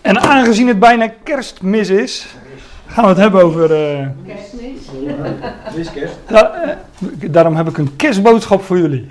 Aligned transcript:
En 0.00 0.20
aangezien 0.20 0.68
het 0.68 0.78
bijna 0.78 1.12
kerstmis 1.22 1.88
is, 1.88 2.26
gaan 2.86 3.04
we 3.04 3.10
het 3.10 3.18
hebben 3.18 3.42
over. 3.42 3.70
Uh, 3.70 4.06
Kerstmis? 4.26 5.92
kerst. 5.92 6.14
Da 6.26 6.76
uh, 7.00 7.30
daarom 7.30 7.56
heb 7.56 7.68
ik 7.68 7.78
een 7.78 7.96
kerstboodschap 7.96 8.62
voor 8.62 8.78
jullie. 8.78 9.06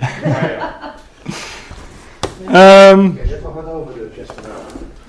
Ja, 2.50 2.90
um, 2.90 3.18
je 3.24 3.28
hebt 3.28 3.42
nog 3.42 3.54
wat 3.54 3.72
over 3.72 3.94
de 3.94 4.08
kerstverhaal. 4.14 4.60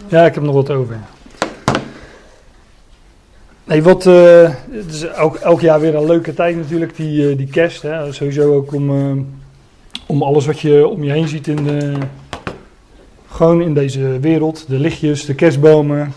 Ja, 0.08 0.26
ik 0.26 0.34
heb 0.34 0.44
nog 0.44 0.54
wat 0.54 0.70
over. 0.70 0.98
Nee, 3.64 3.84
wat, 3.84 4.06
uh, 4.06 4.50
het 4.72 4.94
is 4.94 5.04
elk, 5.04 5.36
elk 5.36 5.62
jaar 5.62 5.80
weer 5.80 5.96
een 5.96 6.06
leuke 6.06 6.34
tijd 6.34 6.56
natuurlijk, 6.56 6.96
die, 6.96 7.30
uh, 7.30 7.38
die 7.38 7.48
kerst. 7.48 7.82
Hè. 7.82 8.14
Sowieso 8.14 8.56
ook 8.56 8.74
om, 8.74 8.90
uh, 8.90 9.24
om 10.06 10.24
alles 10.24 10.46
wat 10.46 10.60
je 10.60 10.88
om 10.88 11.04
je 11.04 11.12
heen 11.12 11.28
ziet 11.28 11.48
in 11.48 11.64
de, 11.64 11.94
gewoon 13.32 13.62
in 13.62 13.74
deze 13.74 14.20
wereld. 14.20 14.66
De 14.68 14.80
lichtjes, 14.80 15.26
de 15.26 15.36
kerstbomen, 15.36 16.14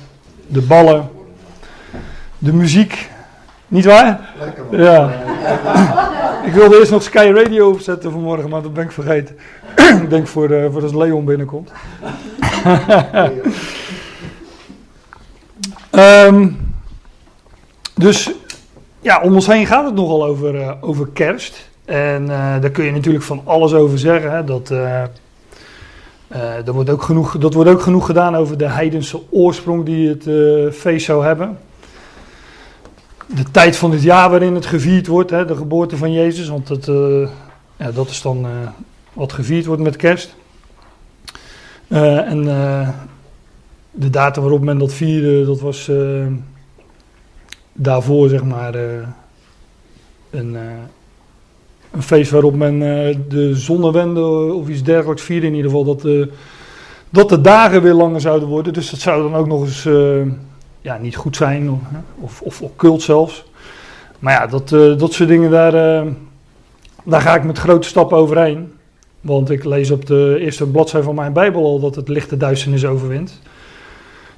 de 0.46 0.62
ballen, 0.62 1.10
de 2.38 2.52
muziek. 2.52 3.08
Niet 3.68 3.84
waar? 3.84 4.32
Lekker 4.38 4.64
man. 4.70 4.80
Ja. 4.80 5.22
ik 6.44 6.52
wilde 6.52 6.78
eerst 6.78 6.90
nog 6.90 7.02
Sky 7.02 7.32
Radio 7.34 7.70
opzetten 7.70 8.10
vanmorgen, 8.10 8.50
maar 8.50 8.62
dat 8.62 8.74
ben 8.74 8.84
ik 8.84 8.92
vergeten. 8.92 9.36
ik 10.02 10.10
denk 10.10 10.26
voor, 10.26 10.50
uh, 10.50 10.72
voor 10.72 10.82
als 10.82 10.94
Leon 10.94 11.24
binnenkomt. 11.24 11.72
um, 15.92 16.56
dus 17.94 18.30
ja, 19.00 19.20
om 19.20 19.34
ons 19.34 19.46
heen 19.46 19.66
gaat 19.66 19.84
het 19.84 19.94
nogal 19.94 20.24
over, 20.24 20.54
uh, 20.54 20.70
over 20.80 21.08
kerst. 21.12 21.70
En 21.84 22.22
uh, 22.22 22.60
daar 22.60 22.70
kun 22.70 22.84
je 22.84 22.92
natuurlijk 22.92 23.24
van 23.24 23.40
alles 23.44 23.74
over 23.74 23.98
zeggen. 23.98 24.32
Hè, 24.32 24.44
dat, 24.44 24.72
uh, 26.34 26.66
er 26.66 26.72
wordt 26.72 26.90
ook 26.90 27.02
genoeg, 27.02 27.38
dat 27.38 27.54
wordt 27.54 27.70
ook 27.70 27.82
genoeg 27.82 28.06
gedaan 28.06 28.36
over 28.36 28.58
de 28.58 28.68
heidense 28.68 29.20
oorsprong 29.30 29.84
die 29.84 30.08
het 30.08 30.24
feest 30.74 31.06
zou 31.06 31.24
hebben. 31.24 31.58
De 33.26 33.50
tijd 33.50 33.76
van 33.76 33.90
het 33.92 34.02
jaar 34.02 34.30
waarin 34.30 34.54
het 34.54 34.66
gevierd 34.66 35.06
wordt, 35.06 35.30
hè, 35.30 35.44
de 35.44 35.56
geboorte 35.56 35.96
van 35.96 36.12
Jezus. 36.12 36.48
Want 36.48 36.66
dat, 36.66 36.86
ja, 37.76 37.90
dat 37.90 38.08
is 38.08 38.22
dan 38.22 38.46
wat 39.12 39.32
gevierd 39.32 39.66
wordt 39.66 39.82
met 39.82 39.96
kerst. 39.96 40.34
en 41.88 42.44
de 43.90 44.10
datum 44.10 44.42
waarop 44.42 44.62
men 44.62 44.78
dat 44.78 44.92
vierde, 44.92 45.44
dat 45.44 45.60
was 45.60 45.90
daarvoor 47.72 48.28
zeg 48.28 48.44
maar 48.44 48.74
een, 50.30 50.56
een 51.94 52.02
feest 52.02 52.30
waarop 52.30 52.54
men 52.54 52.74
uh, 52.74 53.16
de 53.28 53.54
zonnewende 53.54 54.52
of 54.52 54.68
iets 54.68 54.82
dergelijks 54.82 55.22
vierde. 55.22 55.46
In 55.46 55.54
ieder 55.54 55.70
geval 55.70 55.84
dat, 55.84 56.00
de, 56.00 56.30
dat 57.10 57.28
de 57.28 57.40
dagen 57.40 57.82
weer 57.82 57.92
langer 57.92 58.20
zouden 58.20 58.48
worden. 58.48 58.72
Dus 58.72 58.90
dat 58.90 59.00
zou 59.00 59.22
dan 59.22 59.34
ook 59.34 59.46
nog 59.46 59.60
eens 59.60 59.88
ja, 60.80 60.98
niet 60.98 61.16
goed 61.16 61.36
zijn 61.36 61.80
of, 62.20 62.40
of, 62.42 62.62
occult 62.62 63.02
zelfs. 63.02 63.44
Maar 64.18 64.32
ja, 64.32 64.46
dat, 64.46 64.68
dat 64.98 65.12
soort 65.12 65.28
dingen 65.28 65.50
daar, 65.50 66.04
daar 67.04 67.20
ga 67.20 67.34
ik 67.34 67.44
met 67.44 67.58
grote 67.58 67.88
stappen 67.88 68.16
overheen. 68.16 68.72
Want 69.20 69.50
ik 69.50 69.64
lees 69.64 69.90
op 69.90 70.06
de 70.06 70.36
eerste 70.40 70.66
bladzijde 70.66 71.06
van 71.06 71.14
mijn 71.14 71.32
Bijbel 71.32 71.64
al 71.64 71.80
dat 71.80 71.94
het 71.94 72.08
lichte 72.08 72.36
duisternis 72.36 72.84
overwint. 72.84 73.40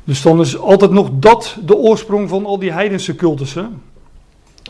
Dus 0.05 0.23
dan 0.23 0.41
is 0.41 0.59
altijd 0.59 0.91
nog 0.91 1.09
dat 1.13 1.57
de 1.65 1.77
oorsprong 1.77 2.29
van 2.29 2.47
al 2.47 2.59
die 2.59 2.73
heidense 2.73 3.15
cultussen. 3.15 3.83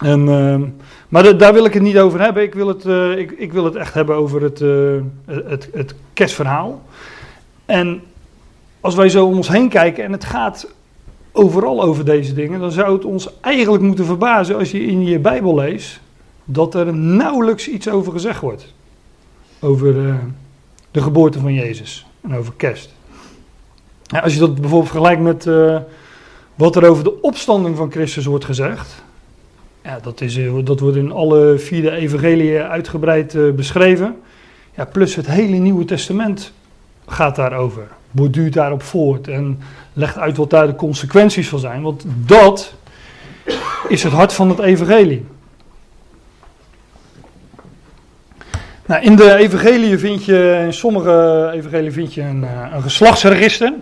En, 0.03 0.21
uh, 0.29 0.63
maar 1.09 1.39
daar 1.39 1.53
wil 1.53 1.65
ik 1.65 1.73
het 1.73 1.83
niet 1.83 1.99
over 1.99 2.21
hebben. 2.21 2.43
Ik 2.43 2.55
wil 2.55 2.69
het, 2.69 2.85
uh, 2.85 3.19
ik, 3.19 3.31
ik, 3.31 3.53
wil 3.53 3.65
het 3.65 3.75
echt 3.75 3.95
hebben 3.95 4.17
over 4.17 4.43
het, 4.43 4.61
uh, 4.61 5.01
het, 5.27 5.69
het 5.73 5.95
kerstverhaal. 6.13 6.83
En 7.65 8.03
als 8.81 8.95
wij 8.95 9.09
zo 9.09 9.27
om 9.27 9.37
ons 9.37 9.49
heen 9.49 9.69
kijken 9.69 10.05
en 10.05 10.13
het 10.13 10.25
gaat 10.25 10.75
overal 11.33 11.83
over 11.83 12.05
deze 12.05 12.35
dingen, 12.35 12.61
dan 12.61 12.73
zou 12.73 12.93
het 12.93 13.05
ons 13.05 13.41
eigenlijk 13.41 13.83
moeten 13.83 14.05
verbazen 14.05 14.57
als 14.57 14.71
je 14.71 14.85
in 14.85 15.05
je 15.05 15.19
Bijbel 15.19 15.55
leest 15.55 16.01
dat 16.45 16.75
er 16.75 16.95
nauwelijks 16.95 17.69
iets 17.69 17.89
over 17.89 18.13
gezegd 18.13 18.41
wordt. 18.41 18.75
Over 19.61 19.95
uh, 19.95 20.15
de 20.91 21.03
geboorte 21.03 21.41
van 21.41 21.55
Jezus 21.55 22.07
en 22.21 22.35
over 22.35 22.53
kerst. 22.57 22.95
Ja, 24.03 24.19
als 24.19 24.33
je 24.33 24.39
dat 24.39 24.55
bijvoorbeeld 24.55 24.91
vergelijkt 24.91 25.23
met 25.23 25.45
wat 26.55 26.77
er 26.77 26.89
over 26.89 27.05
de 27.05 27.23
opstanding 27.23 27.77
van 27.77 27.91
Christus 27.91 28.25
wordt 28.25 28.45
gezegd. 28.45 29.05
Ja, 29.87 29.99
dat, 30.03 30.21
is, 30.21 30.37
uh, 30.37 30.55
dat 30.65 30.81
wordt 30.81 30.97
in 30.97 31.13
alle 31.13 31.59
vier 31.59 31.83
de 31.83 31.91
evangeliën 31.91 32.63
uitgebreid 32.63 33.35
uh, 33.35 33.53
beschreven. 33.53 34.17
Ja, 34.75 34.85
plus 34.85 35.15
het 35.15 35.27
hele 35.27 35.57
Nieuwe 35.57 35.85
Testament 35.85 36.53
gaat 37.07 37.37
daarover. 37.37 37.89
Borduurt 38.11 38.53
daarop 38.53 38.83
voort 38.83 39.29
en 39.29 39.59
legt 39.93 40.19
uit 40.19 40.37
wat 40.37 40.51
daar 40.51 40.67
de 40.67 40.75
consequenties 40.75 41.49
van 41.49 41.59
zijn. 41.59 41.83
Want 41.83 42.05
dat 42.07 42.75
is 43.89 44.03
het 44.03 44.13
hart 44.13 44.33
van 44.33 44.49
het 44.49 44.59
evangelie. 44.59 45.25
Nou, 48.87 49.03
in 49.03 49.17
de 49.17 49.35
evangelie 49.35 49.99
vind 49.99 50.25
je, 50.25 50.63
in 50.65 50.73
sommige 50.73 51.51
evangelie 51.55 51.93
vind 51.93 52.15
je 52.15 52.23
een, 52.23 52.47
een 52.73 52.83
geslachtsregister. 52.83 53.73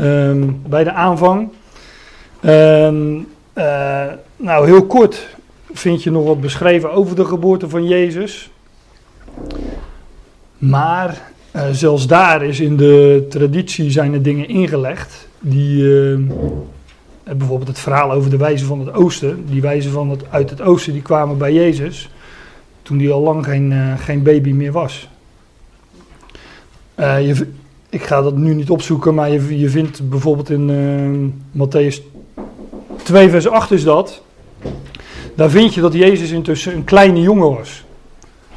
Um, 0.00 0.62
bij 0.66 0.84
de 0.84 0.92
aanvang. 0.92 1.48
Um, 2.44 3.28
uh, 3.54 4.04
nou, 4.36 4.66
heel 4.66 4.86
kort 4.86 5.36
vind 5.72 6.02
je 6.02 6.10
nog 6.10 6.24
wat 6.24 6.40
beschreven 6.40 6.92
over 6.92 7.16
de 7.16 7.24
geboorte 7.24 7.68
van 7.68 7.86
Jezus. 7.86 8.50
Maar 10.58 11.32
uh, 11.56 11.62
zelfs 11.70 12.06
daar 12.06 12.44
is 12.44 12.60
in 12.60 12.76
de 12.76 13.26
traditie 13.28 13.90
zijn 13.90 14.12
er 14.12 14.22
dingen 14.22 14.48
ingelegd 14.48 15.28
die 15.40 15.82
uh, 15.82 16.18
bijvoorbeeld 17.24 17.68
het 17.68 17.78
verhaal 17.78 18.12
over 18.12 18.30
de 18.30 18.36
wijzen 18.36 18.66
van 18.66 18.80
het 18.80 18.92
oosten. 18.92 19.46
Die 19.46 19.60
wijzen 19.60 19.90
van 19.90 20.10
het, 20.10 20.22
uit 20.30 20.50
het 20.50 20.60
oosten 20.60 20.92
die 20.92 21.02
kwamen 21.02 21.38
bij 21.38 21.52
Jezus 21.52 22.10
toen 22.82 22.98
hij 22.98 23.12
al 23.12 23.22
lang 23.22 23.44
geen, 23.44 23.98
geen 23.98 24.22
baby 24.22 24.52
meer 24.52 24.72
was. 24.72 25.08
je, 26.96 27.46
ik 27.90 28.02
ga 28.02 28.22
dat 28.22 28.36
nu 28.36 28.54
niet 28.54 28.70
opzoeken, 28.70 29.14
maar 29.14 29.30
je, 29.30 29.58
je 29.58 29.68
vindt 29.68 30.08
bijvoorbeeld 30.08 30.50
in 30.50 30.68
uh, 30.68 31.66
Matthäus 31.66 32.02
2, 33.02 33.30
vers 33.30 33.48
8 33.48 33.70
is 33.70 33.84
dat. 33.84 34.22
Daar 35.34 35.50
vind 35.50 35.74
je 35.74 35.80
dat 35.80 35.92
Jezus 35.92 36.30
intussen 36.30 36.74
een 36.74 36.84
kleine 36.84 37.20
jongen 37.20 37.54
was. 37.54 37.84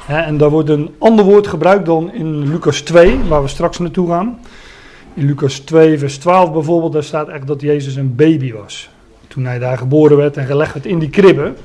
En 0.06 0.36
daar 0.36 0.50
wordt 0.50 0.68
een 0.68 0.94
ander 0.98 1.24
woord 1.24 1.46
gebruikt 1.46 1.86
dan 1.86 2.12
in 2.12 2.48
Lucas 2.50 2.80
2, 2.80 3.18
waar 3.28 3.42
we 3.42 3.48
straks 3.48 3.78
naartoe 3.78 4.08
gaan. 4.08 4.38
In 5.14 5.26
Lucas 5.26 5.58
2, 5.58 5.98
vers 5.98 6.18
12 6.18 6.52
bijvoorbeeld, 6.52 6.92
daar 6.92 7.04
staat 7.04 7.28
echt 7.28 7.46
dat 7.46 7.60
Jezus 7.60 7.94
een 7.96 8.14
baby 8.14 8.52
was. 8.52 8.90
Toen 9.28 9.44
hij 9.44 9.58
daar 9.58 9.78
geboren 9.78 10.16
werd 10.16 10.36
en 10.36 10.46
gelegd 10.46 10.72
werd 10.72 10.86
in 10.86 10.98
die 10.98 11.10
kribben. 11.10 11.56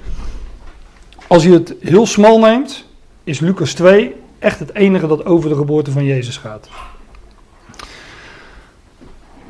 Als 1.28 1.44
je 1.44 1.52
het 1.52 1.75
heel 1.79 2.06
smal 2.06 2.40
neemt, 2.40 2.85
is 3.23 3.40
Lucas 3.40 3.73
2 3.73 4.16
echt 4.40 4.59
het 4.59 4.73
enige 4.73 5.07
dat 5.07 5.25
over 5.25 5.50
de 5.50 5.56
geboorte 5.56 5.91
van 5.91 6.03
Jezus 6.03 6.38
gaat. 6.38 6.69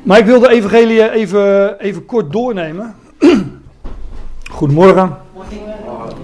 Maar 0.02 0.18
ik 0.18 0.26
wil 0.26 0.40
de 0.40 0.50
evangelie 0.50 1.10
even, 1.10 1.78
even 1.80 2.06
kort 2.06 2.32
doornemen. 2.32 2.94
Goedemorgen. 4.56 5.16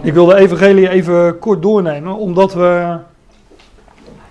Ik 0.03 0.13
wil 0.13 0.27
de 0.27 0.37
evangelie 0.37 0.89
even 0.89 1.39
kort 1.39 1.63
doornemen, 1.63 2.17
omdat 2.17 2.55
we, 2.55 2.99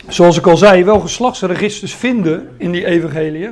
zoals 0.08 0.38
ik 0.38 0.48
al 0.48 0.58
zei, 0.58 0.84
wel 0.84 1.00
geslachtsregisters 1.00 1.96
vinden 1.96 2.50
in 2.58 2.72
die 2.72 2.86
evangelie. 2.86 3.50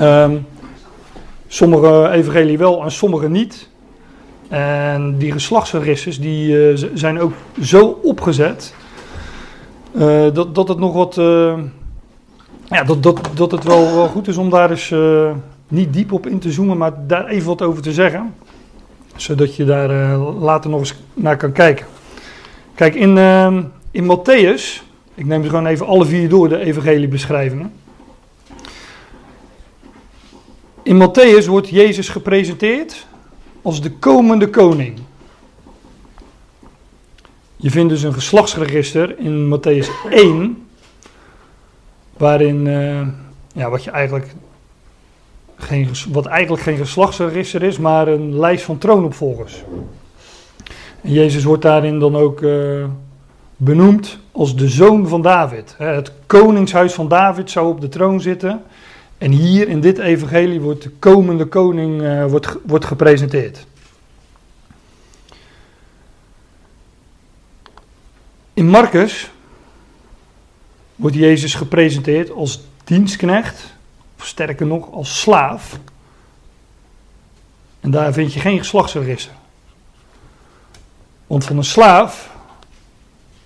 um, 0.00 0.46
sommige 1.46 2.10
evangelie 2.10 2.58
wel 2.58 2.82
en 2.82 2.90
sommige 2.90 3.28
niet. 3.28 3.68
En 4.48 5.18
die 5.18 5.32
geslachtsregisters 5.32 6.20
die, 6.20 6.72
uh, 6.72 6.88
zijn 6.94 7.20
ook 7.20 7.32
zo 7.62 7.98
opgezet 8.02 8.74
uh, 9.92 10.26
dat, 10.32 10.54
dat 10.54 10.68
het 10.68 10.78
nog 10.78 10.92
wat... 10.92 11.16
Uh, 11.16 11.58
ja, 12.64 12.84
dat, 12.84 13.02
dat, 13.02 13.30
dat 13.34 13.50
het 13.50 13.64
wel, 13.64 13.94
wel 13.94 14.08
goed 14.08 14.28
is 14.28 14.36
om 14.36 14.50
daar 14.50 14.70
eens 14.70 14.90
uh, 14.90 15.30
niet 15.68 15.92
diep 15.92 16.12
op 16.12 16.26
in 16.26 16.38
te 16.38 16.52
zoomen, 16.52 16.76
maar 16.76 17.06
daar 17.06 17.26
even 17.26 17.46
wat 17.46 17.62
over 17.62 17.82
te 17.82 17.92
zeggen. 17.92 18.34
Zodat 19.20 19.56
je 19.56 19.64
daar 19.64 19.90
uh, 19.90 20.40
later 20.40 20.70
nog 20.70 20.80
eens 20.80 20.94
naar 21.14 21.36
kan 21.36 21.52
kijken. 21.52 21.86
Kijk, 22.74 22.94
in, 22.94 23.16
uh, 23.16 23.58
in 23.90 24.04
Matthäus, 24.04 24.82
ik 25.14 25.26
neem 25.26 25.42
ze 25.42 25.48
gewoon 25.48 25.66
even 25.66 25.86
alle 25.86 26.04
vier 26.04 26.28
door, 26.28 26.48
de 26.48 26.58
evangeliebeschrijvingen. 26.58 27.72
In 30.82 31.08
Matthäus 31.08 31.46
wordt 31.46 31.68
Jezus 31.68 32.08
gepresenteerd 32.08 33.06
als 33.62 33.80
de 33.80 33.90
komende 33.90 34.48
koning. 34.48 34.98
Je 37.56 37.70
vindt 37.70 37.90
dus 37.90 38.02
een 38.02 38.14
geslachtsregister 38.14 39.18
in 39.18 39.58
Matthäus 39.58 40.10
1, 40.10 40.66
waarin 42.16 42.66
uh, 42.66 43.08
ja, 43.52 43.70
wat, 43.70 43.84
je 43.84 43.90
eigenlijk 43.90 44.34
geen, 45.62 45.88
wat 46.08 46.26
eigenlijk 46.26 46.62
geen 46.62 46.76
geslachtsregister 46.76 47.62
is, 47.62 47.78
maar 47.78 48.08
een 48.08 48.38
lijst 48.38 48.64
van 48.64 48.78
troonopvolgers. 48.78 49.62
En 51.00 51.12
Jezus 51.12 51.44
wordt 51.44 51.62
daarin 51.62 51.98
dan 51.98 52.16
ook 52.16 52.40
uh, 52.40 52.84
benoemd 53.56 54.18
als 54.32 54.56
de 54.56 54.68
zoon 54.68 55.08
van 55.08 55.22
David. 55.22 55.74
Het 55.78 56.12
koningshuis 56.26 56.92
van 56.92 57.08
David 57.08 57.50
zou 57.50 57.68
op 57.68 57.80
de 57.80 57.88
troon 57.88 58.20
zitten. 58.20 58.62
En 59.18 59.30
hier 59.30 59.68
in 59.68 59.80
dit 59.80 59.98
evangelie 59.98 60.60
wordt 60.60 60.82
de 60.82 60.90
komende 60.98 61.44
koning 61.46 62.02
uh, 62.02 62.26
wordt, 62.26 62.56
wordt 62.66 62.84
gepresenteerd. 62.84 63.66
In 68.54 68.66
Marcus 68.66 69.30
wordt 70.96 71.16
Jezus 71.16 71.54
gepresenteerd 71.54 72.30
als 72.30 72.60
dienstknecht, 72.84 73.74
sterker 74.26 74.66
nog 74.66 74.92
als 74.92 75.20
slaaf. 75.20 75.78
En 77.80 77.90
daar 77.90 78.12
vind 78.12 78.32
je 78.32 78.40
geen 78.40 78.58
geslachtsregister. 78.58 79.32
Want 81.26 81.44
van 81.44 81.56
een 81.56 81.64
slaaf 81.64 82.30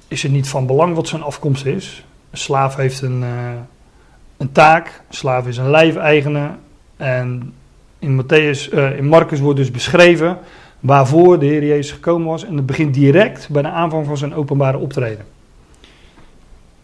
is 0.09 0.23
het 0.23 0.33
niet 0.33 0.49
van 0.49 0.67
belang 0.67 0.95
wat 0.95 1.09
zijn 1.09 1.23
afkomst 1.23 1.67
is. 1.67 2.05
Een 2.31 2.39
slaaf 2.39 2.77
heeft 2.77 3.03
een, 3.03 3.23
uh, 3.23 3.51
een 4.37 4.53
taak, 4.53 4.87
een 5.09 5.15
slaaf 5.15 5.47
is 5.47 5.57
een 5.57 5.71
lijfeigene. 5.71 6.51
En 6.97 7.55
in, 7.99 8.23
Matthäus, 8.23 8.73
uh, 8.73 8.97
in 8.97 9.07
Marcus 9.07 9.41
wordt 9.41 9.59
dus 9.59 9.71
beschreven 9.71 10.39
waarvoor 10.81 11.39
de 11.39 11.47
Heer 11.47 11.65
Jezus 11.65 11.93
gekomen 11.93 12.27
was. 12.27 12.45
En 12.45 12.57
het 12.57 12.67
begint 12.67 12.95
direct 12.95 13.49
bij 13.49 13.63
de 13.63 13.69
aanvang 13.69 14.07
van 14.07 14.17
zijn 14.17 14.35
openbare 14.35 14.79
optreden. 14.79 15.25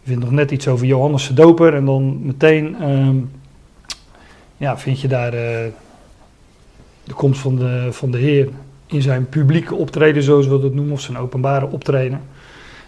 Je 0.01 0.07
vindt 0.07 0.23
nog 0.23 0.31
net 0.31 0.51
iets 0.51 0.67
over 0.67 0.85
Johannes 0.85 1.27
de 1.27 1.33
Doper 1.33 1.73
en 1.73 1.85
dan 1.85 2.25
meteen 2.25 2.89
um, 2.89 3.31
ja, 4.61 4.77
vind 4.77 5.01
je 5.01 5.07
daar 5.07 5.33
uh, 5.33 5.39
de 7.03 7.13
komst 7.13 7.41
van 7.41 7.55
de, 7.55 7.87
van 7.91 8.11
de 8.11 8.17
Heer 8.17 8.49
in 8.85 9.01
zijn 9.01 9.29
publieke 9.29 9.75
optreden, 9.75 10.23
zoals 10.23 10.47
we 10.47 10.59
dat 10.59 10.73
noemen, 10.73 10.93
of 10.93 11.01
zijn 11.01 11.17
openbare 11.17 11.65
optreden. 11.65 12.21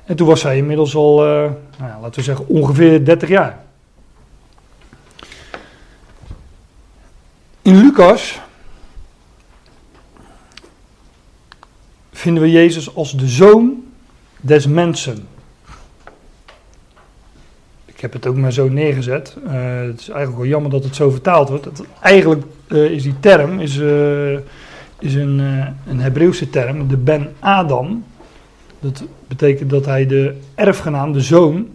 En 0.06 0.16
toen 0.16 0.28
was 0.28 0.44
hij 0.44 0.58
inmiddels 0.58 0.96
al, 0.96 1.26
uh, 1.26 1.52
nou 1.80 2.02
laten 2.02 2.16
we 2.16 2.22
zeggen, 2.22 2.48
ongeveer 2.48 3.06
30 3.06 3.30
jaar. 3.30 3.64
In 7.62 7.76
Lucas 7.76 8.40
vinden 12.12 12.44
we 12.44 12.52
Jezus 12.52 12.96
als 12.96 13.12
de 13.18 13.28
zoon 13.28 13.84
des 14.42 14.68
mensen. 14.68 15.28
Ik 18.04 18.12
heb 18.12 18.22
het 18.22 18.32
ook 18.32 18.38
maar 18.38 18.54
zo 18.54 18.70
neergezet. 18.70 19.38
Uh, 19.46 19.52
het 19.82 20.00
is 20.00 20.10
eigenlijk 20.10 20.38
wel 20.38 20.48
jammer 20.48 20.72
dat 20.72 20.84
het 20.84 20.96
zo 20.96 21.10
vertaald 21.10 21.50
wordt. 21.50 21.68
Eigenlijk 22.02 22.44
uh, 22.68 22.90
is 22.90 23.04
die 23.04 23.20
term 23.20 23.60
is, 23.60 23.78
uh, 23.78 24.34
is 25.00 25.14
een, 25.16 25.40
een 25.88 26.00
Hebreeuwse 26.00 26.50
term, 26.50 26.88
de 26.88 26.98
Ben 26.98 27.34
Adam. 27.40 28.06
Dat 28.80 29.04
betekent 29.28 29.70
dat 29.70 29.86
hij 29.86 30.08
de 30.08 30.38
erfgenaam, 30.56 31.14
de 31.14 31.22
zoon 31.22 31.68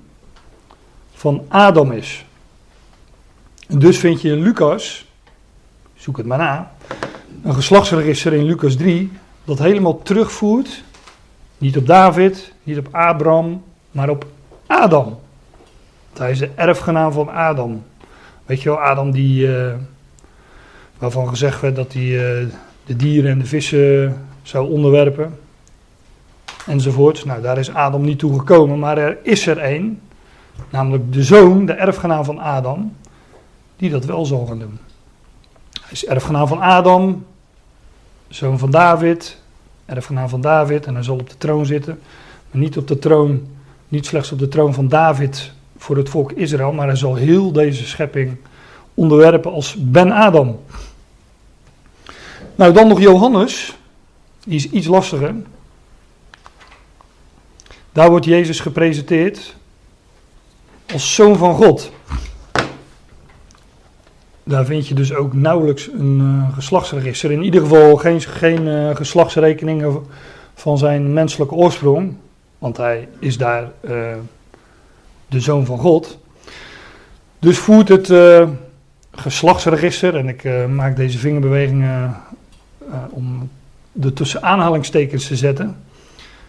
van 1.13 1.45
Adam 1.49 1.93
is. 1.93 2.25
En 3.69 3.79
dus 3.79 3.99
vind 3.99 4.21
je 4.21 4.31
in 4.31 4.43
Lucas, 4.43 5.07
zoek 5.95 6.17
het 6.17 6.27
maar 6.27 6.39
na, 6.39 6.73
een 7.43 7.55
geslachtsregister 7.55 8.33
in 8.33 8.45
Lucas 8.45 8.77
3 8.77 9.13
dat 9.45 9.59
helemaal 9.59 10.03
terugvoert, 10.03 10.83
niet 11.59 11.77
op 11.77 11.87
David, 11.87 12.53
niet 12.63 12.79
op 12.79 12.89
Abraham, 12.91 13.63
maar 13.91 14.09
op 14.09 14.27
Adam. 14.67 15.19
Hij 16.19 16.31
is 16.31 16.39
de 16.39 16.51
erfgenaam 16.55 17.13
van 17.13 17.29
Adam. 17.31 17.83
Weet 18.47 18.63
je 18.63 18.69
wel, 18.69 18.81
Adam 18.81 19.11
die, 19.11 19.47
uh, 19.47 19.73
waarvan 20.99 21.29
gezegd 21.29 21.61
werd 21.61 21.77
dat 21.77 21.93
hij 21.93 22.03
uh, 22.03 22.47
de 22.85 22.97
dieren 22.97 23.31
en 23.31 23.39
de 23.39 23.45
vissen 23.45 24.17
zou 24.43 24.71
onderwerpen. 24.71 25.39
Enzovoort. 26.67 27.25
Nou, 27.25 27.43
daar 27.43 27.59
is 27.59 27.75
Adam 27.75 28.05
niet 28.05 28.19
toe 28.19 28.39
gekomen, 28.39 28.79
maar 28.79 28.99
er 28.99 29.19
is 29.23 29.47
er 29.47 29.59
één, 29.59 30.01
namelijk 30.71 31.13
de 31.13 31.23
zoon, 31.23 31.67
de 31.67 31.73
erfgenaam 31.73 32.25
van 32.25 32.39
Adam, 32.39 32.97
die 33.77 33.91
dat 33.91 34.05
wel 34.05 34.25
zal 34.25 34.47
gaan 34.47 34.59
doen. 34.59 34.79
Hij 35.81 35.93
is 35.93 36.07
erfgenaam 36.07 36.47
van 36.47 36.61
Adam, 36.61 37.27
zoon 38.29 38.59
van 38.59 38.71
David, 38.71 39.41
erfgenaam 39.87 40.29
van 40.29 40.41
David, 40.41 40.87
en 40.87 40.95
hij 40.95 41.03
zal 41.03 41.19
op 41.19 41.31
de 41.31 41.39
troon 41.39 41.67
zitten. 41.67 42.01
Maar 42.51 42.61
niet 42.61 42.77
op 42.77 42.89
de 42.89 42.99
troon, 42.99 43.47
niet 43.89 44.07
slechts 44.07 44.33
op 44.33 44.39
de 44.39 44.49
troon 44.49 44.75
van 44.75 44.89
David 44.89 45.53
voor 45.79 45.97
het 45.97 46.09
volk 46.09 46.33
Israël, 46.33 46.73
maar 46.73 46.87
hij 46.87 46.97
zal 46.97 47.15
heel 47.15 47.53
deze 47.53 47.87
schepping 47.87 48.37
onderwerpen 48.95 49.53
als 49.53 49.77
Ben 49.79 50.13
Adam. 50.13 50.61
Nou, 52.55 52.73
dan 52.73 52.89
nog 52.89 53.01
Johannes, 53.01 53.77
die 54.45 54.55
is 54.55 54.71
iets 54.71 54.87
lastiger. 54.87 55.35
Daar 57.93 58.11
wordt 58.11 58.25
Jezus 58.25 58.61
gepresenteerd 58.61 59.57
als 60.93 61.15
zoon 61.15 61.37
van 61.37 61.55
God. 61.55 61.93
Daar 64.45 64.65
vind 64.65 64.89
je 64.89 64.95
dus 64.95 65.15
ook 65.15 65.33
nauwelijks 65.33 65.89
een 65.93 66.19
uh, 66.21 66.55
geslachtsregister. 66.55 67.31
In 67.31 67.43
ieder 67.43 67.61
geval 67.61 67.97
geen, 67.97 68.21
geen 68.21 68.67
uh, 68.67 68.97
geslachtsrekeningen 68.97 70.07
van 70.55 70.79
zijn 70.79 71.13
menselijke 71.13 71.55
oorsprong. 71.55 72.17
Want 72.59 72.77
hij 72.77 73.09
is 73.19 73.39
daar 73.39 73.71
uh, 73.81 74.13
de 75.29 75.41
zoon 75.41 75.67
van 75.67 75.79
God. 75.79 76.19
Dus 77.39 77.59
voert 77.59 77.89
het 77.89 78.13
geslachtsregister, 79.11 80.17
en 80.17 80.29
ik 80.29 80.69
maak 80.69 80.97
deze 80.97 81.19
vingerbewegingen 81.19 82.17
om 83.11 83.51
de 83.93 84.13
tussen 84.13 84.43
aanhalingstekens 84.43 85.27
te 85.27 85.37
zetten. 85.37 85.77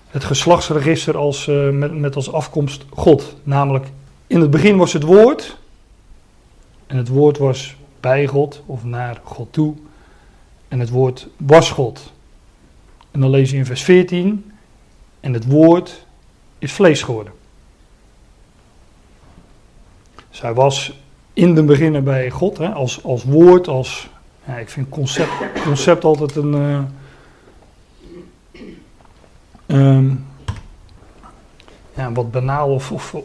Het 0.08 0.24
geslachtsregister 0.24 1.18
als, 1.18 1.46
met, 1.72 1.98
met 1.98 2.16
als 2.16 2.32
afkomst 2.32 2.86
God. 2.90 3.36
Namelijk, 3.44 3.88
in 4.28 4.42
het 4.42 4.50
begin 4.50 4.78
was 4.78 4.94
het 4.94 5.04
woord. 5.04 5.58
En 6.88 6.98
het 6.98 7.08
woord 7.08 7.38
was 7.38 7.76
bij 8.00 8.28
God 8.28 8.64
of 8.66 8.84
naar 8.84 9.22
God 9.24 9.54
toe. 9.54 9.76
En 10.68 10.80
het 10.80 10.90
woord 10.90 11.28
was 11.38 11.72
God. 11.72 12.14
En 13.12 13.20
dan 13.20 13.30
lees 13.30 13.52
je 13.52 13.58
in 13.58 13.66
vers 13.66 13.84
14. 13.84 14.52
En 15.20 15.34
het 15.34 15.46
woord 15.46 16.06
is 16.60 16.72
vlees 16.72 17.02
geworden. 17.02 17.34
Hij 20.42 20.54
was 20.54 20.94
in 21.34 21.56
de 21.56 21.64
beginnen 21.64 22.04
bij 22.04 22.30
God, 22.30 22.58
hè, 22.58 22.70
als, 22.70 23.04
als 23.04 23.24
woord, 23.24 23.68
als. 23.68 24.10
Ja, 24.46 24.58
ik 24.58 24.70
vind 24.70 24.90
concept, 24.90 25.32
concept 25.64 26.04
altijd 26.04 26.36
een. 26.36 26.54
Uh, 26.54 26.80
um, 29.68 30.28
ja, 32.00 32.12
wat 32.12 32.32
banaal 32.32 32.70
of, 32.70 32.92
of 32.92 33.16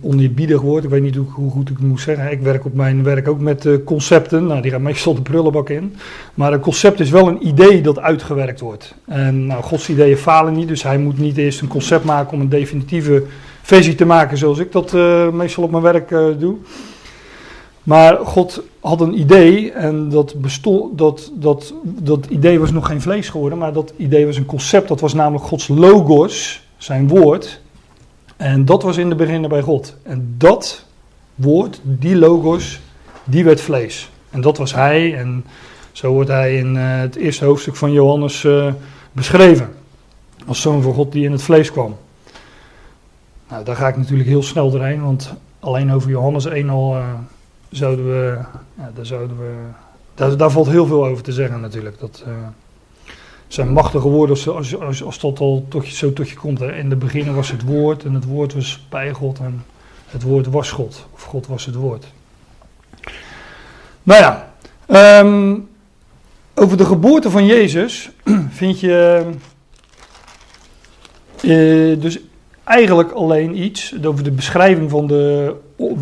oneerbiedig 0.00 0.60
woord. 0.60 0.84
Ik 0.84 0.90
weet 0.90 1.02
niet 1.02 1.16
hoe, 1.16 1.50
goed 1.50 1.68
ik 1.68 1.76
het 1.76 1.86
moet 1.86 2.00
zeggen. 2.00 2.30
Ik 2.30 2.40
werk 2.40 2.64
op 2.64 2.74
mijn 2.74 3.02
werk 3.02 3.28
ook 3.28 3.40
met 3.40 3.64
uh, 3.64 3.84
concepten. 3.84 4.46
Nou, 4.46 4.62
die 4.62 4.70
gaan 4.70 4.82
meestal 4.82 5.14
de 5.14 5.22
prullenbak 5.22 5.68
in. 5.68 5.96
Maar 6.34 6.52
een 6.52 6.60
concept 6.60 7.00
is 7.00 7.10
wel 7.10 7.28
een 7.28 7.46
idee 7.46 7.80
dat 7.80 7.98
uitgewerkt 7.98 8.60
wordt. 8.60 8.94
En 9.06 9.46
nou, 9.46 9.62
Gods 9.62 9.88
ideeën 9.88 10.16
falen 10.16 10.52
niet. 10.52 10.68
Dus 10.68 10.82
hij 10.82 10.98
moet 10.98 11.18
niet 11.18 11.36
eerst 11.36 11.60
een 11.60 11.68
concept 11.68 12.04
maken 12.04 12.32
om 12.32 12.40
een 12.40 12.48
definitieve 12.48 13.24
versie 13.62 13.94
te 13.94 14.04
maken. 14.04 14.38
Zoals 14.38 14.58
ik 14.58 14.72
dat 14.72 14.94
uh, 14.94 15.28
meestal 15.28 15.64
op 15.64 15.70
mijn 15.70 15.82
werk 15.82 16.10
uh, 16.10 16.26
doe. 16.38 16.56
Maar 17.82 18.16
God 18.16 18.62
had 18.80 19.00
een 19.00 19.18
idee 19.20 19.72
en 19.72 20.08
dat, 20.08 20.40
bestond, 20.40 20.98
dat, 20.98 21.32
dat, 21.34 21.74
dat 21.84 22.26
idee 22.26 22.60
was 22.60 22.70
nog 22.70 22.86
geen 22.86 23.00
vlees 23.00 23.28
geworden. 23.28 23.58
Maar 23.58 23.72
dat 23.72 23.92
idee 23.96 24.26
was 24.26 24.36
een 24.36 24.46
concept. 24.46 24.88
Dat 24.88 25.00
was 25.00 25.14
namelijk 25.14 25.44
Gods 25.44 25.68
logos, 25.68 26.62
zijn 26.76 27.08
woord. 27.08 27.60
En 28.40 28.64
dat 28.64 28.82
was 28.82 28.96
in 28.96 29.08
de 29.08 29.14
beginnen 29.14 29.50
bij 29.50 29.62
God. 29.62 29.96
En 30.02 30.34
dat 30.38 30.84
woord, 31.34 31.80
die 31.82 32.16
logos, 32.16 32.80
die 33.24 33.44
werd 33.44 33.60
vlees. 33.60 34.10
En 34.30 34.40
dat 34.40 34.58
was 34.58 34.74
hij. 34.74 35.16
En 35.16 35.44
zo 35.92 36.12
wordt 36.12 36.28
hij 36.28 36.56
in 36.56 36.74
uh, 36.74 36.98
het 37.00 37.16
eerste 37.16 37.44
hoofdstuk 37.44 37.76
van 37.76 37.92
Johannes 37.92 38.44
uh, 38.44 38.72
beschreven. 39.12 39.74
Als 40.46 40.60
zoon 40.60 40.82
van 40.82 40.94
God 40.94 41.12
die 41.12 41.24
in 41.24 41.32
het 41.32 41.42
vlees 41.42 41.72
kwam. 41.72 41.96
Nou, 43.48 43.64
daar 43.64 43.76
ga 43.76 43.88
ik 43.88 43.96
natuurlijk 43.96 44.28
heel 44.28 44.42
snel 44.42 44.70
doorheen. 44.70 45.02
Want 45.02 45.34
alleen 45.58 45.92
over 45.92 46.10
Johannes 46.10 46.44
1 46.44 46.70
al 46.70 46.96
uh, 46.96 47.04
zouden 47.70 48.06
we. 48.06 48.38
Ja, 48.74 48.90
daar, 48.94 49.06
zouden 49.06 49.38
we 49.38 49.52
daar, 50.14 50.36
daar, 50.36 50.50
valt 50.50 50.68
heel 50.68 50.86
veel 50.86 51.06
over 51.06 51.22
te 51.22 51.32
zeggen 51.32 51.60
natuurlijk. 51.60 51.98
Dat 51.98 52.24
zijn 53.52 53.72
machtige 53.72 54.08
woorden 54.08 54.36
als, 54.36 54.74
als, 54.80 55.02
als, 55.02 55.18
dat 55.18 55.40
al 55.40 55.66
tot 55.68 55.88
je, 55.88 55.94
zo 55.94 56.12
tot 56.12 56.28
je 56.28 56.36
komt. 56.36 56.58
Hè. 56.58 56.76
In 56.76 56.88
de 56.88 56.96
beginnen 56.96 57.34
was 57.34 57.50
het 57.50 57.62
woord 57.62 58.04
en 58.04 58.14
het 58.14 58.24
woord 58.24 58.54
was 58.54 58.86
bij 58.88 59.12
God 59.12 59.38
en 59.38 59.64
het 60.06 60.22
woord 60.22 60.46
was 60.46 60.70
God. 60.70 61.06
Of 61.14 61.22
God 61.22 61.46
was 61.46 61.66
het 61.66 61.74
woord. 61.74 62.06
Nou 64.02 64.20
ja, 64.20 64.52
um, 65.20 65.68
over 66.54 66.76
de 66.76 66.84
geboorte 66.84 67.30
van 67.30 67.46
Jezus 67.46 68.10
vind 68.60 68.80
je 68.80 69.24
uh, 71.42 72.00
dus 72.00 72.18
eigenlijk 72.64 73.10
alleen 73.10 73.62
iets, 73.62 73.94
over 74.04 74.24
de 74.24 74.30
beschrijving 74.30 74.90
van 74.90 75.06
de 75.06 75.54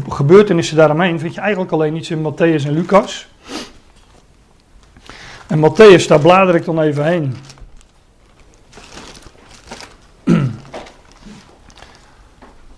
gebeurtenissen 0.08 0.76
daaromheen, 0.76 1.20
vind 1.20 1.34
je 1.34 1.40
eigenlijk 1.40 1.72
alleen 1.72 1.96
iets 1.96 2.10
in 2.10 2.32
Matthäus 2.32 2.66
en 2.66 2.72
Lucas. 2.72 3.28
En 5.48 5.58
Matthäus, 5.58 6.06
daar 6.06 6.20
blader 6.20 6.54
ik 6.54 6.64
dan 6.64 6.80
even 6.80 7.04
heen. 7.04 7.36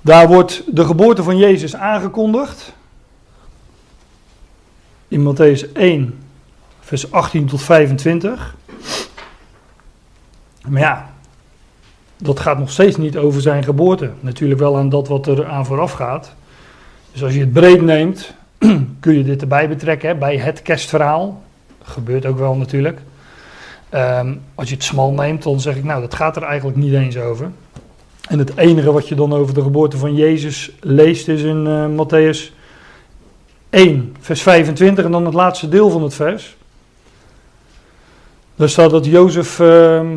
Daar 0.00 0.28
wordt 0.28 0.62
de 0.66 0.84
geboorte 0.84 1.22
van 1.22 1.36
Jezus 1.36 1.76
aangekondigd. 1.76 2.72
In 5.08 5.34
Matthäus 5.34 5.72
1, 5.72 6.18
vers 6.80 7.12
18 7.12 7.46
tot 7.46 7.62
25. 7.62 8.56
Maar 10.68 10.80
ja, 10.80 11.10
dat 12.16 12.40
gaat 12.40 12.58
nog 12.58 12.70
steeds 12.70 12.96
niet 12.96 13.16
over 13.16 13.40
zijn 13.40 13.64
geboorte. 13.64 14.10
Natuurlijk 14.20 14.60
wel 14.60 14.76
aan 14.76 14.88
dat 14.88 15.08
wat 15.08 15.26
er 15.26 15.46
aan 15.46 15.66
vooraf 15.66 15.92
gaat. 15.92 16.34
Dus 17.12 17.22
als 17.22 17.34
je 17.34 17.40
het 17.40 17.52
breed 17.52 17.82
neemt, 17.82 18.34
kun 19.00 19.16
je 19.16 19.24
dit 19.24 19.40
erbij 19.40 19.68
betrekken 19.68 20.18
bij 20.18 20.38
het 20.38 20.62
kerstverhaal. 20.62 21.42
Gebeurt 21.90 22.26
ook 22.26 22.38
wel 22.38 22.54
natuurlijk. 22.54 23.00
Ehm, 23.88 24.34
als 24.54 24.68
je 24.68 24.74
het 24.74 24.84
smal 24.84 25.12
neemt, 25.12 25.42
dan 25.42 25.60
zeg 25.60 25.76
ik, 25.76 25.84
nou, 25.84 26.00
dat 26.00 26.14
gaat 26.14 26.36
er 26.36 26.42
eigenlijk 26.42 26.76
niet 26.76 26.92
eens 26.92 27.16
over. 27.16 27.50
En 28.28 28.38
het 28.38 28.56
enige 28.56 28.92
wat 28.92 29.08
je 29.08 29.14
dan 29.14 29.32
over 29.32 29.54
de 29.54 29.62
geboorte 29.62 29.96
van 29.96 30.14
Jezus 30.14 30.70
leest 30.80 31.28
is 31.28 31.42
in 31.42 31.66
uh, 31.66 32.04
Matthäus 32.04 32.52
1, 33.70 34.16
vers 34.20 34.42
25 34.42 35.04
en 35.04 35.10
dan 35.10 35.24
het 35.24 35.34
laatste 35.34 35.68
deel 35.68 35.90
van 35.90 36.02
het 36.02 36.14
vers. 36.14 36.56
Daar 38.54 38.68
staat 38.68 38.90
dat 38.90 39.06
Jozef 39.06 39.58
uh, 39.58 40.10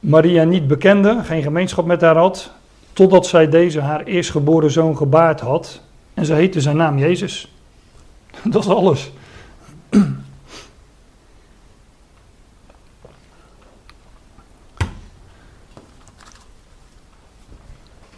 Maria 0.00 0.44
niet 0.44 0.66
bekende, 0.66 1.20
geen 1.22 1.42
gemeenschap 1.42 1.86
met 1.86 2.00
haar 2.00 2.16
had, 2.16 2.50
totdat 2.92 3.26
zij 3.26 3.48
deze 3.48 3.80
haar 3.80 4.02
eerstgeboren 4.04 4.70
zoon 4.70 4.96
gebaard 4.96 5.40
had. 5.40 5.80
En 6.14 6.24
ze 6.24 6.34
heette 6.34 6.60
zijn 6.60 6.76
naam 6.76 6.98
Jezus. 6.98 7.52
Dat 8.50 8.64
is 8.64 8.70
alles. 8.70 9.12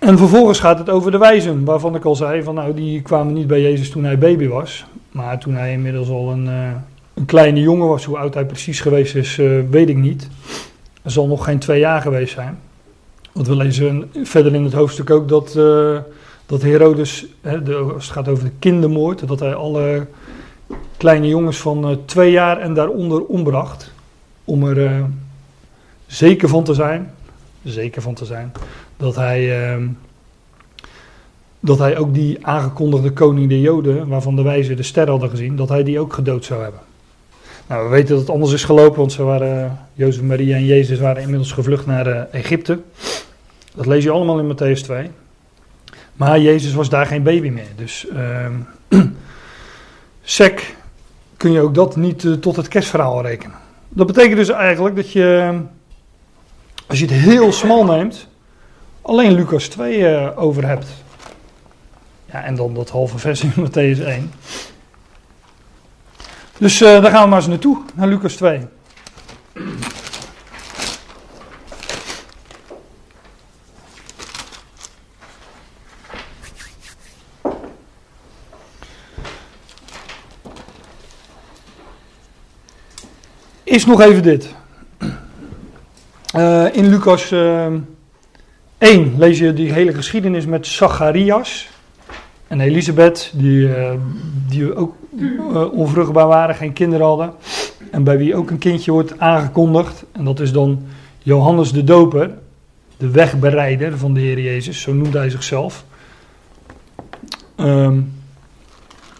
En 0.03 0.19
vervolgens 0.19 0.61
gaat 0.61 0.79
het 0.79 0.91
over 0.91 1.11
de 1.11 1.19
wijzen, 1.19 1.65
waarvan 1.65 1.95
ik 1.95 2.05
al 2.05 2.17
zei, 2.17 2.43
van 2.43 2.55
nou 2.55 2.75
die 2.75 3.03
kwamen 3.03 3.35
niet 3.35 3.47
bij 3.47 3.61
Jezus 3.61 3.91
toen 3.91 4.05
hij 4.05 4.19
baby 4.19 4.49
was, 4.49 4.85
maar 5.11 5.39
toen 5.39 5.55
hij 5.55 5.73
inmiddels 5.73 6.09
al 6.09 6.31
een, 6.31 6.47
uh, 6.47 6.71
een 7.15 7.25
kleine 7.25 7.61
jongen 7.61 7.89
was. 7.89 8.05
Hoe 8.05 8.19
oud 8.19 8.35
hij 8.35 8.45
precies 8.47 8.81
geweest 8.81 9.15
is, 9.15 9.39
uh, 9.39 9.61
weet 9.71 9.89
ik 9.89 9.97
niet. 9.97 10.29
Er 11.03 11.11
zal 11.11 11.27
nog 11.27 11.45
geen 11.45 11.59
twee 11.59 11.79
jaar 11.79 12.01
geweest 12.01 12.35
zijn. 12.35 12.59
Want 13.33 13.47
we 13.47 13.57
lezen 13.57 14.11
verder 14.23 14.55
in 14.55 14.65
het 14.65 14.73
hoofdstuk 14.73 15.11
ook 15.11 15.29
dat, 15.29 15.55
uh, 15.57 15.99
dat 16.47 16.63
Herodes, 16.63 17.27
hè, 17.41 17.75
als 17.95 18.05
het 18.05 18.13
gaat 18.13 18.29
over 18.29 18.45
de 18.45 18.53
kindermoord, 18.59 19.29
dat 19.29 19.41
hij 19.41 19.55
alle 19.55 20.07
kleine 20.97 21.29
jongens 21.29 21.59
van 21.59 22.01
twee 22.05 22.31
jaar 22.31 22.59
en 22.59 22.75
daaronder 22.75 23.25
ombracht. 23.25 23.93
Om 24.45 24.65
er 24.65 25.05
zeker 26.07 26.49
van 26.49 26.65
te 26.65 26.75
zijn, 26.75 27.11
zeker 27.63 28.03
van 28.03 28.15
te 28.15 28.25
zijn, 28.25 28.53
dat 29.03 29.17
hij, 29.17 29.73
uh, 29.77 29.85
dat 31.61 31.79
hij 31.79 31.99
ook 31.99 32.15
die 32.15 32.47
aangekondigde 32.47 33.11
koning 33.11 33.49
der 33.49 33.59
Joden, 33.59 34.09
waarvan 34.09 34.37
de 34.37 34.43
wijzen 34.43 34.77
de 34.77 34.83
ster 34.83 35.09
hadden 35.09 35.31
gezien, 35.31 35.57
dat 35.57 35.69
hij 35.69 35.83
die 35.83 36.01
ook 36.01 36.13
gedood 36.13 36.45
zou 36.45 36.63
hebben. 36.63 36.81
Nou, 37.67 37.85
we 37.85 37.91
weten 37.91 38.09
dat 38.09 38.19
het 38.19 38.31
anders 38.31 38.53
is 38.53 38.65
gelopen, 38.65 38.99
want 38.99 39.13
ze 39.13 39.23
waren, 39.23 39.79
Jozef, 39.95 40.23
Maria 40.23 40.57
en 40.57 40.65
Jezus 40.65 40.99
waren 40.99 41.23
inmiddels 41.23 41.53
gevlucht 41.53 41.87
naar 41.87 42.09
uh, 42.09 42.21
Egypte. 42.33 42.81
Dat 43.75 43.87
lees 43.87 44.05
je 44.05 44.11
allemaal 44.11 44.39
in 44.39 44.55
Matthäus 44.55 44.81
2. 44.81 45.11
Maar 46.13 46.41
Jezus 46.41 46.75
was 46.75 46.89
daar 46.89 47.07
geen 47.07 47.23
baby 47.23 47.49
meer. 47.49 47.69
Dus 47.77 48.07
uh, 48.13 49.01
sec 50.23 50.75
kun 51.37 51.53
je 51.53 51.61
ook 51.61 51.75
dat 51.75 51.97
niet 51.97 52.23
uh, 52.23 52.35
tot 52.35 52.57
het 52.57 52.69
kerstverhaal 52.69 53.23
rekenen. 53.23 53.57
Dat 53.89 54.07
betekent 54.07 54.37
dus 54.37 54.49
eigenlijk 54.49 54.97
dat 54.97 55.13
je, 55.13 55.59
als 56.87 56.99
je 56.99 57.05
het 57.05 57.15
heel 57.15 57.53
smal 57.53 57.85
neemt, 57.85 58.29
alleen 59.03 59.33
Lucas 59.33 59.69
2 59.69 59.99
uh, 59.99 60.29
over 60.37 60.67
hebt. 60.67 60.87
Ja, 62.33 62.45
en 62.45 62.55
dan 62.55 62.75
dat 62.75 62.91
halve 62.91 63.19
vers 63.19 63.43
in 63.43 63.53
Matthäus 63.57 64.05
1. 64.05 64.33
Dus 66.59 66.81
uh, 66.81 67.03
daar 67.03 67.11
gaan 67.11 67.23
we 67.23 67.29
maar 67.29 67.39
eens 67.39 67.47
naartoe, 67.47 67.83
naar 67.95 68.09
Lucas 68.09 68.35
2. 68.35 68.61
Is 83.63 83.87
nog 83.87 84.01
even 84.01 84.23
dit. 84.23 84.55
Uh, 86.37 86.75
in 86.77 86.89
Lucas 86.89 87.31
uh, 87.31 87.67
1 88.83 89.15
lees 89.19 89.39
je 89.39 89.53
die 89.53 89.73
hele 89.73 89.95
geschiedenis 89.95 90.47
met 90.47 90.67
Zacharias 90.67 91.69
en 92.47 92.61
Elisabeth, 92.61 93.33
die, 93.35 93.69
uh, 93.69 93.91
die 94.49 94.75
ook 94.75 94.95
uh, 95.17 95.73
onvruchtbaar 95.73 96.27
waren, 96.27 96.55
geen 96.55 96.73
kinderen 96.73 97.07
hadden. 97.07 97.33
En 97.91 98.05
bij 98.05 98.19
wie 98.19 98.37
ook 98.37 98.51
een 98.51 98.59
kindje 98.59 98.93
wordt 98.93 99.19
aangekondigd. 99.19 100.05
En 100.13 100.25
dat 100.25 100.41
is 100.41 100.53
dan 100.53 100.83
Johannes 101.19 101.73
de 101.73 101.85
Doper, 101.85 102.31
de 102.97 103.11
wegbereider 103.11 103.99
van 103.99 104.15
de 104.15 104.21
Heer 104.21 104.41
Jezus, 104.41 104.81
zo 104.81 104.93
noemde 104.93 105.19
hij 105.19 105.31
zichzelf. 105.31 105.85
Um, 107.57 108.13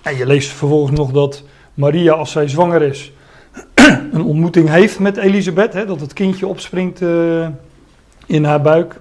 en 0.03 0.17
je 0.17 0.27
leest 0.27 0.51
vervolgens 0.51 0.99
nog 0.99 1.11
dat 1.11 1.43
Maria, 1.75 2.13
als 2.13 2.31
zij 2.31 2.49
zwanger 2.49 2.83
is, 2.83 3.13
een 4.13 4.25
ontmoeting 4.25 4.69
heeft 4.69 4.99
met 4.99 5.17
Elisabeth. 5.17 5.73
Hè, 5.73 5.87
dat 5.87 6.01
het 6.01 6.13
kindje 6.13 6.47
opspringt 6.47 7.01
uh, 7.01 7.47
in 8.27 8.45
haar 8.45 8.63
buik. 8.63 9.01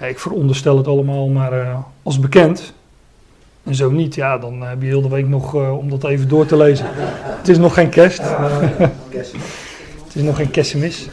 Ja, 0.00 0.06
ik 0.06 0.18
veronderstel 0.18 0.76
het 0.76 0.86
allemaal 0.86 1.28
maar 1.28 1.52
uh, 1.52 1.78
als 2.02 2.20
bekend. 2.20 2.72
En 3.62 3.74
zo 3.74 3.90
niet, 3.90 4.14
ja, 4.14 4.38
dan 4.38 4.60
heb 4.60 4.82
je 4.82 4.86
heel 4.86 5.02
de 5.02 5.08
week 5.08 5.28
nog 5.28 5.54
uh, 5.54 5.78
om 5.78 5.90
dat 5.90 6.04
even 6.04 6.28
door 6.28 6.46
te 6.46 6.56
lezen. 6.56 6.86
Het 7.38 7.48
is 7.48 7.58
nog 7.58 7.74
geen 7.74 7.88
kerst. 7.88 8.22
het 10.04 10.14
is 10.14 10.22
nog 10.22 10.36
geen 10.36 10.50
kerstmis. 10.50 11.08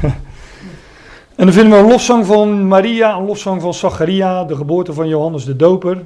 en 1.36 1.44
dan 1.44 1.52
vinden 1.52 1.72
we 1.72 1.78
een 1.78 1.90
lofzang 1.90 2.26
van 2.26 2.68
Maria, 2.68 3.16
een 3.16 3.26
lofzang 3.26 3.60
van 3.60 3.74
Zacharia, 3.74 4.44
de 4.44 4.56
geboorte 4.56 4.92
van 4.92 5.08
Johannes 5.08 5.44
de 5.44 5.56
Doper. 5.56 6.02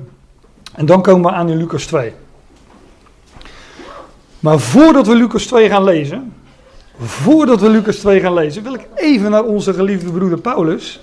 En 0.75 0.87
dan 0.87 1.02
komen 1.02 1.30
we 1.30 1.37
aan 1.37 1.49
in 1.49 1.56
Lucas 1.56 1.85
2. 1.85 2.12
Maar 4.40 4.59
voordat 4.59 5.06
we 5.06 5.14
Lucas 5.14 5.47
2 5.47 5.68
gaan 5.68 5.85
lezen, 5.85 6.33
voordat 6.99 7.61
we 7.61 7.68
Lucas 7.68 7.97
2 7.97 8.21
gaan 8.21 8.35
lezen, 8.35 8.62
wil 8.62 8.75
ik 8.75 8.87
even 8.94 9.30
naar 9.30 9.44
onze 9.44 9.75
geliefde 9.75 10.12
broeder 10.12 10.40
Paulus. 10.40 11.00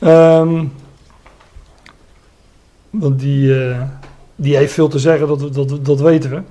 Um, 0.00 0.72
want 2.90 3.20
die, 3.20 3.48
uh, 3.48 3.82
die 4.36 4.56
heeft 4.56 4.72
veel 4.72 4.88
te 4.88 4.98
zeggen, 4.98 5.28
dat, 5.28 5.54
dat, 5.54 5.84
dat 5.84 6.00
weten 6.00 6.30
we. 6.30 6.42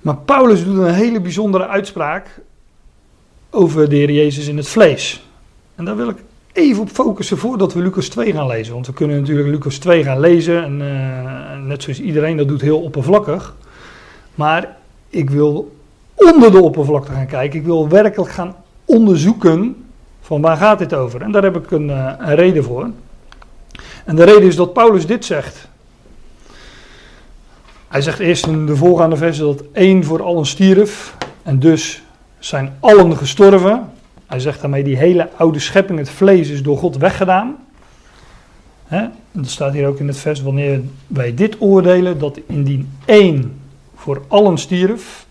Maar 0.00 0.16
Paulus 0.16 0.64
doet 0.64 0.78
een 0.78 0.94
hele 0.94 1.20
bijzondere 1.20 1.66
uitspraak 1.66 2.40
over 3.50 3.88
de 3.88 3.96
Heer 3.96 4.10
Jezus 4.10 4.46
in 4.46 4.56
het 4.56 4.68
vlees. 4.68 5.26
En 5.74 5.84
daar 5.84 5.96
wil 5.96 6.08
ik 6.08 6.16
even 6.52 6.82
op 6.82 6.88
focussen 6.88 7.38
voordat 7.38 7.74
we 7.74 7.80
Lucas 7.80 8.08
2 8.08 8.32
gaan 8.32 8.46
lezen. 8.46 8.74
Want 8.74 8.86
we 8.86 8.92
kunnen 8.92 9.20
natuurlijk 9.20 9.48
Lucas 9.48 9.78
2 9.78 10.04
gaan 10.04 10.20
lezen. 10.20 10.64
En 10.64 10.80
uh, 10.80 11.66
net 11.66 11.82
zoals 11.82 12.00
iedereen 12.00 12.36
dat 12.36 12.48
doet 12.48 12.60
heel 12.60 12.80
oppervlakkig. 12.80 13.56
Maar 14.34 14.76
ik 15.08 15.30
wil 15.30 15.76
onder 16.14 16.50
de 16.50 16.62
oppervlakte 16.62 17.12
gaan 17.12 17.26
kijken. 17.26 17.58
Ik 17.58 17.64
wil 17.64 17.88
werkelijk 17.88 18.30
gaan 18.30 18.56
onderzoeken 18.84 19.87
van 20.28 20.40
waar 20.40 20.56
gaat 20.56 20.78
dit 20.78 20.94
over. 20.94 21.22
En 21.22 21.32
daar 21.32 21.42
heb 21.42 21.56
ik 21.56 21.70
een, 21.70 21.88
uh, 21.88 22.12
een 22.18 22.34
reden 22.34 22.64
voor. 22.64 22.90
En 24.04 24.16
de 24.16 24.24
reden 24.24 24.42
is 24.42 24.56
dat 24.56 24.72
Paulus 24.72 25.06
dit 25.06 25.24
zegt. 25.24 25.68
Hij 27.88 28.00
zegt 28.00 28.18
eerst 28.18 28.46
in 28.46 28.66
de 28.66 28.76
voorgaande 28.76 29.16
versen 29.16 29.44
dat 29.44 29.62
één 29.72 30.04
voor 30.04 30.22
allen 30.22 30.46
stierf. 30.46 31.16
En 31.42 31.58
dus 31.58 32.02
zijn 32.38 32.76
allen 32.80 33.16
gestorven. 33.16 33.90
Hij 34.26 34.40
zegt 34.40 34.60
daarmee 34.60 34.84
die 34.84 34.96
hele 34.96 35.28
oude 35.36 35.58
schepping, 35.58 35.98
het 35.98 36.10
vlees, 36.10 36.48
is 36.48 36.62
door 36.62 36.78
God 36.78 36.96
weggedaan. 36.96 37.56
Hè? 38.86 39.00
En 39.00 39.12
dat 39.32 39.48
staat 39.48 39.72
hier 39.72 39.86
ook 39.86 39.98
in 39.98 40.08
het 40.08 40.18
vers, 40.18 40.42
wanneer 40.42 40.80
wij 41.06 41.34
dit 41.34 41.56
oordelen, 41.60 42.18
dat 42.18 42.40
indien 42.46 42.92
één 43.04 43.60
voor 43.94 44.22
allen 44.28 44.58
stierf, 44.58 45.26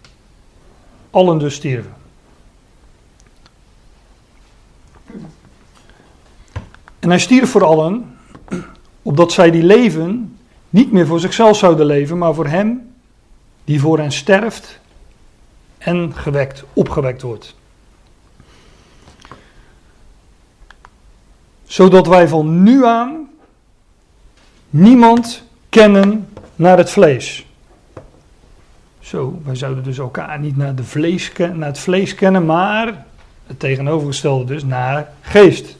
allen 1.10 1.38
dus 1.38 1.54
stierven. 1.54 1.97
En 7.08 7.14
hij 7.14 7.22
stierf 7.22 7.50
voor 7.50 7.64
allen, 7.64 8.18
opdat 9.02 9.32
zij 9.32 9.52
die 9.52 9.64
leven 9.64 10.38
niet 10.70 10.92
meer 10.92 11.08
voor 11.08 11.20
zichzelf 11.20 11.58
zouden 11.58 11.86
leven, 11.86 12.18
maar 12.18 12.34
voor 12.34 12.48
hem 12.48 12.94
die 13.64 13.80
voor 13.80 13.98
hen 13.98 14.12
sterft 14.12 14.80
en 15.78 16.14
gewekt, 16.16 16.64
opgewekt 16.74 17.22
wordt. 17.22 17.56
Zodat 21.64 22.08
wij 22.08 22.28
van 22.28 22.64
nu 22.64 22.86
aan 22.86 23.30
niemand 24.70 25.44
kennen 25.70 26.30
naar 26.56 26.78
het 26.78 26.90
vlees. 26.90 27.46
Zo, 29.00 29.42
wij 29.44 29.56
zouden 29.56 29.84
dus 29.84 29.98
elkaar 29.98 30.40
niet 30.40 30.58
naar, 30.58 30.76
de 30.76 30.84
vlees, 30.84 31.32
naar 31.38 31.68
het 31.68 31.80
vlees 31.80 32.16
kennen, 32.16 32.46
maar 32.46 33.06
het 33.46 33.60
tegenovergestelde 33.60 34.46
dus 34.46 34.64
naar 34.64 35.14
geest. 35.22 35.78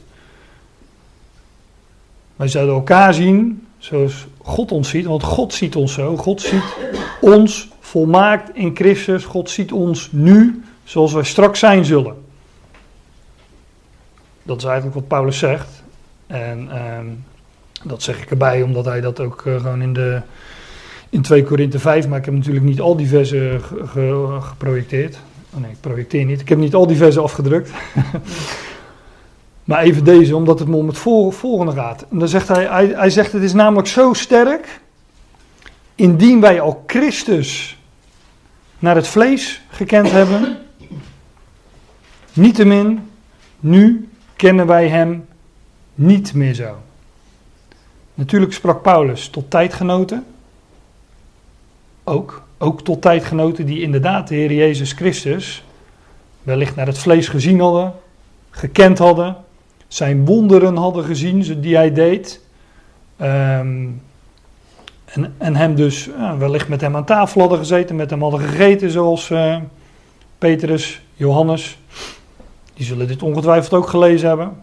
Wij 2.38 2.48
zouden 2.48 2.74
elkaar 2.74 3.14
zien 3.14 3.66
zoals 3.78 4.26
God 4.42 4.72
ons 4.72 4.88
ziet. 4.88 5.04
Want 5.04 5.22
God 5.22 5.54
ziet 5.54 5.76
ons 5.76 5.92
zo. 5.92 6.16
God 6.16 6.40
ziet 6.40 6.62
ons 7.20 7.68
volmaakt 7.80 8.56
in 8.56 8.76
Christus. 8.76 9.24
God 9.24 9.50
ziet 9.50 9.72
ons 9.72 10.08
nu 10.12 10.62
zoals 10.84 11.12
wij 11.12 11.24
straks 11.24 11.58
zijn 11.58 11.84
zullen. 11.84 12.14
Dat 14.42 14.56
is 14.56 14.64
eigenlijk 14.64 14.94
wat 14.94 15.08
Paulus 15.08 15.38
zegt. 15.38 15.82
En 16.26 16.68
ehm, 16.70 17.06
dat 17.82 18.02
zeg 18.02 18.22
ik 18.22 18.30
erbij, 18.30 18.62
omdat 18.62 18.84
hij 18.84 19.00
dat 19.00 19.20
ook 19.20 19.42
eh, 19.46 19.56
gewoon 19.56 19.82
in, 19.82 19.92
de, 19.92 20.20
in 21.08 21.22
2 21.22 21.44
Korinthe 21.44 21.78
5, 21.78 22.08
maar 22.08 22.18
ik 22.18 22.24
heb 22.24 22.34
natuurlijk 22.34 22.64
niet 22.64 22.80
al 22.80 22.96
die 22.96 23.08
versen 23.08 23.60
geprojecteerd. 24.40 25.18
Oh 25.54 25.60
nee, 25.60 25.70
ik 25.70 25.80
projecteer 25.80 26.24
niet. 26.24 26.40
Ik 26.40 26.48
heb 26.48 26.58
niet 26.58 26.74
al 26.74 26.86
die 26.86 26.96
versen 26.96 27.22
afgedrukt. 27.22 27.70
maar 29.68 29.82
even 29.82 30.04
deze, 30.04 30.36
omdat 30.36 30.58
het 30.58 30.68
me 30.68 30.76
om 30.76 30.86
het 30.86 30.98
volgende 30.98 31.72
gaat. 31.72 32.06
En 32.10 32.18
dan 32.18 32.28
zegt 32.28 32.48
hij, 32.48 32.64
hij, 32.64 32.86
hij 32.86 33.10
zegt 33.10 33.32
het 33.32 33.42
is 33.42 33.52
namelijk 33.52 33.88
zo 33.88 34.12
sterk, 34.12 34.80
indien 35.94 36.40
wij 36.40 36.60
al 36.60 36.84
Christus 36.86 37.78
naar 38.78 38.94
het 38.94 39.08
vlees 39.08 39.62
gekend 39.68 40.10
hebben, 40.10 40.58
niettemin, 42.32 43.10
nu 43.60 44.08
kennen 44.36 44.66
wij 44.66 44.88
hem 44.88 45.26
niet 45.94 46.34
meer 46.34 46.54
zo. 46.54 46.76
Natuurlijk 48.14 48.52
sprak 48.52 48.82
Paulus 48.82 49.28
tot 49.28 49.50
tijdgenoten. 49.50 50.24
Ook, 52.04 52.42
ook 52.58 52.82
tot 52.82 53.02
tijdgenoten 53.02 53.66
die 53.66 53.80
inderdaad 53.80 54.28
de 54.28 54.34
Heer 54.34 54.52
Jezus 54.52 54.92
Christus 54.92 55.64
wellicht 56.42 56.76
naar 56.76 56.86
het 56.86 56.98
vlees 56.98 57.28
gezien 57.28 57.60
hadden, 57.60 57.94
gekend 58.50 58.98
hadden, 58.98 59.36
zijn 59.88 60.24
wonderen 60.24 60.76
hadden 60.76 61.04
gezien 61.04 61.60
die 61.60 61.76
hij 61.76 61.92
deed. 61.92 62.40
Ehm, 63.16 63.86
en, 65.04 65.34
en 65.38 65.56
hem 65.56 65.74
dus 65.74 66.08
wellicht 66.38 66.68
met 66.68 66.80
hem 66.80 66.96
aan 66.96 67.04
tafel 67.04 67.40
hadden 67.40 67.58
gezeten, 67.58 67.96
met 67.96 68.10
hem 68.10 68.22
hadden 68.22 68.40
gegeten, 68.40 68.90
zoals 68.90 69.30
uh, 69.30 69.56
Petrus, 70.38 71.02
Johannes. 71.14 71.78
Die 72.74 72.86
zullen 72.86 73.06
dit 73.08 73.22
ongetwijfeld 73.22 73.74
ook 73.74 73.88
gelezen 73.88 74.28
hebben. 74.28 74.62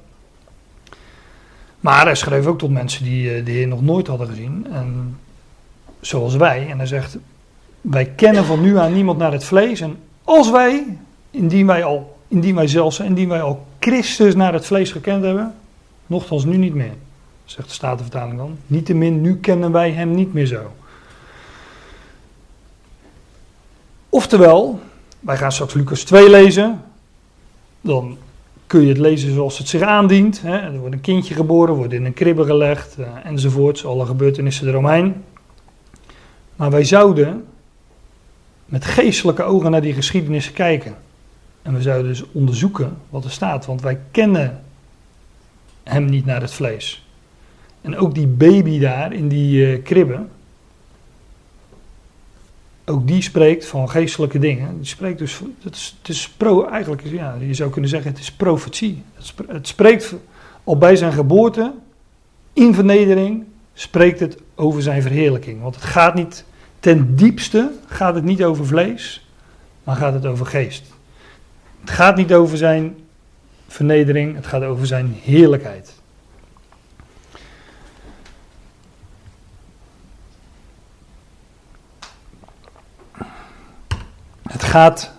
Maar 1.79 2.05
hij 2.05 2.15
schreef 2.15 2.45
ook 2.45 2.59
tot 2.59 2.71
mensen 2.71 3.03
die 3.03 3.33
eh, 3.33 3.45
de 3.45 3.51
Heer 3.51 3.67
nog 3.67 3.81
nooit 3.81 4.07
hadden 4.07 4.27
gezien. 4.27 4.67
En 4.71 5.19
zoals 5.99 6.35
wij. 6.35 6.67
En 6.69 6.77
hij 6.77 6.87
zegt: 6.87 7.17
Wij 7.81 8.05
kennen 8.05 8.45
van 8.45 8.61
nu 8.61 8.77
aan 8.77 8.93
niemand 8.93 9.17
naar 9.17 9.31
het 9.31 9.43
vlees. 9.43 9.81
En 9.81 9.97
als 10.23 10.51
wij, 10.51 10.97
indien 11.31 11.67
wij 11.67 11.83
al, 11.83 12.17
indien 12.27 12.55
wij 12.55 12.67
zelfs, 12.67 12.99
indien 12.99 13.29
wij 13.29 13.41
al 13.41 13.65
Christus 13.85 14.35
naar 14.35 14.53
het 14.53 14.65
vlees 14.65 14.91
gekend 14.91 15.23
hebben, 15.23 15.55
nogthans 16.07 16.45
nu 16.45 16.57
niet 16.57 16.73
meer. 16.73 16.93
Zegt 17.45 17.67
de 17.67 17.73
Statenvertaling 17.73 18.37
dan. 18.37 18.57
Niettemin, 18.67 19.21
nu 19.21 19.37
kennen 19.39 19.71
wij 19.71 19.91
hem 19.91 20.15
niet 20.15 20.33
meer 20.33 20.45
zo. 20.45 20.71
Oftewel, 24.09 24.79
wij 25.19 25.37
gaan 25.37 25.51
straks 25.51 25.73
Lucas 25.73 26.03
2 26.03 26.29
lezen. 26.29 26.83
Dan 27.81 28.17
kun 28.67 28.81
je 28.81 28.87
het 28.87 28.97
lezen 28.97 29.33
zoals 29.33 29.57
het 29.57 29.67
zich 29.67 29.81
aandient. 29.81 30.41
Hè. 30.41 30.57
Er 30.57 30.79
wordt 30.79 30.93
een 30.93 31.01
kindje 31.01 31.33
geboren, 31.33 31.75
wordt 31.75 31.93
in 31.93 32.05
een 32.05 32.13
kribbe 32.13 32.45
gelegd 32.45 32.95
uh, 32.99 33.07
enzovoorts. 33.23 33.85
Alle 33.85 34.05
gebeurtenissen 34.05 34.67
eromheen. 34.67 35.23
Maar 36.55 36.71
wij 36.71 36.83
zouden 36.83 37.45
met 38.65 38.85
geestelijke 38.85 39.43
ogen 39.43 39.71
naar 39.71 39.81
die 39.81 39.93
geschiedenissen 39.93 40.53
kijken. 40.53 40.95
En 41.65 41.73
we 41.73 41.81
zouden 41.81 42.07
dus 42.07 42.23
onderzoeken 42.31 42.97
wat 43.09 43.23
er 43.23 43.31
staat. 43.31 43.65
Want 43.65 43.81
wij 43.81 43.99
kennen 44.11 44.63
hem 45.83 46.05
niet 46.05 46.25
naar 46.25 46.41
het 46.41 46.53
vlees. 46.53 47.07
En 47.81 47.97
ook 47.97 48.15
die 48.15 48.27
baby 48.27 48.79
daar 48.79 49.13
in 49.13 49.27
die 49.27 49.77
uh, 49.77 49.83
kribbe 49.83 50.25
ook 52.85 53.07
die 53.07 53.21
spreekt 53.21 53.65
van 53.65 53.89
geestelijke 53.89 54.39
dingen. 54.39 54.77
Die 54.77 54.85
spreekt 54.85 55.19
dus, 55.19 55.41
het 55.61 55.75
is, 55.75 55.95
het 55.97 56.09
is 56.09 56.29
pro, 56.29 56.65
eigenlijk, 56.65 57.03
ja, 57.05 57.35
je 57.39 57.53
zou 57.53 57.69
kunnen 57.69 57.89
zeggen, 57.89 58.11
het 58.11 58.19
is 58.19 58.31
profetie. 58.31 59.03
Het 59.47 59.67
spreekt 59.67 60.15
al 60.63 60.77
bij 60.77 60.95
zijn 60.95 61.13
geboorte, 61.13 61.73
in 62.53 62.73
vernedering, 62.73 63.43
spreekt 63.73 64.19
het 64.19 64.37
over 64.55 64.81
zijn 64.81 65.01
verheerlijking. 65.01 65.61
Want 65.61 65.75
het 65.75 65.83
gaat 65.83 66.15
niet, 66.15 66.45
ten 66.79 67.15
diepste 67.15 67.71
gaat 67.85 68.15
het 68.15 68.23
niet 68.23 68.43
over 68.43 68.65
vlees, 68.65 69.27
maar 69.83 69.95
gaat 69.95 70.13
het 70.13 70.25
over 70.25 70.45
geest. 70.45 70.83
Het 71.85 71.93
gaat 71.93 72.15
niet 72.15 72.33
over 72.33 72.57
zijn 72.57 72.95
vernedering, 73.67 74.35
het 74.35 74.45
gaat 74.45 74.63
over 74.63 74.87
zijn 74.87 75.15
heerlijkheid. 75.21 75.93
Het 84.41 84.63
gaat, 84.63 85.11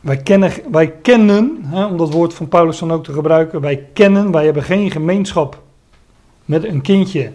wij 0.00 0.16
kennen, 0.16 0.52
wij 0.70 0.90
kennen 0.90 1.58
hè, 1.64 1.84
om 1.84 1.96
dat 1.96 2.12
woord 2.12 2.34
van 2.34 2.48
Paulus 2.48 2.78
dan 2.78 2.92
ook 2.92 3.04
te 3.04 3.12
gebruiken, 3.12 3.60
wij 3.60 3.86
kennen, 3.92 4.30
wij 4.30 4.44
hebben 4.44 4.62
geen 4.62 4.90
gemeenschap 4.90 5.62
met 6.44 6.64
een 6.64 6.80
kindje 6.80 7.32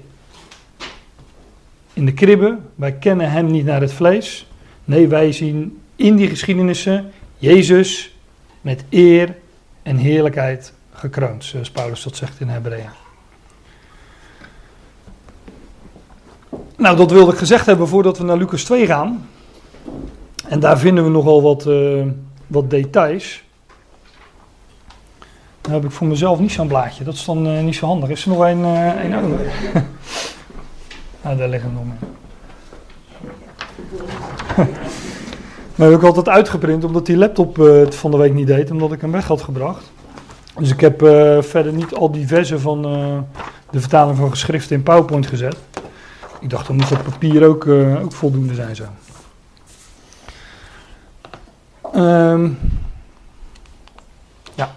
in 1.93 2.05
de 2.05 2.13
kribbe. 2.13 2.57
Wij 2.75 2.93
kennen 2.93 3.31
hem 3.31 3.45
niet 3.45 3.65
naar 3.65 3.81
het 3.81 3.93
vlees. 3.93 4.47
Nee, 4.85 5.07
wij 5.07 5.31
zien 5.31 5.81
in 5.95 6.15
die 6.15 6.27
geschiedenissen 6.27 7.11
Jezus 7.37 8.12
met 8.63 8.83
eer 8.89 9.35
en 9.81 9.97
heerlijkheid 9.97 10.73
gekroond, 10.93 11.43
zoals 11.43 11.71
Paulus 11.71 12.03
dat 12.03 12.15
zegt 12.15 12.39
in 12.39 12.47
Hebreeën. 12.47 12.89
Nou, 16.77 16.97
dat 16.97 17.11
wilde 17.11 17.31
ik 17.31 17.37
gezegd 17.37 17.65
hebben 17.65 17.87
voordat 17.87 18.17
we 18.17 18.23
naar 18.23 18.37
Lucas 18.37 18.63
2 18.63 18.85
gaan. 18.85 19.29
En 20.47 20.59
daar 20.59 20.79
vinden 20.79 21.03
we 21.03 21.09
nogal 21.09 21.41
wat, 21.41 21.65
uh, 21.65 22.05
wat 22.47 22.69
details. 22.69 23.43
Dan 25.61 25.73
heb 25.73 25.83
ik 25.83 25.91
voor 25.91 26.07
mezelf 26.07 26.39
niet 26.39 26.51
zo'n 26.51 26.67
blaadje. 26.67 27.03
Dat 27.03 27.13
is 27.13 27.25
dan 27.25 27.47
uh, 27.47 27.63
niet 27.63 27.75
zo 27.75 27.85
handig. 27.85 28.09
Is 28.09 28.23
er 28.23 28.29
nog 28.29 28.39
een, 28.39 28.59
uh, 28.59 29.03
een 29.03 29.09
nou, 31.21 31.37
daar 31.37 31.49
liggen 31.49 31.73
nog 31.73 31.83
meer. 31.85 31.97
Maar 35.75 35.89
heb 35.89 35.99
ik 35.99 36.05
altijd 36.05 36.29
uitgeprint 36.29 36.83
omdat 36.83 37.05
die 37.05 37.17
laptop 37.17 37.55
het 37.55 37.95
van 37.95 38.11
de 38.11 38.17
week 38.17 38.33
niet 38.33 38.47
deed, 38.47 38.71
omdat 38.71 38.91
ik 38.91 39.01
hem 39.01 39.11
weg 39.11 39.27
had 39.27 39.41
gebracht. 39.41 39.91
Dus 40.57 40.71
ik 40.71 40.79
heb 40.79 40.99
verder 41.39 41.73
niet 41.73 41.93
al 41.93 42.11
die 42.11 42.27
versen 42.27 42.59
van 42.61 42.81
de 43.69 43.79
vertaling 43.79 44.17
van 44.17 44.29
geschriften 44.29 44.75
in 44.75 44.83
PowerPoint 44.83 45.27
gezet. 45.27 45.55
Ik 46.39 46.49
dacht, 46.49 46.67
dan 46.67 46.75
moet 46.75 46.89
dat 46.89 47.03
papier 47.03 47.47
ook, 47.47 47.67
ook 48.03 48.11
voldoende 48.11 48.53
zijn 48.53 48.75
zo. 48.75 48.83
Um, 51.95 52.59
ja. 54.55 54.71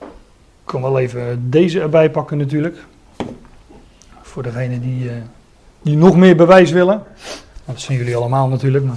Ik 0.00 0.64
kan 0.64 0.82
wel 0.82 0.98
even 0.98 1.50
deze 1.50 1.80
erbij 1.80 2.10
pakken 2.10 2.38
natuurlijk. 2.38 2.84
Voor 4.22 4.42
degene 4.42 4.80
die, 4.80 5.10
die 5.82 5.96
nog 5.96 6.16
meer 6.16 6.36
bewijs 6.36 6.70
willen. 6.70 7.02
Dat 7.64 7.80
zijn 7.80 7.98
jullie 7.98 8.16
allemaal 8.16 8.48
natuurlijk. 8.48 8.84
Maar... 8.84 8.96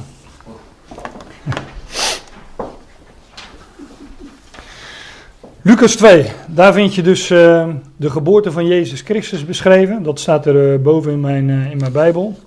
Lucas 5.63 5.95
2, 5.95 6.25
daar 6.47 6.73
vind 6.73 6.95
je 6.95 7.01
dus 7.01 7.29
uh, 7.29 7.67
de 7.95 8.09
geboorte 8.09 8.51
van 8.51 8.67
Jezus 8.67 9.01
Christus 9.01 9.45
beschreven. 9.45 10.03
Dat 10.03 10.19
staat 10.19 10.45
er 10.45 10.73
uh, 10.73 10.79
boven 10.79 11.11
in 11.11 11.19
mijn, 11.19 11.49
in 11.49 11.77
mijn 11.77 11.91
Bijbel. 11.91 12.39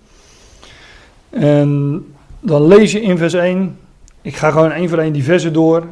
En 1.31 2.05
dan 2.41 2.67
lees 2.67 2.93
je 2.93 3.01
in 3.01 3.19
vers 3.19 3.35
1 3.35 3.77
ik 4.25 4.37
ga 4.37 4.51
gewoon 4.51 4.73
één 4.73 4.89
voor 4.89 4.99
één 4.99 5.13
die 5.13 5.25
versen 5.25 5.53
door. 5.53 5.83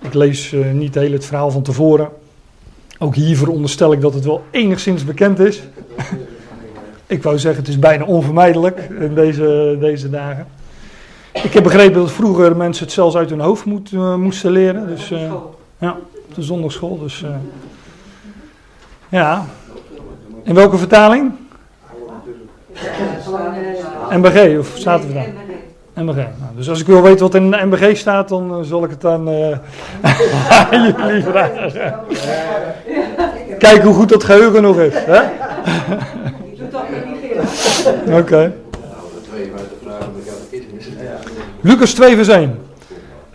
Ik 0.00 0.14
lees 0.14 0.54
niet 0.72 0.94
heel 0.94 1.12
het 1.12 1.24
verhaal 1.24 1.50
van 1.50 1.62
tevoren. 1.62 2.08
Ook 2.98 3.14
hier 3.14 3.36
veronderstel 3.36 3.92
ik 3.92 4.00
dat 4.00 4.14
het 4.14 4.24
wel 4.24 4.44
enigszins 4.50 5.04
bekend 5.04 5.38
is. 5.38 5.62
ik 7.06 7.22
wou 7.22 7.38
zeggen, 7.38 7.60
het 7.60 7.70
is 7.70 7.78
bijna 7.78 8.04
onvermijdelijk 8.04 8.88
in 9.00 9.14
deze, 9.14 9.76
deze 9.80 10.10
dagen. 10.10 10.46
Ik 11.32 11.52
heb 11.52 11.62
begrepen 11.62 12.00
dat 12.00 12.12
vroeger 12.12 12.56
mensen 12.56 12.84
het 12.84 12.94
zelfs 12.94 13.16
uit 13.16 13.30
hun 13.30 13.40
hoofd 13.40 13.64
moet, 13.64 13.92
moesten 14.16 14.50
leren. 14.50 14.86
Dus, 14.86 15.10
uh, 15.10 15.32
de 16.34 16.42
zondagschool. 16.42 16.98
Dus, 16.98 17.24
ja. 19.08 19.44
In 20.42 20.54
welke 20.54 20.76
vertaling? 20.76 21.32
MBG 24.10 24.58
of 24.58 24.74
we 24.74 25.12
daar? 25.12 25.32
MBG. 25.94 26.14
Nou, 26.16 26.54
dus 26.56 26.68
als 26.68 26.80
ik 26.80 26.86
wil 26.86 27.02
weten 27.02 27.20
wat 27.20 27.34
in 27.34 27.50
de 27.50 27.64
MBG 27.64 27.96
staat, 27.96 28.28
dan 28.28 28.58
uh, 28.58 28.64
zal 28.66 28.84
ik 28.84 28.90
het 28.90 29.04
aan 29.04 29.28
uh, 29.34 29.56
jullie 30.96 31.22
vragen. 31.22 31.94
Kijk 33.58 33.82
hoe 33.82 33.94
goed 33.94 34.08
dat 34.08 34.24
geheugen 34.24 34.62
nog 34.62 34.78
is. 34.78 34.94
Hè? 34.94 35.20
Oké. 38.18 38.18
Okay. 38.18 38.52
Lucas 41.60 41.92
2 41.92 42.14
vers 42.14 42.28
1. 42.28 42.63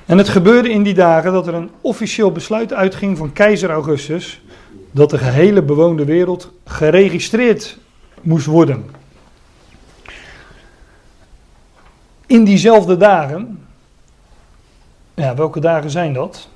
En 0.09 0.17
het 0.17 0.29
gebeurde 0.29 0.69
in 0.69 0.83
die 0.83 0.93
dagen 0.93 1.31
dat 1.31 1.47
er 1.47 1.53
een 1.53 1.69
officieel 1.81 2.31
besluit 2.31 2.73
uitging 2.73 3.17
van 3.17 3.33
keizer 3.33 3.69
Augustus 3.69 4.41
dat 4.91 5.09
de 5.09 5.17
gehele 5.17 5.61
bewoonde 5.61 6.05
wereld 6.05 6.51
geregistreerd 6.65 7.77
moest 8.21 8.45
worden. 8.45 8.85
In 12.25 12.43
diezelfde 12.43 12.97
dagen, 12.97 13.65
ja, 15.13 15.35
welke 15.35 15.59
dagen 15.59 15.89
zijn 15.89 16.13
dat? 16.13 16.49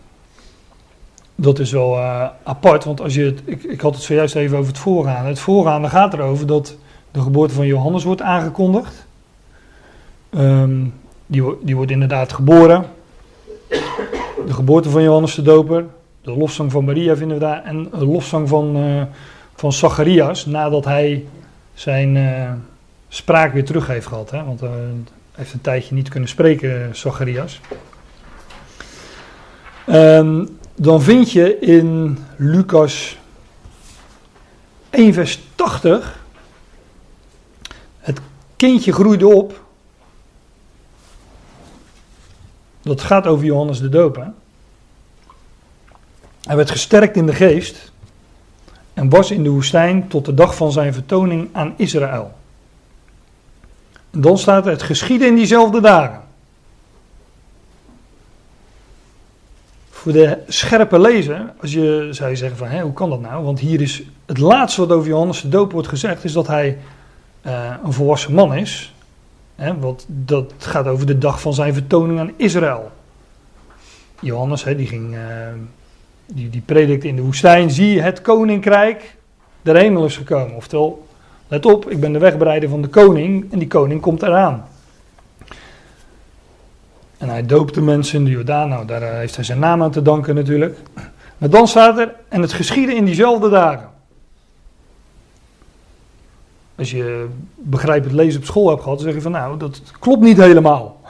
Dat 1.35 1.59
is 1.59 1.71
wel 1.71 1.97
uh, 1.97 2.27
apart, 2.43 2.83
want 2.83 3.01
als 3.01 3.13
je 3.13 3.35
ik, 3.45 3.63
ik 3.63 3.81
had 3.81 3.95
het 3.95 4.03
zojuist 4.03 4.35
even 4.35 4.57
over 4.57 4.71
het 4.71 4.81
voorgaande. 4.81 5.29
Het 5.29 5.39
voorgaande 5.39 5.89
gaat 5.89 6.13
erover 6.13 6.47
dat 6.47 6.77
de 7.11 7.21
geboorte 7.21 7.53
van 7.53 7.65
Johannes 7.65 8.03
wordt 8.03 8.21
aangekondigd. 8.21 9.05
Um, 10.29 10.93
die, 11.25 11.43
die 11.61 11.75
wordt 11.75 11.91
inderdaad 11.91 12.33
geboren. 12.33 13.01
De 14.45 14.53
geboorte 14.53 14.89
van 14.89 15.03
Johannes 15.03 15.35
de 15.35 15.41
Doper. 15.41 15.85
De 16.21 16.31
lofzang 16.31 16.71
van 16.71 16.85
Maria 16.85 17.15
vinden 17.15 17.37
we 17.37 17.43
daar. 17.43 17.63
En 17.63 17.87
een 17.91 18.05
lofzang 18.05 18.49
van, 18.49 18.77
uh, 18.77 19.01
van 19.55 19.73
Zacharias 19.73 20.45
nadat 20.45 20.85
hij 20.85 21.25
zijn 21.73 22.15
uh, 22.15 22.51
spraak 23.07 23.53
weer 23.53 23.65
terug 23.65 23.87
heeft 23.87 24.07
gehad. 24.07 24.31
Hè? 24.31 24.43
Want 24.43 24.63
uh, 24.63 24.69
hij 24.69 24.79
heeft 25.31 25.53
een 25.53 25.61
tijdje 25.61 25.95
niet 25.95 26.09
kunnen 26.09 26.29
spreken, 26.29 26.95
Zacharias. 26.95 27.59
Um, 29.89 30.57
dan 30.75 31.01
vind 31.01 31.31
je 31.31 31.59
in 31.59 32.17
Lucas 32.37 33.17
1 34.89 35.13
vers 35.13 35.39
80... 35.55 36.21
Het 37.99 38.19
kindje 38.55 38.93
groeide 38.93 39.27
op 39.27 39.62
Dat 42.83 43.01
gaat 43.01 43.27
over 43.27 43.45
Johannes 43.45 43.79
de 43.79 43.89
Doper. 43.89 44.31
Hij 46.41 46.55
werd 46.55 46.71
gesterkt 46.71 47.15
in 47.15 47.25
de 47.25 47.33
geest 47.33 47.91
en 48.93 49.09
was 49.09 49.31
in 49.31 49.43
de 49.43 49.49
woestijn 49.49 50.07
tot 50.07 50.25
de 50.25 50.33
dag 50.33 50.55
van 50.55 50.71
zijn 50.71 50.93
vertoning 50.93 51.49
aan 51.51 51.73
Israël. 51.77 52.31
En 54.11 54.21
dan 54.21 54.37
staat 54.37 54.65
er, 54.65 54.71
het 54.71 54.83
geschiedde 54.83 55.25
in 55.25 55.35
diezelfde 55.35 55.81
dagen. 55.81 56.21
Voor 59.89 60.11
de 60.11 60.37
scherpe 60.47 60.99
lezer, 60.99 61.53
als 61.61 61.73
je 61.73 62.07
zou 62.11 62.35
zeggen 62.35 62.57
van, 62.57 62.67
hé, 62.67 62.81
hoe 62.81 62.93
kan 62.93 63.09
dat 63.09 63.21
nou? 63.21 63.43
Want 63.43 63.59
hier 63.59 63.81
is 63.81 64.03
het 64.25 64.37
laatste 64.37 64.81
wat 64.81 64.91
over 64.91 65.07
Johannes 65.07 65.41
de 65.41 65.49
Doper 65.49 65.73
wordt 65.73 65.87
gezegd, 65.87 66.23
is 66.23 66.33
dat 66.33 66.47
hij 66.47 66.77
uh, 67.45 67.73
een 67.83 67.93
volwassen 67.93 68.33
man 68.33 68.55
is. 68.55 68.93
Want 69.55 70.05
dat 70.07 70.53
gaat 70.57 70.87
over 70.87 71.05
de 71.05 71.17
dag 71.17 71.41
van 71.41 71.53
zijn 71.53 71.73
vertoning 71.73 72.19
aan 72.19 72.31
Israël. 72.35 72.91
Johannes, 74.19 74.63
hè, 74.63 74.75
die, 74.75 74.87
ging, 74.87 75.13
uh, 75.13 75.19
die, 76.25 76.49
die 76.49 76.61
predikte 76.65 77.07
in 77.07 77.15
de 77.15 77.21
woestijn. 77.21 77.71
Zie, 77.71 78.01
het 78.01 78.21
koninkrijk 78.21 79.15
der 79.61 79.75
hemel 79.75 80.05
is 80.05 80.17
gekomen. 80.17 80.55
Oftewel, 80.55 81.07
let 81.47 81.65
op, 81.65 81.89
ik 81.89 81.99
ben 81.99 82.13
de 82.13 82.19
wegbereider 82.19 82.69
van 82.69 82.81
de 82.81 82.87
koning 82.87 83.51
en 83.51 83.59
die 83.59 83.67
koning 83.67 84.01
komt 84.01 84.21
eraan. 84.21 84.67
En 87.17 87.29
hij 87.29 87.45
doopte 87.45 87.81
mensen 87.81 88.19
in 88.19 88.25
de 88.25 88.31
Jordaan. 88.31 88.69
Nou, 88.69 88.85
daar 88.85 89.01
eh, 89.01 89.17
heeft 89.17 89.35
hij 89.35 89.43
zijn 89.43 89.59
naam 89.59 89.83
aan 89.83 89.91
te 89.91 90.01
danken 90.01 90.35
natuurlijk. 90.35 90.77
Maar 91.37 91.49
dan 91.49 91.67
staat 91.67 91.97
er, 91.97 92.15
en 92.29 92.41
het 92.41 92.53
geschiedde 92.53 92.95
in 92.95 93.05
diezelfde 93.05 93.49
dagen. 93.49 93.89
Als 96.75 96.91
je 96.91 97.27
begrijpend 97.55 98.13
lezen 98.13 98.39
op 98.39 98.45
school 98.45 98.69
hebt 98.69 98.81
gehad, 98.81 98.97
dan 98.97 99.07
zeg 99.07 99.15
je 99.15 99.21
van 99.21 99.31
nou, 99.31 99.57
dat 99.57 99.81
klopt 99.99 100.21
niet 100.21 100.37
helemaal. 100.37 101.01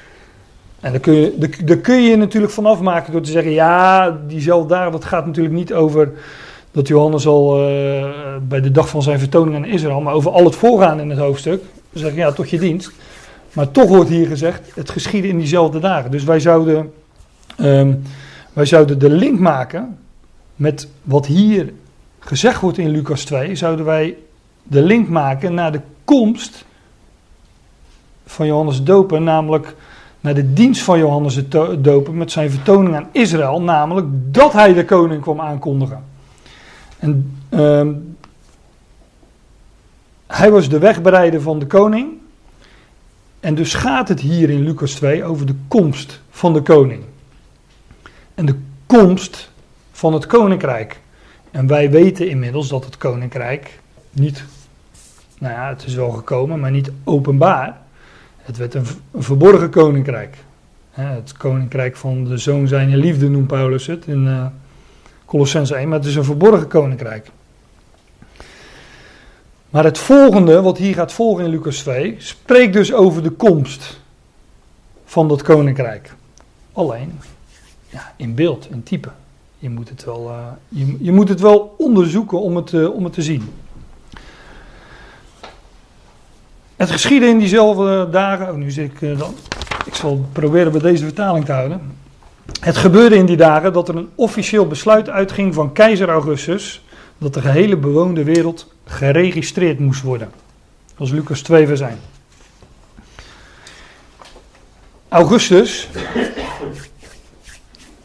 en 0.80 0.92
daar 0.92 1.00
kun, 1.00 1.14
je, 1.14 1.48
daar 1.64 1.76
kun 1.76 2.02
je 2.02 2.16
natuurlijk 2.16 2.52
van 2.52 2.66
afmaken 2.66 3.12
door 3.12 3.20
te 3.20 3.30
zeggen, 3.30 3.52
ja, 3.52 4.10
diezelfde 4.26 4.68
dagen, 4.68 4.92
dat 4.92 5.04
gaat 5.04 5.26
natuurlijk 5.26 5.54
niet 5.54 5.72
over 5.72 6.12
dat 6.70 6.88
Johannes 6.88 7.26
al 7.26 7.70
uh, 7.70 8.06
bij 8.48 8.60
de 8.60 8.70
dag 8.70 8.88
van 8.88 9.02
zijn 9.02 9.18
vertoning 9.18 9.56
aan 9.56 9.64
Israël, 9.64 10.00
maar 10.00 10.14
over 10.14 10.30
al 10.30 10.44
het 10.44 10.54
voorgaan 10.54 11.00
in 11.00 11.10
het 11.10 11.18
hoofdstuk. 11.18 11.62
Dan 11.92 12.02
zeg 12.02 12.10
je, 12.10 12.18
ja, 12.18 12.32
tot 12.32 12.50
je 12.50 12.58
dienst. 12.58 12.92
Maar 13.52 13.70
toch 13.70 13.88
wordt 13.88 14.10
hier 14.10 14.26
gezegd, 14.26 14.74
het 14.74 14.90
geschiedde 14.90 15.28
in 15.28 15.38
diezelfde 15.38 15.78
dagen. 15.78 16.10
Dus 16.10 16.24
wij 16.24 16.40
zouden, 16.40 16.92
um, 17.60 18.02
wij 18.52 18.66
zouden 18.66 18.98
de 18.98 19.10
link 19.10 19.38
maken 19.38 19.98
met 20.56 20.88
wat 21.02 21.26
hier 21.26 21.72
gezegd 22.18 22.60
wordt 22.60 22.78
in 22.78 22.88
Lucas 22.88 23.24
2, 23.24 23.54
zouden 23.54 23.84
wij 23.84 24.16
de 24.68 24.82
link 24.82 25.08
maken 25.08 25.54
naar 25.54 25.72
de 25.72 25.80
komst 26.04 26.64
van 28.26 28.46
Johannes 28.46 28.76
de 28.76 28.82
Doper, 28.82 29.20
namelijk 29.20 29.74
naar 30.20 30.34
de 30.34 30.52
dienst 30.52 30.82
van 30.82 30.98
Johannes 30.98 31.34
de 31.34 31.80
Doper 31.80 32.14
met 32.14 32.32
zijn 32.32 32.50
vertoning 32.50 32.96
aan 32.96 33.08
Israël, 33.12 33.62
namelijk 33.62 34.06
dat 34.10 34.52
hij 34.52 34.72
de 34.72 34.84
koning 34.84 35.22
kwam 35.22 35.40
aankondigen. 35.40 36.04
En 36.98 37.38
uh, 37.50 37.88
hij 40.26 40.50
was 40.50 40.68
de 40.68 40.78
wegbereider 40.78 41.40
van 41.40 41.58
de 41.58 41.66
koning. 41.66 42.08
En 43.40 43.54
dus 43.54 43.74
gaat 43.74 44.08
het 44.08 44.20
hier 44.20 44.50
in 44.50 44.64
Lucas 44.64 44.92
2 44.92 45.24
over 45.24 45.46
de 45.46 45.54
komst 45.68 46.20
van 46.30 46.52
de 46.52 46.62
koning. 46.62 47.02
En 48.34 48.46
de 48.46 48.58
komst 48.86 49.50
van 49.92 50.12
het 50.12 50.26
koninkrijk. 50.26 51.00
En 51.50 51.66
wij 51.66 51.90
weten 51.90 52.28
inmiddels 52.28 52.68
dat 52.68 52.84
het 52.84 52.98
koninkrijk 52.98 53.80
niet 54.10 54.44
nou 55.38 55.54
ja, 55.54 55.68
het 55.68 55.84
is 55.84 55.94
wel 55.94 56.10
gekomen, 56.10 56.60
maar 56.60 56.70
niet 56.70 56.90
openbaar. 57.04 57.76
Het 58.36 58.56
werd 58.56 58.74
een, 58.74 58.86
verborgen 59.14 59.70
koninkrijk. 59.70 60.36
het 60.90 61.32
koninkrijk 61.32 61.96
van 61.96 62.24
de 62.24 62.38
zoon 62.38 62.68
zijn 62.68 62.96
liefde 62.96 63.28
noemt 63.28 63.46
Paulus 63.46 63.86
het 63.86 64.06
in 64.06 64.26
uh, 64.26 64.46
Colossense 65.24 65.74
1, 65.74 65.88
maar 65.88 65.98
het 65.98 66.08
is 66.08 66.16
een 66.16 66.24
verborgen 66.24 66.68
koninkrijk. 66.68 67.30
Maar 69.70 69.84
het 69.84 69.98
volgende, 69.98 70.62
wat 70.62 70.78
hier 70.78 70.94
gaat 70.94 71.12
volgen 71.12 71.44
in 71.44 71.50
Lucas 71.50 71.78
2, 71.78 72.14
spreekt 72.18 72.72
dus 72.72 72.92
over 72.92 73.22
de 73.22 73.30
komst 73.30 74.00
van 75.04 75.28
dat 75.28 75.42
koninkrijk. 75.42 76.14
Alleen, 76.72 77.20
ja, 77.88 78.12
in 78.16 78.34
beeld, 78.34 78.68
in 78.70 78.82
type. 78.82 79.08
Je 79.58 79.70
moet 79.70 79.88
het 79.88 80.04
wel, 80.04 80.28
uh, 80.28 80.46
je, 81.00 81.12
moet 81.12 81.28
het 81.28 81.40
wel 81.40 81.74
onderzoeken 81.78 82.40
om 82.40 82.56
het, 82.56 82.72
uh, 82.72 82.94
om 82.94 83.04
het 83.04 83.12
te 83.12 83.22
zien. 83.22 83.48
Het 86.78 86.90
geschiedde 86.90 87.26
in 87.26 87.38
diezelfde 87.38 88.08
dagen. 88.10 88.48
Oh, 88.48 88.54
nu 88.54 88.70
zit 88.70 88.92
ik 88.92 89.00
uh, 89.00 89.18
dan. 89.18 89.34
Ik 89.86 89.94
zal 89.94 90.26
proberen 90.32 90.72
bij 90.72 90.80
deze 90.80 91.04
vertaling 91.04 91.44
te 91.44 91.52
houden. 91.52 91.80
Het 92.60 92.76
gebeurde 92.76 93.16
in 93.16 93.26
die 93.26 93.36
dagen 93.36 93.72
dat 93.72 93.88
er 93.88 93.96
een 93.96 94.08
officieel 94.14 94.66
besluit 94.66 95.08
uitging 95.08 95.54
van 95.54 95.72
keizer 95.72 96.08
Augustus. 96.08 96.84
dat 97.18 97.34
de 97.34 97.40
gehele 97.40 97.76
bewoonde 97.76 98.24
wereld 98.24 98.72
geregistreerd 98.84 99.78
moest 99.78 100.02
worden. 100.02 100.30
Zoals 100.96 101.10
Lucas 101.10 101.40
2 101.40 101.66
vers 101.66 101.80
1. 101.80 101.90
Augustus 105.08 105.88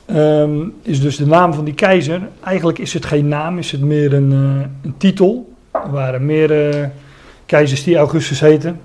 um, 0.05 0.73
is 0.81 1.01
dus 1.01 1.15
de 1.15 1.25
naam 1.25 1.53
van 1.53 1.65
die 1.65 1.73
keizer. 1.73 2.21
Eigenlijk 2.43 2.79
is 2.79 2.93
het 2.93 3.05
geen 3.05 3.27
naam, 3.27 3.57
is 3.57 3.71
het 3.71 3.81
meer 3.81 4.13
een, 4.13 4.31
uh, 4.31 4.65
een 4.81 4.97
titel. 4.97 5.53
Er 5.71 5.91
waren 5.91 6.25
meer. 6.25 6.75
Uh, 6.75 6.85
keizers 7.45 7.83
die 7.83 7.97
Augustus 7.97 8.39
heten. 8.39 8.81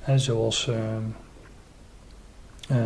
He, 0.00 0.18
zoals 0.18 0.66
uh, 0.70 0.76
uh, 2.70 2.76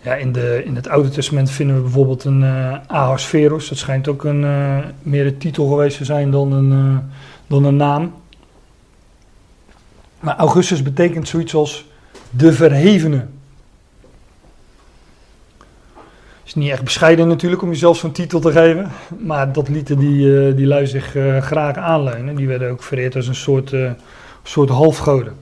ja, 0.00 0.14
in, 0.14 0.32
de, 0.32 0.62
in 0.64 0.76
het 0.76 0.88
Oude 0.88 1.08
Testament 1.08 1.50
vinden 1.50 1.76
we 1.76 1.82
bijvoorbeeld 1.82 2.24
een 2.24 2.40
uh, 2.40 2.76
Ahasverus. 2.86 3.68
Dat 3.68 3.78
schijnt 3.78 4.08
ook 4.08 4.24
een, 4.24 4.42
uh, 4.42 4.78
meer 5.02 5.26
een 5.26 5.38
titel 5.38 5.68
geweest 5.68 5.96
te 5.96 6.04
zijn 6.04 6.30
dan 6.30 6.52
een, 6.52 6.72
uh, 6.72 6.98
dan 7.46 7.64
een 7.64 7.76
naam. 7.76 8.14
Maar 10.20 10.36
Augustus 10.36 10.82
betekent 10.82 11.28
zoiets 11.28 11.54
als 11.54 11.86
de 12.30 12.52
verhevene. 12.52 13.26
Is 16.44 16.54
niet 16.54 16.70
echt 16.70 16.84
bescheiden 16.84 17.28
natuurlijk 17.28 17.62
om 17.62 17.68
jezelf 17.68 17.96
zo'n 17.96 18.12
titel 18.12 18.40
te 18.40 18.52
geven. 18.52 18.90
Maar 19.18 19.52
dat 19.52 19.68
lieten 19.68 19.98
die, 19.98 20.26
uh, 20.26 20.56
die 20.56 20.66
lui 20.66 20.86
zich 20.86 21.14
uh, 21.14 21.42
graag 21.42 21.76
aanleunen. 21.76 22.34
Die 22.34 22.46
werden 22.46 22.70
ook 22.70 22.82
vereerd 22.82 23.16
als 23.16 23.26
een 23.26 23.34
soort, 23.34 23.72
uh, 23.72 23.90
soort 24.42 24.68
halfgoden. 24.68 25.32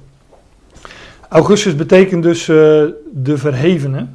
Augustus 1.29 1.77
betekent 1.77 2.23
dus 2.23 2.45
de 2.45 3.35
verhevene. 3.35 4.07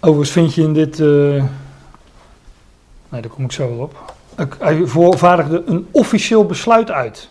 Overigens 0.00 0.30
vind 0.30 0.54
je 0.54 0.62
in 0.62 0.72
dit... 0.72 0.98
nee, 0.98 1.40
daar 3.08 3.28
kom 3.28 3.44
ik 3.44 3.52
zo 3.52 3.68
wel 3.68 3.78
op. 3.78 4.14
Hij 4.58 4.82
vaardigde 5.16 5.62
een 5.66 5.86
officieel 5.90 6.46
besluit 6.46 6.90
uit. 6.90 7.28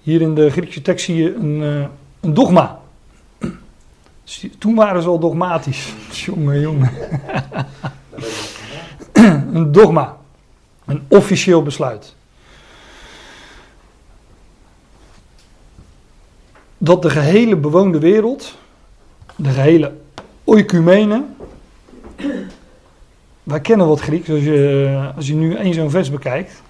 Hier 0.00 0.20
in 0.20 0.34
de 0.34 0.50
Griekse 0.50 0.82
tekst 0.82 1.04
zie 1.04 1.16
je 1.16 1.34
een 1.34 1.88
dogma. 2.32 2.79
Toen 4.58 4.74
waren 4.74 5.02
ze 5.02 5.08
al 5.08 5.18
dogmatisch. 5.18 5.94
Jongen, 6.24 6.60
jongen. 6.60 6.90
een 9.54 9.72
dogma. 9.72 10.16
Een 10.84 11.02
officieel 11.08 11.62
besluit. 11.62 12.14
Dat 16.78 17.02
de 17.02 17.10
gehele 17.10 17.56
bewoonde 17.56 17.98
wereld, 17.98 18.58
de 19.36 19.50
gehele 19.50 19.94
oikumene. 20.44 21.24
Wij 23.42 23.60
kennen 23.60 23.86
wat 23.86 24.00
Grieks, 24.00 24.30
als 24.30 24.42
je, 24.42 25.10
als 25.16 25.26
je 25.26 25.34
nu 25.34 25.54
één 25.54 25.74
zo'n 25.74 25.90
vers 25.90 26.10
bekijkt. 26.10 26.62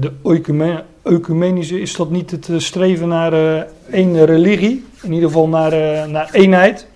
De 0.00 0.12
oecumene- 0.24 0.84
ecumenische, 1.02 1.80
is 1.80 1.96
dat 1.96 2.10
niet 2.10 2.30
het 2.30 2.48
eh, 2.48 2.58
streven 2.58 3.08
naar 3.08 3.32
eh, 3.32 3.62
één 3.90 4.24
religie? 4.24 4.84
In 5.02 5.12
ieder 5.12 5.28
geval 5.28 5.48
naar, 5.48 5.72
eh, 5.72 6.06
naar 6.06 6.28
eenheid. 6.32 6.86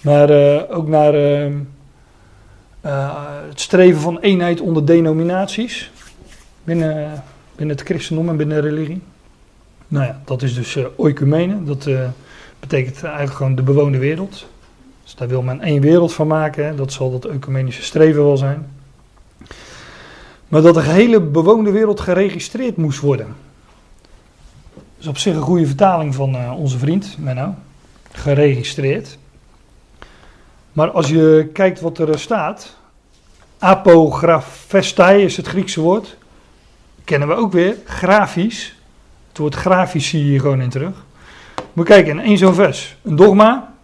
Maar 0.00 0.30
ook 0.70 0.88
naar 0.88 1.14
het 3.48 3.60
streven 3.60 4.00
van 4.00 4.18
eenheid 4.18 4.60
onder 4.60 4.84
denominaties. 4.84 5.90
Binnen, 6.64 7.22
binnen 7.56 7.76
het 7.76 7.86
christendom 7.86 8.28
en 8.28 8.36
binnen 8.36 8.60
religie. 8.60 9.02
Nou 9.88 10.04
ja, 10.04 10.20
dat 10.24 10.42
is 10.42 10.54
dus 10.54 10.78
oecumene. 10.98 11.64
Dat 11.64 11.88
betekent 12.60 13.02
eigenlijk 13.02 13.36
gewoon 13.36 13.54
de 13.54 13.62
bewoonde 13.62 13.98
wereld. 13.98 14.46
Dus 15.02 15.14
daar 15.14 15.28
wil 15.28 15.42
men 15.42 15.60
één 15.60 15.80
wereld 15.80 16.12
van 16.12 16.26
maken. 16.26 16.76
Dat 16.76 16.92
zal 16.92 17.10
dat 17.10 17.24
ecumenische 17.24 17.82
streven 17.82 18.24
wel 18.24 18.36
zijn. 18.36 18.66
Maar 20.54 20.62
dat 20.62 20.74
de 20.74 20.82
gehele 20.82 21.20
bewoonde 21.20 21.70
wereld 21.70 22.00
geregistreerd 22.00 22.76
moest 22.76 23.00
worden. 23.00 23.36
Dat 24.74 24.84
is 24.98 25.06
op 25.06 25.18
zich 25.18 25.34
een 25.34 25.42
goede 25.42 25.66
vertaling 25.66 26.14
van 26.14 26.34
eh, 26.34 26.58
onze 26.58 26.78
vriend 26.78 27.16
Menno. 27.18 27.54
Geregistreerd. 28.12 29.18
Maar 30.72 30.90
als 30.90 31.08
je 31.08 31.50
kijkt 31.52 31.80
wat 31.80 31.98
er 31.98 32.18
staat. 32.18 32.76
Apographestai 33.58 35.24
is 35.24 35.36
het 35.36 35.46
Griekse 35.46 35.80
woord. 35.80 36.16
Kennen 37.04 37.28
we 37.28 37.34
ook 37.34 37.52
weer. 37.52 37.76
Grafisch. 37.84 38.74
Het 39.28 39.38
woord 39.38 39.54
grafisch 39.54 40.08
zie 40.08 40.24
je 40.24 40.30
hier 40.30 40.40
gewoon 40.40 40.60
in 40.60 40.70
terug. 40.70 41.04
Moet 41.72 41.86
kijken, 41.86 42.18
in 42.18 42.24
één 42.24 42.38
zo'n 42.38 42.54
vers. 42.54 42.96
Een 43.02 43.16
dogma. 43.16 43.74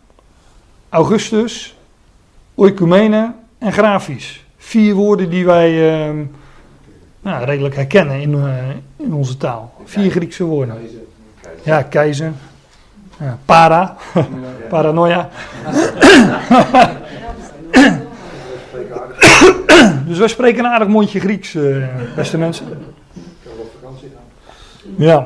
Augustus. 0.88 1.76
Oikumene 2.54 3.32
en 3.58 3.72
grafisch. 3.72 4.44
Vier 4.56 4.94
woorden 4.94 5.30
die 5.30 5.44
wij 5.44 5.98
ehm, 5.98 6.24
nou, 7.20 7.44
redelijk 7.44 7.74
herkennen 7.74 8.20
in, 8.20 8.34
eh, 8.34 8.68
in 8.96 9.14
onze 9.14 9.36
taal. 9.36 9.74
Vier 9.84 10.10
Griekse 10.10 10.44
woorden. 10.44 10.76
Ja, 11.62 11.82
keizer. 11.82 12.32
Ja, 13.18 13.38
para. 13.44 13.96
Paranoia. 14.68 15.28
Dus 20.06 20.18
wij 20.18 20.28
spreken 20.28 20.64
een 20.64 20.70
aardig 20.70 20.88
mondje 20.88 21.20
Grieks, 21.20 21.54
eh, 21.54 21.86
beste 22.16 22.38
mensen. 22.38 22.66
Ik 22.66 22.72
kan 23.44 23.52
wel 23.56 23.64
op 23.64 23.72
vakantie 23.80 24.10
gaan. 24.14 25.04
Ja. 25.06 25.22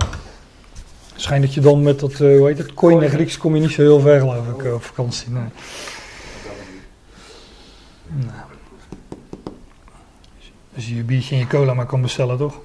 Schijnt 1.16 1.44
dat 1.44 1.54
je 1.54 1.60
dan 1.60 1.82
met 1.82 2.00
dat, 2.00 2.12
eh, 2.12 2.18
hoe 2.18 2.46
heet 2.46 2.58
het, 2.58 2.74
coin 2.74 3.02
en 3.02 3.08
Grieks 3.08 3.38
kom 3.38 3.54
je 3.54 3.60
niet 3.60 3.70
zo 3.70 3.82
heel 3.82 4.00
ver 4.00 4.20
geloof 4.20 4.48
ik 4.48 4.74
op 4.74 4.82
vakantie. 4.84 5.30
Nee. 5.30 5.42
Nou. 8.08 8.53
Als 10.74 10.88
je 10.88 10.96
je 10.96 11.02
biertje 11.02 11.34
en 11.34 11.40
je 11.40 11.46
cola 11.46 11.74
maar 11.74 11.86
kan 11.86 12.02
bestellen, 12.02 12.38
toch? 12.38 12.60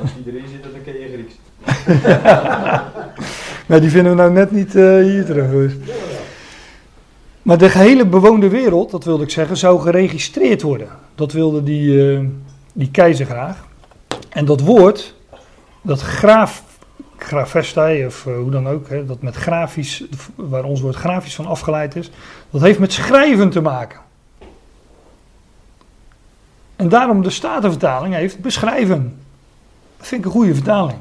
Als 0.00 0.10
die 0.24 0.32
erin 0.32 0.48
zit, 0.48 0.62
dan 0.62 0.82
ken 0.84 1.00
je 1.00 1.12
Grieks. 1.12 1.34
Maar 3.66 3.80
die 3.80 3.90
vinden 3.90 4.12
we 4.12 4.18
nou 4.18 4.32
net 4.32 4.50
niet 4.50 4.76
eh, 4.76 4.98
hier 4.98 5.24
terug. 5.24 5.50
dus. 5.50 5.72
Maar 7.42 7.58
de 7.58 7.70
gehele 7.70 8.06
bewoonde 8.06 8.48
wereld, 8.48 8.90
dat 8.90 9.04
wilde 9.04 9.22
ik 9.22 9.30
zeggen, 9.30 9.56
zou 9.56 9.80
geregistreerd 9.80 10.62
worden. 10.62 10.88
Dat 11.14 11.32
wilde 11.32 11.62
die, 11.62 12.12
eh, 12.12 12.20
die 12.72 12.90
keizer 12.90 13.26
graag. 13.26 13.66
En 14.28 14.44
dat 14.44 14.60
woord, 14.60 15.14
dat 15.82 16.00
graaf, 16.00 16.62
of 18.06 18.26
eh, 18.26 18.36
hoe 18.36 18.50
dan 18.50 18.68
ook, 18.68 18.88
hè, 18.88 19.06
dat 19.06 19.22
met 19.22 19.34
grafisch, 19.34 20.04
waar 20.34 20.64
ons 20.64 20.80
woord 20.80 20.96
grafisch 20.96 21.34
van 21.34 21.46
afgeleid 21.46 21.96
is, 21.96 22.10
dat 22.50 22.60
heeft 22.60 22.78
met 22.78 22.92
schrijven 22.92 23.50
te 23.50 23.60
maken. 23.60 24.00
En 26.76 26.88
daarom 26.88 27.22
de 27.22 27.30
Statenvertaling 27.30 28.14
heeft 28.14 28.38
beschrijven. 28.38 29.16
Dat 29.96 30.06
vind 30.06 30.20
ik 30.20 30.26
een 30.26 30.32
goede 30.32 30.54
vertaling. 30.54 30.98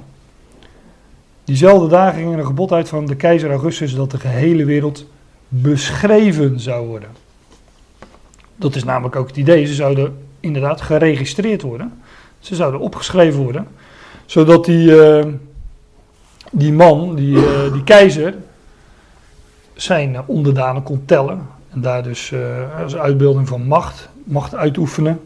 Diezelfde 1.43 1.87
dagen 1.87 2.19
ging 2.19 2.33
er 2.33 2.39
een 2.39 2.45
gebod 2.45 2.71
uit 2.71 2.89
van 2.89 3.05
de 3.05 3.15
keizer 3.15 3.49
Augustus 3.49 3.95
dat 3.95 4.11
de 4.11 4.19
gehele 4.19 4.65
wereld 4.65 5.05
beschreven 5.47 6.59
zou 6.59 6.87
worden. 6.87 7.09
Dat 8.55 8.75
is 8.75 8.83
namelijk 8.83 9.15
ook 9.15 9.27
het 9.27 9.37
idee. 9.37 9.65
Ze 9.65 9.73
zouden 9.73 10.17
inderdaad 10.39 10.81
geregistreerd 10.81 11.61
worden. 11.61 11.93
Ze 12.39 12.55
zouden 12.55 12.79
opgeschreven 12.79 13.43
worden. 13.43 13.67
Zodat 14.25 14.65
die, 14.65 15.01
eh, 15.01 15.25
die 16.51 16.73
man, 16.73 17.15
die, 17.15 17.37
eh, 17.37 17.73
die 17.73 17.83
keizer, 17.83 18.35
zijn 19.73 20.21
onderdanen 20.25 20.83
kon 20.83 21.05
tellen. 21.05 21.47
En 21.69 21.81
daar 21.81 22.03
dus 22.03 22.31
eh, 22.31 22.81
als 22.81 22.95
uitbeelding 22.95 23.47
van 23.47 23.67
macht, 23.67 24.09
macht 24.23 24.55
uitoefenen. 24.55 25.19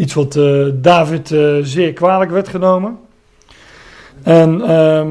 Iets 0.00 0.14
wat 0.14 0.36
eh, 0.36 0.66
David 0.74 1.30
eh, 1.30 1.56
zeer 1.62 1.92
kwalijk 1.92 2.30
werd 2.30 2.48
genomen. 2.48 2.98
En 4.22 4.60
ehm, 4.60 5.08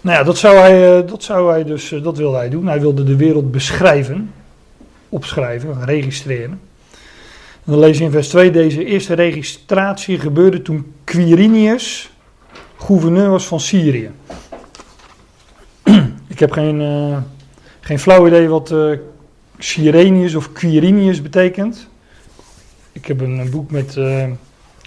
nou 0.00 0.16
ja, 0.16 0.22
dat 0.22 0.38
zou 0.38 0.56
hij, 0.56 0.98
eh, 0.98 1.08
dat 1.08 1.22
zou 1.22 1.50
hij 1.50 1.64
dus, 1.64 1.94
dat 2.02 2.16
wilde 2.16 2.36
hij 2.36 2.48
doen. 2.48 2.66
Hij 2.66 2.80
wilde 2.80 3.04
de 3.04 3.16
wereld 3.16 3.50
beschrijven, 3.50 4.32
opschrijven, 5.08 5.84
registreren. 5.84 6.60
En 7.64 7.72
dan 7.72 7.78
lees 7.78 7.98
je 7.98 8.04
in 8.04 8.10
vers 8.10 8.28
2, 8.28 8.50
deze 8.50 8.84
eerste 8.84 9.14
registratie 9.14 10.18
gebeurde 10.18 10.62
toen 10.62 10.92
Quirinius 11.04 12.10
gouverneur 12.76 13.30
was 13.30 13.46
van 13.46 13.60
Syrië. 13.60 14.10
Ik 16.34 16.38
heb 16.38 16.50
geen, 16.50 16.82
geen 17.80 17.98
flauw 17.98 18.26
idee 18.26 18.48
wat 18.48 18.70
eh 18.70 18.90
Cyrenius 19.58 20.34
of 20.34 20.52
Quirinius 20.52 21.22
betekent. 21.22 21.88
Ik 22.96 23.06
heb 23.06 23.20
een, 23.20 23.50
boek 23.50 23.70
met, 23.70 23.96
eh, 23.96 24.24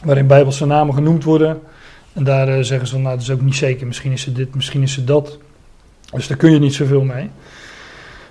waarin 0.04 0.28
Bijbelse 0.28 0.66
namen 0.66 0.94
genoemd 0.94 1.24
worden. 1.24 1.62
En 2.14 2.24
daar 2.24 2.48
eh, 2.48 2.64
zeggen 2.64 2.88
ze 2.88 2.94
van, 2.94 3.02
nou 3.02 3.14
dat 3.16 3.24
is 3.24 3.32
ook 3.32 3.42
niet 3.42 3.56
zeker. 3.56 3.88
Misschien 3.88 4.12
is 4.12 4.26
het 4.26 4.36
dit, 4.36 4.56
misschien 4.56 4.82
is 4.82 4.96
het 4.96 5.08
dat. 5.08 5.38
Dus 6.12 6.28
daar 6.28 6.38
kun 6.38 6.52
je 6.52 6.60
niet 6.60 6.74
zoveel 6.74 7.04
mee. 7.04 7.30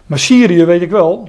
Maar 0.06 0.18
Syrië 0.18 0.64
weet 0.64 0.82
ik 0.82 0.90
wel. 0.90 1.28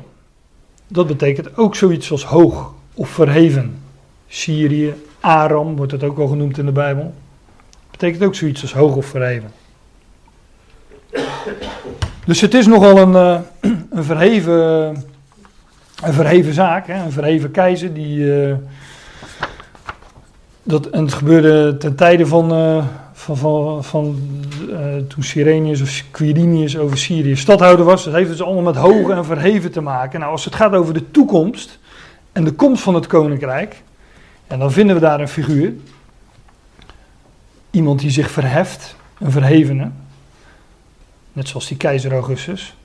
Dat 0.88 1.08
betekent 1.08 1.58
ook 1.58 1.76
zoiets 1.76 2.12
als 2.12 2.26
hoog 2.26 2.74
of 2.94 3.10
verheven. 3.10 3.82
Syrië, 4.28 4.94
Aram 5.20 5.76
wordt 5.76 5.92
het 5.92 6.04
ook 6.04 6.18
wel 6.18 6.28
genoemd 6.28 6.58
in 6.58 6.66
de 6.66 6.72
Bijbel. 6.72 7.14
Betekent 7.92 8.24
ook 8.24 8.36
zoiets 8.36 8.62
als 8.62 8.74
hoog 8.74 8.96
of 8.96 9.06
verheven. 9.06 9.52
Dus 12.26 12.42
het 12.42 12.54
is 12.54 12.68
nogal 12.68 12.98
een, 12.98 13.16
eh, 13.16 13.40
een, 13.90 14.04
verheven, 14.04 15.04
een 16.02 16.14
verheven 16.14 16.54
zaak, 16.54 16.88
hè? 16.88 17.04
een 17.04 17.12
verheven 17.12 17.52
keizer. 17.52 17.94
Die, 17.94 18.44
eh, 18.44 18.56
dat, 20.64 20.86
en 20.86 21.04
het 21.04 21.14
gebeurde 21.14 21.78
ten 21.78 21.96
tijde 21.96 22.26
van, 22.26 22.54
eh, 22.54 22.86
van, 23.14 23.38
van, 23.38 23.84
van 23.84 24.20
eh, 24.72 24.96
toen 25.08 25.24
Sirenius 25.24 25.82
of 25.82 26.04
Quirinius 26.12 26.78
over 26.78 26.98
Syrië 26.98 27.36
stadhouder 27.36 27.86
was. 27.86 28.04
Dat 28.04 28.14
heeft 28.14 28.30
dus 28.30 28.42
allemaal 28.42 28.64
met 28.64 28.76
hoog 28.76 29.10
en 29.10 29.26
verheven 29.26 29.72
te 29.72 29.82
maken. 29.82 30.20
Nou, 30.20 30.32
als 30.32 30.46
het 30.46 30.56
gaat 30.56 30.74
over 30.74 30.94
de 30.94 31.12
toekomst 31.12 31.80
en 32.32 32.44
de 32.44 32.52
komst 32.52 32.84
van 32.84 32.96
het 32.96 33.08
koninkrijk, 33.08 33.84
en 34.48 34.60
dan 34.60 34.72
vinden 34.72 34.96
we 34.96 35.02
daar 35.02 35.20
een 35.20 35.28
figuur. 35.28 35.74
Iemand 37.72 38.00
die 38.00 38.10
zich 38.10 38.32
verheft, 38.32 38.96
een 39.20 39.32
verhevene. 39.32 39.90
Net 41.34 41.48
zoals 41.48 41.68
die 41.68 41.78
keizer 41.78 42.12
Augustus. 42.12 42.76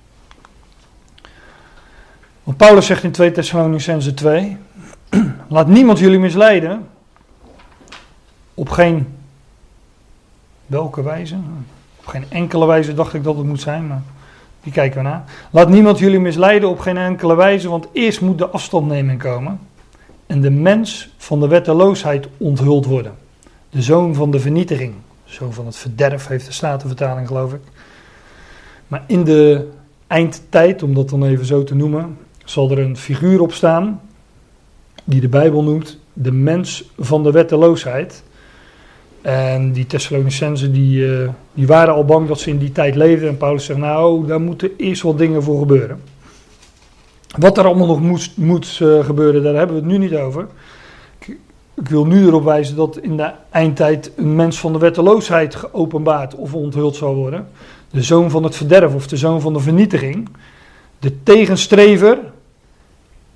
Want 2.44 2.56
Paulus 2.56 2.86
zegt 2.86 3.02
in 3.02 3.10
2 3.10 3.30
Thessalonicense 3.30 4.14
2: 4.14 4.56
Laat 5.48 5.68
niemand 5.68 5.98
jullie 5.98 6.18
misleiden. 6.18 6.86
Op 8.54 8.68
geen 8.68 9.06
welke 10.66 11.02
wijze? 11.02 11.36
Op 11.98 12.06
geen 12.06 12.24
enkele 12.28 12.66
wijze 12.66 12.94
dacht 12.94 13.14
ik 13.14 13.24
dat 13.24 13.36
het 13.36 13.46
moet 13.46 13.60
zijn, 13.60 13.86
maar 13.86 14.02
die 14.62 14.72
kijken 14.72 15.02
we 15.02 15.08
na. 15.08 15.24
Laat 15.50 15.68
niemand 15.68 15.98
jullie 15.98 16.20
misleiden 16.20 16.68
op 16.68 16.78
geen 16.78 16.96
enkele 16.96 17.36
wijze, 17.36 17.68
want 17.68 17.86
eerst 17.92 18.20
moet 18.20 18.38
de 18.38 18.48
afstandneming 18.48 19.20
komen. 19.20 19.60
En 20.26 20.40
de 20.40 20.50
mens 20.50 21.14
van 21.16 21.40
de 21.40 21.48
wetteloosheid 21.48 22.28
onthuld 22.36 22.86
worden. 22.86 23.14
De 23.70 23.82
zoon 23.82 24.14
van 24.14 24.30
de 24.30 24.40
vernietiging. 24.40 24.94
Zoon 25.24 25.52
van 25.52 25.66
het 25.66 25.76
verderf 25.76 26.26
heeft 26.26 26.46
de 26.46 26.52
Statenvertaling, 26.52 27.26
geloof 27.26 27.52
ik. 27.52 27.60
Maar 28.88 29.04
in 29.06 29.24
de 29.24 29.70
eindtijd, 30.06 30.82
om 30.82 30.94
dat 30.94 31.08
dan 31.08 31.24
even 31.24 31.46
zo 31.46 31.64
te 31.64 31.74
noemen, 31.74 32.16
zal 32.44 32.70
er 32.70 32.78
een 32.78 32.96
figuur 32.96 33.40
op 33.40 33.52
staan. 33.52 34.00
Die 35.04 35.20
de 35.20 35.28
Bijbel 35.28 35.62
noemt 35.62 35.98
de 36.12 36.32
mens 36.32 36.90
van 36.98 37.22
de 37.22 37.30
wetteloosheid. 37.30 38.22
En 39.22 39.72
die 39.72 39.86
Thessalonicenzen 39.86 40.72
die, 40.72 41.12
eh, 41.12 41.28
die 41.54 41.66
waren 41.66 41.94
al 41.94 42.04
bang 42.04 42.28
dat 42.28 42.40
ze 42.40 42.50
in 42.50 42.58
die 42.58 42.72
tijd 42.72 42.94
leefden. 42.94 43.28
En 43.28 43.36
Paulus 43.36 43.64
zegt, 43.64 43.78
nou, 43.78 44.26
daar 44.26 44.40
moeten 44.40 44.70
eerst 44.76 45.02
wat 45.02 45.18
dingen 45.18 45.42
voor 45.42 45.58
gebeuren. 45.58 46.00
Wat 47.38 47.58
er 47.58 47.64
allemaal 47.64 47.86
nog 47.86 48.00
moest, 48.00 48.36
moet 48.36 48.78
eh, 48.82 49.04
gebeuren, 49.04 49.42
daar 49.42 49.54
hebben 49.54 49.76
we 49.76 49.82
het 49.82 49.90
nu 49.90 49.98
niet 49.98 50.14
over. 50.14 50.46
Ik, 51.18 51.36
ik 51.74 51.88
wil 51.88 52.06
nu 52.06 52.26
erop 52.26 52.44
wijzen 52.44 52.76
dat 52.76 52.98
in 52.98 53.16
de 53.16 53.30
eindtijd 53.50 54.12
een 54.16 54.36
mens 54.36 54.58
van 54.58 54.72
de 54.72 54.78
wetteloosheid 54.78 55.54
geopenbaard 55.54 56.34
of 56.34 56.54
onthuld 56.54 56.96
zal 56.96 57.14
worden. 57.14 57.48
De 57.90 58.02
zoon 58.02 58.30
van 58.30 58.42
het 58.42 58.56
verderf 58.56 58.94
of 58.94 59.06
de 59.06 59.16
zoon 59.16 59.40
van 59.40 59.52
de 59.52 59.60
vernietiging. 59.60 60.28
De 60.98 61.22
tegenstrever, 61.22 62.18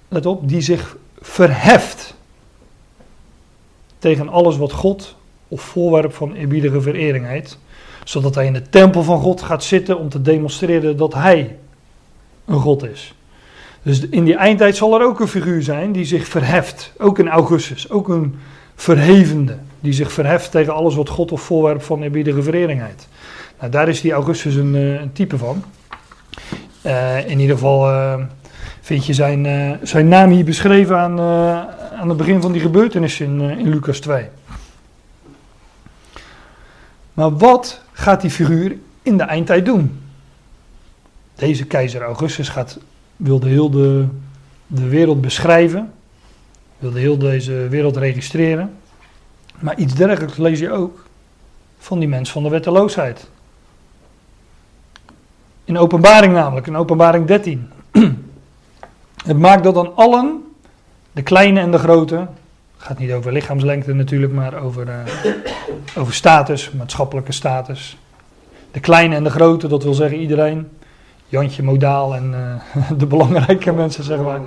let 0.08 0.26
op, 0.26 0.48
die 0.48 0.60
zich 0.60 0.96
verheft. 1.20 2.16
tegen 3.98 4.28
alles 4.28 4.56
wat 4.56 4.72
God 4.72 5.16
of 5.48 5.60
voorwerp 5.60 6.14
van 6.14 6.34
eerbiedige 6.34 6.80
verering 6.80 7.26
heet, 7.26 7.58
zodat 8.04 8.34
hij 8.34 8.46
in 8.46 8.52
de 8.52 8.68
tempel 8.68 9.02
van 9.02 9.20
God 9.20 9.42
gaat 9.42 9.64
zitten 9.64 9.98
om 9.98 10.08
te 10.08 10.22
demonstreren 10.22 10.96
dat 10.96 11.14
hij 11.14 11.56
een 12.44 12.60
God 12.60 12.84
is. 12.84 13.14
Dus 13.82 14.08
in 14.08 14.24
die 14.24 14.36
eindtijd 14.36 14.76
zal 14.76 15.00
er 15.00 15.06
ook 15.06 15.20
een 15.20 15.28
figuur 15.28 15.62
zijn 15.62 15.92
die 15.92 16.04
zich 16.04 16.26
verheft, 16.26 16.92
ook 16.98 17.18
in 17.18 17.28
Augustus, 17.28 17.90
ook 17.90 18.08
een 18.08 18.38
verhevende, 18.74 19.58
die 19.80 19.92
zich 19.92 20.12
verheft 20.12 20.50
tegen 20.50 20.74
alles 20.74 20.94
wat 20.94 21.08
God 21.08 21.32
of 21.32 21.40
voorwerp 21.40 21.82
van 21.82 22.02
eerbiedige 22.02 22.42
verering 22.42 22.86
heet. 22.86 23.08
Nou, 23.58 23.70
daar 23.70 23.88
is 23.88 24.00
die 24.00 24.12
Augustus 24.12 24.54
een, 24.54 24.74
eh, 24.74 25.00
een 25.00 25.12
type 25.12 25.38
van. 25.38 25.64
Uh, 26.86 27.28
in 27.28 27.40
ieder 27.40 27.56
geval 27.56 27.90
uh, 27.90 28.14
vind 28.88 29.06
je 29.06 29.14
zijn, 29.14 29.44
uh, 29.44 29.72
zijn 29.82 30.08
naam 30.08 30.30
hier 30.30 30.44
beschreven 30.44 30.98
aan, 30.98 31.20
aan 32.00 32.08
het 32.08 32.16
begin 32.16 32.40
van 32.40 32.52
die 32.52 32.60
gebeurtenis 32.60 33.20
in, 33.20 33.40
in 33.40 33.68
Lucas 33.68 33.98
2. 34.00 34.28
Maar 37.12 37.36
wat 37.36 37.80
gaat 37.92 38.20
die 38.20 38.30
figuur 38.30 38.76
in 39.02 39.16
de 39.16 39.22
eindtijd 39.22 39.64
doen? 39.64 40.00
Deze 41.34 41.64
keizer 41.64 42.02
Augustus 42.02 42.48
gaat, 42.48 42.78
wilde 43.16 43.48
heel 43.48 43.70
de, 43.70 44.06
de 44.66 44.88
wereld 44.88 45.20
beschrijven, 45.20 45.92
wilde 46.78 46.98
heel 46.98 47.18
deze 47.18 47.68
wereld 47.68 47.96
registreren. 47.96 48.74
Maar 49.58 49.78
iets 49.78 49.94
dergelijks 49.94 50.36
lees 50.36 50.58
je 50.58 50.72
ook 50.72 51.04
van 51.78 51.98
die 51.98 52.08
mens 52.08 52.30
van 52.30 52.42
de 52.42 52.48
wetteloosheid. 52.48 53.28
In 55.64 55.78
openbaring 55.78 56.32
namelijk, 56.32 56.66
in 56.66 56.76
openbaring 56.76 57.26
13. 57.26 57.68
Het 59.26 59.38
maakt 59.38 59.64
dat 59.64 59.74
dan 59.74 59.92
allen, 59.96 60.44
de 61.12 61.22
kleine 61.22 61.60
en 61.60 61.70
de 61.70 61.78
grote, 61.78 62.26
gaat 62.76 62.98
niet 62.98 63.12
over 63.12 63.32
lichaamslengte 63.32 63.92
natuurlijk, 63.92 64.32
maar 64.32 64.62
over, 64.62 64.86
uh, 64.86 65.32
over 65.96 66.14
status, 66.14 66.70
maatschappelijke 66.70 67.32
status. 67.32 67.98
De 68.70 68.80
kleine 68.80 69.14
en 69.14 69.24
de 69.24 69.30
grote, 69.30 69.68
dat 69.68 69.82
wil 69.82 69.94
zeggen 69.94 70.18
iedereen. 70.18 70.68
Jantje 71.26 71.62
modaal 71.62 72.14
en 72.14 72.32
uh, 72.76 72.90
de 72.98 73.06
belangrijke 73.06 73.72
mensen, 73.72 74.04
zeg 74.04 74.20
maar. 74.20 74.40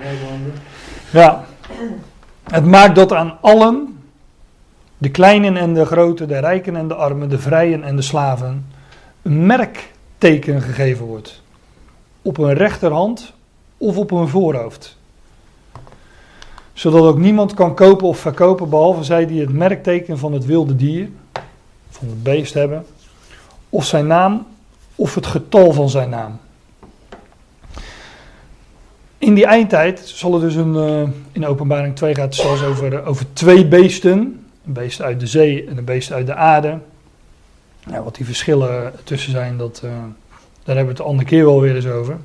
Ja. 1.12 1.46
Het 2.44 2.66
maakt 2.66 2.96
dat 2.96 3.14
aan 3.14 3.38
allen, 3.42 4.00
de 4.98 5.10
kleinen 5.10 5.58
en 5.58 5.74
de 5.74 5.86
grote, 5.86 6.26
de 6.26 6.40
rijken 6.40 6.76
en 6.76 6.88
de 6.88 6.96
armen, 6.96 7.30
de 7.30 7.40
vrijen 7.40 7.84
en 7.84 7.96
de 7.96 8.02
slaven, 8.02 8.66
een 9.22 9.46
merkteken 9.46 10.62
gegeven 10.62 11.06
wordt. 11.06 11.42
Op 12.22 12.38
een 12.38 12.54
rechterhand 12.54 13.34
of 13.82 13.98
op 13.98 14.12
een 14.12 14.28
voorhoofd. 14.28 14.98
Zodat 16.74 17.04
ook 17.04 17.18
niemand 17.18 17.54
kan 17.54 17.76
kopen 17.76 18.08
of 18.08 18.18
verkopen 18.18 18.70
behalve 18.70 19.04
zij 19.04 19.28
die 19.28 19.42
het 19.42 19.54
merkteken 19.54 20.18
van 20.18 20.34
het 20.34 20.46
wilde 20.46 20.76
dier, 20.76 21.10
van 21.90 22.08
het 22.08 22.24
beest 22.24 22.54
hebben, 22.54 22.86
of 23.70 23.86
zijn 23.86 24.08
naam 24.08 24.48
of 24.96 25.16
het 25.16 25.26
getal 25.26 25.72
van 25.72 25.90
zijn 25.90 26.10
naam. 26.10 26.40
In 29.18 29.34
die 29.34 29.46
eindtijd 29.46 30.02
zal 30.06 30.34
het 30.34 30.42
dus 30.42 30.56
een, 30.56 30.74
uh, 30.74 31.10
in 31.32 31.46
openbaring 31.46 31.96
2 31.96 32.16
gaat 32.16 32.26
het 32.26 32.36
zelfs 32.36 32.64
over, 32.64 33.06
over 33.06 33.34
twee 33.34 33.68
beesten. 33.68 34.46
Een 34.66 34.74
beest 34.74 35.02
uit 35.02 35.20
de 35.20 35.28
zee 35.28 35.66
en 35.68 35.78
een 35.78 35.86
beest 35.86 36.12
uit 36.12 36.26
de 36.26 36.36
aarde. 36.36 36.80
Ja, 37.90 38.04
wat 38.04 38.16
die 38.16 38.26
verschillen 38.26 38.94
tussen 39.04 39.32
zijn, 39.32 39.58
dat, 39.58 39.82
uh, 39.86 39.92
daar 40.64 40.76
hebben 40.76 40.84
we 40.84 40.90
het 40.90 40.98
de 40.98 41.04
andere 41.04 41.28
keer 41.28 41.46
wel 41.46 41.62
weer 41.62 41.76
eens 41.76 41.88
over. 41.88 42.18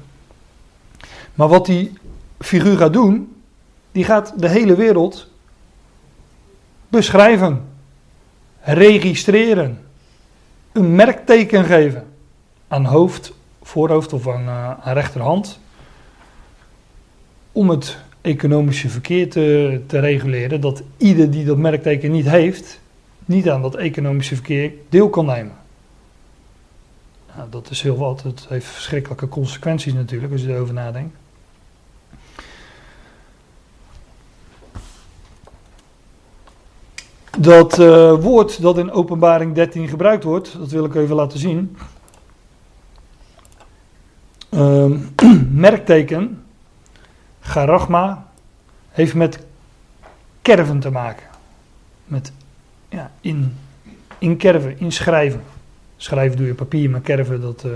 Maar 1.36 1.48
wat 1.48 1.66
die 1.66 1.92
figuur 2.38 2.76
gaat 2.76 2.92
doen, 2.92 3.36
die 3.92 4.04
gaat 4.04 4.32
de 4.36 4.48
hele 4.48 4.74
wereld 4.74 5.28
beschrijven, 6.88 7.64
registreren, 8.60 9.78
een 10.72 10.94
merkteken 10.94 11.64
geven 11.64 12.06
aan 12.68 12.84
hoofd, 12.84 13.32
voorhoofd 13.62 14.12
of 14.12 14.28
aan, 14.28 14.42
uh, 14.42 14.70
aan 14.70 14.94
rechterhand 14.94 15.58
om 17.52 17.70
het 17.70 17.98
economische 18.20 18.88
verkeer 18.88 19.30
te, 19.30 19.80
te 19.86 19.98
reguleren, 19.98 20.60
dat 20.60 20.82
ieder 20.96 21.30
die 21.30 21.44
dat 21.44 21.56
merkteken 21.56 22.10
niet 22.10 22.28
heeft, 22.28 22.80
niet 23.24 23.50
aan 23.50 23.62
dat 23.62 23.74
economische 23.74 24.34
verkeer 24.34 24.72
deel 24.88 25.08
kan 25.10 25.26
nemen. 25.26 25.56
Nou, 27.36 27.50
dat 27.50 27.70
is 27.70 27.82
heel 27.82 27.96
wat. 27.96 28.22
Het 28.22 28.46
heeft 28.48 28.66
verschrikkelijke 28.66 29.28
consequenties 29.28 29.92
natuurlijk 29.92 30.32
als 30.32 30.42
je 30.42 30.48
erover 30.48 30.74
nadenkt. 30.74 31.16
Dat 37.38 37.78
uh, 37.78 38.14
woord 38.14 38.62
dat 38.62 38.78
in 38.78 38.90
Openbaring 38.90 39.54
13 39.54 39.88
gebruikt 39.88 40.24
wordt, 40.24 40.58
dat 40.58 40.70
wil 40.70 40.84
ik 40.84 40.94
even 40.94 41.16
laten 41.16 41.38
zien. 41.38 41.76
Uh, 44.50 44.90
merkteken 45.50 46.42
Garagma 47.40 48.26
heeft 48.90 49.14
met 49.14 49.38
kerven 50.42 50.80
te 50.80 50.90
maken. 50.90 51.26
Met 52.04 52.32
ja, 52.88 53.10
in, 53.20 53.56
in 54.18 54.36
kerven, 54.36 54.78
in 54.78 54.92
schrijven. 54.92 55.42
Doe 56.36 56.46
je 56.46 56.54
papier, 56.54 56.90
maar 56.90 57.00
kerven 57.00 57.40
dat, 57.40 57.62
uh, 57.66 57.72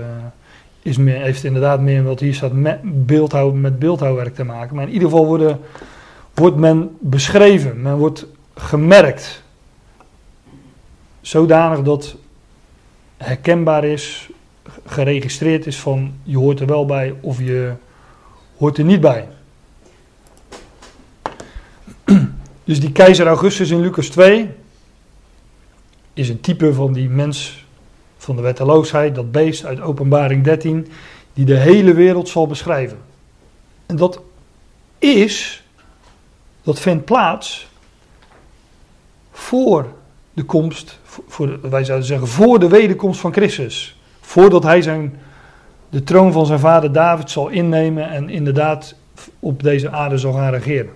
is 0.81 0.97
meer, 0.97 1.21
heeft 1.21 1.43
inderdaad 1.43 1.79
meer 1.79 2.03
wat 2.03 2.19
hier 2.19 2.33
staat 2.33 2.53
met, 2.53 3.05
beeldhouw, 3.05 3.51
met 3.51 3.79
beeldhouwwerk 3.79 4.35
te 4.35 4.43
maken. 4.43 4.75
Maar 4.75 4.87
in 4.87 4.93
ieder 4.93 5.09
geval 5.09 5.25
worden, 5.25 5.59
wordt 6.33 6.57
men 6.57 6.97
beschreven, 6.99 7.81
men 7.81 7.97
wordt 7.97 8.25
gemerkt. 8.55 9.43
Zodanig 11.21 11.81
dat 11.81 12.15
herkenbaar 13.17 13.83
is, 13.83 14.29
geregistreerd 14.85 15.65
is 15.65 15.79
van 15.79 16.13
je 16.23 16.37
hoort 16.37 16.59
er 16.59 16.65
wel 16.65 16.85
bij 16.85 17.15
of 17.21 17.39
je 17.39 17.73
hoort 18.57 18.77
er 18.77 18.83
niet 18.83 19.01
bij. 19.01 19.27
Dus 22.63 22.79
die 22.79 22.91
keizer 22.91 23.27
Augustus 23.27 23.69
in 23.69 23.81
Lucas 23.81 24.07
2 24.07 24.49
is 26.13 26.29
een 26.29 26.41
type 26.41 26.73
van 26.73 26.93
die 26.93 27.09
mens 27.09 27.65
van 28.17 28.35
de 28.35 28.41
wetteloosheid, 28.41 29.15
dat 29.15 29.31
beest 29.31 29.65
uit 29.65 29.81
Openbaring 29.81 30.43
13, 30.43 30.87
die 31.33 31.45
de 31.45 31.57
hele 31.57 31.93
wereld 31.93 32.29
zal 32.29 32.47
beschrijven. 32.47 32.97
En 33.85 33.95
dat 33.95 34.21
is, 34.99 35.63
dat 36.61 36.79
vindt 36.79 37.05
plaats 37.05 37.67
voor 39.31 39.93
de 40.33 40.43
komst, 40.43 40.99
voor 41.27 41.69
wij 41.69 41.83
zouden 41.83 42.07
zeggen 42.07 42.27
voor 42.27 42.59
de 42.59 42.67
wederkomst 42.67 43.19
van 43.19 43.33
Christus. 43.33 43.99
Voordat 44.19 44.63
hij 44.63 44.81
zijn, 44.81 45.19
de 45.89 46.03
troon 46.03 46.31
van 46.31 46.45
zijn 46.45 46.59
vader 46.59 46.91
David 46.91 47.29
zal 47.29 47.47
innemen 47.47 48.09
en 48.09 48.29
inderdaad 48.29 48.95
op 49.39 49.63
deze 49.63 49.89
aarde 49.89 50.17
zal 50.17 50.33
gaan 50.33 50.53
regeren. 50.53 50.93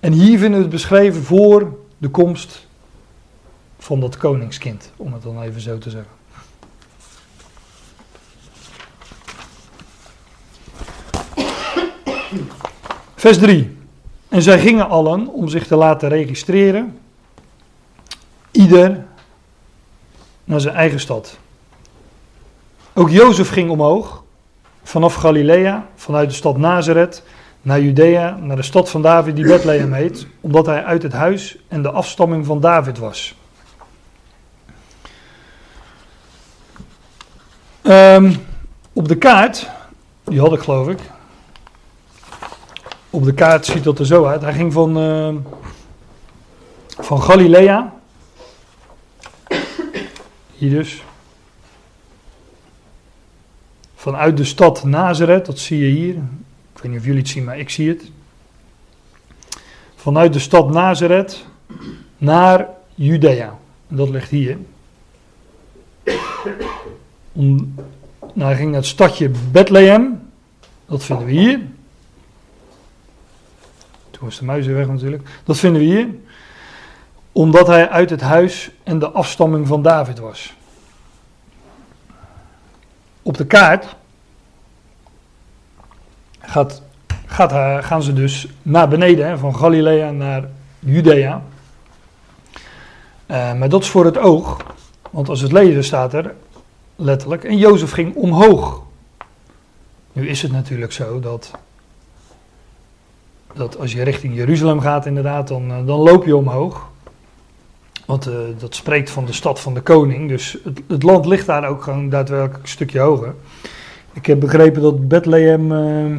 En 0.00 0.12
hier 0.12 0.38
vinden 0.38 0.56
we 0.56 0.64
het 0.64 0.70
beschreven 0.70 1.22
voor 1.22 1.78
de 1.98 2.08
komst 2.08 2.66
van 3.78 4.00
dat 4.00 4.16
koningskind, 4.16 4.92
om 4.96 5.12
het 5.12 5.22
dan 5.22 5.42
even 5.42 5.60
zo 5.60 5.78
te 5.78 5.90
zeggen. 5.90 6.16
Vers 13.14 13.38
3. 13.38 13.76
En 14.28 14.42
zij 14.42 14.58
gingen 14.58 14.88
allen 14.88 15.26
om 15.26 15.48
zich 15.48 15.66
te 15.66 15.76
laten 15.76 16.08
registreren, 16.08 16.98
ieder 18.58 19.04
naar 20.44 20.60
zijn 20.60 20.74
eigen 20.74 21.00
stad. 21.00 21.38
Ook 22.94 23.10
Jozef 23.10 23.48
ging 23.48 23.70
omhoog, 23.70 24.22
vanaf 24.82 25.14
Galilea, 25.14 25.86
vanuit 25.94 26.28
de 26.28 26.34
stad 26.34 26.56
Nazareth, 26.56 27.22
naar 27.62 27.80
Judea, 27.80 28.36
naar 28.40 28.56
de 28.56 28.62
stad 28.62 28.90
van 28.90 29.02
David 29.02 29.36
die 29.36 29.46
Bethlehem 29.46 29.92
heet, 29.92 30.26
omdat 30.40 30.66
hij 30.66 30.84
uit 30.84 31.02
het 31.02 31.12
huis 31.12 31.58
en 31.68 31.82
de 31.82 31.90
afstamming 31.90 32.46
van 32.46 32.60
David 32.60 32.98
was. 32.98 33.34
Um, 37.82 38.34
op 38.92 39.08
de 39.08 39.16
kaart, 39.16 39.70
die 40.24 40.40
had 40.40 40.52
ik 40.52 40.60
geloof 40.60 40.88
ik. 40.88 40.98
Op 43.10 43.24
de 43.24 43.34
kaart 43.34 43.66
ziet 43.66 43.84
dat 43.84 43.98
er 43.98 44.06
zo 44.06 44.24
uit. 44.24 44.42
Hij 44.42 44.52
ging 44.52 44.72
van, 44.72 44.98
uh, 44.98 45.34
van 46.98 47.22
Galilea. 47.22 47.96
Hier 50.58 50.70
dus. 50.70 51.02
Vanuit 53.94 54.36
de 54.36 54.44
stad 54.44 54.84
Nazareth, 54.84 55.46
dat 55.46 55.58
zie 55.58 55.78
je 55.78 55.90
hier. 55.90 56.14
Ik 56.74 56.82
weet 56.82 56.90
niet 56.90 57.00
of 57.00 57.06
jullie 57.06 57.20
het 57.20 57.28
zien, 57.28 57.44
maar 57.44 57.58
ik 57.58 57.70
zie 57.70 57.88
het. 57.88 58.10
Vanuit 59.94 60.32
de 60.32 60.38
stad 60.38 60.70
Nazareth 60.70 61.44
naar 62.16 62.68
Judea. 62.94 63.58
Dat 63.88 64.08
ligt 64.08 64.30
hier. 64.30 64.58
Om, 67.32 67.74
nou, 68.32 68.48
hij 68.48 68.56
ging 68.56 68.70
naar 68.70 68.80
het 68.80 68.88
stadje 68.88 69.30
Bethlehem. 69.50 70.30
Dat 70.86 71.04
vinden 71.04 71.26
we 71.26 71.32
hier. 71.32 71.60
Toen 74.10 74.20
was 74.20 74.38
de 74.38 74.44
muis 74.44 74.66
weer 74.66 74.76
weg 74.76 74.86
natuurlijk. 74.86 75.28
Dat 75.44 75.58
vinden 75.58 75.80
we 75.80 75.86
hier. 75.86 76.08
Omdat 77.32 77.66
hij 77.66 77.88
uit 77.88 78.10
het 78.10 78.20
huis 78.20 78.70
en 78.82 78.98
de 78.98 79.10
afstamming 79.10 79.66
van 79.66 79.82
David 79.82 80.18
was. 80.18 80.54
Op 83.22 83.36
de 83.36 83.46
kaart 83.46 83.96
gaat, 86.40 86.82
gaat, 87.26 87.84
gaan 87.84 88.02
ze 88.02 88.12
dus 88.12 88.48
naar 88.62 88.88
beneden, 88.88 89.38
van 89.38 89.56
Galilea 89.56 90.10
naar 90.10 90.48
Judea. 90.78 91.42
Eh, 93.26 93.54
maar 93.54 93.68
dat 93.68 93.82
is 93.82 93.88
voor 93.88 94.04
het 94.04 94.18
oog, 94.18 94.56
want 95.10 95.28
als 95.28 95.40
het 95.40 95.52
lezen 95.52 95.84
staat 95.84 96.12
er 96.12 96.34
letterlijk, 96.96 97.44
en 97.44 97.56
Jozef 97.56 97.90
ging 97.90 98.14
omhoog. 98.14 98.82
Nu 100.12 100.28
is 100.28 100.42
het 100.42 100.52
natuurlijk 100.52 100.92
zo 100.92 101.20
dat, 101.20 101.50
dat 103.54 103.78
als 103.78 103.92
je 103.92 104.02
richting 104.02 104.34
Jeruzalem 104.34 104.80
gaat 104.80 105.06
inderdaad, 105.06 105.48
dan, 105.48 105.70
eh, 105.70 105.86
dan 105.86 105.98
loop 105.98 106.24
je 106.24 106.36
omhoog. 106.36 106.90
Want 108.08 108.26
eh, 108.26 108.34
dat 108.58 108.74
spreekt 108.74 109.10
van 109.10 109.24
de 109.24 109.32
stad 109.32 109.60
van 109.60 109.74
de 109.74 109.80
koning, 109.80 110.28
dus 110.28 110.58
het, 110.88 111.02
land 111.02 111.26
ligt 111.26 111.46
daar 111.46 111.68
ook 111.68 111.82
gewoon 111.82 112.08
daadwerkelijk 112.08 112.62
een 112.62 112.68
stukje 112.68 112.98
hoger. 112.98 113.34
Ik 114.12 114.26
heb 114.26 114.40
begrepen 114.40 114.82
dat 114.82 115.08
Bethlehem 115.08 115.72
eh, 115.72 116.16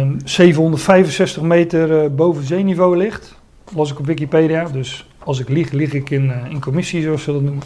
eh, 0.00 0.08
765 0.24 1.42
meter 1.42 2.02
eh, 2.02 2.10
boven 2.10 2.44
zeeniveau 2.44 2.96
ligt. 2.96 3.34
Las 3.74 3.90
ik 3.90 3.98
op 3.98 4.06
Wikipedia, 4.06 4.64
dus 4.64 5.06
als 5.18 5.40
ik 5.40 5.48
lieg, 5.48 5.70
lieg 5.70 5.92
ik 5.92 6.10
in, 6.10 6.30
eh, 6.30 6.50
in 6.50 6.60
commissie, 6.60 7.02
zoals 7.02 7.22
ze 7.22 7.32
dat 7.32 7.42
noemen. 7.42 7.62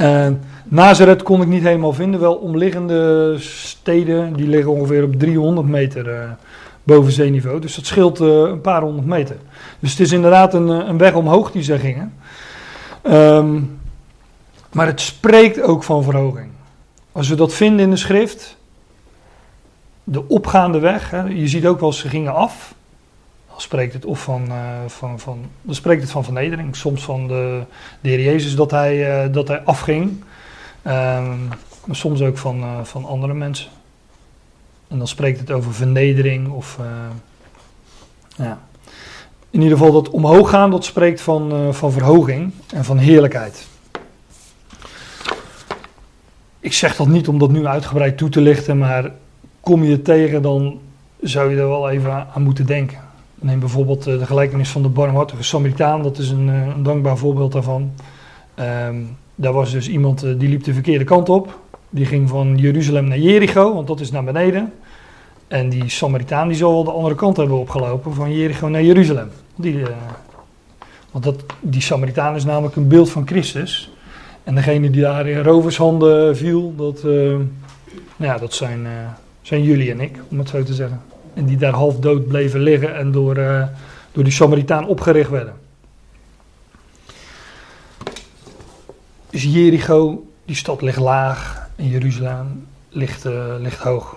Uh, 0.00 0.28
Nazareth 0.64 1.22
kon 1.22 1.42
ik 1.42 1.48
niet 1.48 1.62
helemaal 1.62 1.92
vinden. 1.92 2.20
Wel 2.20 2.34
omliggende 2.34 3.34
steden, 3.38 4.32
die 4.32 4.48
liggen 4.48 4.72
ongeveer 4.72 5.04
op 5.04 5.18
300 5.18 5.68
meter 5.68 6.36
boven 6.86 7.12
zeeniveau. 7.12 7.60
Dus 7.60 7.74
dat 7.74 7.86
scheelt 7.86 8.20
eh, 8.20 8.26
een 8.26 8.60
paar 8.60 8.82
honderd 8.82 9.06
meter. 9.06 9.36
Dus 9.78 9.90
het 9.90 10.00
is 10.00 10.12
inderdaad 10.12 10.54
een, 10.54 10.68
eh, 10.68 10.88
een 10.88 10.98
weg 10.98 11.14
omhoog 11.14 11.50
die 11.50 11.62
ze 11.62 11.78
gingen. 11.78 12.14
Ehm, 13.02 13.60
maar 14.72 14.86
het 14.86 15.00
spreekt 15.00 15.62
ook 15.62 15.84
van 15.84 16.02
verhoging. 16.02 16.50
Als 17.12 17.28
we 17.28 17.34
dat 17.34 17.54
vinden 17.54 17.84
in 17.84 17.90
de 17.90 17.96
schrift, 17.96 18.56
de 20.04 20.28
opgaande 20.28 20.78
weg, 20.78 21.10
hè, 21.10 21.22
je 21.22 21.48
ziet 21.48 21.66
ook 21.66 21.80
wel 21.80 21.92
ze 21.92 22.08
gingen 22.08 22.34
af. 22.34 22.74
Dan 23.50 23.60
spreekt 23.60 23.92
het 23.92 24.04
of 24.04 24.22
van, 24.22 24.48
eh, 24.48 24.56
van, 24.86 25.20
van, 25.20 25.38
dan 25.62 25.74
spreekt 25.74 26.02
het 26.02 26.10
van 26.10 26.24
vernedering. 26.24 26.76
Soms 26.76 27.02
van 27.02 27.28
de, 27.28 27.62
de 28.00 28.08
Heer 28.08 28.20
Jezus 28.20 28.56
dat 28.56 28.70
hij, 28.70 29.30
dat 29.30 29.48
hij 29.48 29.60
afging. 29.60 30.24
Ehm, 30.82 31.46
maar 31.84 31.96
soms 31.96 32.22
ook 32.22 32.38
van, 32.38 32.86
van 32.86 33.04
andere 33.04 33.34
mensen. 33.34 33.70
En 34.88 34.98
dan 34.98 35.08
spreekt 35.08 35.40
het 35.40 35.50
over 35.50 35.74
vernedering 35.74 36.48
of... 36.48 36.78
eh, 36.80 36.86
ja. 38.44 38.58
In 39.50 39.62
ieder 39.62 39.78
geval 39.78 39.92
dat 39.92 40.10
omhoog 40.10 40.50
gaan, 40.50 40.70
dat 40.70 40.84
spreekt 40.84 41.20
van, 41.20 41.52
eh, 41.52 41.72
van 41.72 41.92
verhoging 41.92 42.52
en 42.74 42.84
van 42.84 42.98
heerlijkheid. 42.98 43.66
Ik 46.60 46.72
zeg 46.72 46.96
dat 46.96 47.06
niet 47.06 47.28
om 47.28 47.38
dat 47.38 47.50
nu 47.50 47.66
uitgebreid 47.66 48.16
toe 48.18 48.28
te 48.28 48.40
lichten, 48.40 48.78
maar 48.78 49.12
kom 49.60 49.84
je 49.84 50.02
tegen, 50.02 50.42
dan 50.42 50.80
zou 51.20 51.50
je 51.50 51.60
er 51.60 51.68
wel 51.68 51.90
even 51.90 52.26
aan 52.34 52.42
moeten 52.42 52.66
denken. 52.66 52.98
Neem 53.34 53.60
bijvoorbeeld 53.60 54.06
eh, 54.06 54.18
de 54.18 54.26
gelijkenis 54.26 54.70
van 54.70 54.82
de 54.82 54.88
barmhartige 54.88 55.42
Samaritaan, 55.42 56.02
dat 56.02 56.18
is 56.18 56.30
een, 56.30 56.48
een 56.48 56.82
dankbaar 56.82 57.16
voorbeeld 57.16 57.52
daarvan. 57.52 57.92
Ehm, 58.54 58.96
daar 59.34 59.52
was 59.52 59.70
dus 59.70 59.88
iemand 59.88 60.20
die 60.20 60.48
liep 60.48 60.64
de 60.64 60.72
verkeerde 60.74 61.04
kant 61.04 61.28
op. 61.28 61.58
Die 61.96 62.06
ging 62.06 62.28
van 62.28 62.56
Jeruzalem 62.56 63.08
naar 63.08 63.18
Jericho, 63.18 63.74
want 63.74 63.86
dat 63.86 64.00
is 64.00 64.10
naar 64.10 64.24
beneden. 64.24 64.72
En 65.48 65.68
die 65.68 65.88
Samaritaan 65.88 66.48
die 66.48 66.56
zal 66.56 66.72
wel 66.72 66.84
de 66.84 66.90
andere 66.90 67.14
kant 67.14 67.36
hebben 67.36 67.58
opgelopen, 67.58 68.14
van 68.14 68.32
Jericho 68.32 68.68
naar 68.68 68.82
Jeruzalem. 68.82 69.30
Die, 69.54 69.82
eh, 69.82 69.96
want 71.10 71.24
dat, 71.24 71.44
die 71.60 71.80
Samaritaan 71.80 72.34
is 72.34 72.44
namelijk 72.44 72.76
een 72.76 72.88
beeld 72.88 73.10
van 73.10 73.26
Christus. 73.26 73.90
En 74.44 74.54
degene 74.54 74.90
die 74.90 75.00
daar 75.00 75.26
in 75.26 75.42
rovershanden 75.42 76.36
viel, 76.36 76.74
dat, 76.76 77.02
nou 77.02 77.46
ja, 78.18 78.38
dat 78.38 78.54
zijn, 78.54 78.86
eh, 78.86 78.92
zijn 79.42 79.62
jullie 79.62 79.90
en 79.90 80.00
ik, 80.00 80.18
om 80.28 80.38
het 80.38 80.48
zo 80.48 80.62
te 80.62 80.74
zeggen. 80.74 81.00
En 81.34 81.44
die 81.44 81.56
daar 81.56 81.72
half 81.72 81.98
dood 81.98 82.26
bleven 82.26 82.60
liggen 82.60 82.96
en 82.96 83.12
door, 83.12 83.34
door 84.12 84.24
die 84.24 84.32
Samaritaan 84.32 84.86
opgericht 84.86 85.30
werden. 85.30 85.54
Dus 89.30 89.42
Jericho, 89.42 90.26
die 90.44 90.56
stad 90.56 90.82
ligt 90.82 90.98
laag 90.98 91.65
en 91.76 91.88
Jeruzalem 91.88 92.66
ligt, 92.88 93.24
eh, 93.24 93.54
ligt 93.58 93.78
hoog. 93.78 94.16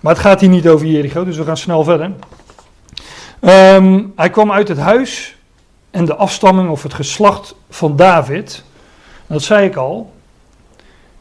Maar 0.00 0.12
het 0.12 0.22
gaat 0.22 0.40
hier 0.40 0.48
niet 0.48 0.68
over 0.68 0.86
Jericho, 0.86 1.24
dus 1.24 1.36
we 1.36 1.44
gaan 1.44 1.56
snel 1.56 1.84
verder. 1.84 2.10
Ehm, 3.40 4.04
hij 4.16 4.30
kwam 4.30 4.52
uit 4.52 4.68
het 4.68 4.78
huis 4.78 5.36
en 5.90 6.04
de 6.04 6.14
afstamming 6.14 6.70
of 6.70 6.82
het 6.82 6.94
geslacht 6.94 7.54
van 7.70 7.96
David. 7.96 8.64
Dat 9.26 9.42
zei 9.42 9.66
ik 9.66 9.76
al. 9.76 10.12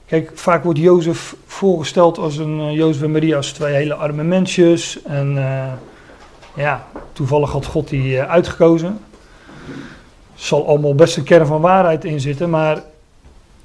Kijk, 0.05 0.32
vaak 0.34 0.63
wordt 0.63 0.79
Jozef 0.79 1.36
voorgesteld 1.45 2.17
als 2.17 2.38
een 2.38 2.59
uh, 2.59 2.73
Jozef 2.73 3.01
en 3.01 3.11
Maria 3.11 3.36
als 3.36 3.51
twee 3.51 3.73
hele 3.73 3.93
arme 3.93 4.23
mensjes. 4.23 5.01
En 5.03 5.36
uh, 5.36 5.71
ja, 6.55 6.88
toevallig 7.13 7.51
had 7.51 7.65
God 7.65 7.88
die 7.88 8.13
uh, 8.13 8.29
uitgekozen. 8.29 8.99
Zal 10.36 10.67
allemaal 10.67 10.95
best 10.95 11.17
een 11.17 11.23
kern 11.23 11.45
van 11.45 11.61
waarheid 11.61 12.05
in 12.05 12.19
zitten, 12.19 12.49
maar 12.49 12.84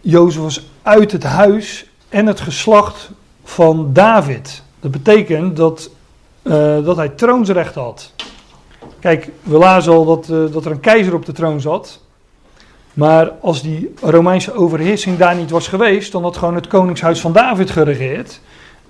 Jozef 0.01 0.43
was 0.43 0.67
uit 0.83 1.13
het 1.13 1.25
huis 1.25 1.87
en 2.09 2.27
het 2.27 2.41
geslacht 2.41 3.11
van 3.45 3.93
David. 3.93 4.63
Dat 4.81 4.91
betekent 4.91 5.57
dat, 5.57 5.91
uh, 6.43 6.85
dat 6.85 6.97
hij 6.97 7.09
troonsrecht 7.09 7.75
had. 7.75 8.13
Kijk, 9.01 9.31
we 9.43 9.59
lazen 9.59 9.93
al 9.93 10.05
dat, 10.05 10.29
uh, 10.29 10.53
dat 10.53 10.65
er 10.65 10.71
een 10.71 10.81
keizer 10.81 11.15
op 11.15 11.27
de 11.27 11.33
troon 11.33 11.61
zat. 11.61 12.01
Maar 12.93 13.31
als 13.41 13.63
die 13.63 13.95
Romeinse 14.01 14.55
overheersing 14.55 15.19
daar 15.19 15.37
niet 15.37 15.51
was 15.51 15.69
geweest, 15.69 16.13
dan 16.13 16.23
had 16.23 16.37
gewoon 16.37 16.55
het 16.55 16.67
koningshuis 16.67 17.21
van 17.21 17.33
David 17.33 17.71
geregeerd. 17.71 18.41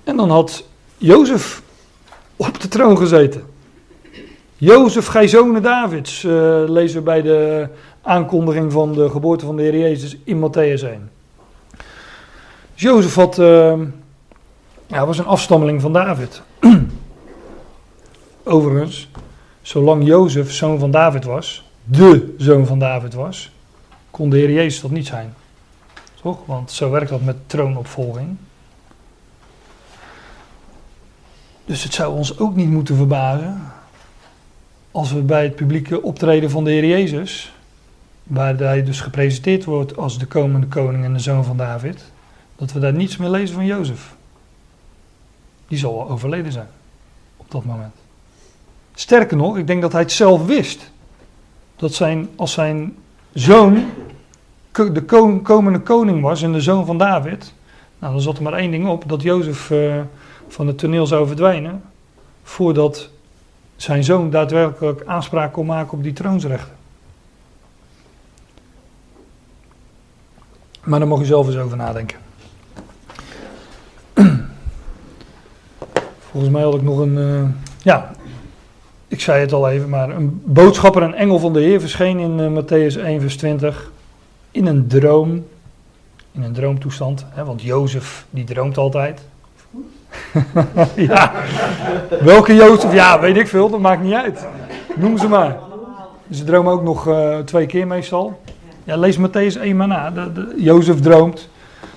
En 0.03 0.17
dan 0.17 0.29
had 0.29 0.63
Jozef 0.97 1.61
op 2.35 2.61
de 2.61 2.67
troon 2.67 2.97
gezeten. 2.97 3.43
Jozef, 4.55 5.05
gij 5.05 5.27
zonen 5.27 5.61
Davids, 5.61 6.23
uh, 6.23 6.31
lezen 6.65 6.97
we 6.97 7.03
bij 7.03 7.21
de 7.21 7.67
aankondiging 8.01 8.71
van 8.71 8.93
de 8.93 9.09
geboorte 9.09 9.45
van 9.45 9.55
de 9.55 9.61
Heer 9.61 9.77
Jezus 9.77 10.17
in 10.23 10.39
Matthäus 10.39 10.83
1. 10.83 11.09
Jozef 12.79 13.15
had, 13.15 13.35
ja, 14.87 15.05
was 15.05 15.17
een 15.17 15.25
afstammeling 15.25 15.81
van 15.81 15.93
David. 15.93 16.41
Overigens, 18.43 19.09
zolang 19.61 20.05
Jozef 20.05 20.51
zoon 20.51 20.79
van 20.79 20.91
David 20.91 21.23
was, 21.23 21.69
de 21.83 22.35
zoon 22.37 22.65
van 22.65 22.79
David 22.79 23.13
was, 23.13 23.51
kon 24.11 24.29
de 24.29 24.37
Heer 24.37 24.51
Jezus 24.51 24.81
dat 24.81 24.91
niet 24.91 25.07
zijn. 25.07 25.33
Toch? 26.21 26.45
Want 26.45 26.71
zo 26.71 26.89
werkt 26.89 27.09
dat 27.09 27.21
met 27.21 27.49
troonopvolging. 27.49 28.35
Dus 31.65 31.83
het 31.83 31.93
zou 31.93 32.13
ons 32.15 32.39
ook 32.39 32.55
niet 32.55 32.69
moeten 32.69 32.95
verbazen 32.95 33.61
als 34.91 35.11
we 35.11 35.21
bij 35.21 35.43
het 35.43 35.55
publieke 35.55 36.01
optreden 36.01 36.49
van 36.49 36.63
de 36.63 36.71
Heer 36.71 36.85
Jezus, 36.85 37.53
waar 38.23 38.57
hij 38.57 38.83
dus 38.83 39.01
gepresenteerd 39.01 39.65
wordt 39.65 39.97
als 39.97 40.19
de 40.19 40.25
komende 40.25 40.67
koning 40.67 41.03
en 41.03 41.13
de 41.13 41.19
zoon 41.19 41.43
van 41.43 41.57
David, 41.57 42.11
dat 42.57 42.71
we 42.71 42.79
daar 42.79 42.93
niets 42.93 43.17
meer 43.17 43.29
lezen 43.29 43.55
van 43.55 43.65
Jozef. 43.65 44.15
Die 45.67 45.77
zal 45.77 45.95
wel 45.97 46.09
overleden 46.09 46.51
zijn 46.51 46.67
op 47.37 47.51
dat 47.51 47.65
moment. 47.65 47.93
Sterker 48.93 49.37
nog, 49.37 49.57
ik 49.57 49.67
denk 49.67 49.81
dat 49.81 49.91
hij 49.91 50.01
het 50.01 50.11
zelf 50.11 50.45
wist. 50.45 50.91
Dat 51.75 51.93
zijn, 51.93 52.29
als 52.35 52.51
zijn 52.51 52.95
zoon 53.33 53.85
de 54.71 55.03
komende 55.43 55.79
koning 55.79 56.21
was 56.21 56.41
en 56.41 56.51
de 56.51 56.61
zoon 56.61 56.85
van 56.85 56.97
David, 56.97 57.53
nou, 57.99 58.13
dan 58.13 58.21
zat 58.21 58.37
er 58.37 58.43
maar 58.43 58.53
één 58.53 58.71
ding 58.71 58.87
op: 58.87 59.09
dat 59.09 59.21
Jozef 59.21 59.69
uh, 59.69 60.01
van 60.47 60.67
het 60.67 60.77
toneel 60.77 61.07
zou 61.07 61.27
verdwijnen. 61.27 61.83
voordat 62.43 63.09
zijn 63.75 64.03
zoon 64.03 64.29
daadwerkelijk 64.29 65.03
aanspraak 65.05 65.53
kon 65.53 65.65
maken 65.65 65.97
op 65.97 66.03
die 66.03 66.13
troonsrechten. 66.13 66.75
Maar 70.83 70.99
daar 70.99 71.07
mag 71.07 71.19
u 71.19 71.25
zelf 71.25 71.47
eens 71.47 71.57
over 71.57 71.77
nadenken. 71.77 72.26
Volgens 76.37 76.57
mij 76.57 76.65
had 76.65 76.75
ik 76.75 76.81
nog 76.81 76.99
een. 76.99 77.17
Uh, 77.17 77.43
ja, 77.81 78.11
ik 79.07 79.21
zei 79.21 79.41
het 79.41 79.53
al 79.53 79.69
even, 79.69 79.89
maar 79.89 80.09
een 80.09 80.41
boodschapper, 80.45 81.03
een 81.03 81.13
engel 81.13 81.39
van 81.39 81.53
de 81.53 81.59
Heer 81.59 81.79
verscheen 81.79 82.19
in 82.19 82.39
uh, 82.39 82.61
Matthäus 82.61 83.03
1, 83.03 83.21
vers 83.21 83.37
20. 83.37 83.91
In 84.51 84.65
een 84.65 84.87
droom. 84.87 85.45
In 86.31 86.43
een 86.43 86.53
droomtoestand. 86.53 87.25
Hè, 87.29 87.45
want 87.45 87.61
Jozef, 87.61 88.25
die 88.29 88.43
droomt 88.43 88.77
altijd. 88.77 89.21
ja. 90.95 91.31
Welke 92.21 92.55
Jozef? 92.55 92.93
Ja, 92.93 93.19
weet 93.19 93.37
ik 93.37 93.47
veel, 93.47 93.69
dat 93.69 93.79
maakt 93.79 94.03
niet 94.03 94.13
uit. 94.13 94.45
Noem 94.95 95.17
ze 95.17 95.27
maar. 95.27 95.57
Ze 96.31 96.43
dromen 96.43 96.73
ook 96.73 96.83
nog 96.83 97.07
uh, 97.07 97.37
twee 97.37 97.65
keer 97.65 97.87
meestal. 97.87 98.41
Ja, 98.83 98.97
lees 98.97 99.17
Matthäus 99.17 99.61
1 99.61 99.75
maar 99.75 99.87
na. 99.87 100.11
De, 100.11 100.53
Jozef 100.57 101.01
droomt. 101.01 101.49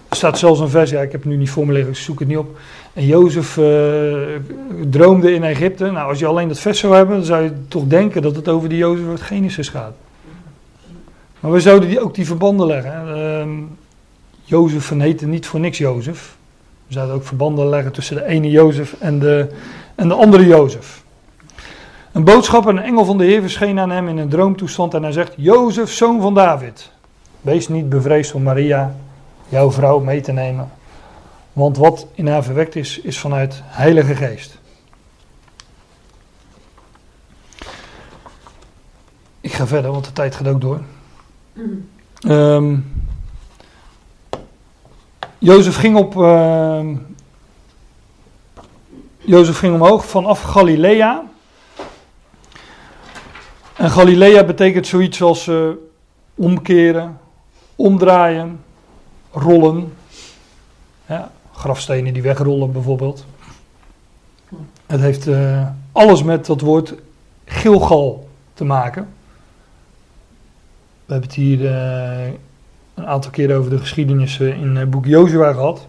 Er 0.08 0.16
staat 0.16 0.38
zelfs 0.38 0.60
een 0.60 0.68
vers, 0.68 0.90
ja, 0.90 1.00
ik 1.00 1.12
heb 1.12 1.20
het 1.20 1.30
nu 1.30 1.36
niet 1.36 1.50
voor 1.50 1.66
me 1.66 1.72
liggen, 1.72 1.92
ik 1.92 1.98
zoek 1.98 2.18
het 2.18 2.28
niet 2.28 2.38
op. 2.38 2.58
En 3.00 3.06
Jozef 3.06 3.56
uh, 3.56 3.64
droomde 4.90 5.32
in 5.34 5.44
Egypte. 5.44 5.90
Nou, 5.90 6.08
als 6.08 6.18
je 6.18 6.26
alleen 6.26 6.48
dat 6.48 6.58
vers 6.58 6.78
zou 6.78 6.94
hebben, 6.94 7.16
dan 7.16 7.24
zou 7.24 7.42
je 7.42 7.52
toch 7.68 7.84
denken 7.86 8.22
dat 8.22 8.36
het 8.36 8.48
over 8.48 8.68
die 8.68 8.78
Jozef 8.78 9.08
uit 9.08 9.20
Genesis 9.20 9.68
gaat. 9.68 9.94
Maar 11.40 11.52
we 11.52 11.60
zouden 11.60 11.88
die, 11.88 12.00
ook 12.00 12.14
die 12.14 12.26
verbanden 12.26 12.66
leggen. 12.66 13.18
Uh, 13.18 13.44
Jozef 14.42 14.88
heette 14.88 15.26
niet 15.26 15.46
voor 15.46 15.60
niks 15.60 15.78
Jozef. 15.78 16.36
We 16.86 16.92
zouden 16.92 17.14
ook 17.14 17.24
verbanden 17.24 17.68
leggen 17.68 17.92
tussen 17.92 18.16
de 18.16 18.24
ene 18.24 18.50
Jozef 18.50 18.94
en 18.98 19.18
de, 19.18 19.48
en 19.94 20.08
de 20.08 20.14
andere 20.14 20.46
Jozef. 20.46 21.02
Een 22.12 22.24
boodschapper, 22.24 22.70
een 22.70 22.82
engel 22.82 23.04
van 23.04 23.18
de 23.18 23.24
Heer, 23.24 23.40
verscheen 23.40 23.78
aan 23.78 23.90
hem 23.90 24.08
in 24.08 24.18
een 24.18 24.28
droomtoestand 24.28 24.94
en 24.94 25.02
hij 25.02 25.12
zegt: 25.12 25.32
Jozef, 25.36 25.92
zoon 25.92 26.20
van 26.20 26.34
David, 26.34 26.90
wees 27.40 27.68
niet 27.68 27.88
bevreesd 27.88 28.34
om 28.34 28.42
Maria, 28.42 28.94
jouw 29.48 29.70
vrouw, 29.70 29.98
mee 29.98 30.20
te 30.20 30.32
nemen. 30.32 30.78
Want 31.52 31.76
wat 31.76 32.06
in 32.14 32.28
haar 32.28 32.44
verwekt 32.44 32.76
is, 32.76 32.98
is 32.98 33.18
vanuit 33.18 33.60
Heilige 33.64 34.14
Geest. 34.14 34.58
Ik 39.40 39.52
ga 39.52 39.66
verder, 39.66 39.90
want 39.90 40.04
de 40.04 40.12
tijd 40.12 40.34
gaat 40.34 40.48
ook 40.48 40.60
door. 40.60 40.80
Um, 42.26 42.92
Jozef 45.38 45.76
ging 45.76 45.96
op. 45.96 46.14
Uh, 46.14 46.86
Jozef 49.18 49.58
ging 49.58 49.74
omhoog 49.74 50.06
vanaf 50.06 50.42
Galilea. 50.42 51.24
En 53.76 53.90
Galilea 53.90 54.44
betekent 54.44 54.86
zoiets 54.86 55.22
als 55.22 55.46
uh, 55.46 55.70
omkeren, 56.34 57.20
omdraaien, 57.76 58.64
rollen. 59.30 59.96
Ja, 61.06 61.30
grafstenen 61.60 62.12
die 62.12 62.22
wegrollen 62.22 62.72
bijvoorbeeld. 62.72 63.24
Het 64.86 65.00
heeft 65.00 65.26
uh, 65.26 65.66
alles 65.92 66.22
met 66.22 66.46
dat 66.46 66.60
woord 66.60 66.94
Gilgal 67.44 68.28
te 68.54 68.64
maken. 68.64 69.08
We 71.04 71.12
hebben 71.12 71.28
het 71.28 71.38
hier 71.38 71.60
uh, 71.60 72.26
een 72.94 73.06
aantal 73.06 73.30
keren 73.30 73.56
over 73.56 73.70
de 73.70 73.78
geschiedenis 73.78 74.38
in 74.38 74.76
het 74.76 74.90
boek 74.90 75.06
Jozua 75.06 75.52
gehad. 75.52 75.86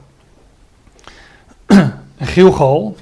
Gilgal. 2.17 2.95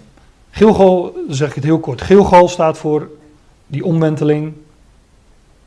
Gilgal, 0.52 1.16
zeg 1.28 1.50
ik 1.50 1.56
het 1.56 1.64
heel 1.64 1.80
kort. 1.80 2.02
Gilgal 2.02 2.48
staat 2.48 2.78
voor 2.78 3.10
die 3.68 3.86
omwenteling, 3.86 4.54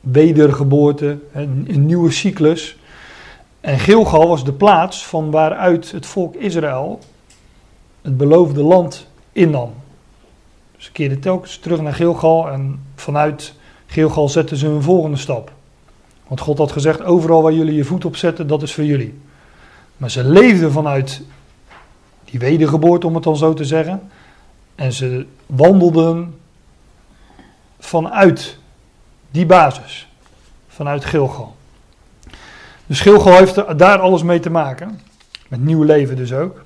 wedergeboorte, 0.00 1.18
een 1.32 1.86
nieuwe 1.86 2.10
cyclus. 2.10 2.76
En 3.62 3.78
Gilgal 3.78 4.28
was 4.28 4.44
de 4.44 4.52
plaats 4.52 5.06
van 5.06 5.30
waaruit 5.30 5.92
het 5.92 6.06
volk 6.06 6.34
Israël 6.34 6.98
het 8.00 8.16
beloofde 8.16 8.62
land 8.62 9.06
innam. 9.32 9.74
Ze 10.76 10.92
keerden 10.92 11.20
telkens 11.20 11.58
terug 11.58 11.80
naar 11.80 11.94
Gilgal 11.94 12.50
en 12.50 12.86
vanuit 12.94 13.54
Gilgal 13.86 14.28
zetten 14.28 14.56
ze 14.56 14.66
een 14.66 14.82
volgende 14.82 15.16
stap. 15.16 15.52
Want 16.26 16.40
God 16.40 16.58
had 16.58 16.72
gezegd, 16.72 17.02
overal 17.02 17.42
waar 17.42 17.52
jullie 17.52 17.74
je 17.74 17.84
voet 17.84 18.04
op 18.04 18.16
zetten, 18.16 18.46
dat 18.46 18.62
is 18.62 18.74
voor 18.74 18.84
jullie. 18.84 19.20
Maar 19.96 20.10
ze 20.10 20.24
leefden 20.24 20.72
vanuit 20.72 21.22
die 22.24 22.40
wedergeboorte, 22.40 23.06
om 23.06 23.14
het 23.14 23.24
dan 23.24 23.36
zo 23.36 23.54
te 23.54 23.64
zeggen. 23.64 24.10
En 24.74 24.92
ze 24.92 25.26
wandelden 25.46 26.34
vanuit 27.78 28.58
die 29.30 29.46
basis. 29.46 30.08
Vanuit 30.68 31.04
Gilgal. 31.04 31.54
Dus 32.92 33.00
Gilgal 33.00 33.36
heeft 33.36 33.78
daar 33.78 33.98
alles 33.98 34.22
mee 34.22 34.40
te 34.40 34.50
maken. 34.50 35.00
Met 35.48 35.64
nieuw 35.64 35.82
leven 35.82 36.16
dus 36.16 36.32
ook. 36.32 36.62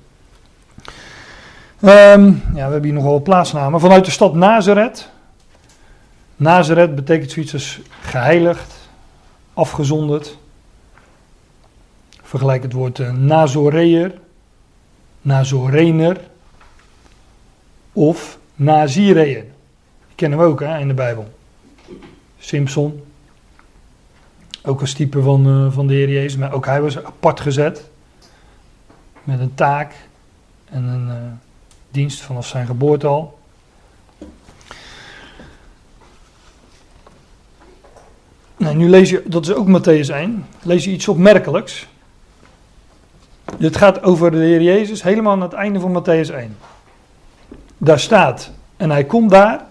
Um, 1.81 2.43
ja, 2.53 2.53
we 2.53 2.59
hebben 2.59 2.83
hier 2.83 2.93
nog 2.93 3.03
wel 3.03 3.21
plaatsnamen. 3.21 3.79
Vanuit 3.79 4.05
de 4.05 4.11
stad 4.11 4.33
Nazareth. 4.33 5.09
Nazareth 6.35 6.95
betekent 6.95 7.31
zoiets 7.31 7.53
als 7.53 7.79
geheiligd, 8.01 8.73
afgezonderd. 9.53 10.37
Vergelijk 12.21 12.63
het 12.63 12.73
woord 12.73 12.99
uh, 12.99 13.11
Nazoreer, 13.11 14.13
Nazorener 15.21 16.17
of 17.93 18.37
Nazireër. 18.55 19.43
Die 20.07 20.15
kennen 20.15 20.39
we 20.39 20.45
ook 20.45 20.59
hè, 20.59 20.79
in 20.79 20.87
de 20.87 20.93
Bijbel. 20.93 21.33
Simpson, 22.39 23.03
ook 24.67 24.81
als 24.81 24.93
type 24.93 25.21
van, 25.21 25.47
uh, 25.47 25.71
van 25.71 25.87
de 25.87 25.93
Heer 25.93 26.09
Jezus, 26.09 26.37
maar 26.37 26.53
ook 26.53 26.65
hij 26.65 26.81
was 26.81 27.03
apart 27.03 27.39
gezet. 27.39 27.89
Met 29.23 29.39
een 29.39 29.53
taak 29.53 29.93
en 30.69 30.83
een 30.83 31.07
uh, 31.07 31.13
dienst 31.91 32.21
vanaf 32.21 32.47
zijn 32.47 32.65
geboorte 32.65 33.07
al. 33.07 33.39
Nou, 38.57 38.75
nu 38.75 38.89
lees 38.89 39.09
je, 39.09 39.23
dat 39.25 39.45
is 39.45 39.53
ook 39.53 39.67
Matthäus 39.67 40.13
1, 40.13 40.45
lees 40.61 40.83
je 40.83 40.91
iets 40.91 41.07
opmerkelijks. 41.07 41.87
Dit 43.57 43.77
gaat 43.77 44.03
over 44.03 44.31
de 44.31 44.37
Heer 44.37 44.61
Jezus 44.61 45.03
helemaal 45.03 45.31
aan 45.31 45.41
het 45.41 45.53
einde 45.53 45.79
van 45.79 46.03
Matthäus 46.03 46.33
1. 46.33 46.57
Daar 47.77 47.99
staat, 47.99 48.51
en 48.77 48.89
hij 48.89 49.03
komt 49.03 49.29
daar 49.29 49.65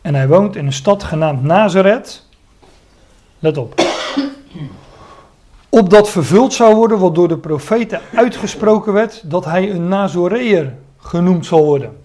en 0.00 0.14
hij 0.14 0.28
woont 0.28 0.56
in 0.56 0.66
een 0.66 0.72
stad 0.72 1.02
genaamd 1.02 1.42
Nazareth. 1.42 2.26
Let 3.38 3.56
op. 3.56 3.93
Opdat 5.68 6.10
vervuld 6.10 6.52
zou 6.52 6.74
worden 6.74 6.98
wat 6.98 7.14
door 7.14 7.28
de 7.28 7.38
profeten 7.38 8.00
uitgesproken 8.14 8.92
werd, 8.92 9.30
dat 9.30 9.44
hij 9.44 9.70
een 9.70 9.88
Nazoreër 9.88 10.74
genoemd 10.98 11.46
zal 11.46 11.64
worden. 11.64 11.96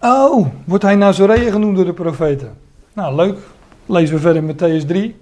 Oh, 0.00 0.46
wordt 0.64 0.84
hij 0.84 0.94
Nazoreër 0.94 1.52
genoemd 1.52 1.76
door 1.76 1.84
de 1.84 1.92
profeten? 1.92 2.56
Nou, 2.92 3.14
leuk. 3.14 3.38
Lezen 3.86 4.14
we 4.14 4.20
verder 4.20 4.42
in 4.42 4.54
Matthäus 4.54 4.86
3. 4.86 5.16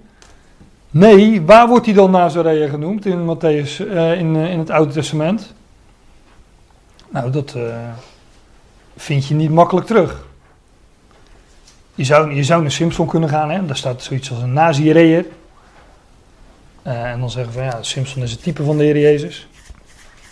Nee, 0.89 1.41
waar 1.41 1.67
wordt 1.67 1.85
hij 1.85 1.95
dan 1.95 2.11
Nazoreër 2.11 2.69
genoemd 2.69 3.05
in, 3.05 3.35
Matthäus, 3.35 3.79
uh, 3.79 4.19
in, 4.19 4.35
uh, 4.35 4.51
in 4.51 4.59
het 4.59 4.69
Oude 4.69 4.93
Testament? 4.93 5.53
Nou, 7.09 7.31
dat 7.31 7.53
uh, 7.57 7.75
vind 8.95 9.27
je 9.27 9.35
niet 9.35 9.51
makkelijk 9.51 9.87
terug. 9.87 10.24
Je 11.95 12.03
zou, 12.03 12.33
je 12.33 12.43
zou 12.43 12.61
naar 12.61 12.71
Simpson 12.71 13.07
kunnen 13.07 13.29
gaan, 13.29 13.49
hè? 13.49 13.65
daar 13.65 13.77
staat 13.77 14.03
zoiets 14.03 14.31
als 14.31 14.41
een 14.41 14.53
Nazireër. 14.53 15.25
en 16.83 17.19
dan 17.19 17.29
zeggen 17.29 17.53
van 17.53 17.63
ja, 17.63 17.83
Simpson 17.83 18.23
is 18.23 18.31
het 18.31 18.43
type 18.43 18.63
van 18.63 18.77
de 18.77 18.83
Heer 18.83 18.99
Jezus. 18.99 19.47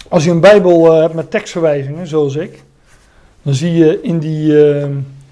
Als 0.10 0.24
je 0.24 0.32
een 0.32 0.40
Bijbel 0.40 0.94
hebt 0.94 1.14
met 1.14 1.32
tekstverwijzingen, 1.32 2.08
zoals 2.08 2.36
ik, 2.36 2.64
dan 3.42 3.54
zie 3.54 3.74
je 3.74 4.02
in 4.02 4.20
die, 4.20 4.52
uh, 4.52 4.84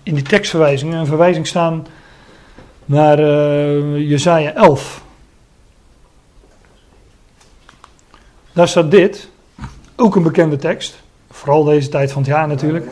in 0.04 0.16
die 0.16 0.22
tekstverwijzingen 0.22 1.00
een 1.00 1.06
verwijzing 1.06 1.48
staan 1.48 1.88
naar 2.86 3.20
uh, 3.20 4.10
Jezaja 4.10 4.54
11. 4.54 5.02
Daar 8.54 8.68
staat 8.68 8.92
dit, 8.92 9.30
ook 9.96 10.16
een 10.16 10.24
bekende 10.24 10.58
tekst, 10.58 11.04
vooral 11.32 11.64
deze 11.64 11.90
tijd 11.90 12.12
van 12.12 12.22
het 12.22 12.32
jaar 12.32 12.48
natuurlijk. 12.48 12.86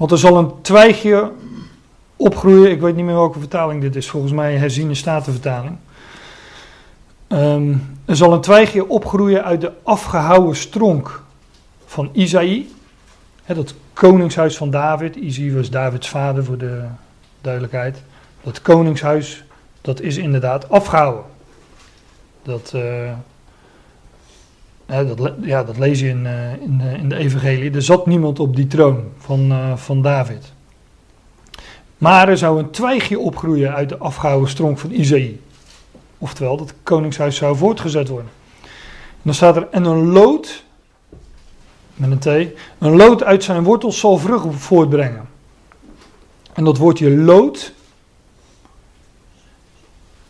Want 0.00 0.12
er 0.12 0.18
zal 0.18 0.36
een 0.36 0.52
twijgje 0.60 1.32
opgroeien, 2.16 2.70
ik 2.70 2.80
weet 2.80 2.96
niet 2.96 3.04
meer 3.04 3.14
welke 3.14 3.38
vertaling 3.38 3.80
dit 3.80 3.96
is, 3.96 4.10
volgens 4.10 4.32
mij 4.32 4.56
herziene 4.56 4.94
statenvertaling. 4.94 5.76
Um, 7.28 7.96
er 8.04 8.16
zal 8.16 8.32
een 8.32 8.40
twijgje 8.40 8.88
opgroeien 8.88 9.44
uit 9.44 9.60
de 9.60 9.72
afgehouwen 9.82 10.56
stronk 10.56 11.22
van 11.84 12.10
Isaïe. 12.12 12.68
dat 13.46 13.74
koningshuis 13.92 14.56
van 14.56 14.70
David. 14.70 15.16
Isaïe 15.16 15.54
was 15.54 15.70
Davids 15.70 16.08
vader 16.08 16.44
voor 16.44 16.58
de 16.58 16.84
duidelijkheid. 17.40 18.02
Dat 18.42 18.62
koningshuis, 18.62 19.44
dat 19.80 20.00
is 20.00 20.16
inderdaad 20.16 20.70
afgehouden. 20.70 21.24
Dat, 22.42 22.72
uh, 22.74 23.12
dat, 24.90 25.32
ja, 25.40 25.64
dat 25.64 25.78
lees 25.78 26.00
je 26.00 26.08
in, 26.08 26.24
uh, 26.24 26.52
in, 26.52 26.80
in, 26.80 27.08
de 27.08 27.16
evangelie. 27.16 27.70
Er 27.70 27.82
zat 27.82 28.06
niemand 28.06 28.38
op 28.38 28.56
die 28.56 28.66
troon 28.66 29.04
van, 29.18 29.52
uh, 29.52 29.76
van 29.76 30.02
David. 30.02 30.52
Maar 31.98 32.28
er 32.28 32.38
zou 32.38 32.58
een 32.58 32.70
twijgje 32.70 33.18
opgroeien 33.18 33.74
uit 33.74 33.88
de 33.88 33.98
afgehouden 33.98 34.50
stronk 34.50 34.78
van 34.78 34.90
Isaïe. 34.90 35.40
Oftewel, 36.18 36.56
dat 36.56 36.74
koningshuis 36.82 37.36
zou 37.36 37.56
voortgezet 37.56 38.08
worden. 38.08 38.30
En 38.92 39.22
dan 39.22 39.34
staat 39.34 39.56
er, 39.56 39.68
en 39.70 39.84
een 39.84 40.06
lood 40.06 40.64
met 41.94 42.10
een 42.10 42.18
T. 42.18 42.52
Een 42.78 42.96
lood 42.96 43.22
uit 43.22 43.44
zijn 43.44 43.64
wortels 43.64 43.98
zal 43.98 44.18
vrucht 44.18 44.46
voortbrengen. 44.54 45.28
En 46.52 46.64
dat 46.64 46.76
woordje 46.76 47.10
lood, 47.10 47.72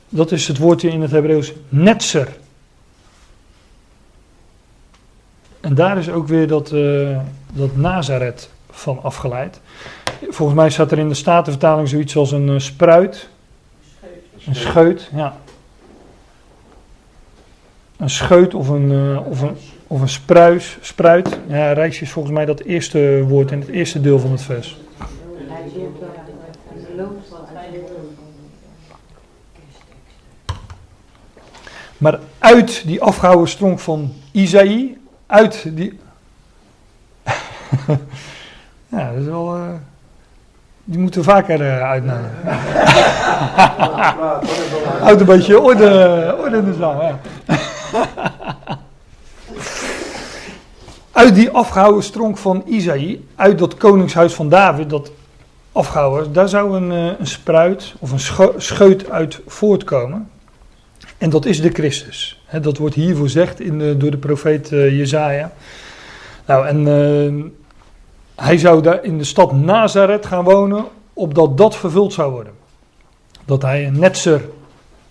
dat 0.09 0.33
is 0.33 0.49
het 0.49 0.59
woordje 0.59 0.89
in 0.89 1.01
het 1.01 1.11
Hebreeuws 1.11 1.53
netzer. 1.69 2.39
En 5.61 5.75
daar 5.75 5.99
is 5.99 6.11
ook 6.11 6.29
weer 6.29 6.47
dat, 6.47 6.73
uh, 6.73 7.19
dat 7.53 7.77
Nazareth 7.77 8.51
van 8.71 9.03
afgeleid. 9.03 9.61
Volgens 10.29 10.59
mij 10.59 10.71
staat 10.71 10.93
er 10.93 10.99
in 10.99 11.09
de 11.09 11.15
Statenvertaling 11.15 11.89
zoiets 11.89 12.17
als 12.17 12.33
een 12.33 12.49
uh, 12.49 12.59
spruit. 12.59 13.29
Een 14.47 14.55
scheut, 14.55 15.11
ja. 15.15 15.37
Een 17.97 18.11
scheut 18.11 18.55
of 18.55 18.69
een, 18.69 18.91
uh, 18.91 19.27
of 19.27 19.41
een, 19.41 19.57
of 19.87 20.01
een 20.01 20.09
spruis, 20.09 20.79
spruit. 20.81 21.39
Ja, 21.49 21.73
rijsje 21.73 22.03
is 22.03 22.11
volgens 22.11 22.35
mij 22.35 22.45
dat 22.45 22.61
eerste 22.61 23.25
woord 23.29 23.51
in 23.51 23.61
het 23.61 23.69
eerste 23.69 24.01
deel 24.01 24.19
van 24.19 24.31
het 24.31 24.43
vers. 24.43 24.79
Maar 31.99 32.19
uit 32.39 32.83
die 32.87 33.03
afgehouden 33.03 33.49
stronk 33.49 33.79
van 33.79 34.13
Isaïe, 34.33 35.00
uit 35.31 35.67
die. 35.77 35.99
ja, 38.89 39.11
dat 39.11 39.21
is 39.21 39.25
wel. 39.25 39.57
Uh, 39.57 39.63
die 40.85 40.99
moeten 40.99 41.25
vaker 41.25 41.61
uh, 41.61 41.83
uitnodigen. 41.83 42.31
Houd 45.05 45.21
een 45.21 45.27
beetje 45.27 45.61
orde, 45.61 46.37
orde 46.39 46.57
in 46.57 46.65
de 46.65 46.75
zaal. 46.75 47.03
Ja. 47.03 47.19
uit 51.13 51.35
die 51.35 51.51
afgehouden 51.51 52.03
stronk 52.03 52.39
van 52.39 52.63
Isaïe, 52.67 53.25
uit 53.37 53.59
dat 53.59 53.77
koningshuis 53.77 54.35
van 54.35 54.49
David, 54.49 54.91
dat 54.91 55.13
afgehouden, 55.73 56.33
daar 56.33 56.49
zou 56.49 56.77
een, 56.77 56.93
uh, 56.93 57.19
een 57.19 57.27
spruit 57.27 57.95
of 57.99 58.13
een 58.13 58.53
scheut 58.57 59.11
uit 59.11 59.41
voortkomen. 59.47 60.31
En 61.21 61.31
dat 61.31 61.47
is 61.47 61.61
de 61.61 61.71
Christus. 61.71 62.43
dat 62.63 62.77
wordt 62.77 62.95
hier 62.95 63.17
voorzegd 63.17 63.61
in 63.61 63.99
door 63.99 64.11
de 64.11 64.17
profeet 64.17 64.71
uh, 64.71 64.99
Jezaja. 64.99 65.53
Nou, 66.47 66.67
en 66.67 66.87
uh, 66.87 67.45
hij 68.35 68.59
zou 68.59 68.83
daar 68.83 69.05
in 69.05 69.19
de 69.19 69.25
stad 69.25 69.53
Nazareth 69.53 70.27
gaan 70.27 70.45
wonen, 70.45 70.85
opdat 71.13 71.57
dat 71.57 71.77
vervuld 71.77 72.13
zou 72.13 72.33
worden. 72.33 72.53
Dat 73.45 73.63
hij 73.63 73.87
een 73.87 73.99
netzer, 73.99 74.49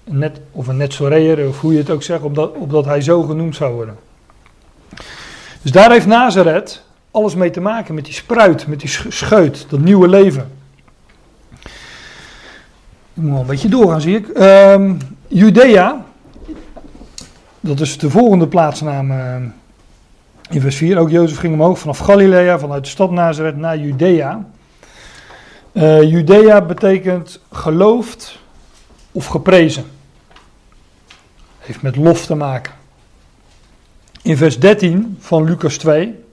een 0.03 0.17
net, 0.17 0.39
of 0.51 0.67
een 0.67 0.77
netzoreer, 0.77 1.47
of 1.47 1.61
hoe 1.61 1.71
je 1.71 1.77
het 1.77 1.89
ook 1.89 2.03
zegt, 2.03 2.21
opdat, 2.21 2.55
opdat 2.55 2.85
hij 2.85 3.01
zo 3.01 3.21
genoemd 3.21 3.55
zou 3.55 3.73
worden. 3.73 3.97
Dus 5.61 5.71
daar 5.71 5.91
heeft 5.91 6.07
Nazareth 6.07 6.83
alles 7.11 7.35
mee 7.35 7.49
te 7.49 7.61
maken, 7.61 7.95
met 7.95 8.05
die 8.05 8.13
spruit, 8.13 8.67
met 8.67 8.79
die 8.79 8.89
scheut, 9.09 9.65
dat 9.69 9.79
nieuwe 9.79 10.07
leven. 10.07 10.51
Ik 13.13 13.25
moet 13.25 13.31
wel 13.31 13.39
een 13.39 13.45
beetje 13.45 13.69
doorgaan, 13.69 14.01
zie 14.01 14.15
ik. 14.17 14.27
Um, 14.37 14.97
Judea, 15.31 16.05
dat 17.59 17.79
is 17.79 17.97
de 17.97 18.09
volgende 18.09 18.47
plaatsnaam 18.47 19.11
uh, 19.11 19.35
in 20.49 20.61
vers 20.61 20.75
4. 20.75 20.97
Ook 20.97 21.09
Jozef 21.09 21.37
ging 21.37 21.53
omhoog 21.53 21.79
vanaf 21.79 21.97
Galilea, 21.97 22.59
vanuit 22.59 22.83
de 22.83 22.89
stad 22.89 23.11
Nazareth 23.11 23.57
naar 23.57 23.77
Judea. 23.77 24.45
Uh, 25.71 26.03
Judea 26.03 26.61
betekent 26.61 27.39
geloofd 27.51 28.39
of 29.11 29.25
geprezen. 29.25 29.83
Heeft 31.59 31.81
met 31.81 31.95
lof 31.95 32.25
te 32.25 32.35
maken. 32.35 32.73
In 34.21 34.37
vers 34.37 34.59
13 34.59 35.17
van 35.19 35.43
Lucas 35.43 35.77
2, 35.77 36.23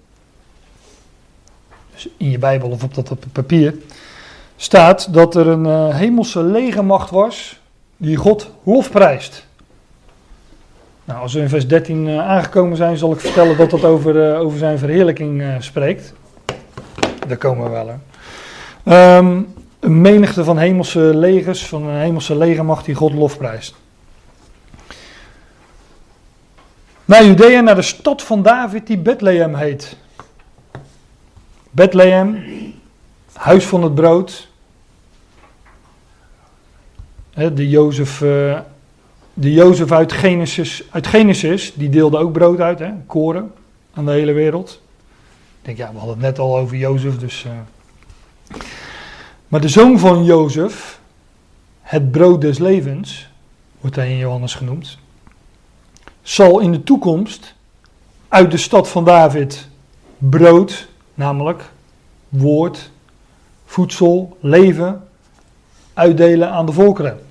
dus 1.94 2.08
in 2.16 2.30
je 2.30 2.38
Bijbel 2.38 2.70
of 2.70 2.82
op 2.82 2.94
dat 2.94 3.32
papier, 3.32 3.74
staat 4.56 5.12
dat 5.12 5.34
er 5.34 5.46
een 5.46 5.66
uh, 5.66 5.94
hemelse 5.94 6.42
legermacht 6.42 7.10
was 7.10 7.60
die 7.96 8.16
God 8.16 8.50
lofprijst. 8.62 9.46
Nou, 11.04 11.20
als 11.20 11.34
we 11.34 11.40
in 11.40 11.48
vers 11.48 11.66
13 11.66 12.06
uh, 12.06 12.28
aangekomen 12.28 12.76
zijn, 12.76 12.96
zal 12.96 13.12
ik 13.12 13.20
vertellen 13.20 13.56
dat 13.56 13.70
dat 13.70 13.84
over, 13.84 14.30
uh, 14.30 14.40
over 14.40 14.58
zijn 14.58 14.78
verheerlijking 14.78 15.40
uh, 15.40 15.54
spreekt. 15.58 16.12
Daar 17.26 17.36
komen 17.36 17.64
we 17.64 17.70
wel. 17.70 17.98
Hè. 18.84 19.16
Um, 19.16 19.54
een 19.80 20.00
menigte 20.00 20.44
van 20.44 20.58
hemelse 20.58 21.00
legers, 21.00 21.66
van 21.66 21.82
een 21.82 22.00
hemelse 22.00 22.36
legermacht 22.36 22.84
die 22.84 22.94
God 22.94 23.12
lofprijst. 23.12 23.74
Naar 27.04 27.24
Judea, 27.24 27.60
naar 27.60 27.74
de 27.74 27.82
stad 27.82 28.22
van 28.22 28.42
David 28.42 28.86
die 28.86 28.98
Bethlehem 28.98 29.54
heet. 29.54 29.96
Bethlehem, 31.70 32.44
huis 33.32 33.64
van 33.64 33.82
het 33.82 33.94
brood, 33.94 34.48
de 37.36 37.68
Jozef, 37.68 38.20
uh, 38.20 38.58
de 39.34 39.52
Jozef 39.52 39.92
uit 39.92 40.12
Genesis, 40.12 40.82
uit 40.90 41.06
Genesis, 41.06 41.72
die 41.74 41.88
deelde 41.88 42.18
ook 42.18 42.32
brood 42.32 42.60
uit, 42.60 42.78
hè, 42.78 42.90
koren, 43.06 43.52
aan 43.94 44.04
de 44.04 44.10
hele 44.10 44.32
wereld. 44.32 44.80
Ik 45.60 45.64
denk, 45.64 45.78
ja, 45.78 45.92
we 45.92 45.98
hadden 45.98 46.16
het 46.16 46.24
net 46.24 46.38
al 46.38 46.58
over 46.58 46.76
Jozef, 46.76 47.18
dus... 47.18 47.44
Uh. 47.46 47.52
Maar 49.48 49.60
de 49.60 49.68
zoon 49.68 49.98
van 49.98 50.24
Jozef, 50.24 51.00
het 51.80 52.10
brood 52.10 52.40
des 52.40 52.58
levens, 52.58 53.28
wordt 53.80 53.96
hij 53.96 54.10
in 54.10 54.18
Johannes 54.18 54.54
genoemd, 54.54 54.98
zal 56.22 56.58
in 56.58 56.72
de 56.72 56.82
toekomst 56.82 57.54
uit 58.28 58.50
de 58.50 58.56
stad 58.56 58.88
van 58.88 59.04
David 59.04 59.68
brood, 60.18 60.88
namelijk 61.14 61.70
woord, 62.28 62.90
voedsel, 63.66 64.36
leven, 64.40 65.08
uitdelen 65.94 66.50
aan 66.50 66.66
de 66.66 66.72
volkeren 66.72 67.25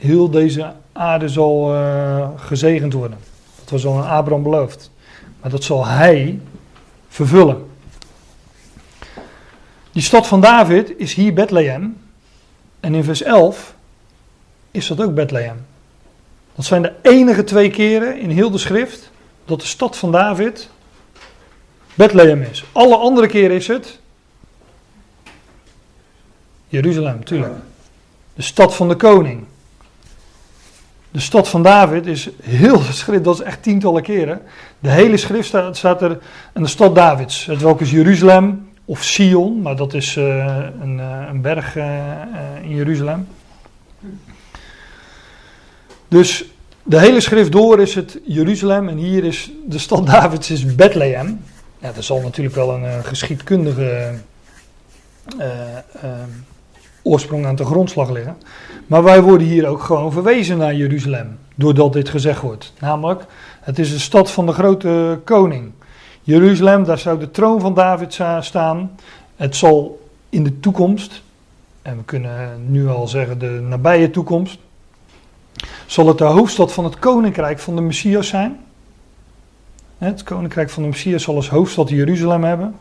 heel 0.00 0.30
deze 0.30 0.72
aarde 0.92 1.28
zal 1.28 1.74
uh, 1.74 2.28
gezegend 2.36 2.92
worden. 2.92 3.18
Dat 3.58 3.70
was 3.70 3.86
al 3.86 4.02
aan 4.02 4.10
Abraham 4.10 4.42
beloofd. 4.42 4.90
Maar 5.40 5.50
dat 5.50 5.64
zal 5.64 5.86
hij 5.86 6.40
vervullen. 7.08 7.68
Die 9.92 10.02
stad 10.02 10.26
van 10.26 10.40
David 10.40 10.98
is 10.98 11.14
hier 11.14 11.34
Bethlehem. 11.34 11.96
En 12.80 12.94
in 12.94 13.04
vers 13.04 13.22
11 13.22 13.74
is 14.70 14.86
dat 14.86 15.02
ook 15.02 15.14
Bethlehem. 15.14 15.66
Dat 16.54 16.64
zijn 16.64 16.82
de 16.82 16.92
enige 17.02 17.44
twee 17.44 17.70
keren 17.70 18.18
in 18.18 18.30
heel 18.30 18.50
de 18.50 18.58
schrift 18.58 19.10
dat 19.44 19.60
de 19.60 19.66
stad 19.66 19.96
van 19.96 20.12
David 20.12 20.70
Bethlehem 21.94 22.42
is. 22.42 22.64
Alle 22.72 22.96
andere 22.96 23.26
keren 23.26 23.56
is 23.56 23.66
het 23.66 23.98
Jeruzalem, 26.68 27.24
tuurlijk. 27.24 27.54
De 28.34 28.42
stad 28.42 28.74
van 28.74 28.88
de 28.88 28.96
koning. 28.96 29.44
De 31.10 31.20
stad 31.20 31.48
van 31.48 31.62
David 31.62 32.06
is 32.06 32.28
heel 32.42 32.80
schrift, 32.90 33.24
dat 33.24 33.34
is 33.34 33.40
echt 33.40 33.62
tientallen 33.62 34.02
keren. 34.02 34.42
De 34.78 34.90
hele 34.90 35.16
schrift 35.16 35.48
staat, 35.72 36.02
er 36.02 36.18
in 36.54 36.62
de 36.62 36.68
stad 36.68 36.94
Davids. 36.94 37.46
Het 37.46 37.60
welke 37.60 37.82
is 37.82 37.90
Jeruzalem 37.90 38.68
of 38.84 39.02
Sion, 39.02 39.62
maar 39.62 39.76
dat 39.76 39.94
is 39.94 40.16
uh, 40.16 40.56
een, 40.80 40.98
uh, 40.98 41.26
een, 41.28 41.40
berg 41.40 41.76
uh, 41.76 41.84
in 42.62 42.74
Jeruzalem. 42.74 43.28
Dus 46.08 46.44
de 46.82 46.98
hele 46.98 47.20
schrift 47.20 47.52
door 47.52 47.80
is 47.80 47.94
het 47.94 48.18
Jeruzalem 48.24 48.88
en 48.88 48.96
hier 48.96 49.24
is 49.24 49.50
de 49.66 49.78
stad 49.78 50.06
Davids 50.06 50.50
is 50.50 50.74
Bethlehem. 50.74 51.44
Ja, 51.78 51.92
er 51.96 52.02
zal 52.02 52.20
natuurlijk 52.20 52.56
wel 52.56 52.74
een 52.74 53.04
geschiedkundige 53.04 54.14
oorsprong 57.02 57.46
aan 57.46 57.56
de 57.56 57.64
grondslag 57.64 58.10
liggen. 58.10 58.36
Maar 58.90 59.02
wij 59.02 59.22
worden 59.22 59.46
hier 59.46 59.66
ook 59.66 59.82
gewoon 59.82 60.12
verwezen 60.12 60.58
naar 60.58 60.74
Jeruzalem, 60.74 61.38
doordat 61.54 61.92
dit 61.92 62.08
gezegd 62.08 62.40
wordt. 62.40 62.72
Namelijk, 62.78 63.24
het 63.60 63.78
is 63.78 63.92
de 63.92 63.98
stad 63.98 64.30
van 64.30 64.46
de 64.46 64.52
grote 64.52 65.20
koning. 65.24 65.70
Jeruzalem, 66.22 66.84
daar 66.84 66.98
zou 66.98 67.18
de 67.18 67.30
troon 67.30 67.60
van 67.60 67.74
David 67.74 68.18
staan. 68.40 68.90
Het 69.36 69.56
zal 69.56 70.08
in 70.28 70.44
de 70.44 70.60
toekomst, 70.60 71.22
en 71.82 71.96
we 71.96 72.04
kunnen 72.04 72.64
nu 72.70 72.88
al 72.88 73.08
zeggen 73.08 73.38
de 73.38 73.60
nabije 73.68 74.10
toekomst, 74.10 74.58
zal 75.86 76.06
het 76.06 76.18
de 76.18 76.24
hoofdstad 76.24 76.72
van 76.72 76.84
het 76.84 76.98
koninkrijk 76.98 77.58
van 77.58 77.76
de 77.76 77.82
Messias 77.82 78.28
zijn. 78.28 78.58
Het 79.98 80.22
koninkrijk 80.22 80.70
van 80.70 80.82
de 80.82 80.88
Messias 80.88 81.22
zal 81.22 81.34
als 81.34 81.48
hoofdstad 81.48 81.88
Jeruzalem 81.88 82.44
hebben. 82.44 82.76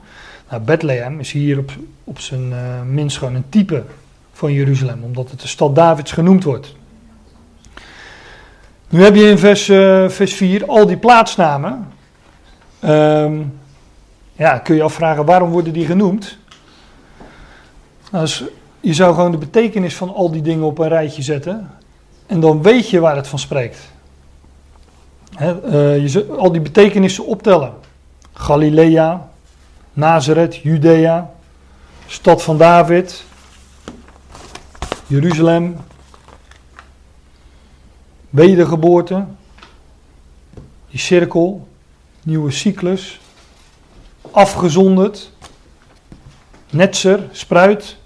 Nou, 0.49 0.61
Bethlehem 0.61 1.19
is 1.19 1.31
hier 1.31 1.57
op, 1.57 1.71
op 2.03 2.19
zijn 2.19 2.49
uh, 2.49 2.81
minst 2.81 3.17
gewoon 3.17 3.35
een 3.35 3.49
type 3.49 3.83
van 4.39 4.53
Jeruzalem, 4.53 5.03
omdat 5.03 5.29
het 5.29 5.41
de 5.41 5.47
stad 5.47 5.75
Davids 5.75 6.11
genoemd 6.11 6.43
wordt. 6.43 6.75
Nu 8.89 9.03
heb 9.03 9.15
je 9.15 9.29
in 9.29 9.37
vers, 9.37 9.67
uh, 9.67 10.09
vers 10.09 10.33
4 10.33 10.65
al 10.65 10.85
die 10.85 10.97
plaatsnamen. 10.97 11.87
Um, 12.85 13.59
ja, 14.33 14.57
kun 14.57 14.75
je 14.75 14.83
afvragen 14.83 15.25
waarom 15.25 15.49
worden 15.49 15.73
die 15.73 15.85
genoemd? 15.85 16.37
Nou, 18.11 18.23
dus 18.23 18.43
je 18.79 18.93
zou 18.93 19.15
gewoon 19.15 19.31
de 19.31 19.37
betekenis 19.37 19.95
van 19.95 20.13
al 20.13 20.31
die 20.31 20.41
dingen 20.41 20.65
op 20.65 20.77
een 20.77 20.87
rijtje 20.87 21.21
zetten. 21.21 21.71
En 22.25 22.39
dan 22.39 22.61
weet 22.61 22.89
je 22.89 22.99
waar 22.99 23.15
het 23.15 23.27
van 23.27 23.39
spreekt. 23.39 23.91
uh, 25.39 26.07
je 26.07 26.25
al 26.37 26.51
die 26.51 26.61
betekenissen 26.61 27.25
optellen. 27.25 27.73
Galilea, 28.33 29.29
Nazareth, 29.93 30.55
Judea, 30.55 31.31
stad 32.07 32.43
van 32.43 32.57
David, 32.57 33.27
Jeruzalem, 35.09 35.77
wedergeboorte, 38.29 39.25
die 40.89 40.99
cirkel, 40.99 41.67
nieuwe 42.23 42.51
cyclus, 42.51 43.19
afgezonderd, 44.31 45.31
netser, 46.69 47.29
spruit, 47.31 47.97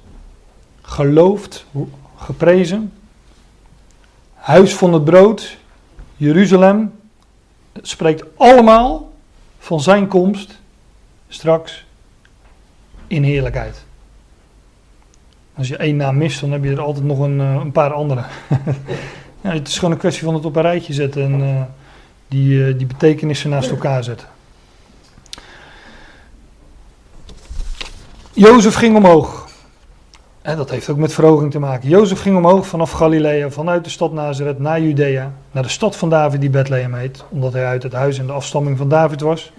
geloofd, 0.82 1.66
geprezen. 2.16 2.94
Huis 4.34 4.76
van 4.76 4.94
het 4.94 5.04
brood, 5.04 5.58
Jeruzalem. 6.16 6.94
Het 7.72 7.88
spreekt 7.88 8.24
allemaal 8.38 9.14
van 9.58 9.82
zijn 9.82 10.08
komst 10.08 10.60
straks 11.28 11.86
in 13.08 13.24
heerlijkheid. 13.24 13.83
Als 15.58 15.68
je 15.68 15.78
één 15.78 15.96
naam 15.96 16.18
mist, 16.18 16.42
dan 16.42 16.52
heb 16.52 16.64
je 16.64 16.72
er 16.72 16.82
altijd 16.82 17.06
nog 17.06 17.20
een, 17.20 17.40
eh, 17.40 17.54
een 17.54 17.72
paar 17.72 17.94
andere. 17.94 18.22
ja, 19.42 19.52
het 19.52 19.68
is 19.68 19.78
gewoon 19.78 19.94
een 19.94 20.00
kwestie 20.00 20.24
van 20.24 20.34
het 20.34 20.46
op 20.46 20.56
een 20.56 20.62
rijtje 20.62 20.94
zetten 20.94 21.24
en 21.24 21.40
uh, 21.40 21.62
die, 22.28 22.50
uh, 22.50 22.78
die 22.78 22.88
betekenissen 22.88 23.50
naast 23.50 23.70
elkaar 23.70 24.04
zetten. 24.04 24.28
Jozef 28.34 28.76
ging 28.76 28.96
omhoog. 28.96 29.48
En 30.42 30.58
dat 30.58 30.70
heeft 30.70 30.90
ook 30.90 30.98
met 30.98 31.14
verhoging 31.14 31.52
te 31.52 31.60
maken. 31.60 31.90
Jozef 31.90 32.22
ging 32.22 32.38
omhoog 32.38 32.68
vanaf 32.68 32.92
Galilea, 32.92 33.50
vanuit 33.50 33.84
de 33.84 33.90
stad 33.90 34.14
Nazareth 34.14 34.60
naar 34.60 34.82
Judea, 34.82 35.34
naar 35.52 35.64
de 35.64 35.70
stad 35.70 35.96
van 35.96 36.10
David 36.10 36.42
die 36.42 36.50
Bethlehem 36.50 36.94
heet, 36.94 37.24
omdat 37.30 37.54
hij 37.54 37.66
uit 37.66 37.84
het 37.84 37.94
huis 37.94 38.20
en 38.20 38.26
de 38.26 38.32
afstamming 38.32 38.78
van 38.78 38.90
David 38.90 39.22
was. 39.22 39.52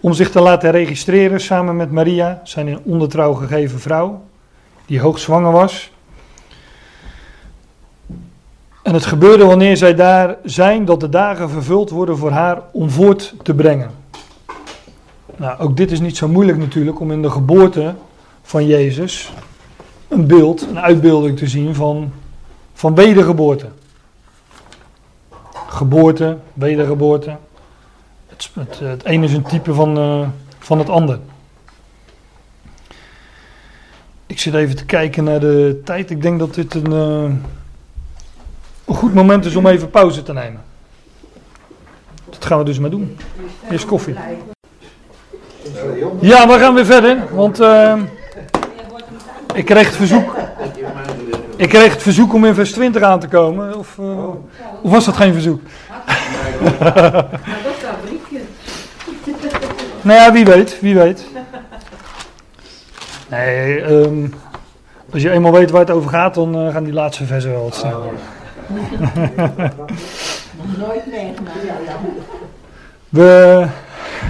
Om 0.00 0.12
zich 0.12 0.30
te 0.30 0.40
laten 0.40 0.70
registreren 0.70 1.40
samen 1.40 1.76
met 1.76 1.90
Maria, 1.90 2.40
zijn 2.44 2.68
in 2.68 2.80
ondertrouw 2.84 3.32
gegeven 3.32 3.80
vrouw, 3.80 4.22
die 4.88 5.00
hoogzwanger 5.00 5.52
was. 5.52 5.90
En 8.82 8.94
het 8.94 9.06
gebeurde 9.06 9.44
wanneer 9.44 9.76
zij 9.76 9.94
daar 9.94 10.36
zijn 10.44 10.84
dat 10.84 11.00
de 11.00 11.08
dagen 11.08 11.50
vervuld 11.50 11.90
worden 11.90 12.16
voor 12.16 12.30
haar 12.30 12.62
om 12.72 12.90
voort 12.90 13.34
te 13.42 13.54
brengen. 13.54 13.90
Nou, 15.36 15.58
ook 15.58 15.76
dit 15.76 15.90
is 15.90 16.00
niet 16.00 16.16
zo 16.16 16.28
moeilijk 16.28 16.58
natuurlijk 16.58 17.00
om 17.00 17.12
in 17.12 17.22
de 17.22 17.30
geboorte 17.30 17.94
van 18.42 18.66
Jezus 18.66 19.32
een 20.08 20.26
beeld, 20.26 20.66
een 20.68 20.78
uitbeelding 20.78 21.38
te 21.38 21.46
zien 21.46 21.74
van, 21.74 22.12
van 22.72 22.94
wedergeboorte. 22.94 23.66
Geboorte, 25.66 26.36
wedergeboorte. 26.52 27.36
Het, 28.26 28.50
het, 28.78 29.04
ene 29.04 29.24
is 29.24 29.32
een 29.32 29.42
type 29.42 29.74
van, 29.74 29.98
uh, 29.98 30.28
van 30.58 30.78
het 30.78 30.88
ander. 30.88 31.18
Ik 34.38 34.44
zit 34.44 34.54
even 34.54 34.76
te 34.76 34.84
kijken 34.84 35.24
naar 35.24 35.40
de 35.40 35.80
tijd. 35.84 36.10
Ik 36.10 36.22
denk 36.22 36.38
dat 36.38 36.54
dit 36.54 36.74
een, 36.74 36.92
uh, 36.92 37.22
een 38.84 38.94
goed 38.94 39.14
moment 39.14 39.44
is 39.44 39.56
om 39.56 39.66
even 39.66 39.90
pauze 39.90 40.22
te 40.22 40.32
nemen. 40.32 40.60
Dat 42.30 42.44
gaan 42.44 42.58
we 42.58 42.64
dus 42.64 42.78
maar 42.78 42.90
doen. 42.90 43.16
Eerst 43.70 43.84
koffie. 43.84 44.14
Ja, 46.20 46.48
we 46.48 46.58
gaan 46.58 46.74
weer 46.74 46.86
verder. 46.86 47.18
Want 47.34 47.60
uh, 47.60 47.94
ik 49.54 49.64
kreeg 49.64 49.86
het 49.86 49.96
verzoek. 49.96 50.34
Ik 51.56 51.68
kreeg 51.68 51.92
het 51.92 52.02
verzoek 52.02 52.34
om 52.34 52.44
in 52.44 52.54
vers 52.54 52.72
20 52.72 53.02
aan 53.02 53.20
te 53.20 53.28
komen. 53.28 53.78
Of, 53.78 53.96
uh, 54.00 54.28
of 54.82 54.90
was 54.90 55.04
dat 55.04 55.16
geen 55.16 55.32
verzoek? 55.32 55.60
nou 60.02 60.18
ja, 60.18 60.32
wie 60.32 60.44
weet, 60.44 60.80
wie 60.80 60.94
weet. 60.94 61.24
Nee, 63.28 63.82
um, 63.82 64.34
als 65.12 65.22
je 65.22 65.30
eenmaal 65.30 65.52
weet 65.52 65.70
waar 65.70 65.80
het 65.80 65.90
over 65.90 66.10
gaat, 66.10 66.34
dan 66.34 66.66
uh, 66.66 66.72
gaan 66.72 66.84
die 66.84 66.92
laatste 66.92 67.24
versen 67.24 67.50
wel 67.50 67.62
wat 67.62 67.74
sneller. 67.74 68.12
Nooit 70.78 71.06
meegemaakt. 71.06 71.56
We, 73.08 73.66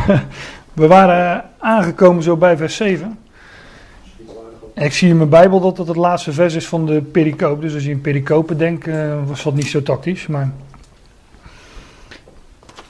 we 0.73 0.87
waren 0.87 1.45
aangekomen 1.59 2.23
zo 2.23 2.37
bij 2.37 2.57
vers 2.57 2.77
7. 2.77 3.19
En 4.75 4.85
ik 4.85 4.93
zie 4.93 5.09
in 5.09 5.17
mijn 5.17 5.29
Bijbel 5.29 5.61
dat 5.61 5.79
het 5.79 5.89
het 5.89 5.97
laatste 5.97 6.33
vers 6.33 6.55
is 6.55 6.69
van 6.69 6.87
de 6.87 7.01
pericoop. 7.01 7.61
Dus 7.61 7.75
als 7.75 7.85
je 7.85 7.91
in 7.91 8.01
pericopen 8.01 8.59
denkt, 8.59 8.87
uh, 8.87 9.15
was 9.27 9.43
dat 9.43 9.55
niet 9.55 9.69
zo 9.69 9.83
tactisch. 9.83 10.27
Maar 10.27 10.51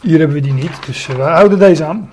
hier 0.01 0.19
hebben 0.19 0.37
we 0.37 0.43
die 0.43 0.53
niet. 0.53 0.87
Dus 0.87 1.09
uh, 1.09 1.17
we 1.17 1.23
houden 1.23 1.59
deze 1.59 1.85
aan. 1.85 2.11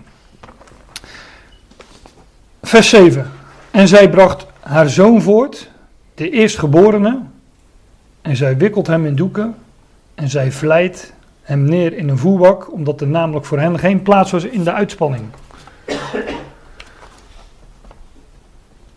Vers 2.62 2.90
7. 2.90 3.32
En 3.76 3.88
zij 3.88 4.10
bracht 4.10 4.46
haar 4.60 4.90
zoon 4.90 5.22
voort, 5.22 5.70
de 6.14 6.30
eerstgeborene. 6.30 7.20
En 8.22 8.36
zij 8.36 8.58
wikkelt 8.58 8.88
hem 8.88 9.06
in 9.06 9.16
doeken. 9.16 9.56
En 10.14 10.30
zij 10.30 10.52
vlijt 10.52 11.14
hem 11.42 11.64
neer 11.64 11.94
in 11.94 12.10
een 12.10 12.18
voerbak, 12.18 12.72
omdat 12.72 13.02
er 13.02 13.08
namelijk 13.08 13.46
voor 13.46 13.60
hen 13.60 13.80
geen 13.80 14.02
plaats 14.02 14.32
was 14.32 14.44
in 14.44 14.64
de 14.64 14.72
uitspanning. 14.72 15.24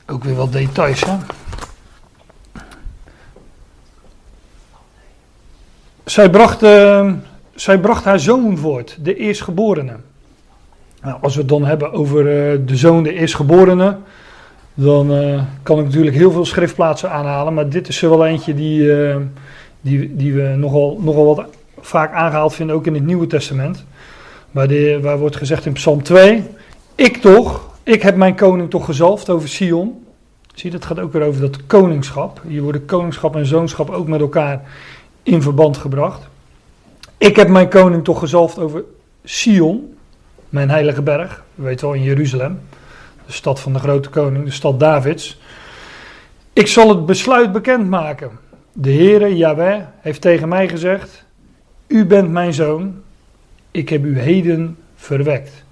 Ook 0.07 0.24
weer 0.24 0.35
wat 0.35 0.53
details, 0.53 1.05
hè? 1.05 1.16
Zij 6.05 6.31
bracht, 6.31 6.62
uh, 6.62 7.12
zij 7.55 7.79
bracht 7.79 8.05
haar 8.05 8.20
zoon 8.20 8.59
voort, 8.59 8.99
de 9.01 9.16
eerstgeborene. 9.16 9.97
Nou, 11.03 11.18
als 11.22 11.35
we 11.35 11.41
het 11.41 11.49
dan 11.49 11.64
hebben 11.64 11.93
over 11.93 12.18
uh, 12.18 12.61
de 12.66 12.76
zoon, 12.76 13.03
de 13.03 13.12
eerstgeborene, 13.12 13.99
dan 14.81 15.12
uh, 15.12 15.43
kan 15.62 15.79
ik 15.79 15.85
natuurlijk 15.85 16.16
heel 16.16 16.31
veel 16.31 16.45
schriftplaatsen 16.45 17.11
aanhalen, 17.11 17.55
maar 17.55 17.68
dit 17.68 17.89
is 17.89 18.03
er 18.03 18.11
wel 18.11 18.26
eentje 18.26 18.55
die, 18.55 18.93
die, 19.81 20.16
die 20.16 20.33
we 20.35 20.55
nogal, 20.57 20.99
nogal 21.01 21.35
wat 21.35 21.47
vaak 21.81 22.12
aangehaald 22.12 22.55
vinden, 22.55 22.76
ook 22.76 22.87
in 22.87 22.95
het 22.95 23.05
Nieuwe 23.05 23.26
Testament. 23.26 23.85
Waar, 24.51 24.68
de, 24.68 24.99
waar 25.03 25.18
wordt 25.18 25.37
gezegd 25.37 25.66
in 25.66 25.72
Psalm 25.72 26.03
2, 26.03 26.45
ik 26.95 27.16
toch, 27.16 27.68
ik 27.83 28.03
heb 28.03 28.16
mijn 28.16 28.37
koning 28.37 28.70
toch 28.70 28.85
gezalfd 28.85 29.31
over 29.31 29.49
Sion. 29.49 30.07
Zie 30.55 30.70
dat 30.70 30.85
gaat 30.85 31.01
ook 31.01 31.12
weer 31.12 31.22
over 31.22 31.41
dat 31.41 31.66
koningschap. 31.66 32.43
Hier 32.47 32.62
worden 32.62 32.85
koningschap 32.85 33.37
en 33.37 33.47
zoonschap 33.47 33.91
ook 33.91 34.09
met 34.09 34.20
elkaar 34.20 34.62
in 35.22 35.43
verband 35.43 35.76
gebracht. 35.76 36.29
Ik 37.18 37.37
heb 37.37 37.49
mijn 37.49 37.68
koning 37.68 38.05
toch 38.05 38.18
gezalfd 38.18 38.59
over 38.59 38.85
Sion, 39.24 39.95
mijn 40.49 40.70
heilige 40.70 41.03
berg. 41.03 41.45
We 41.55 41.62
weten 41.62 41.87
wel 41.87 41.97
in 41.97 42.03
Jeruzalem, 42.03 42.61
de 43.29 43.35
stad 43.35 43.61
van 43.61 43.72
de 43.72 43.79
grote 43.79 44.09
koning, 44.09 44.45
de 44.45 44.51
stad 44.51 44.81
Davids. 44.81 45.39
Ik 46.53 46.66
zal 46.66 46.89
het 46.89 47.07
besluit 47.07 47.53
bekendmaken. 47.53 48.31
De 48.72 48.93
Heere, 48.93 49.37
Yahweh, 49.37 49.83
heeft 50.01 50.20
tegen 50.20 50.49
mij 50.49 50.68
gezegd: 50.68 51.24
U 51.87 52.07
bent 52.07 52.31
mijn 52.31 52.53
zoon, 52.53 53.03
ik 53.70 53.89
heb 53.89 54.05
u 54.05 54.20
heden 54.20 54.79
verwekt. 54.97 55.64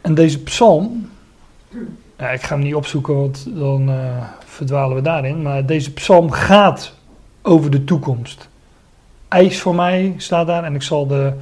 En 0.00 0.14
deze 0.14 0.42
psalm, 0.42 1.10
ik 2.16 2.42
ga 2.42 2.54
hem 2.54 2.58
niet 2.58 2.74
opzoeken, 2.74 3.14
want 3.14 3.46
dan 3.48 3.90
uh, 3.90 4.24
verdwalen 4.44 4.96
we 4.96 5.02
daarin. 5.02 5.42
Maar 5.42 5.66
deze 5.66 5.92
psalm 5.92 6.30
gaat 6.30 6.94
over 7.42 7.70
de 7.70 7.84
toekomst. 7.84 8.48
IJs 9.28 9.60
voor 9.60 9.74
mij 9.74 10.14
staat 10.16 10.46
daar 10.46 10.64
en 10.64 10.74
ik 10.74 10.82
zal 10.82 11.06
de 11.06 11.32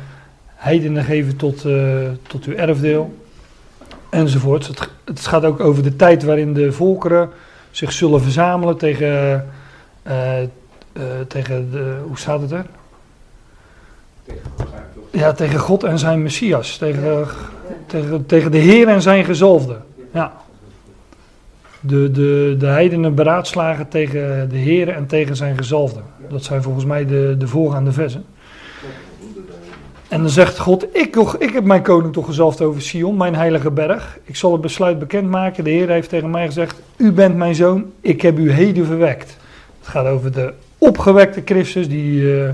heidenen 0.65 1.05
geven 1.05 1.37
tot, 1.37 1.65
uh, 1.65 2.09
tot 2.27 2.45
uw 2.45 2.55
erfdeel. 2.55 3.15
Enzovoort. 4.11 4.67
Het, 4.67 4.89
het, 5.05 5.27
gaat 5.27 5.45
ook 5.45 5.61
over 5.61 5.83
de 5.83 5.97
tijd 5.97 6.23
waarin 6.23 6.55
de 6.55 6.73
volkeren 6.73 7.31
zich 7.71 7.93
zullen 7.93 8.21
verzamelen 8.23 8.77
tegen, 8.77 9.47
uh, 10.07 10.13
tegen 11.29 11.71
de, 11.71 11.97
hoe 12.07 12.19
staat 12.19 12.41
het 12.41 12.51
er? 12.51 12.67
Ja, 15.11 15.33
tegen 15.33 15.59
God 15.59 15.85
en 15.85 15.99
zijn 15.99 16.23
Messias. 16.23 16.77
Tegen, 16.77 17.27
tegen, 17.87 18.27
tegen 18.27 18.51
de 18.51 18.59
Heer 18.59 18.89
en 18.89 19.03
zijn 19.03 19.25
gezalfde. 19.25 19.77
Ja. 20.13 20.33
De, 21.81 22.11
de, 22.11 22.57
de 22.59 22.67
heidenen 22.67 23.15
beraadslagen 23.15 23.89
tegen 23.89 24.49
de 24.49 24.57
Heer 24.57 24.89
en 24.89 25.07
tegen 25.07 25.37
zijn 25.37 25.57
gezalfde. 25.57 26.01
Dat 26.29 26.45
zijn 26.45 26.63
volgens 26.63 26.85
mij 26.85 27.07
de, 27.07 27.35
de 27.39 27.49
voorgaande 27.49 27.93
versen. 27.93 28.25
En 30.15 30.21
dan 30.21 30.31
zegt 30.31 30.59
God, 30.59 30.97
ik, 30.97 31.17
ik 31.39 31.53
heb 31.53 31.65
mijn 31.65 31.83
koning 31.83 32.13
toch 32.13 32.27
gezalfd 32.27 32.61
over 32.61 32.83
Sion, 32.83 33.17
mijn 33.17 33.35
heilige 33.35 33.71
berg. 33.71 34.19
Ik 34.25 34.37
zal 34.37 34.53
het 34.53 34.61
besluit 34.61 34.99
bekendmaken. 34.99 35.65
De 35.65 35.71
Heer 35.71 35.89
heeft 35.89 36.09
tegen 36.09 36.31
mij 36.31 36.47
gezegd, 36.47 36.81
u 36.97 37.13
bent 37.13 37.37
mijn 37.37 37.55
zoon, 37.55 37.93
ik 38.01 38.23
heb 38.23 38.39
u 38.39 38.51
heden 38.51 38.87
verwekt. 38.87 39.37
Het 39.79 39.89
gaat 39.89 40.07
over 40.07 40.33
de 40.33 40.53
opgewekte 40.79 41.43
Christus, 41.45 41.89
die, 41.89 42.21
uh, 42.21 42.53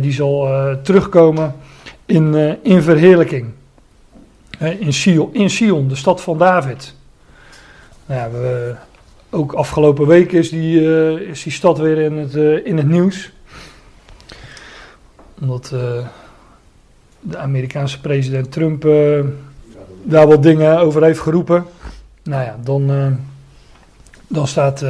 die 0.00 0.12
zal 0.12 0.48
uh, 0.48 0.72
terugkomen 0.82 1.54
in, 2.06 2.58
in 2.62 2.82
verheerlijking. 2.82 3.46
in, 4.58 4.92
Sion, 4.92 5.34
in 5.34 5.50
Sion, 5.50 5.88
de 5.88 5.96
stad 5.96 6.20
van 6.20 6.38
David. 6.38 6.94
Nou 8.06 8.32
we, 8.32 8.74
ook 9.30 9.52
afgelopen 9.52 10.06
week 10.06 10.32
is 10.32 10.50
die, 10.50 10.80
is 11.28 11.42
die 11.42 11.52
stad 11.52 11.78
weer 11.78 11.98
in 11.98 12.16
het, 12.16 12.64
in 12.64 12.76
het 12.76 12.88
nieuws. 12.88 13.32
Omdat 15.40 15.72
de 17.30 17.36
Amerikaanse 17.38 18.00
president 18.00 18.52
Trump 18.52 18.82
daar 20.02 20.26
wat 20.26 20.42
dingen 20.42 20.78
over 20.78 21.02
heeft 21.02 21.20
geroepen. 21.20 21.64
Nou 22.22 22.42
ja, 22.42 22.56
dan, 22.64 22.90
dan 24.26 24.46
staat 24.46 24.84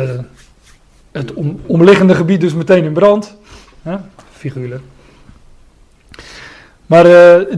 het 1.12 1.34
om, 1.34 1.60
omliggende 1.66 2.14
gebied 2.14 2.40
dus 2.40 2.54
meteen 2.54 2.84
in 2.84 2.92
brand. 2.92 3.36
Figuurlijk. 4.30 4.82
Maar 6.86 7.06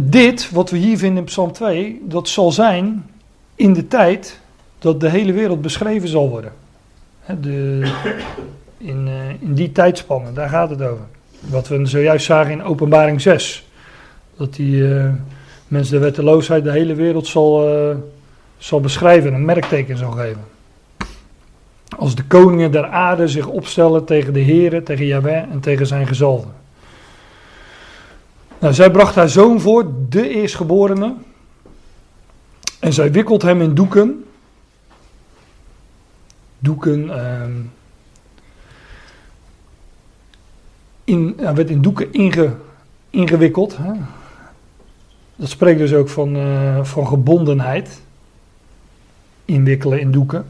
dit, 0.01 0.51
wat 0.51 0.71
we 0.71 0.77
hier 0.77 0.99
vinden 0.99 1.19
in 1.19 1.25
Psalm 1.25 1.53
2, 1.53 2.03
dat 2.05 2.29
zal 2.29 2.53
zijn 2.53 3.07
in 3.55 3.73
de 3.73 3.89
tijd 3.89 4.41
dat 4.79 5.01
de 5.01 5.11
hele 5.11 5.33
wereld 5.33 5.63
beschreven 5.63 6.09
zal 6.09 6.29
worden. 6.29 6.53
De, 7.41 7.93
in, 8.79 9.09
eh, 9.09 9.43
in 9.43 9.55
die 9.55 9.73
tijdspannen, 9.73 10.35
daar 10.35 10.49
gaat 10.49 10.71
het 10.71 10.83
over. 10.83 11.05
Wat 11.41 11.69
we 11.69 11.87
zojuist 11.87 12.27
zagen 12.27 12.53
in 12.53 12.63
Openbaring 12.63 13.21
6. 13.21 13.68
Dat 14.39 14.55
die 14.55 14.95
eh, 14.95 15.11
mensen 15.69 15.95
de 15.95 16.05
wetteloosheid 16.05 16.65
de 16.65 16.71
hele 16.71 16.95
wereld 16.95 17.27
zal, 17.27 17.75
eh, 17.75 17.97
zal 18.59 18.81
beschrijven 18.81 19.31
en 19.31 19.35
een 19.35 19.45
merkteken 19.45 19.97
zal 19.97 20.11
geven. 20.11 20.45
Als 21.97 22.15
de 22.15 22.25
koningen 22.25 22.71
der 22.71 22.87
aarde 22.87 23.29
zich 23.29 23.47
opstellen 23.47 24.05
tegen 24.05 24.33
de 24.33 24.45
Here, 24.45 24.83
tegen 24.83 25.07
Yahweh 25.07 25.51
en 25.51 25.61
tegen 25.61 25.87
zijn 25.87 26.07
gezalde. 26.07 26.47
Nou, 28.59 28.75
zij 28.75 28.91
bracht 28.91 29.15
haar 29.15 29.29
zoon 29.29 29.61
voor, 29.61 29.87
de 30.09 30.29
eerstgeborene. 30.29 31.15
En 32.81 32.93
zij 32.93 33.13
wikkelt 33.13 33.43
hem 33.43 33.63
in 33.63 33.75
doeken. 33.75 34.25
Doeken. 36.59 37.11
ehm, 37.11 37.53
in, 41.05 41.35
hij 41.37 41.55
werd 41.55 41.71
in 41.71 41.83
doeken 41.83 42.13
inge, 42.13 42.55
ingewikkeld. 43.11 43.77
Hè? 43.77 43.93
Dat 45.39 45.49
spreekt 45.49 45.79
dus 45.79 45.95
ook 45.95 46.09
van, 46.09 46.37
eh, 46.37 46.85
van 46.85 47.07
gebondenheid. 47.07 48.01
Inwikkelen 49.45 50.01
in 50.01 50.11
doeken. 50.11 50.47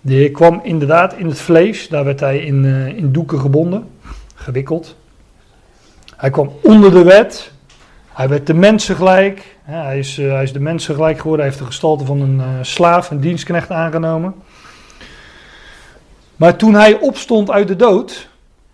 De 0.00 0.12
Heer 0.12 0.30
kwam 0.30 0.60
inderdaad 0.62 1.14
in 1.14 1.26
het 1.26 1.40
vlees, 1.40 1.88
daar 1.88 2.04
werd 2.04 2.20
hij 2.20 2.38
in, 2.38 2.64
eh, 2.64 2.86
in 2.86 3.12
doeken 3.12 3.40
gebonden, 3.40 3.86
gewikkeld. 4.34 4.96
Hij 6.16 6.30
kwam 6.30 6.52
onder 6.62 6.90
de 6.90 7.02
wet, 7.02 7.52
hij 8.08 8.28
werd 8.28 8.46
de 8.46 8.54
mensen 8.54 8.96
gelijk. 8.96 9.56
Hij, 9.62 9.98
is, 9.98 10.18
eh, 10.18 10.32
hij 10.32 10.42
is 10.42 10.52
de 10.52 10.60
mensen 10.60 10.94
gelijk 10.94 11.18
geworden, 11.18 11.40
hij 11.40 11.48
heeft 11.48 11.64
de 11.64 11.70
gestalte 11.70 12.04
van 12.04 12.20
een 12.20 12.64
slaaf, 12.64 13.10
een 13.10 13.20
dienstknecht 13.20 13.70
aangenomen. 13.70 14.34
Maar 16.36 16.56
toen 16.56 16.74
hij 16.74 16.98
opstond 16.98 17.50
uit 17.50 17.68
de 17.68 17.76
dood, 17.76 18.28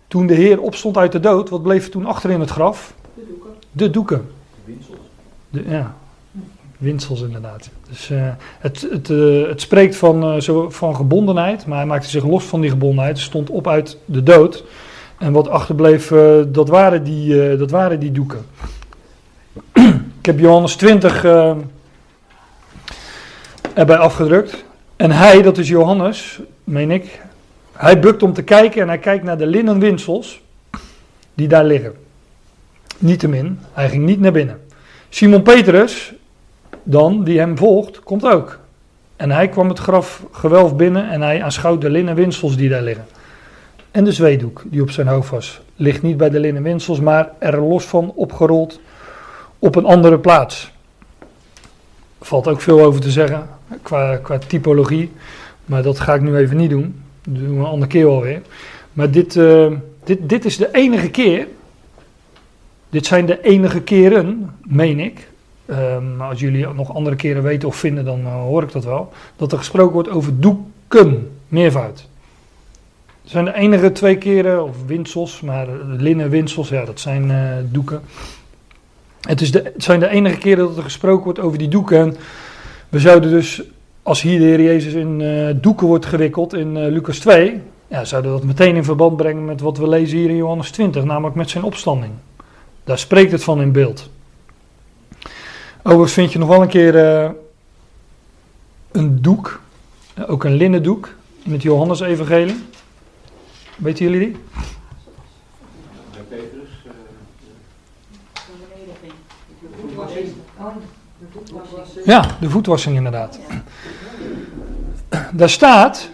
toen 0.07 0.27
de 0.27 0.33
Heer 0.33 0.61
opstond 0.61 0.97
uit 0.97 1.11
de 1.11 1.19
dood, 1.19 1.49
wat 1.49 1.63
bleef 1.63 1.85
er 1.85 1.91
toen 1.91 2.05
achter 2.05 2.29
in 2.29 2.39
het 2.39 2.49
graf? 2.49 2.93
De 3.13 3.21
doeken. 3.27 3.49
De 3.71 3.89
doeken. 3.89 4.39
De, 5.51 5.63
ja, 5.67 5.95
winsels 6.77 7.21
inderdaad. 7.21 7.69
Dus 7.89 8.09
eh, 8.09 8.27
het, 8.59 8.87
het, 8.91 9.09
eh, 9.09 9.47
het 9.47 9.61
spreekt 9.61 9.95
van, 9.95 10.23
eh, 10.23 10.39
zo, 10.39 10.69
van 10.69 10.95
gebondenheid, 10.95 11.65
maar 11.65 11.77
hij 11.77 11.87
maakte 11.87 12.09
zich 12.09 12.25
los 12.25 12.43
van 12.43 12.61
die 12.61 12.69
gebondenheid. 12.69 13.19
Stond 13.19 13.49
op 13.49 13.67
uit 13.67 13.97
de 14.05 14.23
dood. 14.23 14.63
En 15.17 15.31
wat 15.31 15.47
achterbleef, 15.47 16.07
dat, 16.47 16.69
waren 16.69 17.03
die, 17.03 17.57
dat 17.57 17.71
waren 17.71 17.99
die 17.99 18.11
doeken. 18.11 18.45
Ik 20.21 20.25
heb 20.25 20.39
Johannes 20.39 20.75
20 20.75 21.23
eh, 21.23 21.55
erbij 23.73 23.97
afgedrukt. 23.97 24.63
En 24.95 25.11
hij, 25.11 25.41
dat 25.41 25.57
is 25.57 25.67
Johannes, 25.67 26.39
meen 26.63 26.91
ik, 26.91 27.21
hij 27.71 27.99
bukt 27.99 28.23
om 28.23 28.33
te 28.33 28.41
kijken 28.41 28.81
en 28.81 28.87
hij 28.87 28.97
kijkt 28.97 29.23
naar 29.23 29.37
de 29.37 29.45
linnen 29.45 29.79
winsels 29.79 30.41
die 31.33 31.47
daar 31.47 31.65
liggen. 31.65 31.93
Niettemin, 32.97 33.59
hij 33.73 33.89
ging 33.89 34.05
niet 34.05 34.19
naar 34.19 34.31
binnen. 34.31 34.59
Simon 35.13 35.41
Petrus, 35.41 36.13
dan, 36.83 37.23
die 37.23 37.39
hem 37.39 37.57
volgt, 37.57 37.99
komt 37.99 38.25
ook. 38.25 38.59
En 39.15 39.31
hij 39.31 39.47
kwam 39.49 39.69
het 39.69 39.79
graf 39.79 40.23
gewelf 40.31 40.75
binnen 40.75 41.09
en 41.09 41.21
hij 41.21 41.43
aanschouwt 41.43 41.81
de 41.81 41.89
linnen 41.89 42.15
winsels 42.15 42.55
die 42.55 42.69
daar 42.69 42.81
liggen. 42.81 43.05
En 43.91 44.03
de 44.03 44.11
zweedoek 44.11 44.63
die 44.65 44.81
op 44.81 44.89
zijn 44.89 45.07
hoofd 45.07 45.29
was, 45.29 45.61
ligt 45.75 46.01
niet 46.01 46.17
bij 46.17 46.29
de 46.29 46.39
linnen 46.39 46.63
winsels, 46.63 46.99
maar 46.99 47.29
er 47.39 47.61
los 47.61 47.85
van 47.85 48.11
opgerold 48.15 48.79
op 49.59 49.75
een 49.75 49.85
andere 49.85 50.19
plaats. 50.19 50.71
Valt 52.21 52.47
ook 52.47 52.61
veel 52.61 52.81
over 52.81 53.01
te 53.01 53.11
zeggen 53.11 53.49
qua, 53.81 54.17
qua 54.17 54.37
typologie, 54.47 55.11
maar 55.65 55.83
dat 55.83 55.99
ga 55.99 56.13
ik 56.13 56.21
nu 56.21 56.37
even 56.37 56.57
niet 56.57 56.69
doen. 56.69 57.03
Dat 57.23 57.35
doen 57.35 57.53
we 57.53 57.59
een 57.59 57.65
andere 57.65 57.91
keer 57.91 58.05
alweer. 58.05 58.41
Maar 58.93 59.11
dit, 59.11 59.35
eh, 59.35 59.71
dit, 60.03 60.29
dit 60.29 60.45
is 60.45 60.57
de 60.57 60.69
enige 60.71 61.09
keer, 61.09 61.47
dit 62.91 63.05
zijn 63.05 63.25
de 63.25 63.41
enige 63.41 63.81
keren, 63.81 64.55
meen 64.63 64.99
ik, 64.99 65.27
maar 66.17 66.29
als 66.29 66.39
jullie 66.39 66.67
nog 66.67 66.93
andere 66.93 67.15
keren 67.15 67.43
weten 67.43 67.67
of 67.67 67.75
vinden, 67.75 68.05
dan 68.05 68.19
eh, 68.25 68.33
hoor 68.33 68.63
ik 68.63 68.71
dat 68.71 68.83
wel. 68.83 69.13
Dat 69.35 69.51
er 69.51 69.57
gesproken 69.57 69.93
wordt 69.93 70.09
over 70.09 70.39
doeken, 70.39 71.31
meervoud. 71.47 72.07
Het 73.21 73.31
zijn 73.31 73.45
de 73.45 73.53
enige 73.53 73.91
twee 73.91 74.17
keren, 74.17 74.63
of 74.63 74.75
winsels, 74.85 75.41
maar 75.41 75.67
linnen 75.87 76.29
winsels, 76.29 76.69
ja, 76.69 76.85
dat 76.85 76.99
zijn 76.99 77.31
eh, 77.31 77.37
doeken. 77.63 78.01
Het, 79.21 79.41
is 79.41 79.51
de, 79.51 79.61
het 79.73 79.83
zijn 79.83 79.99
de 79.99 80.07
enige 80.07 80.37
keren 80.37 80.65
dat 80.65 80.77
er 80.77 80.83
gesproken 80.83 81.23
wordt 81.23 81.39
over 81.39 81.57
die 81.57 81.67
doeken. 81.67 81.97
En 81.97 82.15
we 82.89 82.99
zouden 82.99 83.29
dus, 83.29 83.61
als 84.03 84.21
hier 84.21 84.39
de 84.39 84.45
Heer 84.45 84.61
Jezus 84.61 84.93
in 84.93 85.21
eh, 85.21 85.55
doeken 85.61 85.87
wordt 85.87 86.05
gewikkeld 86.05 86.53
in 86.53 86.87
Lucas 86.87 87.19
2, 87.19 87.61
ja, 87.87 88.05
zouden 88.05 88.31
we 88.31 88.37
dat 88.37 88.47
meteen 88.47 88.75
in 88.75 88.83
verband 88.83 89.17
brengen 89.17 89.45
met 89.45 89.61
wat 89.61 89.77
we 89.77 89.89
lezen 89.89 90.17
hier 90.17 90.29
in 90.29 90.35
Johannes 90.35 90.71
20, 90.71 91.03
namelijk 91.03 91.35
met 91.35 91.49
zijn 91.49 91.63
opstanding. 91.63 92.13
Daar 92.83 92.99
spreekt 92.99 93.31
het 93.31 93.43
van 93.43 93.61
in 93.61 93.71
beeld. 93.71 94.09
Overigens 95.83 96.13
vind 96.13 96.31
je 96.31 96.39
nog 96.39 96.47
wel 96.47 96.61
een 96.61 96.67
keer 96.67 96.97
eh, 96.97 97.29
een 98.91 99.21
doek, 99.21 99.61
eh, 100.13 100.29
ook 100.29 100.43
een 100.43 100.53
linnen 100.53 100.83
doek, 100.83 101.09
in 101.43 101.51
het 101.51 101.61
Johannes-evangelie. 101.61 102.63
Weten 103.77 104.05
jullie 104.05 104.19
die? 104.19 104.37
Bij 106.11 106.21
Petrus. 106.29 106.69
eh. 111.97 112.05
Ja, 112.05 112.37
de 112.39 112.49
voetwassing 112.49 112.95
inderdaad. 112.95 113.39
Daar 115.33 115.49
staat, 115.49 116.09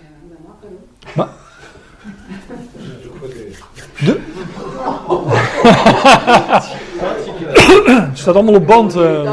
staat 8.14 8.36
allemaal 8.36 8.54
op 8.54 8.68
band. 8.68 8.96
eh, 8.96 9.32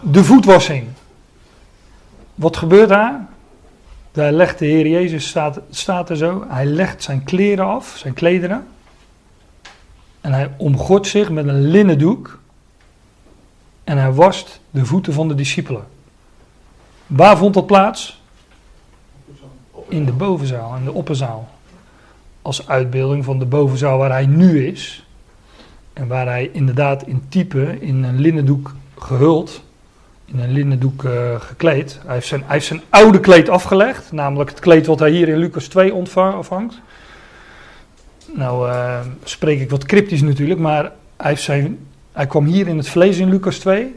de 0.00 0.24
voetwassing. 0.24 0.86
Wat 2.34 2.56
gebeurt 2.56 2.88
daar? 2.88 3.26
Daar 4.12 4.32
legt 4.32 4.58
de 4.58 4.66
Heer 4.66 4.86
Jezus, 4.86 5.28
staat, 5.28 5.60
staat 5.70 6.10
er 6.10 6.16
zo, 6.16 6.44
hij 6.48 6.66
legt 6.66 7.02
zijn 7.02 7.24
kleren 7.24 7.66
af, 7.66 7.94
zijn 7.96 8.14
klederen. 8.14 8.66
En 10.20 10.32
hij 10.32 10.50
omgort 10.56 11.06
zich 11.06 11.30
met 11.30 11.48
een 11.48 11.66
linnen 11.66 11.98
doek. 11.98 12.38
En 13.84 13.98
hij 13.98 14.12
wast 14.12 14.60
de 14.70 14.84
voeten 14.84 15.12
van 15.12 15.28
de 15.28 15.34
discipelen. 15.34 15.86
Waar 17.06 17.36
vond 17.36 17.54
dat 17.54 17.66
plaats? 17.66 18.20
In 19.88 20.04
de 20.04 20.12
bovenzaal, 20.12 20.76
in 20.76 20.84
de 20.84 20.92
opperzaal. 20.92 21.48
Als 22.42 22.68
uitbeelding 22.68 23.24
van 23.24 23.38
de 23.38 23.44
bovenzaal 23.44 23.98
waar 23.98 24.10
hij 24.10 24.26
nu 24.26 24.66
is. 24.66 25.06
En 25.92 26.06
waar 26.06 26.26
hij 26.26 26.50
inderdaad 26.52 27.06
in 27.06 27.22
type 27.28 27.76
in 27.80 28.02
een 28.02 28.20
linnendoek 28.20 28.74
gehuld. 28.98 29.62
In 30.24 30.38
een 30.40 30.52
linnendoek 30.52 31.04
eh, 31.04 31.40
gekleed. 31.40 32.00
Hij 32.04 32.14
heeft, 32.14 32.26
zijn, 32.26 32.42
hij 32.46 32.60
zijn 32.60 32.80
oude 32.88 33.20
kleed 33.20 33.48
afgelegd. 33.48 34.12
Namelijk 34.12 34.50
het 34.50 34.60
kleed 34.60 34.86
wat 34.86 34.98
hij 34.98 35.10
hier 35.10 35.28
in 35.28 35.36
Lucas 35.36 35.66
2 35.66 35.94
ontva- 35.94 36.36
ontvangt. 36.36 36.80
Nou 38.34 38.70
eh, 38.70 39.00
spreek 39.24 39.60
ik 39.60 39.70
wat 39.70 39.84
cryptisch 39.84 40.22
natuurlijk. 40.22 40.60
Maar 40.60 40.82
hij, 41.16 41.30
heeft 41.30 41.42
zijn, 41.42 41.78
hij 42.12 42.26
kwam 42.26 42.44
hier 42.44 42.68
in 42.68 42.76
het 42.76 42.88
vlees 42.88 43.18
in 43.18 43.28
Lucas 43.28 43.58
2. 43.58 43.94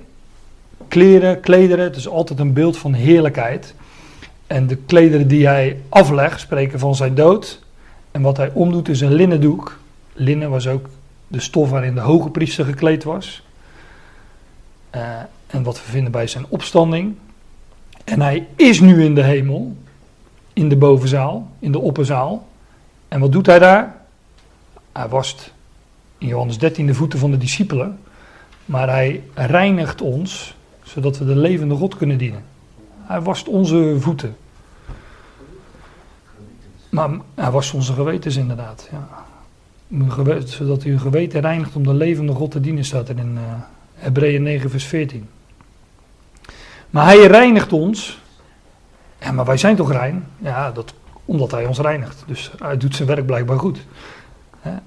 Kleren, 0.87 1.39
klederen. 1.39 1.83
Het 1.83 1.95
is 1.95 2.07
altijd 2.07 2.39
een 2.39 2.53
beeld 2.53 2.77
van 2.77 2.93
heerlijkheid. 2.93 3.73
En 4.49 4.67
de 4.67 4.75
klederen 4.75 5.27
die 5.27 5.47
hij 5.47 5.81
aflegt 5.89 6.39
spreken 6.39 6.79
van 6.79 6.95
zijn 6.95 7.15
dood. 7.15 7.59
En 8.11 8.21
wat 8.21 8.37
hij 8.37 8.51
omdoet 8.53 8.89
is 8.89 9.01
een 9.01 9.13
linnen 9.13 9.41
doek. 9.41 9.79
Linnen 10.13 10.49
was 10.49 10.67
ook 10.67 10.89
de 11.27 11.39
stof 11.39 11.69
waarin 11.69 11.93
de 11.95 12.01
hoge 12.01 12.29
priester 12.29 12.65
gekleed 12.65 13.03
was. 13.03 13.43
Eh, 14.89 15.01
en 15.47 15.63
wat 15.63 15.77
we 15.85 15.91
vinden 15.91 16.11
bij 16.11 16.27
zijn 16.27 16.45
opstanding. 16.49 17.15
En 18.03 18.21
hij 18.21 18.47
is 18.55 18.79
nu 18.79 19.03
in 19.03 19.15
de 19.15 19.23
hemel. 19.23 19.75
In 20.53 20.69
de 20.69 20.77
bovenzaal, 20.77 21.49
in 21.59 21.71
de 21.71 21.79
opperzaal. 21.79 22.47
En 23.07 23.19
wat 23.19 23.31
doet 23.31 23.45
hij 23.45 23.59
daar? 23.59 23.95
Hij 24.91 25.07
wast 25.07 25.53
in 26.17 26.27
Johannes 26.27 26.57
13 26.57 26.85
de 26.85 26.93
voeten 26.93 27.19
van 27.19 27.31
de 27.31 27.37
discipelen. 27.37 27.99
Maar 28.65 28.89
hij 28.89 29.23
reinigt 29.33 30.01
ons, 30.01 30.55
zodat 30.83 31.17
we 31.17 31.25
de 31.25 31.35
levende 31.35 31.75
God 31.75 31.95
kunnen 31.95 32.17
dienen. 32.17 32.43
Hij 33.09 33.21
wast 33.21 33.47
onze 33.47 33.95
voeten. 33.99 34.35
Maar 36.89 37.09
hij 37.35 37.51
wast 37.51 37.73
onze 37.73 37.93
gewetens 37.93 38.35
inderdaad. 38.35 38.89
Ja. 38.91 39.07
Zodat 40.45 40.83
u 40.83 40.91
uw 40.91 40.99
geweten 40.99 41.41
reinigt 41.41 41.75
om 41.75 41.83
de 41.83 41.93
levende 41.93 42.33
God 42.33 42.51
te 42.51 42.59
dienen, 42.59 42.85
staat 42.85 43.09
er 43.09 43.17
in 43.17 43.37
eh 43.37 43.43
Hebreeën 43.93 44.43
9, 44.43 44.69
vers 44.69 44.85
14. 44.85 45.29
Maar 46.89 47.05
hij 47.05 47.27
reinigt 47.27 47.73
ons. 47.73 48.21
Ja, 49.19 49.31
maar 49.31 49.45
wij 49.45 49.57
zijn 49.57 49.75
toch 49.75 49.91
rein? 49.91 50.25
Ja, 50.37 50.71
dat, 50.71 50.93
omdat 51.25 51.51
hij 51.51 51.65
ons 51.65 51.79
reinigt. 51.79 52.23
Dus 52.27 52.51
hij 52.59 52.77
doet 52.77 52.95
zijn 52.95 53.07
werk 53.07 53.25
blijkbaar 53.25 53.59
goed. 53.59 53.85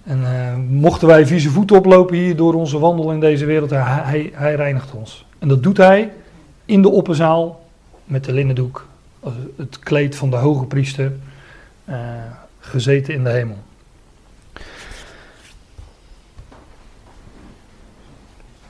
En 0.04 0.20
eh, 0.24 0.56
mochten 0.68 1.08
wij 1.08 1.26
vieze 1.26 1.50
voeten 1.50 1.76
oplopen 1.76 2.16
hier 2.16 2.36
door 2.36 2.54
onze 2.54 2.78
wandel 2.78 3.12
in 3.12 3.20
deze 3.20 3.44
wereld, 3.44 3.70
hij, 3.70 3.80
hij, 3.82 4.30
hij 4.34 4.54
reinigt 4.54 4.92
ons. 4.92 5.26
En 5.38 5.48
dat 5.48 5.62
doet 5.62 5.76
hij 5.76 6.12
in 6.64 6.82
de 6.82 6.88
opperzaal 6.88 7.61
met 8.12 8.24
de 8.24 8.32
linnendoek, 8.32 8.86
het 9.56 9.78
kleed 9.78 10.16
van 10.16 10.30
de 10.30 10.36
hoge 10.36 10.64
priester, 10.64 11.12
eh, 11.84 11.96
gezeten 12.60 13.14
in 13.14 13.24
de 13.24 13.30
hemel. 13.30 13.58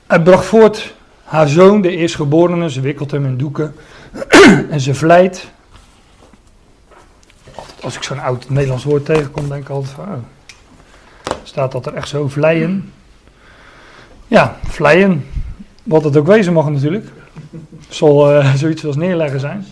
Hij 0.07 0.23
bracht 0.23 0.45
voort 0.45 0.95
haar 1.25 1.49
zoon, 1.49 1.81
de 1.81 1.97
eerstgeborene, 1.97 2.71
ze 2.71 2.81
wikkelt 2.81 3.11
hem 3.11 3.25
in 3.25 3.37
doeken 3.37 3.75
en 4.71 4.81
ze 4.81 4.95
vlijt. 4.95 5.51
Als 7.81 7.97
ik 7.97 8.03
zo'n 8.03 8.21
oud 8.21 8.49
Nederlands 8.49 8.85
woord 8.85 9.05
tegenkom, 9.05 9.49
denk 9.49 9.63
ik 9.63 9.69
altijd 9.69 9.95
van, 9.95 10.05
oh, 10.05 11.35
staat 11.43 11.73
dat 11.73 11.87
er 11.87 11.95
echt 11.95 12.09
zo, 12.09 12.29
vleien? 12.29 12.93
Ja, 14.27 14.57
vleien, 14.65 15.27
wat 15.83 16.05
het 16.05 16.17
ook 16.17 16.27
wezen 16.27 16.53
mag 16.53 16.71
natuurlijk. 16.71 17.07
Zal 17.89 18.33
eh, 18.33 18.55
zoiets 18.55 18.85
als 18.85 18.97
neerleggen 18.97 19.41
zijn. 19.41 19.65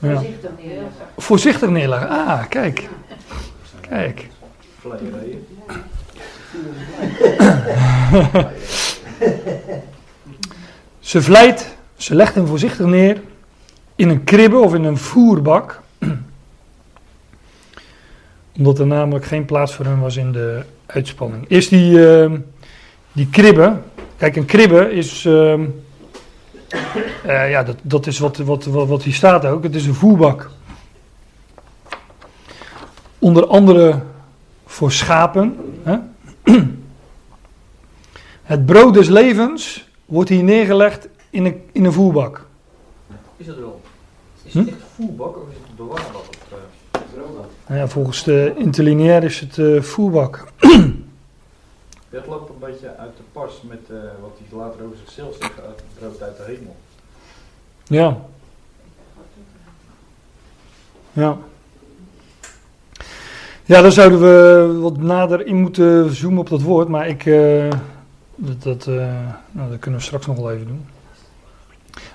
Ja. 0.00 0.14
Voorzichtig 0.14 0.50
neerleggen. 0.58 0.92
Voorzichtig 1.16 1.68
neerleggen, 1.68 2.08
ah, 2.08 2.48
kijk. 2.48 2.88
Kijk. 3.80 4.28
Ze 11.00 11.22
vlijt, 11.22 11.76
ze 11.96 12.14
legt 12.14 12.34
hem 12.34 12.46
voorzichtig 12.46 12.86
neer 12.86 13.20
in 13.96 14.08
een 14.08 14.24
kribbe 14.24 14.56
of 14.56 14.74
in 14.74 14.84
een 14.84 14.96
voerbak. 14.96 15.82
Omdat 18.56 18.78
er 18.78 18.86
namelijk 18.86 19.24
geen 19.24 19.44
plaats 19.44 19.74
voor 19.74 19.84
hem 19.84 20.00
was 20.00 20.16
in 20.16 20.32
de 20.32 20.62
uitspanning. 20.86 21.48
Is 21.48 21.68
die, 21.68 22.06
ehm, 22.06 22.38
die 23.12 23.28
kribbe, 23.30 23.76
kijk 24.16 24.36
een 24.36 24.44
kribbe 24.44 24.92
is, 24.92 25.24
ehm, 25.24 25.60
eh, 27.24 27.50
ja 27.50 27.62
dat, 27.62 27.76
dat 27.82 28.06
is 28.06 28.18
wat, 28.18 28.36
wat, 28.36 28.64
wat, 28.64 28.88
wat 28.88 29.02
hier 29.02 29.14
staat 29.14 29.44
ook, 29.44 29.62
het 29.62 29.74
is 29.74 29.86
een 29.86 29.94
voerbak. 29.94 30.50
Onder 33.18 33.46
andere 33.46 34.00
voor 34.66 34.92
schapen. 34.92 35.56
Hè? 35.82 35.96
Het 38.42 38.66
brood 38.66 38.94
des 38.94 39.08
levens 39.08 39.88
wordt 40.04 40.28
hier 40.30 40.42
neergelegd 40.42 41.08
in 41.30 41.44
een, 41.44 41.62
in 41.72 41.84
een 41.84 41.92
voerbak. 41.92 42.46
Is 43.36 43.46
het 43.46 43.58
wel? 43.58 43.80
Is 44.44 44.52
Hm? 44.52 44.58
het 44.58 44.68
echt 44.68 44.76
voerbak 44.94 45.36
of 45.36 45.48
is 45.50 45.56
het 45.66 45.76
bewaarbak? 45.76 46.14
Of, 46.16 46.38
Nou 47.66 47.80
ja, 47.80 47.88
volgens 47.88 48.24
de 48.24 48.52
interlineair 48.56 49.24
is 49.24 49.40
het 49.40 49.58
eh, 49.58 49.82
voerbak. 49.82 50.44
dat 52.14 52.26
loopt 52.26 52.50
een 52.50 52.68
beetje 52.68 52.96
uit 52.96 53.16
de 53.16 53.22
pas 53.32 53.62
met 53.62 53.80
eh, 53.90 53.96
wat 54.20 54.38
hij 54.38 54.58
later 54.58 54.84
over 54.84 54.96
zichzelf 54.96 55.36
zegt, 55.40 55.52
brood 55.98 56.22
uit 56.22 56.36
de 56.36 56.42
hemel. 56.42 56.76
Ja. 57.84 58.18
Ja. 61.12 61.38
Ja, 63.64 63.82
daar 63.82 63.92
zouden 63.92 64.20
we 64.20 64.78
wat 64.80 64.96
nader 64.96 65.46
in 65.46 65.56
moeten 65.56 66.14
zoomen 66.14 66.38
op 66.38 66.48
dat 66.48 66.62
woord, 66.62 66.88
maar 66.88 67.08
ik, 67.08 67.26
eh, 67.26 67.70
dat, 68.34 68.62
dat, 68.62 68.86
eh, 68.86 68.94
nou, 69.50 69.70
dat 69.70 69.78
kunnen 69.78 70.00
we 70.00 70.06
straks 70.06 70.26
nog 70.26 70.36
wel 70.36 70.52
even 70.52 70.66
doen. 70.66 70.86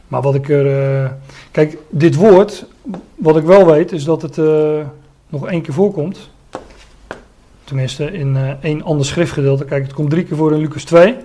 Maar 0.08 0.22
wat 0.22 0.36
ik 0.36 0.50
er, 0.50 1.18
kijk, 1.52 1.78
dit 1.90 2.16
woord, 2.16 2.66
wat 3.16 3.38
ik 3.38 3.44
wel 3.44 3.66
weet, 3.66 3.92
is 3.92 4.04
dat 4.04 4.22
het 4.22 4.38
nog 5.28 5.48
één 5.48 5.62
keer 5.62 5.74
voorkomt. 5.74 6.30
Tenminste, 7.70 8.12
in 8.12 8.36
eh 8.36 8.52
één 8.62 8.84
ander 8.84 9.06
schriftgedeelte. 9.06 9.66
Kijk, 9.66 9.84
het 9.84 9.94
komt 9.94 10.10
drie 10.10 10.24
keer 10.24 10.38
voor 10.38 10.54
in 10.54 10.60
Lucas 10.60 10.84
2. 10.84 11.16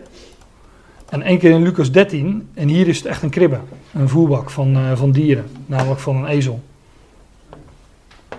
En 1.08 1.22
één 1.22 1.38
keer 1.38 1.50
in 1.50 1.62
Lucas 1.62 1.90
13. 1.90 2.48
En 2.54 2.68
hier 2.68 2.88
is 2.88 2.96
het 2.96 3.06
echt 3.06 3.22
een 3.22 3.30
kribbe. 3.30 3.58
Een 3.92 4.08
voerbak 4.08 4.50
van, 4.50 4.76
eh, 4.76 4.92
van 4.94 5.10
dieren. 5.10 5.44
Namelijk 5.66 6.00
van 6.00 6.16
een 6.16 6.26
ezel. 6.26 6.62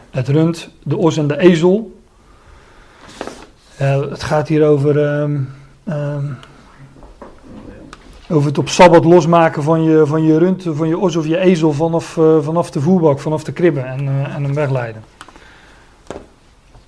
Het 0.10 0.28
rund, 0.28 0.70
de 0.84 0.98
os 0.98 1.18
en 1.18 1.28
de 1.28 1.40
ezel. 1.40 2.00
Eh, 3.78 4.02
het 4.02 4.24
gaat 4.24 4.48
hier 4.48 4.68
over, 4.68 5.06
ehm, 5.06 5.40
ehm, 5.84 6.26
over 8.30 8.48
het 8.48 8.58
op 8.58 8.70
sabbat 8.70 9.06
losmaken 9.06 9.64
van 9.64 9.84
je, 9.84 10.06
van 10.06 10.24
je 10.24 10.38
rund, 10.38 10.66
van 10.70 10.88
je 10.88 10.98
os 10.98 11.16
of 11.16 11.28
je 11.28 11.38
ezel 11.38 11.72
vanaf, 11.72 12.20
vanaf 12.42 12.72
de 12.72 12.82
voerbak, 12.82 13.20
vanaf 13.20 13.44
de 13.44 13.52
kribbe 13.52 13.80
en, 13.80 14.08
en 14.08 14.44
hem 14.44 14.54
wegleiden. 14.54 15.15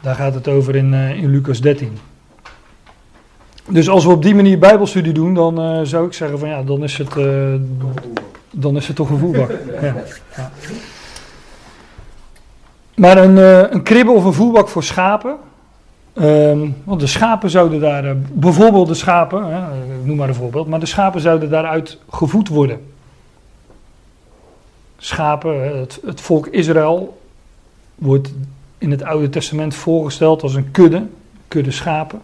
Daar 0.07 0.15
gaat 0.15 0.33
het 0.33 0.47
over 0.47 0.75
in, 0.75 0.93
eh, 0.93 1.09
in 1.09 1.29
Lucas 1.29 1.61
13. 1.61 1.97
Dus 3.69 3.89
als 3.89 4.05
we 4.05 4.11
op 4.11 4.21
die 4.21 4.35
manier 4.35 4.59
bijbelstudie 4.59 5.13
doen, 5.13 5.33
dan 5.33 5.61
eh, 5.61 5.79
zou 5.83 6.05
ik 6.05 6.13
zeggen 6.13 6.39
van 6.39 6.49
ja, 6.49 6.63
dan 6.63 6.83
is 6.83 6.97
het, 6.97 7.17
eh, 7.17 7.53
dan 8.51 8.75
is 8.75 8.87
het 8.87 8.95
toch 8.95 9.09
een 9.09 9.17
voerbak. 9.17 9.49
ja. 9.81 9.95
Ja. 10.35 10.51
Maar 12.95 13.17
een, 13.17 13.37
een 13.73 13.83
kribbe 13.83 14.11
of 14.11 14.23
een 14.23 14.33
voerbak 14.33 14.67
voor 14.69 14.83
schapen. 14.83 15.37
ehm, 16.13 16.69
want 16.83 16.99
de 16.99 17.07
schapen 17.07 17.49
zouden 17.49 17.79
daar, 17.79 18.17
bijvoorbeeld 18.17 18.87
de 18.87 18.93
schapen, 18.93 19.43
ik 19.99 20.05
noem 20.05 20.17
maar 20.17 20.27
een 20.27 20.35
voorbeeld, 20.35 20.67
maar 20.67 20.79
de 20.79 20.85
schapen 20.85 21.21
zouden 21.21 21.49
daaruit 21.49 21.97
gevoed 22.09 22.47
worden. 22.47 22.79
Schapen, 24.97 25.77
het, 25.79 25.99
het 26.05 26.21
volk 26.21 26.47
Israël, 26.47 27.21
wordt 27.95 28.31
in 28.77 28.91
het 28.91 29.03
Oude 29.03 29.29
Testament 29.29 29.75
voorgesteld 29.75 30.43
als 30.43 30.53
een 30.53 30.71
kudde, 30.71 31.05
kudde 31.47 31.71
schapen. 31.71 32.21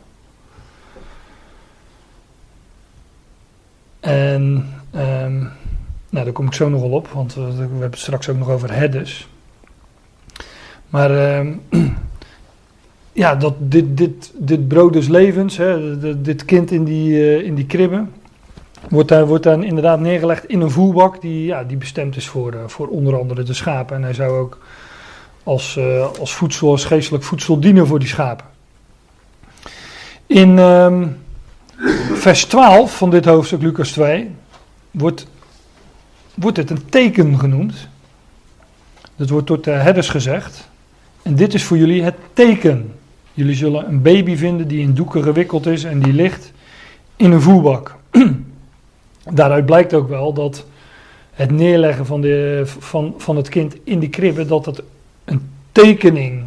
En 3.99 4.69
ehm, 4.91 5.37
nou, 6.09 6.25
daar 6.25 6.31
kom 6.31 6.45
ik 6.45 6.53
zo 6.53 6.69
nog 6.69 6.81
wel 6.81 6.91
op, 6.91 7.07
want 7.07 7.33
we, 7.33 7.41
hebben 7.41 7.81
het 7.81 7.97
straks 7.97 8.29
ook 8.29 8.37
nog 8.37 8.49
over 8.49 8.73
herders. 8.73 9.27
Maar 10.89 11.11
ehm, 11.11 11.53
ja, 13.23 13.35
dat, 13.35 13.53
dit, 13.59 13.97
dit, 13.97 14.31
dit 14.37 14.67
brood 14.67 14.93
des 14.93 15.07
levens, 15.07 15.57
hè, 15.57 16.21
dit- 16.21 16.45
kind 16.45 16.71
in 16.71 16.83
die, 16.83 17.19
eh, 17.19 17.45
in 17.45 17.55
die 17.55 17.65
kribbe, 17.65 18.05
wordt 18.89 19.09
daar, 19.09 19.27
wordt 19.27 19.43
daar 19.43 19.63
inderdaad 19.63 19.99
neergelegd 19.99 20.45
in 20.45 20.61
een 20.61 20.71
voerbak 20.71 21.21
die, 21.21 21.45
ja, 21.45 21.63
die 21.63 21.77
bestemd 21.77 22.15
is 22.15 22.27
voor, 22.27 22.53
eh, 22.53 22.59
voor 22.67 22.87
onder 22.87 23.19
andere 23.19 23.43
de 23.43 23.53
schapen. 23.53 23.95
En 23.95 24.03
hij 24.03 24.13
zou 24.13 24.37
ook 24.39 24.57
als, 25.43 25.77
eh, 25.77 26.11
als 26.19 26.33
voedsel, 26.33 26.71
als 26.71 26.85
geestelijk 26.85 27.23
voedsel 27.23 27.59
dienen 27.59 27.87
voor 27.87 27.99
die 27.99 28.07
schapen. 28.07 28.45
In 30.27 30.59
ehm, 30.59 31.07
vers 32.13 32.45
12 32.45 32.97
van 32.97 33.09
dit 33.09 33.25
hoofdstuk, 33.25 33.61
Lucas 33.61 33.91
2, 33.91 34.31
wordt, 34.91 35.27
wordt 36.33 36.57
het 36.57 36.69
een 36.69 36.89
teken 36.89 37.39
genoemd. 37.39 37.87
Dat 39.15 39.29
wordt 39.29 39.47
door 39.47 39.61
de 39.61 39.71
herders 39.71 40.09
gezegd. 40.09 40.69
En 41.21 41.35
dit 41.35 41.53
is 41.53 41.63
voor 41.63 41.77
jullie 41.77 42.03
het 42.03 42.15
teken. 42.33 42.93
Jullie 43.33 43.55
zullen 43.55 43.87
een 43.87 44.01
baby 44.01 44.35
vinden 44.35 44.67
die 44.67 44.81
in 44.81 44.93
doeken 44.93 45.23
gewikkeld 45.23 45.65
is 45.65 45.83
en 45.83 45.99
die 45.99 46.13
ligt 46.13 46.51
in 47.15 47.31
een 47.31 47.41
voerbak. 47.41 47.95
Daaruit 49.31 49.65
blijkt 49.65 49.93
ook 49.93 50.09
wel 50.09 50.33
dat 50.33 50.65
het 51.33 51.51
neerleggen 51.51 52.05
van, 52.05 52.21
de, 52.21 52.61
van, 52.65 53.13
van 53.17 53.35
het 53.35 53.49
kind 53.49 53.75
in 53.83 53.99
die 53.99 54.09
kribbe, 54.09 54.45
dat 54.45 54.65
een 54.65 54.83
tekening 55.73 56.43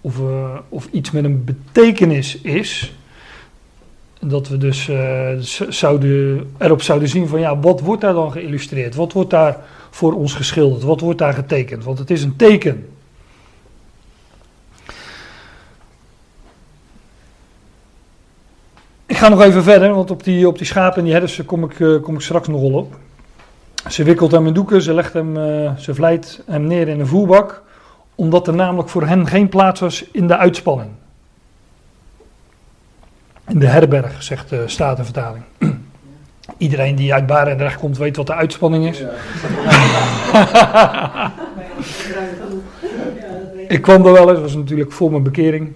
of, 0.00 0.18
eh, 0.18 0.58
of 0.68 0.88
iets 0.90 1.10
met 1.10 1.24
een 1.24 1.44
betekenis 1.44 2.40
is. 2.40 2.94
Dat 4.20 4.48
we 4.48 4.56
dus 4.56 4.88
eh, 4.88 5.30
zouden, 5.68 6.50
erop 6.58 6.82
zouden 6.82 7.08
zien 7.08 7.28
van 7.28 7.40
ja, 7.40 7.58
wat 7.58 7.80
wordt 7.80 8.00
daar 8.00 8.12
dan 8.12 8.32
geïllustreerd? 8.32 8.94
Wat 8.94 9.12
wordt 9.12 9.30
daar 9.30 9.58
voor 9.90 10.12
ons 10.12 10.34
geschilderd? 10.34 10.82
Wat 10.82 11.00
wordt 11.00 11.18
daar 11.18 11.34
getekend? 11.34 11.84
Want 11.84 11.98
het 11.98 12.10
is 12.10 12.22
een 12.22 12.36
teken. 12.36 12.88
Ik 19.06 19.16
ga 19.16 19.28
nog 19.28 19.42
even 19.42 19.62
verder, 19.62 19.94
want 19.94 20.10
op 20.10 20.24
die, 20.24 20.48
op 20.48 20.58
die 20.58 20.66
schapen 20.66 20.98
en 20.98 21.04
die 21.04 21.12
herders 21.12 21.44
kom 21.44 21.64
ik, 21.64 21.80
eh, 21.80 22.02
kom 22.02 22.14
ik 22.14 22.20
straks 22.20 22.48
nog 22.48 22.60
op. 22.60 22.96
Ze 23.88 24.04
wikkelt 24.04 24.30
hem 24.30 24.46
in 24.46 24.54
doeken, 24.54 24.82
ze, 24.82 24.94
legt 24.94 25.12
hem, 25.12 25.34
ze 25.78 25.94
vlijt 25.94 26.42
hem 26.46 26.66
neer 26.66 26.88
in 26.88 27.00
een 27.00 27.06
voerbak, 27.06 27.62
omdat 28.20 28.46
er 28.46 28.54
namelijk 28.54 28.88
voor 28.88 29.06
hen 29.06 29.26
geen 29.26 29.48
plaats 29.48 29.80
was 29.80 30.04
in 30.12 30.26
de 30.26 30.36
uitspanning. 30.36 30.90
In 33.48 33.58
de 33.58 33.66
herberg, 33.66 34.22
zegt 34.22 34.48
de 34.48 34.62
Statenvertaling. 34.66 35.44
Iedereen 36.56 36.96
die 36.96 37.14
uit 37.14 37.26
Barendrecht 37.26 37.78
komt 37.78 37.98
weet 37.98 38.16
wat 38.16 38.26
de 38.26 38.34
uitspanning 38.34 38.86
is. 38.86 39.02
Ik 43.68 43.82
kwam 43.82 44.06
er 44.06 44.12
wel 44.12 44.30
eens, 44.30 44.40
was 44.40 44.54
natuurlijk 44.54 44.92
voor 44.92 45.10
mijn 45.10 45.22
bekering. 45.22 45.72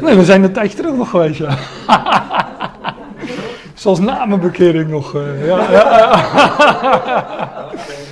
Nee, 0.00 0.16
we 0.16 0.24
zijn 0.24 0.42
een 0.42 0.52
tijdje 0.52 0.76
terug 0.76 0.94
nog 0.94 1.10
geweest, 1.10 1.38
ja. 1.38 1.58
Zelfs 3.74 4.00
na 4.00 4.24
mijn 4.24 4.40
bekering 4.40 4.88
nog. 4.90 5.14
eh, 5.14 5.46
ja, 5.46 5.70
ja, 5.70 6.24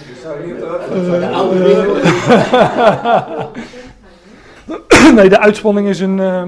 nee, 5.15 5.29
de 5.29 5.41
uitspanning 5.41 5.89
is 5.89 6.01
een, 6.01 6.21
eh, 6.21 6.43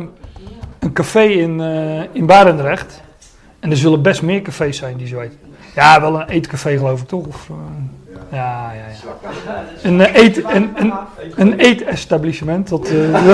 een 0.79 0.93
café 0.93 1.23
in, 1.23 1.61
eh, 1.61 2.03
in 2.13 2.27
Barendrecht. 2.27 3.01
En 3.61 3.71
er 3.71 3.77
zullen 3.77 4.03
best 4.03 4.23
meer 4.23 4.43
cafés 4.43 4.77
zijn 4.77 4.97
die 4.97 5.07
zo 5.07 5.19
heet. 5.19 5.37
Ja, 5.75 6.01
wel 6.01 6.21
een 6.21 6.29
eetcafé 6.29 6.77
geloof 6.77 7.01
ik 7.01 7.09
toch? 7.09 7.27
Of, 7.27 7.49
eh, 7.51 7.55
Ja, 8.33 8.73
ja, 8.73 8.85
ja. 8.89 8.95
Een, 9.83 10.01
eh, 10.01 10.15
eet, 10.23 10.45
een, 10.45 10.71
een, 10.77 10.93
een 11.37 11.59
eetestablishment, 11.59 12.69
dat, 12.69 12.89
eh, 12.89 13.31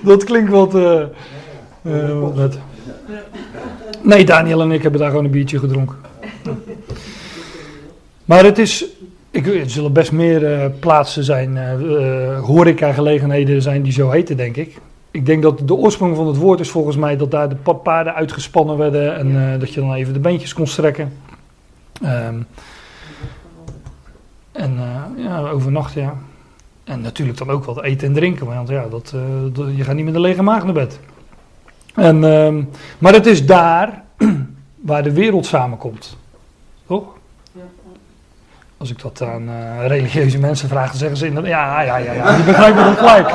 dat 0.10 0.24
klinkt 0.24 0.50
wat, 0.50 0.74
eh, 0.74 1.00
eh, 1.82 2.20
wat 2.20 2.34
net. 2.34 2.58
Nee, 4.02 4.24
Daniel 4.24 4.60
en 4.62 4.72
ik 4.72 4.82
hebben 4.82 5.00
daar 5.00 5.10
gewoon 5.10 5.24
een 5.24 5.30
biertje 5.30 5.58
gedronken. 5.58 5.96
Maar 8.24 8.44
het 8.44 8.58
is, 8.58 8.86
ik, 9.32 9.46
er 9.46 9.70
zullen 9.70 9.92
best 9.92 10.12
meer 10.12 10.52
eh, 10.54 10.66
plaatsen 10.80 11.24
zijn, 11.24 11.56
eh, 11.56 12.40
horecagelegenheden 12.40 13.62
zijn 13.62 13.82
die 13.82 13.92
zo 13.92 14.10
heten, 14.10 14.36
denk 14.36 14.56
ik. 14.56 14.80
Ik 15.10 15.26
denk 15.26 15.42
dat 15.42 15.58
de 15.64 15.74
oorsprong 15.74 16.16
van 16.16 16.26
het 16.26 16.36
woord 16.36 16.60
is 16.60 16.70
volgens 16.70 16.96
mij 16.96 17.16
dat 17.16 17.30
daar 17.30 17.48
de 17.48 17.54
pa- 17.54 17.72
paarden 17.72 18.14
uitgespannen 18.14 18.76
werden 18.76 19.16
en 19.16 19.58
dat 19.58 19.72
je 19.74 19.80
dan 19.80 19.94
even 19.94 20.12
de 20.12 20.18
beentjes 20.18 20.54
kon 20.54 20.66
strekken. 20.66 21.12
Ehm, 22.02 22.34
en 24.52 24.78
ja, 25.16 25.48
overnachten, 25.50 26.02
ja. 26.02 26.14
En 26.84 27.00
natuurlijk 27.00 27.38
dan 27.38 27.50
ook 27.50 27.64
wat 27.64 27.82
eten 27.82 28.08
en 28.08 28.14
drinken, 28.14 28.46
want 28.46 28.68
ja, 28.68 28.86
dat, 28.90 29.14
dat- 29.52 29.76
je 29.76 29.84
gaat 29.84 29.94
niet 29.94 30.04
met 30.04 30.14
een 30.14 30.20
lege 30.20 30.42
maag 30.42 30.64
naar 30.64 30.72
bed. 30.72 31.00
En, 31.94 32.24
ehm, 32.24 32.62
maar 32.98 33.12
het 33.12 33.26
is 33.26 33.46
daar 33.46 34.02
waar 34.80 35.02
de 35.02 35.12
wereld 35.12 35.46
samenkomt. 35.46 36.16
Toch? 36.86 37.04
Als 38.82 38.90
ik 38.90 39.00
dat 39.00 39.22
aan 39.22 39.48
eh, 39.48 39.86
religieuze 39.86 40.38
mensen 40.38 40.68
vraag, 40.68 40.88
dan 40.88 40.98
zeggen 40.98 41.16
ze 41.16 41.26
inderdaad, 41.26 41.50
ja, 41.50 41.80
ja, 41.82 41.96
ja, 41.96 42.12
ja, 42.12 42.36
die 42.36 42.44
begrijpen 42.52 42.84
dat 42.84 42.98
gelijk. 42.98 43.28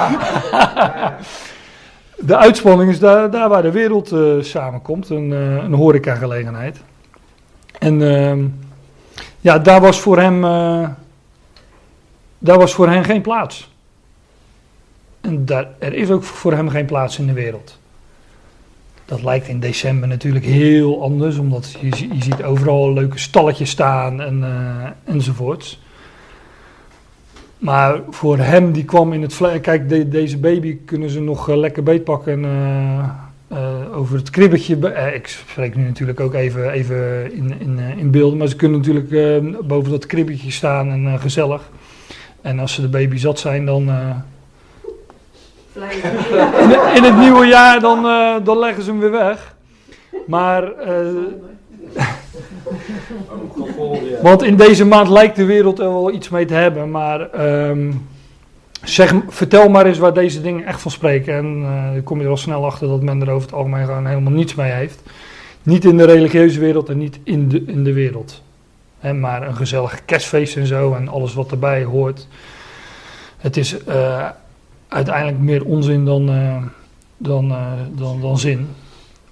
de 2.16 2.38
uitspanning 2.38 2.91
is 2.91 3.00
daar, 3.00 3.32
daar 3.32 3.50
waar 3.50 3.62
de 3.62 3.72
wereld 3.72 4.12
eh, 4.12 4.22
samenkomt, 4.39 5.10
een, 5.10 5.34
eh 5.34 5.64
een 5.64 5.74
horecagelegenheid. 5.74 6.78
En 7.80 8.02
ehm, 8.02 8.45
ja, 9.39 9.60
daar 9.60 9.82
was 9.82 10.00
voor 10.00 10.20
hem, 10.20 10.41
daar 12.38 12.58
was 12.58 12.74
voor 12.74 12.89
hen 12.89 13.04
geen 13.04 13.22
plaats. 13.22 13.72
En 15.22 15.45
daar, 15.45 15.68
er 15.80 15.93
is 15.93 16.10
ook 16.10 16.24
voor 16.24 16.54
hem 16.54 16.70
geen 16.70 16.86
plaats 16.86 17.20
in 17.20 17.28
de 17.28 17.34
wereld. 17.34 17.80
Dat 19.08 19.24
lijkt 19.24 19.47
in 19.47 19.60
december 19.60 20.08
natuurlijk 20.08 20.45
heel 20.45 21.01
anders, 21.03 21.38
omdat 21.38 21.76
je, 21.82 21.88
je 21.88 22.22
ziet 22.24 22.43
overal 22.43 22.93
leuke 22.93 23.20
stalletjes 23.20 23.70
staan 23.70 24.22
en, 24.22 24.43
eh, 24.43 25.14
enzovoorts. 25.14 25.82
Maar 27.58 27.99
voor 28.10 28.38
hem 28.38 28.72
die 28.72 28.86
kwam 28.86 29.14
in 29.14 29.22
het 29.22 29.34
vle- 29.34 29.60
Kijk, 29.60 29.89
de- 29.89 30.08
deze 30.10 30.38
baby 30.38 30.78
kunnen 30.86 31.10
ze 31.10 31.22
nog 31.22 31.49
eh, 31.49 31.58
lekker 31.58 31.84
beetpakken 31.84 32.45
eh, 32.45 33.10
over 33.93 34.16
het 34.18 34.30
kribbetje. 34.30 34.76
be- 34.76 35.12
ik 35.16 35.28
spreek 35.28 35.76
nu 35.76 35.84
natuurlijk 35.84 36.20
ook 36.20 36.34
even, 36.34 36.72
even 36.72 37.32
in, 37.34 37.53
in, 37.60 37.80
in 37.97 38.12
beelden, 38.12 38.38
maar 38.38 38.47
ze 38.47 38.55
kunnen 38.55 38.78
natuurlijk 38.80 39.68
boven 39.68 39.91
dat 39.91 40.05
kribbetje 40.05 40.51
staan 40.51 40.91
en 40.91 41.20
gezellig. 41.20 41.70
En 42.41 42.60
als 42.60 42.74
ze 42.74 42.82
de 42.82 42.89
baby 42.89 43.18
zat 43.18 43.39
zijn, 43.39 43.66
dan. 43.66 43.89
in, 46.63 46.95
in 46.95 47.03
het 47.03 47.17
nieuwe 47.17 47.45
jaar, 47.45 47.80
dan, 47.80 48.05
eh, 48.05 48.36
dan 48.43 48.59
leggen 48.59 48.84
ze 48.84 48.89
hem 48.89 48.99
weer 48.99 49.11
weg. 49.11 49.55
Maar, 50.28 50.73
eh, 50.73 51.05
want 54.21 54.43
in 54.43 54.55
deze 54.55 54.86
maand 54.86 55.09
lijkt 55.09 55.36
de 55.36 55.45
wereld 55.45 55.80
er 55.80 55.89
wel 55.89 56.11
iets 56.11 56.30
mee 56.30 56.45
te 56.45 56.53
hebben. 56.53 56.91
Maar 56.91 57.32
ehm, 57.32 57.91
zeg, 58.84 59.13
vertel 59.28 59.69
maar 59.69 59.86
eens 59.86 59.97
waar 59.97 60.13
deze 60.13 60.41
dingen 60.41 60.65
echt 60.65 60.82
van 60.82 60.91
spreken. 60.91 61.34
En 61.34 61.63
eh, 61.63 61.93
dan 61.93 62.03
kom 62.03 62.17
je 62.17 62.23
er 62.23 62.30
al 62.30 62.38
snel 62.38 62.65
achter 62.65 62.88
dat 62.88 63.01
men 63.01 63.21
er 63.21 63.30
over 63.30 63.47
het 63.47 63.57
algemeen 63.57 63.86
gewoon 63.86 64.05
helemaal 64.05 64.34
niets 64.34 64.55
mee 64.55 64.71
heeft. 64.71 65.01
Niet 65.63 65.86
in 65.86 65.97
de 65.97 66.05
religieuze 66.05 66.59
wereld 66.59 66.89
en 66.89 66.97
niet 66.97 67.19
in 67.23 67.49
de, 67.49 67.63
in 67.65 67.84
de 67.84 67.93
wereld. 67.93 68.41
Hè, 68.99 69.13
maar 69.13 69.47
een 69.47 69.55
gezellig 69.55 70.05
kerstfeest 70.05 70.57
en 70.57 70.67
zo 70.67 70.93
en 70.93 71.07
alles 71.07 71.34
wat 71.34 71.51
erbij 71.51 71.84
hoort. 71.84 72.28
Het 73.38 73.57
is 73.57 73.84
eh, 73.84 74.30
uiteindelijk 74.88 75.39
meer 75.39 75.65
onzin 75.65 76.05
dan, 76.05 76.29
eh, 76.29 76.63
dan, 77.17 77.51
eh, 77.51 77.71
dan, 77.95 78.21
dan 78.21 78.38
zin. 78.38 78.67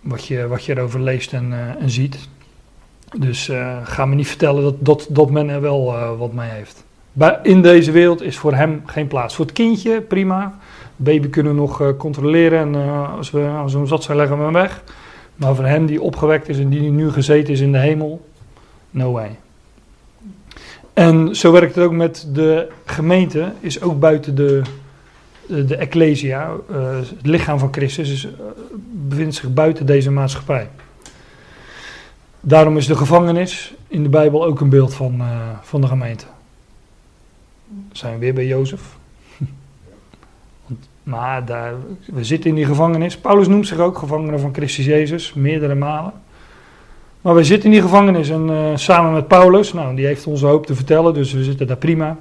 Wat 0.01 0.25
je, 0.25 0.47
wat 0.47 0.65
je 0.65 0.77
erover 0.77 1.01
leest 1.01 1.33
en, 1.33 1.53
eh, 1.53 1.83
en 1.83 1.89
ziet. 1.89 2.29
Dus 3.17 3.51
ga 3.83 4.05
me 4.05 4.15
niet 4.15 4.27
vertellen 4.27 4.63
dat, 4.63 4.75
dat, 4.79 5.07
dat 5.09 5.31
men 5.31 5.49
er 5.49 5.61
wel 5.61 5.95
wat 6.17 6.33
mee 6.33 6.49
heeft. 6.49 6.83
In 7.43 7.61
deze 7.61 7.91
wereld 7.91 8.21
is 8.21 8.37
voor 8.37 8.53
hem 8.53 8.81
geen 8.85 9.07
plaats. 9.07 9.35
Voor 9.35 9.45
het 9.45 9.53
kindje, 9.53 10.01
prima. 10.01 10.57
Baby 10.95 11.29
kunnen 11.29 11.53
we 11.53 11.59
nog 11.59 11.95
controleren 11.97 12.59
en 12.59 12.75
als, 13.17 13.31
we, 13.31 13.47
als 13.61 13.71
we 13.71 13.77
hem 13.77 13.87
zat 13.87 14.03
zijn, 14.03 14.17
leggen 14.17 14.37
we 14.37 14.43
hem 14.43 14.53
weg. 14.53 14.83
Maar 15.35 15.55
voor 15.55 15.65
hem 15.65 15.85
die 15.85 16.01
opgewekt 16.01 16.49
is 16.49 16.59
en 16.59 16.69
die 16.69 16.91
nu 16.91 17.11
gezeten 17.11 17.53
is 17.53 17.59
in 17.59 17.71
de 17.71 17.77
hemel, 17.77 18.25
no 18.91 19.11
way. 19.11 19.37
En 20.93 21.35
zo 21.35 21.51
werkt 21.51 21.75
het 21.75 21.83
ook 21.83 21.91
met 21.91 22.27
de 22.33 22.67
gemeente, 22.85 23.51
is 23.59 23.81
ook 23.81 23.99
buiten 23.99 24.35
de, 24.35 24.61
de, 25.47 25.75
ecclesia, 25.75 26.51
eh, 26.69 26.95
het 26.95 27.25
lichaam 27.25 27.59
van 27.59 27.73
Christus, 27.73 28.09
is, 28.09 28.25
eh, 28.25 28.31
bevindt 28.91 29.35
zich 29.35 29.53
buiten 29.53 29.85
deze 29.85 30.11
maatschappij. 30.11 30.69
Daarom 32.39 32.77
is 32.77 32.87
de 32.87 32.95
gevangenis 32.95 33.73
in 33.87 34.03
de 34.03 34.09
Bijbel 34.09 34.45
ook 34.45 34.59
een 34.59 34.69
beeld 34.69 34.93
van, 34.93 35.19
eh, 35.19 35.27
van 35.61 35.81
de 35.81 35.87
gemeente. 35.87 36.25
Zijn 37.91 38.13
we 38.13 38.19
weer 38.19 38.33
bij 38.33 38.45
Jozef? 38.45 38.81
Maar 41.03 41.45
daar, 41.45 41.73
we 42.05 42.23
zitten 42.23 42.49
in 42.49 42.55
die 42.55 42.65
gevangenis. 42.65 43.17
Paulus 43.17 43.47
noemt 43.47 43.67
zich 43.67 43.77
ook 43.77 43.97
gevangene 43.97 44.39
van 44.39 44.53
Christus 44.53 44.85
Jezus, 44.85 45.33
meerdere 45.33 45.75
malen. 45.75 46.13
Maar 47.21 47.35
we 47.35 47.43
zitten 47.43 47.65
in 47.65 47.71
die 47.71 47.81
gevangenis 47.81 48.29
en 48.29 48.73
samen 48.79 49.13
met 49.13 49.27
Paulus, 49.27 49.73
nou, 49.73 49.95
die 49.95 50.05
heeft 50.05 50.27
onze 50.27 50.45
hoop 50.45 50.65
te 50.65 50.75
vertellen, 50.75 51.13
dus 51.13 51.33
we 51.33 51.43
zitten 51.43 51.67
daar 51.67 51.77
prima. 51.77 52.17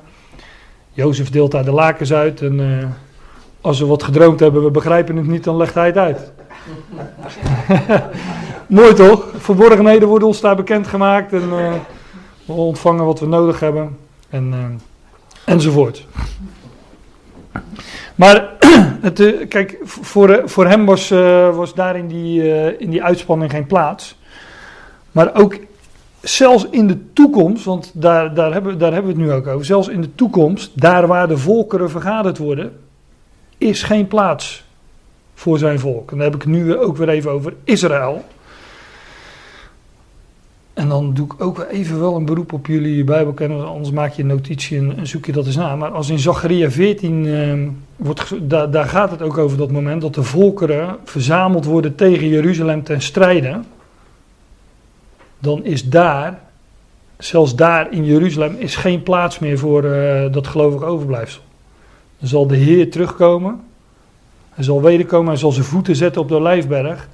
Jozef 0.93 1.31
deelt 1.31 1.51
daar 1.51 1.64
de 1.64 1.70
lakens 1.70 2.12
uit 2.12 2.43
en 2.43 2.61
als 3.65 3.79
we 3.79 3.87
wat 3.87 4.03
gedroomd 4.03 4.41
hebben, 4.41 4.65
we 4.65 4.71
begrijpen 4.71 5.17
het 5.17 5.27
niet, 5.27 5.45
dan 5.45 5.57
legt 5.57 5.75
hij 5.75 5.87
het 5.87 5.97
uit. 5.97 6.33
Mooi 8.67 8.95
toch? 8.95 9.27
Verborgenheden 9.37 10.09
worden 10.09 10.29
ons 10.29 10.41
daar 10.41 10.57
bekendgemaakt 10.57 11.33
en 11.33 11.43
eh, 11.43 11.73
we 12.45 12.53
ontvangen 12.53 13.05
wat 13.05 13.21
we 13.21 13.27
nodig 13.27 13.61
hebben 13.61 13.97
en, 14.31 14.53
eh, 14.53 15.55
enzovoort. 15.55 16.07
Maar 18.15 18.49
het, 19.01 19.21
eh, 19.21 19.49
kijk, 19.49 19.79
voor, 19.85 20.43
voor 20.45 20.67
hem 20.67 20.85
was, 20.85 21.11
eh, 21.11 21.57
was 21.57 21.75
daar 21.75 21.97
in 21.97 22.07
die, 22.07 22.79
in 22.79 22.91
die 22.91 23.03
uitspanning 23.03 23.51
geen 23.51 23.67
plaats. 23.67 24.19
Maar 25.12 25.35
ook 25.35 25.57
zelfs 26.21 26.67
in 26.71 26.87
de 26.87 27.12
toekomst, 27.12 27.65
want 27.65 27.91
daar, 27.95 28.35
daar, 28.35 28.53
hebben, 28.53 28.78
daar 28.78 28.93
hebben 28.93 29.15
we 29.15 29.20
het 29.20 29.28
nu 29.28 29.36
ook 29.36 29.47
over. 29.47 29.65
Zelfs 29.65 29.89
in 29.89 30.01
de 30.01 30.15
toekomst, 30.15 30.81
daar 30.81 31.07
waar 31.07 31.28
de 31.28 31.39
volkeren 31.39 31.91
vergaderd 31.91 32.39
worden, 32.39 32.84
is 33.59 33.82
geen 33.82 34.06
plaats 34.06 34.64
voor 35.35 35.59
zijn 35.59 35.78
volk. 35.78 36.10
En 36.10 36.16
dan 36.16 36.26
heb 36.26 36.35
ik 36.35 36.47
nu 36.47 36.76
ook 36.76 36.97
weer 36.97 37.09
even 37.09 37.31
over 37.31 37.55
Israël. 37.64 38.24
En 40.74 40.89
dan 40.89 41.14
doe 41.14 41.26
ik 41.26 41.43
ook 41.43 41.66
even 41.70 42.01
wel 42.01 42.16
een 42.16 42.24
beroep 42.24 42.52
op 42.52 42.66
jullie 42.66 43.05
Bijbelkennis, 43.05 43.62
anders 43.62 43.90
maak 43.90 44.12
je 44.12 44.22
een 44.22 44.28
notitie 44.28 44.78
en, 44.78 45.06
zoek 45.06 45.26
je 45.26 45.32
dat 45.32 45.47
eens 45.47 45.56
na. 45.56 45.76
Maar 45.76 45.90
als 45.90 46.10
in 46.10 46.18
Zacharia 46.18 46.70
14, 46.70 47.26
ehm, 47.26 47.68
wordt, 47.97 48.51
daar, 48.51 48.70
daar 48.70 48.86
gaat 48.86 49.10
het 49.10 49.22
ook 49.22 49.39
over 49.39 49.59
dat 49.59 49.70
moment 49.70 50.01
dat 50.01 50.14
de 50.14 50.22
volkeren 50.22 50.97
verzameld 51.05 51.64
worden 51.64 51.94
tegen 51.94 52.28
Jeruzalem 52.28 52.82
ten 52.82 53.02
strijde. 53.02 53.60
Dan 55.39 55.64
is 55.64 55.89
daar, 55.89 56.40
zelfs 57.18 57.55
daar 57.55 57.93
in 57.93 58.05
Jeruzalem, 58.05 58.56
is 58.59 58.76
geen 58.76 59.02
plaats 59.02 59.39
meer 59.39 59.59
voor 59.59 59.85
eh, 59.85 60.32
dat 60.32 60.47
gelovig 60.47 60.82
overblijfsel. 60.82 61.43
Dan 62.25 62.33
zal 62.33 62.47
de 62.47 62.57
Heer 62.57 62.91
terugkomen. 62.91 63.61
Hij 64.51 64.65
zal 64.65 64.83
wederkomen, 64.83 65.29
hij 65.29 65.37
zal 65.37 65.53
zijn 65.53 65.65
voeten 65.65 65.97
zetten 65.97 66.21
op 66.23 66.29
de 66.29 66.35
olijfberg. 66.35 67.09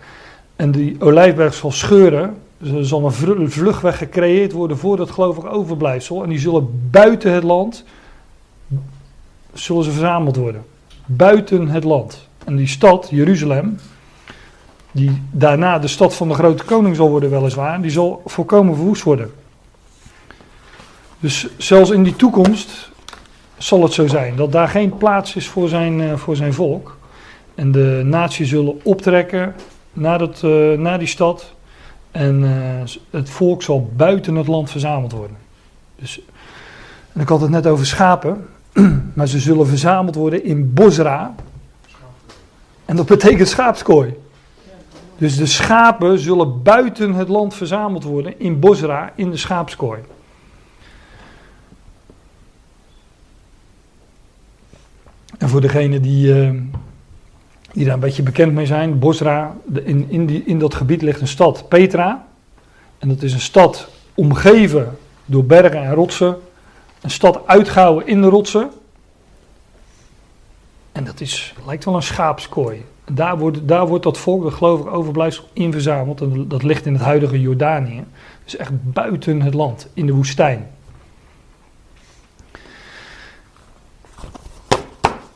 En 0.57 0.70
die 0.70 0.97
olijfberg 1.01 1.55
zal 1.55 1.70
scheuren. 1.70 2.37
Dus 2.59 2.70
er 2.70 2.87
zal 2.87 3.05
een 3.05 3.51
vluchtweg 3.51 3.99
gecreëerd 3.99 4.53
worden 4.53 4.78
voor 4.78 4.97
dat 4.97 5.11
gelovig 5.11 5.47
overblijfsel. 5.47 6.23
En 6.23 6.28
die 6.28 6.39
zullen 6.39 6.89
buiten 6.91 7.32
het 7.32 7.43
land, 7.43 7.85
zullen 9.53 9.85
ze 9.85 9.91
verzameld 9.91 10.37
worden. 10.37 10.65
Buiten 11.07 11.69
het 11.69 11.85
land. 11.85 12.28
En 12.45 12.57
die 12.57 12.69
stad, 12.69 13.09
Jeruzalem, 13.11 13.78
die 14.93 15.23
daarna 15.31 15.78
de 15.78 15.89
stad 15.89 16.15
van 16.15 16.28
de 16.28 16.35
grote 16.35 16.65
koning 16.65 16.97
zal 16.97 17.11
worden 17.11 17.31
weliswaar, 17.31 17.82
die 17.82 17.91
zal 17.91 18.23
volkomen 18.27 18.74
verwoest 18.74 19.03
worden. 19.03 19.32
Dus 21.20 21.49
zelfs 21.57 21.91
in 21.91 22.03
die 22.03 22.16
toekomst 22.16 22.89
zal 23.62 23.82
het 23.82 23.93
zo 23.93 24.07
zijn 24.07 24.37
dat 24.37 24.53
daar 24.53 24.69
geen 24.69 24.97
plaats 24.97 25.37
is 25.37 25.49
voor 25.49 25.69
zijn, 25.69 26.01
eh, 26.01 26.16
voor 26.16 26.37
zijn 26.37 26.55
volk. 26.55 26.97
En 27.55 27.73
de 27.73 28.03
naties 28.05 28.49
zullen 28.49 28.81
optrekken 28.82 29.55
naar, 29.93 30.19
dat, 30.19 30.43
eh, 30.45 30.73
naar 30.73 30.99
die 30.99 31.09
stad. 31.09 31.55
En 32.11 32.45
eh, 32.45 32.91
het 33.11 33.31
volk 33.31 33.62
zal 33.62 33.91
buiten 33.97 34.35
het 34.35 34.47
land 34.47 34.70
verzameld 34.70 35.12
worden. 35.12 35.37
Dus, 35.97 36.20
en 37.12 37.20
ik 37.20 37.28
had 37.28 37.41
het 37.41 37.51
net 37.51 37.66
over 37.66 37.87
schapen. 37.87 38.47
Maar 39.15 39.28
ze 39.28 39.39
zullen 39.39 39.66
verzameld 39.66 40.15
worden 40.15 40.45
in 40.45 40.74
Bosra. 40.74 41.35
En 42.85 42.97
dat 42.97 43.07
betekent 43.07 43.49
schaapskooi. 43.49 44.15
Dus 45.19 45.37
de 45.37 45.47
schapen 45.47 46.19
zullen 46.19 46.62
buiten 46.62 47.15
het 47.15 47.28
land 47.28 47.55
verzameld 47.55 48.05
worden 48.05 48.41
in 48.41 48.61
Bosra, 48.61 49.12
in 49.15 49.31
de 49.31 49.37
schaapskooi. 49.37 50.01
Voor 55.48 55.60
degenen 55.60 56.02
die, 56.02 56.42
eh, 56.42 56.50
die 57.72 57.84
daar 57.84 57.94
een 57.94 58.00
beetje 58.00 58.22
bekend 58.22 58.52
mee 58.52 58.66
zijn, 58.66 58.98
Bosra, 58.98 59.56
in, 59.84 60.06
in, 60.08 60.46
in 60.46 60.58
dat 60.58 60.74
gebied 60.74 61.02
ligt 61.02 61.20
een 61.20 61.28
stad, 61.28 61.68
Petra. 61.68 62.26
En 62.98 63.08
dat 63.08 63.22
is 63.22 63.32
een 63.32 63.40
stad 63.40 63.88
omgeven 64.14 64.96
door 65.24 65.44
bergen 65.44 65.82
en 65.82 65.94
rotsen. 65.94 66.36
Een 67.00 67.10
stad 67.10 67.40
uitgehouwen 67.46 68.06
in 68.06 68.20
de 68.20 68.28
rotsen. 68.28 68.70
En 70.92 71.04
dat 71.04 71.20
is, 71.20 71.54
lijkt 71.66 71.84
wel 71.84 71.94
een 71.94 72.02
schaapskooi. 72.02 72.84
Daar 73.12 73.38
wordt, 73.38 73.68
daar 73.68 73.86
wordt 73.86 74.04
dat 74.04 74.18
volk, 74.18 74.42
dat 74.42 74.54
gelovig 74.54 74.86
overblijfsel, 74.86 75.44
in 75.52 75.72
verzameld. 75.72 76.20
En 76.20 76.48
dat 76.48 76.62
ligt 76.62 76.86
in 76.86 76.92
het 76.92 77.02
huidige 77.02 77.40
Jordanië. 77.40 78.04
Dus 78.44 78.56
echt 78.56 78.72
buiten 78.92 79.42
het 79.42 79.54
land, 79.54 79.88
in 79.94 80.06
de 80.06 80.14
woestijn. 80.14 80.70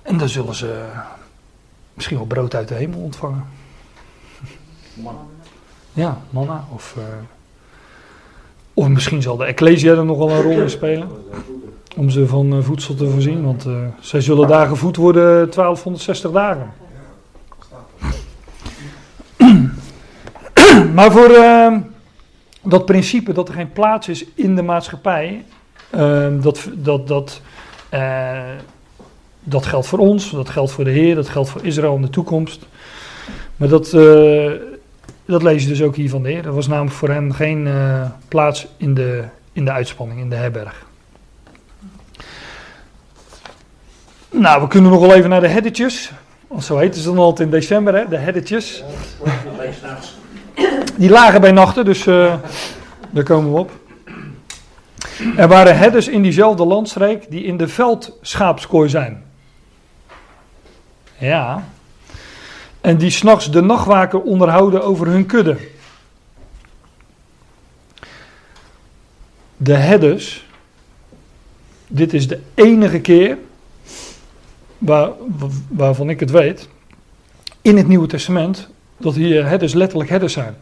En 0.04 0.16
dan 0.18 0.28
zullen 0.28 0.54
ze 0.54 0.84
misschien 1.94 2.16
wel 2.16 2.26
brood 2.26 2.54
uit 2.54 2.68
de 2.68 2.74
hemel 2.74 3.00
ontvangen. 3.00 3.44
Man. 4.94 5.16
Ja, 5.92 6.18
manna. 6.30 6.64
Of, 6.74 6.94
eh, 6.98 7.04
of 8.74 8.88
misschien 8.88 9.22
zal 9.22 9.36
de 9.36 9.44
Ecclesia 9.44 9.92
er 9.92 10.04
nog 10.04 10.18
wel 10.18 10.30
een 10.30 10.42
rol 10.42 10.60
in 10.60 10.70
spelen. 10.70 11.08
Om 11.96 12.10
ze 12.10 12.26
van 12.26 12.52
eh, 12.52 12.58
voedsel 12.62 12.94
te 12.94 13.10
voorzien. 13.10 13.44
Want 13.44 13.66
eh, 13.66 13.72
zij 14.00 14.20
zullen 14.20 14.48
daar 14.48 14.66
gevoed 14.66 14.96
worden 14.96 15.22
1260 15.22 16.30
dagen. 16.30 16.72
maar 20.94 21.12
voor 21.12 21.30
dat 22.62 22.86
principe 22.86 23.32
dat 23.32 23.48
er 23.48 23.54
geen 23.54 23.72
plaats 23.72 24.08
is 24.08 24.24
in 24.34 24.56
de 24.56 24.62
maatschappij. 24.62 25.44
dat, 26.40 26.68
dat, 26.74 27.08
dat, 27.08 27.40
dat 29.44 29.66
geldt 29.66 29.86
voor 29.86 29.98
ons, 29.98 30.30
dat 30.30 30.48
geldt 30.48 30.72
voor 30.72 30.84
de 30.84 30.90
Heer, 30.90 31.14
dat 31.14 31.28
geldt 31.28 31.48
voor 31.48 31.64
Israël 31.64 31.94
in 31.94 32.02
de 32.02 32.10
toekomst. 32.10 32.66
Maar 33.56 33.68
dat, 33.68 33.92
eh, 33.92 34.50
dat 35.24 35.42
lees 35.42 35.62
je 35.62 35.68
dus 35.68 35.82
ook 35.82 35.96
hier 35.96 36.10
van 36.10 36.22
de 36.22 36.28
Heer. 36.28 36.46
Er 36.46 36.54
was 36.54 36.66
namelijk 36.66 36.94
voor 36.94 37.08
hen 37.08 37.34
geen 37.34 37.66
eh, 37.66 38.02
plaats 38.28 38.66
in 38.76 38.94
de, 38.94 39.24
in 39.52 39.64
de 39.64 39.72
uitspanning, 39.72 40.20
in 40.20 40.30
de 40.30 40.36
herberg. 40.36 40.86
Nou, 44.30 44.62
we 44.62 44.68
kunnen 44.68 44.90
nog 44.90 45.00
wel 45.00 45.14
even 45.14 45.30
naar 45.30 45.40
de 45.40 45.48
heddetjes. 45.48 46.12
Want 46.46 46.64
zo 46.64 46.78
heten 46.78 47.00
ze 47.00 47.08
dan 47.08 47.18
altijd 47.18 47.48
in 47.48 47.54
december, 47.54 47.94
hè? 47.94 48.08
de 48.08 48.16
heddetjes. 48.16 48.84
Die 50.96 51.10
lagen 51.10 51.40
bij 51.40 51.52
nachten, 51.52 51.84
dus 51.84 52.06
eh, 52.06 52.34
daar 53.10 53.24
komen 53.24 53.52
we 53.52 53.58
op. 53.58 53.70
Er 55.36 55.48
waren 55.48 55.78
herders 55.78 56.08
in 56.08 56.22
diezelfde 56.22 56.64
landstreek 56.64 57.30
die 57.30 57.44
in 57.44 57.56
de 57.56 57.68
veldschaapskooi 57.68 58.88
zijn. 58.88 59.23
Ja. 61.18 61.68
En 62.80 62.96
die 62.96 63.10
s'nachts 63.10 63.50
de 63.50 63.60
nachtwaker 63.60 64.20
onderhouden 64.20 64.84
over 64.84 65.06
hun 65.06 65.26
kudde. 65.26 65.56
De 69.56 69.74
herders, 69.74 70.46
dit 71.86 72.12
is 72.12 72.28
de 72.28 72.40
enige 72.54 73.00
keer 73.00 73.38
waar, 74.78 75.10
waarvan 75.68 76.10
ik 76.10 76.20
het 76.20 76.30
weet, 76.30 76.68
in 77.62 77.76
het 77.76 77.88
Nieuwe 77.88 78.06
Testament, 78.06 78.68
dat 78.96 79.14
hier 79.14 79.46
herders 79.46 79.74
letterlijk 79.74 80.10
herders 80.10 80.32
zijn. 80.32 80.56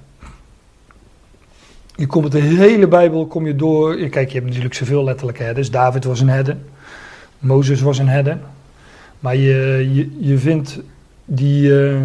Je 1.96 2.06
komt 2.06 2.32
de 2.32 2.40
hele 2.40 2.88
Bijbel 2.88 3.26
kom 3.26 3.46
je 3.46 3.56
door. 3.56 3.96
Kijk, 3.96 4.28
je 4.28 4.34
hebt 4.34 4.46
natuurlijk 4.46 4.74
zoveel 4.74 5.04
letterlijke 5.04 5.42
herders. 5.42 5.70
David 5.70 6.04
was 6.04 6.20
een 6.20 6.28
herder. 6.28 6.56
Mozes 7.38 7.80
was 7.80 7.98
een 7.98 8.08
herder. 8.08 8.38
Maar 9.22 9.36
je, 9.36 9.88
je, 9.92 10.28
je 10.30 10.38
vindt 10.38 10.80
die. 11.24 11.86
eh, 11.90 12.02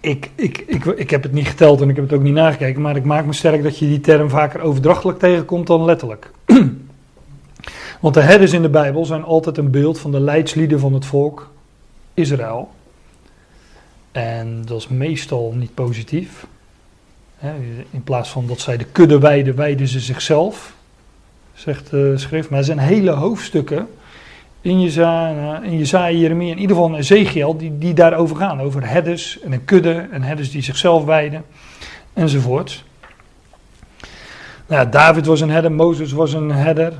ik, 0.00 0.30
ik, 0.34 0.58
ik, 0.58 0.84
ik 0.84 1.10
heb 1.10 1.22
het 1.22 1.32
niet 1.32 1.46
geteld 1.46 1.80
en 1.80 1.88
ik 1.88 1.96
heb 1.96 2.04
het 2.04 2.14
ook 2.14 2.22
niet 2.22 2.34
nagekeken. 2.34 2.82
Maar 2.82 2.96
ik 2.96 3.04
maak 3.04 3.24
me 3.24 3.32
sterk 3.32 3.62
dat 3.62 3.78
je 3.78 3.86
die 3.86 4.00
term 4.00 4.30
vaker 4.30 4.60
overdrachtelijk 4.60 5.18
tegenkomt 5.18 5.66
dan 5.66 5.84
letterlijk. 5.84 6.30
Want 8.00 8.14
de 8.14 8.20
herders 8.20 8.52
in 8.52 8.62
de 8.62 8.68
Bijbel 8.68 9.04
zijn 9.04 9.22
altijd 9.22 9.56
een 9.56 9.70
beeld 9.70 9.98
van 9.98 10.10
de 10.10 10.20
leidslieden 10.20 10.80
van 10.80 10.92
het 10.94 11.04
volk 11.04 11.50
Israël. 12.14 12.70
En 14.12 14.62
dat 14.64 14.78
is 14.78 14.88
meestal 14.88 15.52
niet 15.56 15.74
positief. 15.74 16.46
In 17.90 18.02
plaats 18.04 18.30
van 18.30 18.46
dat 18.46 18.60
zij 18.60 18.76
de 18.76 18.86
kudde 18.92 19.18
weiden, 19.18 19.56
weiden 19.56 19.88
ze 19.88 20.00
zichzelf, 20.00 20.74
zegt 21.52 21.90
de 21.90 22.18
schrift. 22.18 22.50
Maar 22.50 22.58
er 22.58 22.64
zijn 22.64 22.78
hele 22.78 23.10
hoofdstukken 23.10 23.88
in 24.62 24.80
Jezaja, 24.80 25.62
in 25.62 25.78
Jezaja, 25.78 26.28
in 26.28 26.40
ieder 26.40 26.76
geval 26.76 26.88
in 26.88 26.94
Ezekiel, 26.94 27.56
die, 27.56 27.78
die 27.78 27.94
daarover 27.94 28.36
gaan. 28.36 28.60
Over 28.60 28.88
herders 28.88 29.40
en 29.40 29.52
een 29.52 29.64
kudde 29.64 30.08
en 30.10 30.22
herders 30.22 30.50
die 30.50 30.62
zichzelf 30.62 31.04
weiden, 31.04 31.44
enzovoort. 32.12 32.84
Nou, 34.66 34.88
David 34.88 35.26
was 35.26 35.40
een 35.40 35.50
herder, 35.50 35.72
Mozes 35.72 36.12
was 36.12 36.32
een 36.32 36.50
herder. 36.50 36.92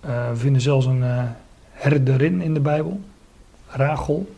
Eh, 0.00 0.28
we 0.30 0.36
vinden 0.36 0.62
zelfs 0.62 0.86
een 0.86 1.02
eh, 1.02 1.22
herderin 1.70 2.40
in 2.40 2.54
de 2.54 2.60
Bijbel, 2.60 3.00
Rachel. 3.68 4.34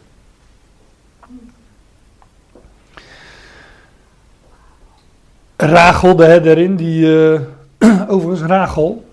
Rachel, 5.56 6.16
de 6.16 6.24
herderin, 6.24 6.76
die. 6.76 7.32
eh, 7.32 7.40
overigens, 8.12 8.48
Rachel, 8.48 9.04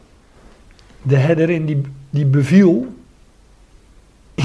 de 1.01 1.15
herderin, 1.15 1.65
die, 1.65 1.81
die 2.09 2.25
beviel. 2.25 2.97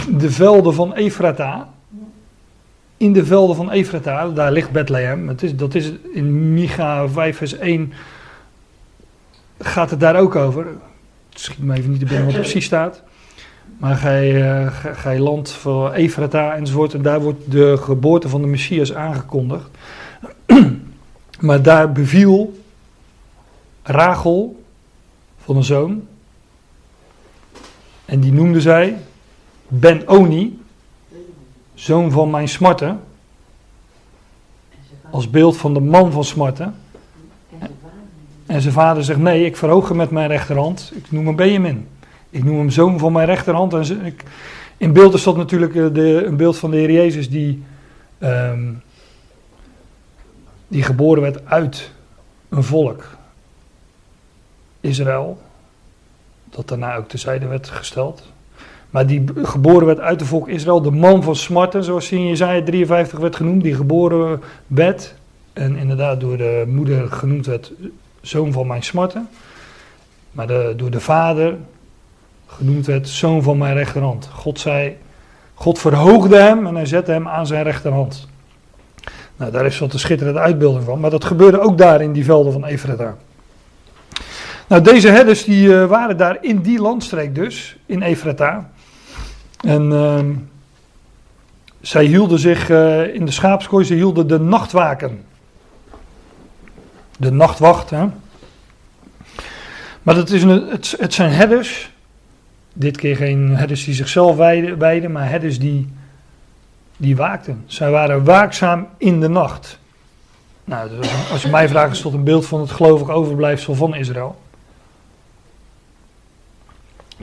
In 0.06 0.18
de 0.18 0.30
velden 0.30 0.74
van 0.74 0.94
Efrata. 0.94 1.68
In 2.96 3.12
de 3.12 3.24
velden 3.26 3.56
van 3.56 3.70
Efrata, 3.70 4.28
daar 4.28 4.52
ligt 4.52 4.70
Bethlehem. 4.70 5.28
Het 5.28 5.42
is, 5.42 5.56
dat 5.56 5.74
is 5.74 5.92
in 6.12 6.52
Micha 6.54 7.08
5, 7.08 7.36
vers 7.36 7.56
1. 7.56 7.92
Gaat 9.58 9.90
het 9.90 10.00
daar 10.00 10.16
ook 10.16 10.34
over? 10.34 10.66
Het 11.30 11.40
schiet 11.40 11.62
me 11.62 11.76
even 11.76 11.90
niet 11.90 11.98
te 12.00 12.06
binnen 12.06 12.24
wat 12.24 12.34
er 12.34 12.40
precies 12.50 12.64
staat. 12.64 13.02
Maar 13.78 13.96
gij, 13.96 14.42
eh, 14.42 14.74
gij- 14.94 15.18
land 15.18 15.50
van 15.50 15.92
Efrata 15.92 16.54
enzovoort. 16.54 16.94
En 16.94 17.02
daar 17.02 17.20
wordt 17.20 17.50
de 17.50 17.76
geboorte 17.76 18.28
van 18.28 18.40
de 18.40 18.46
Messias 18.46 18.94
aangekondigd. 18.94 19.68
Maar 21.40 21.62
daar 21.62 21.92
beviel 21.92 22.58
Rachel 23.82 24.62
van 25.44 25.56
een 25.56 25.64
zoon. 25.64 26.06
En 28.04 28.20
die 28.20 28.32
noemde 28.32 28.60
zij 28.60 28.96
Ben-Oni, 29.68 30.62
zoon 31.74 32.10
van 32.10 32.30
mijn 32.30 32.48
smarten. 32.48 33.00
Als 35.10 35.30
beeld 35.30 35.56
van 35.56 35.74
de 35.74 35.80
man 35.80 36.12
van 36.12 36.24
smarten. 36.24 36.74
En 38.46 38.60
zijn 38.60 38.74
vader 38.74 39.04
zegt: 39.04 39.18
Nee, 39.18 39.44
ik 39.44 39.56
verhoog 39.56 39.88
hem 39.88 39.96
met 39.96 40.10
mijn 40.10 40.28
rechterhand. 40.28 40.92
Ik 40.94 41.10
noem 41.10 41.26
hem 41.26 41.36
Benjamin. 41.36 41.88
Ik 42.30 42.44
noem 42.44 42.58
hem 42.58 42.70
zoon 42.70 42.98
van 42.98 43.12
mijn 43.12 43.26
rechterhand. 43.26 43.72
En 43.72 44.04
ik, 44.04 44.24
in 44.76 44.92
beeld 44.92 45.14
is 45.14 45.22
dat 45.22 45.36
natuurlijk 45.36 45.74
eh, 45.74 45.86
de, 45.92 46.24
een 46.26 46.36
beeld 46.36 46.58
van 46.58 46.70
de 46.70 46.76
Heer 46.76 46.90
Jezus 46.90 47.30
die. 47.30 47.62
ehm, 48.18 48.72
die 50.74 50.82
geboren 50.82 51.22
werd 51.22 51.46
uit 51.46 51.90
een 52.48 52.64
volk, 52.64 53.16
Israël, 54.80 55.42
dat 56.44 56.68
daarna 56.68 56.96
ook 56.96 57.08
terzijde 57.08 57.46
werd 57.46 57.68
gesteld. 57.68 58.32
Maar 58.94 59.06
die 59.06 59.24
geboren 59.42 59.86
werd 59.86 60.00
uit 60.00 60.20
het 60.20 60.28
volk 60.28 60.48
Israël, 60.48 60.82
de 60.82 60.90
man 60.90 61.22
van 61.22 61.36
smarten, 61.36 61.84
zoals 61.84 62.10
in 62.10 62.26
Jezaja 62.26 62.62
53 62.62 63.18
werd 63.18 63.36
genoemd, 63.36 63.62
die 63.62 63.74
geboren 63.74 64.42
werd 64.66 65.14
en 65.52 65.76
inderdaad 65.76 66.20
door 66.20 66.36
de 66.36 66.64
moeder 66.66 67.08
genoemd 67.08 67.46
werd, 67.46 67.72
zoon 68.20 68.52
van 68.52 68.66
mijn 68.66 68.82
smarten. 68.82 69.28
Maar 70.30 70.46
de, 70.46 70.72
door 70.76 70.90
de 70.90 71.00
vader 71.00 71.56
genoemd 72.46 72.86
werd, 72.86 73.08
zoon 73.08 73.42
van 73.42 73.58
mijn 73.58 73.74
rechterhand. 73.74 74.28
God 74.32 74.60
zei, 74.60 74.96
God 75.54 75.78
verhoogde 75.78 76.36
hem 76.36 76.66
en 76.66 76.74
hij 76.74 76.86
zette 76.86 77.12
hem 77.12 77.28
aan 77.28 77.46
zijn 77.46 77.62
rechterhand. 77.62 78.28
Nou, 79.36 79.52
daar 79.52 79.66
is 79.66 79.78
wat 79.78 79.92
een 79.92 79.98
schitterende 79.98 80.40
uitbeelding 80.40 80.84
van. 80.84 81.00
Maar 81.00 81.10
dat 81.10 81.24
gebeurde 81.24 81.60
ook 81.60 81.78
daar 81.78 82.00
in 82.00 82.12
die 82.12 82.24
velden 82.24 82.52
van 82.52 82.64
Efrata. 82.64 83.16
Nou, 84.66 84.82
deze 84.82 85.08
herders 85.08 85.44
die 85.44 85.80
eh, 85.80 85.86
waren 85.86 86.16
daar 86.16 86.38
in 86.40 86.60
die 86.60 86.80
landstreek 86.80 87.34
dus, 87.34 87.76
in 87.86 88.02
Efrata. 88.02 88.72
En 89.64 89.92
ehm, 89.92 90.32
zij 91.80 92.04
hielden 92.04 92.38
zich 92.38 92.70
eh, 92.70 93.14
in 93.14 93.24
de 93.24 93.32
schaapskooi, 93.32 93.84
ze 93.84 93.94
hielden 93.94 94.26
de 94.26 94.38
nachtwaken. 94.38 95.24
De 97.16 97.32
nachtwacht, 97.32 97.90
hè. 97.90 98.06
Maar 100.02 100.14
dat 100.14 100.30
is 100.30 100.42
een, 100.42 100.68
het, 100.68 100.94
het 100.98 101.14
zijn 101.14 101.30
herders. 101.30 101.92
Dit 102.72 102.96
keer 102.96 103.16
geen 103.16 103.56
herders 103.56 103.84
die 103.84 103.94
zichzelf 103.94 104.36
wijden 104.78 105.12
maar 105.12 105.28
herders 105.28 105.58
die 105.58 105.88
die 106.96 107.16
waakten. 107.16 107.62
Zij 107.66 107.90
waren 107.90 108.24
waakzaam 108.24 108.88
in 108.98 109.20
de 109.20 109.28
nacht. 109.28 109.78
Nou, 110.64 110.90
als 111.30 111.42
je 111.42 111.48
mij 111.48 111.68
vraagt, 111.68 111.92
is 111.92 112.02
dat 112.02 112.12
een 112.12 112.24
beeld 112.24 112.46
van 112.46 112.60
het 112.60 112.70
gelovig 112.70 113.08
overblijfsel 113.08 113.74
van 113.74 113.94
Israël. 113.94 114.42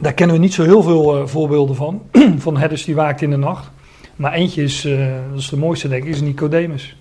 Daar 0.01 0.13
kennen 0.13 0.35
we 0.35 0.41
niet 0.41 0.53
zo 0.53 0.63
heel 0.63 0.83
veel 0.83 1.17
eh, 1.17 1.27
voorbeelden 1.27 1.75
van. 1.75 2.01
van 2.37 2.57
herders 2.57 2.85
die 2.85 2.95
waakten 2.95 3.25
in 3.25 3.31
de 3.31 3.45
nacht. 3.45 3.69
Maar 4.15 4.33
eentje 4.33 4.63
is, 4.63 4.85
eh, 4.85 5.13
dat 5.29 5.39
is 5.39 5.49
de 5.49 5.57
mooiste 5.57 5.87
denk 5.87 6.03
ik, 6.03 6.09
is 6.09 6.21
Nicodemus. 6.21 6.95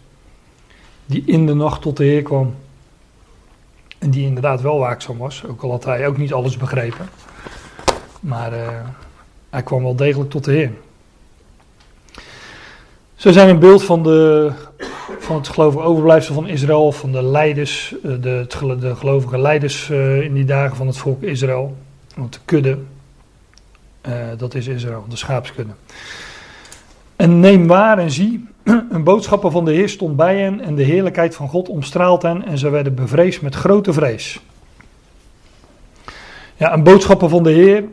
Die 1.06 1.22
in 1.26 1.46
de 1.46 1.54
nacht 1.54 1.82
tot 1.82 1.96
de 1.96 2.04
Heer 2.04 2.22
kwam. 2.22 2.54
En 3.98 4.10
die 4.10 4.26
inderdaad 4.26 4.60
wel 4.60 4.78
waakzaam 4.78 5.18
was. 5.18 5.44
Ook 5.48 5.62
al 5.62 5.70
had 5.70 5.84
hij 5.84 6.06
ook 6.06 6.16
niet 6.16 6.32
alles 6.32 6.56
begrepen. 6.56 7.08
Maar 8.20 8.52
eh, 8.52 8.68
hij 9.50 9.62
kwam 9.62 9.82
wel 9.82 9.96
degelijk 9.96 10.30
tot 10.30 10.44
de 10.44 10.52
Heer. 10.52 10.72
Zo 13.14 13.32
zijn 13.32 13.48
een 13.48 13.58
beeld 13.58 13.82
van, 13.82 14.02
de, 14.02 14.50
van 15.18 15.36
het 15.36 15.48
gelovige 15.48 15.84
overblijfsel 15.84 16.34
van 16.34 16.48
Israël, 16.48 16.92
van 16.92 17.12
de 17.12 17.22
leiders, 17.22 17.94
de, 18.02 18.46
de 18.80 18.96
gelovige 18.96 19.38
leiders 19.38 19.90
in 20.22 20.34
die 20.34 20.44
dagen 20.44 20.76
van 20.76 20.86
het 20.86 20.96
volk 20.96 21.22
Israël. 21.22 21.76
Want 22.16 22.32
de 22.32 22.38
kudde, 22.44 22.78
dat 24.36 24.54
is 24.54 24.66
Israël, 24.66 25.04
de 25.08 25.16
schaapskudde. 25.16 25.72
En 27.16 27.40
neem 27.40 27.66
waar 27.66 27.98
en 27.98 28.10
zie, 28.10 28.48
een 28.90 29.04
boodschapper 29.04 29.50
van 29.50 29.64
de 29.64 29.72
Heer 29.72 29.88
stond 29.88 30.16
bij 30.16 30.38
hen 30.38 30.60
en 30.60 30.74
de 30.74 30.82
heerlijkheid 30.82 31.34
van 31.34 31.48
God 31.48 31.68
omstraalt 31.68 32.22
hen 32.22 32.46
en 32.46 32.58
ze 32.58 32.70
werden 32.70 32.94
bevreesd 32.94 33.42
met 33.42 33.54
grote 33.54 33.92
vrees. 33.92 34.40
Ja, 36.56 36.72
een 36.72 36.82
boodschapper 36.82 37.28
van 37.28 37.42
de 37.42 37.50
Heer, 37.50 37.84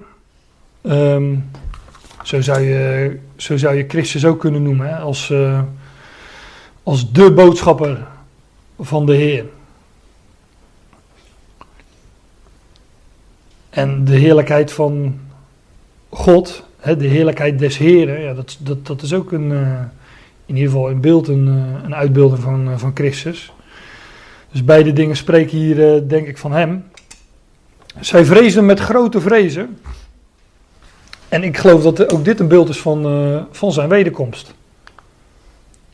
ehm, 0.81 1.35
zo, 2.23 2.41
zou 2.41 2.61
je, 2.61 3.19
zo 3.35 3.57
zou 3.57 3.75
je 3.75 3.85
Christus 3.87 4.25
ook 4.25 4.39
kunnen 4.39 4.63
noemen, 4.63 4.87
hè, 4.87 4.95
als, 4.95 5.29
eh, 5.29 5.61
als 6.83 7.11
de 7.11 7.33
boodschapper 7.33 8.07
van 8.79 9.05
de 9.05 9.15
Heer. 9.15 9.45
En 13.69 14.05
de 14.05 14.15
heerlijkheid 14.15 14.71
van 14.71 15.19
God, 16.17 16.63
hè, 16.79 16.97
de 16.97 17.07
heerlijkheid 17.07 17.59
des 17.59 17.77
Heren, 17.77 18.21
ja, 18.21 18.33
dat, 18.33 18.57
dat, 18.59 18.87
dat 18.87 19.01
is 19.01 19.13
ook 19.13 19.31
een, 19.31 19.51
eh, 19.51 19.79
in 20.45 20.55
ieder 20.55 20.71
geval 20.71 20.89
in 20.89 21.01
beeld 21.01 21.27
een, 21.27 21.47
eh, 21.47 21.83
een 21.83 21.95
uitbeelding 21.95 22.41
van, 22.41 22.67
eh, 22.67 22.77
van 22.77 22.91
Christus. 22.93 23.53
Dus 24.51 24.63
beide 24.63 24.93
dingen 24.93 25.15
spreken 25.15 25.57
hier, 25.57 26.07
denk 26.07 26.27
ik, 26.27 26.37
van 26.37 26.51
hem. 26.51 26.83
Zij 27.99 28.25
vreesden 28.25 28.65
met 28.65 28.79
grote 28.79 29.21
vrezen. 29.21 29.79
En 31.29 31.43
ik 31.43 31.57
geloof 31.57 31.83
dat 31.83 32.11
ook 32.13 32.25
dit 32.25 32.39
een 32.39 32.47
beeld 32.47 32.69
is 32.69 32.79
van, 32.79 33.47
van 33.51 33.71
zijn 33.71 33.89
wederkomst. 33.89 34.53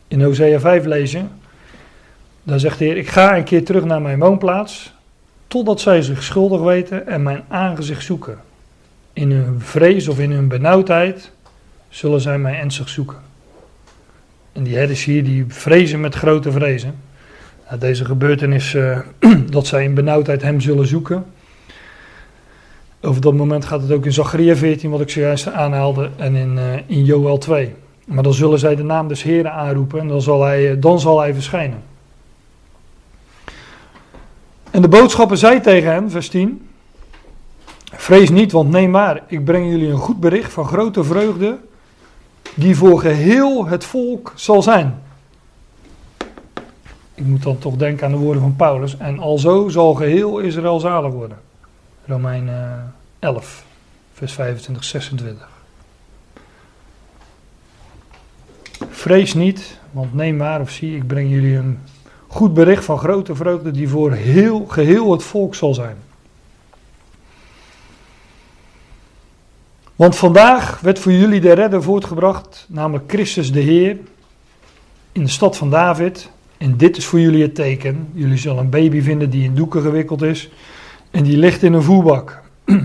In 0.08 0.24
Hosea 0.24 0.60
5 0.60 0.86
lezen, 0.86 1.32
daar 2.44 2.60
zegt 2.60 2.80
de 2.80 2.86
Heer, 2.86 2.98
ik 2.98 3.10
ga 3.10 3.38
een 3.38 3.44
keer 3.44 3.66
terug 3.66 3.84
naar 3.84 4.02
mijn 4.02 4.20
woonplaats, 4.20 4.94
totdat 5.48 5.82
zij 5.82 6.02
zich 6.02 6.24
schuldig 6.24 6.62
weten 6.62 7.08
en 7.08 7.24
mijn 7.24 7.44
aangezicht 7.48 8.04
zoeken. 8.04 8.40
In 9.14 9.31
hun 9.31 9.61
vrees 9.61 10.07
of 10.07 10.19
in 10.19 10.31
hun 10.31 10.48
benauwdheid 10.48 11.31
zullen 11.90 12.22
zij 12.22 12.38
mij 12.38 12.60
ernstig 12.60 12.90
zoeken. 12.90 13.18
En 14.52 14.64
die 14.64 14.76
herders 14.76 15.03
hier, 15.03 15.23
die 15.23 15.45
vrezen 15.48 15.99
met 15.99 16.15
grote 16.15 16.52
vrezen. 16.52 16.95
Deze 17.80 18.06
gebeurtenis, 18.06 18.73
eh, 18.73 18.99
dat 19.49 19.68
zij 19.68 19.84
in 19.84 19.94
benauwdheid 19.94 20.41
hem 20.41 20.61
zullen 20.61 20.88
zoeken. 20.88 21.26
Over 23.02 23.22
dat 23.22 23.34
moment 23.34 23.65
gaat 23.65 23.81
het 23.81 23.91
ook 23.91 24.06
in 24.06 24.14
Zacharia 24.14 24.56
14, 24.56 24.90
wat 24.90 25.02
ik 25.02 25.10
zojuist 25.10 25.48
aanhaalde, 25.48 26.10
en 26.18 26.35
in, 26.35 26.57
eh, 26.57 26.73
in 26.85 27.06
Joel 27.06 27.38
2. 27.38 27.73
Maar 28.06 28.23
dan 28.23 28.34
zullen 28.34 28.60
zij 28.60 28.76
de 28.76 28.84
naam 28.84 29.07
des 29.07 29.23
Heren 29.23 29.53
aanroepen 29.53 29.99
en 29.99 30.07
dan 30.07 30.22
zal 30.22 30.44
hij, 30.44 30.72
eh, 30.72 30.81
dan 30.81 30.99
zal 30.99 31.19
hij 31.19 31.34
verschijnen. 31.34 31.81
En 34.72 34.81
de 34.81 34.88
boodschapper 34.88 35.38
zei 35.38 35.61
tegen 35.61 35.91
hen, 35.91 36.11
vers 36.11 36.30
10. 36.30 36.68
Vrees 37.95 38.30
niet, 38.30 38.52
want 38.52 38.70
neem 38.70 38.91
maar, 38.91 39.24
ik 39.28 39.45
breng 39.45 39.70
jullie 39.70 39.90
een 39.90 39.98
goed 39.98 40.20
bericht 40.20 40.53
van 40.53 40.65
grote 40.65 41.03
vreugde, 41.03 41.57
die 42.56 42.76
voor 42.76 42.99
geheel 42.99 43.65
het 43.65 43.86
volk 43.86 44.32
zal 44.36 44.61
zijn. 44.61 45.02
Ik 47.15 47.26
moet 47.26 47.44
dan 47.44 47.57
toch 47.57 47.76
denken 47.76 48.06
aan 48.06 48.11
de 48.11 48.18
woorden 48.18 48.41
van 48.41 48.56
Paulus. 48.56 48.98
En 48.98 49.20
alzo 49.20 49.70
zal 49.70 49.94
geheel 49.94 50.40
Israël 50.40 50.80
zalig 50.80 51.11
worden. 51.11 51.38
Romein 52.06 52.49
eh, 52.49 52.72
11, 53.20 53.65
vers 54.14 54.34
25, 54.34 54.84
26. 54.84 55.48
Vrees 58.90 59.34
niet, 59.34 59.80
want 59.91 60.14
neem 60.14 60.36
maar 60.36 60.61
of 60.61 60.70
zie, 60.70 60.95
ik 60.95 61.07
breng 61.07 61.30
jullie 61.30 61.56
een 61.57 61.80
goed 62.28 62.53
bericht 62.53 62.86
van 62.86 62.98
grote 62.98 63.36
vreugde 63.36 63.72
die 63.72 63.90
voor 63.90 64.11
heel, 64.11 64.65
geheel 64.65 65.11
het 65.11 65.24
volk 65.24 65.56
zal 65.56 65.74
zijn. 65.74 65.95
Want 70.03 70.15
vandaag 70.15 70.80
werd 70.80 70.99
voor 70.99 71.11
jullie 71.11 71.41
de 71.41 71.51
redder 71.51 71.84
voortgebracht, 71.84 72.65
namelijk 72.69 73.03
Christus 73.11 73.51
de 73.51 73.59
Heer, 73.59 73.97
in 75.11 75.23
de 75.23 75.30
stad 75.30 75.57
van 75.57 75.69
David. 75.69 76.30
En 76.57 76.77
dit 76.77 76.97
is 76.97 77.05
voor 77.05 77.19
jullie 77.19 77.41
het 77.41 77.55
teken. 77.55 78.07
Jullie 78.13 78.38
zullen 78.38 78.57
een 78.57 78.69
baby 78.69 79.01
vinden 79.01 79.30
die 79.30 79.43
in 79.43 79.55
doeken 79.55 79.81
gewikkeld 79.81 80.21
is 80.21 80.49
en 81.11 81.23
die 81.23 81.38
ligt 81.38 81.63
in 81.63 81.73
een 81.73 81.84
voerbak. 81.84 82.41
nou 82.65 82.84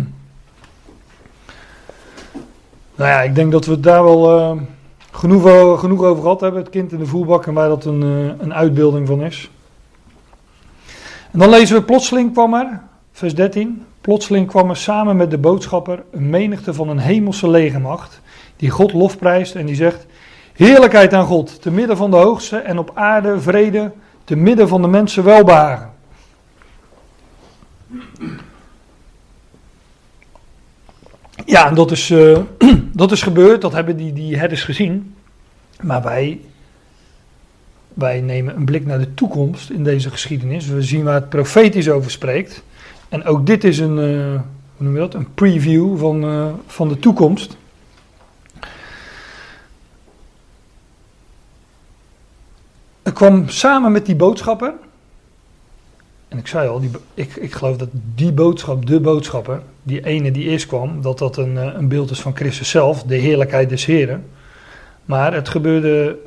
ja, 2.97 3.23
ik 3.23 3.35
denk 3.35 3.53
dat 3.53 3.65
we 3.65 3.73
het 3.73 3.83
daar 3.83 4.05
wel 4.05 4.39
eh, 4.39 4.61
genoeg, 5.11 5.45
o- 5.45 5.77
genoeg 5.77 6.03
over 6.03 6.23
gehad 6.23 6.41
hebben. 6.41 6.61
Het 6.61 6.71
kind 6.71 6.93
in 6.93 6.99
de 6.99 7.07
voerbak 7.07 7.47
en 7.47 7.55
waar 7.55 7.69
dat 7.69 7.85
een, 7.85 8.03
eh, 8.03 8.45
een 8.45 8.55
uitbeelding 8.55 9.07
van 9.07 9.23
is. 9.23 9.51
En 11.31 11.39
dan 11.39 11.49
lezen 11.49 11.77
we 11.77 11.83
plotseling 11.83 12.33
kwam 12.33 12.55
er, 12.55 12.81
vers 13.19 13.35
13. 13.35 13.85
Plotseling 14.01 14.47
kwam 14.47 14.71
er 14.71 14.77
samen 14.77 15.17
met 15.17 15.31
de 15.31 15.39
boodschapper 15.39 16.03
een 16.11 16.31
menigte 16.31 16.75
van 16.75 16.89
een 16.89 16.99
hemelse 16.99 17.51
legermacht. 17.51 18.21
Die 18.57 18.71
God 18.71 18.93
lofprijst 18.93 19.55
en 19.55 19.67
die 19.67 19.75
zegt: 19.75 20.07
Heerlijkheid 20.53 21.15
aan 21.15 21.25
God, 21.25 21.63
te 21.63 21.71
midden 21.71 21.97
van 21.97 22.11
de 22.11 22.17
hoogste 22.17 22.57
en 22.57 22.79
op 22.79 22.91
aarde 22.95 23.41
vrede, 23.41 23.93
te 24.25 24.37
midden 24.37 24.69
van 24.69 24.83
de 24.83 24.89
mensen 24.89 25.25
welbehagen. 25.25 25.91
Ja, 31.45 31.69
en 31.69 31.75
dat 31.75 31.91
is, 31.91 32.11
eh, 32.11 32.39
dat 32.93 33.13
is 33.13 33.23
gebeurd, 33.23 33.61
dat 33.61 33.73
hebben 33.73 33.97
die, 33.97 34.13
die 34.13 34.37
herders 34.37 34.65
gezien. 34.65 35.15
Maar 35.81 36.03
wij, 36.03 36.41
wij 37.95 38.21
nemen 38.21 38.57
een 38.57 38.65
blik 38.65 38.87
naar 38.87 38.99
de 38.99 39.15
toekomst 39.15 39.71
in 39.71 39.85
deze 39.85 40.11
geschiedenis. 40.11 40.67
We 40.67 40.83
zien 40.83 41.05
waar 41.05 41.15
het 41.15 41.29
profetisch 41.29 41.91
over 41.91 42.11
spreekt. 42.11 42.63
En 43.09 43.25
ook 43.25 43.47
dit 43.47 43.65
is 43.65 43.79
een, 43.79 43.99
eh, 43.99 44.41
hoe 44.77 44.87
noem 44.87 44.93
je 44.93 44.99
dat, 44.99 45.15
een 45.15 45.35
preview 45.35 45.99
van, 45.99 46.25
eh, 46.25 46.47
van 46.67 46.89
de 46.89 46.99
toekomst. 46.99 47.57
Er 53.03 53.13
kwam 53.13 53.49
samen 53.49 53.93
met 53.93 54.07
die 54.07 54.17
boodschapper. 54.17 54.73
En 56.29 56.39
ik 56.39 56.47
zei 56.47 56.69
al, 56.69 56.81
die, 56.81 56.91
ik, 57.15 57.37
ik 57.37 57.53
geloof 57.53 57.77
dat 57.77 57.89
die 57.93 58.33
boodschap, 58.33 58.87
de 58.87 59.01
boodschapper, 59.01 59.63
die 59.83 60.05
ene 60.05 60.31
die 60.31 60.49
eerst 60.49 60.67
kwam, 60.67 61.03
dat 61.03 61.19
dat 61.19 61.37
een, 61.37 61.59
eh, 61.59 61.75
een 61.75 61.89
beeld 61.89 62.11
is 62.11 62.21
van 62.21 62.37
Christus 62.37 62.71
zelf, 62.71 63.03
de 63.03 63.15
heerlijkheid 63.17 63.69
des 63.69 63.85
Heren. 63.85 64.27
Maar 65.05 65.35
het 65.35 65.49
gebeurde, 65.49 66.19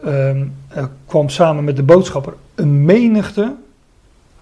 er 0.68 0.90
kwam 1.06 1.30
samen 1.30 1.64
met 1.64 1.76
de 1.76 1.84
boodschapper 1.84 2.34
een 2.56 2.86
menigte 2.86 3.56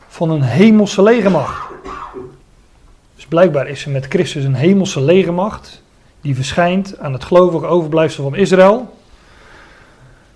van 0.08 0.30
een 0.30 0.42
hemelse 0.42 1.04
legermacht. 1.04 1.69
Blijkbaar 3.30 3.68
is 3.68 3.86
er 3.86 3.92
met 3.92 4.06
Christus 4.06 4.44
een 4.44 4.56
hemelse 4.56 5.02
legermacht 5.02 5.82
die 6.22 6.36
verschijnt 6.36 7.00
aan 7.00 7.14
het 7.14 7.24
gelovige 7.24 7.66
overblijfsel 7.66 8.24
van 8.24 8.36
Israël. 8.36 8.98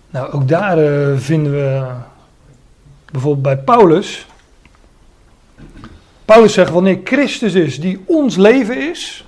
Nou, 0.10 0.32
ook 0.32 0.48
daar 0.48 0.78
eh, 0.78 1.18
vinden 1.18 1.52
we 1.52 1.88
bijvoorbeeld 3.12 3.44
bij 3.44 3.58
Paulus. 3.58 4.28
Paulus 6.26 6.54
zegt 6.54 6.72
wanneer 6.72 7.00
Christus 7.04 7.54
is 7.54 7.80
die 7.80 8.04
ons 8.06 8.36
leven 8.36 8.90
is. 8.90 9.26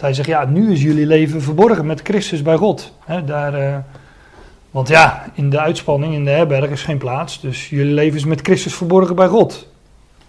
Hij 0.00 0.14
zegt 0.14 0.28
ja, 0.28 0.44
nu 0.44 0.72
is 0.72 0.82
jullie 0.82 1.06
leven 1.06 1.42
verborgen 1.42 1.86
met 1.86 2.00
Christus 2.02 2.42
bij 2.42 2.56
God. 2.56 2.92
Daar, 3.24 3.54
eh, 3.54 3.76
want 4.70 4.88
ja, 4.88 5.30
in 5.34 5.50
de 5.50 5.60
uitspanning, 5.60 6.14
in 6.14 6.24
de 6.24 6.30
herberg 6.30 6.70
is 6.70 6.82
geen 6.82 6.98
plaats. 6.98 7.40
Dus 7.40 7.70
jullie 7.70 7.92
leven 7.92 8.16
is 8.18 8.24
met 8.24 8.40
Christus 8.40 8.74
verborgen 8.74 9.14
bij 9.14 9.28
God. 9.28 9.68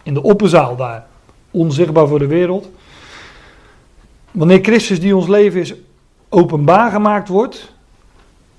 In 0.04 0.14
de 0.14 0.24
opperzaal 0.24 0.76
daar. 0.76 1.06
Onzichtbaar 1.54 2.08
voor 2.08 2.20
de 2.20 2.28
wereld. 2.28 2.70
Wanneer 4.32 4.60
Christus 4.62 5.00
die 5.00 5.16
ons 5.16 5.28
leven 5.28 5.60
is 5.60 5.74
openbaar 6.30 6.92
gemaakt 6.92 7.28
wordt. 7.28 7.72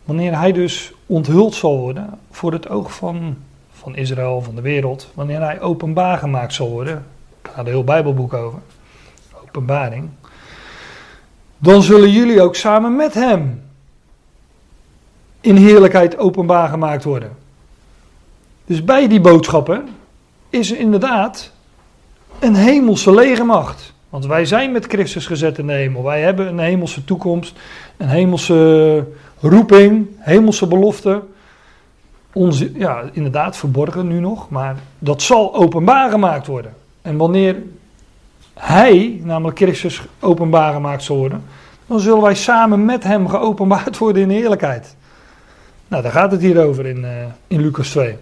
Wanneer 0.04 0.38
hij 0.38 0.52
dus 0.52 0.92
onthuld 1.06 1.54
zal 1.54 1.78
worden 1.78 2.18
voor 2.30 2.52
het 2.52 2.68
oog 2.68 2.94
van, 2.94 3.36
van 3.72 3.96
Israël, 3.96 4.42
van 4.42 4.54
de 4.54 4.60
wereld. 4.60 5.10
Wanneer 5.14 5.40
hij 5.40 5.60
openbaar 5.60 6.18
gemaakt 6.18 6.52
zal 6.52 6.70
worden. 6.70 7.06
Daar 7.42 7.52
gaat 7.52 7.66
heel 7.66 7.84
Bijbelboek 7.84 8.34
over. 8.34 8.58
Openbaring. 9.42 10.08
Dan 11.58 11.82
zullen 11.82 12.10
jullie 12.10 12.42
ook 12.42 12.56
samen 12.56 12.96
met 12.96 13.14
hem 13.14 13.62
in 15.40 15.56
heerlijkheid 15.56 16.18
openbaar 16.18 16.68
gemaakt 16.68 17.04
worden. 17.04 17.36
Dus 18.64 18.84
bij 18.84 19.08
die 19.08 19.20
boodschappen 19.20 19.88
is 20.50 20.70
er 20.70 20.78
inderdaad 20.78 21.52
een 22.38 22.54
hemelse 22.54 23.14
legermacht. 23.14 23.92
Want 24.08 24.26
wij 24.26 24.44
zijn 24.44 24.72
met 24.72 24.86
Christus 24.86 25.26
gezet 25.26 25.58
in 25.58 25.66
de 25.66 25.72
hemel. 25.72 26.02
Wij 26.02 26.20
hebben 26.20 26.46
een 26.46 26.58
hemelse 26.58 27.04
toekomst, 27.04 27.58
een 27.96 28.08
hemelse 28.08 29.06
roeping, 29.40 30.06
hemelse 30.18 30.66
belofte. 30.66 31.22
Onze, 32.32 32.70
ja, 32.74 33.02
inderdaad, 33.12 33.56
verborgen 33.56 34.06
nu 34.06 34.20
nog, 34.20 34.50
maar 34.50 34.76
dat 34.98 35.22
zal 35.22 35.54
openbaar 35.54 36.10
gemaakt 36.10 36.46
worden. 36.46 36.74
En 37.02 37.16
wanneer 37.16 37.62
Hij, 38.54 39.20
namelijk 39.22 39.58
Christus, 39.58 40.02
openbaar 40.20 40.72
gemaakt 40.72 41.02
zal 41.02 41.16
worden, 41.16 41.44
dan 41.86 42.00
zullen 42.00 42.22
wij 42.22 42.34
samen 42.34 42.84
met 42.84 43.04
Hem 43.04 43.28
geopenbaard 43.28 43.98
worden 43.98 44.22
in 44.22 44.30
heerlijkheid. 44.30 44.96
Nou, 45.88 46.02
daar 46.02 46.12
gaat 46.12 46.30
het 46.30 46.40
hier 46.40 46.64
over 46.64 46.86
in, 46.86 46.98
uh, 46.98 47.10
in 47.46 47.60
Lucas 47.60 47.90
2. 47.90 48.16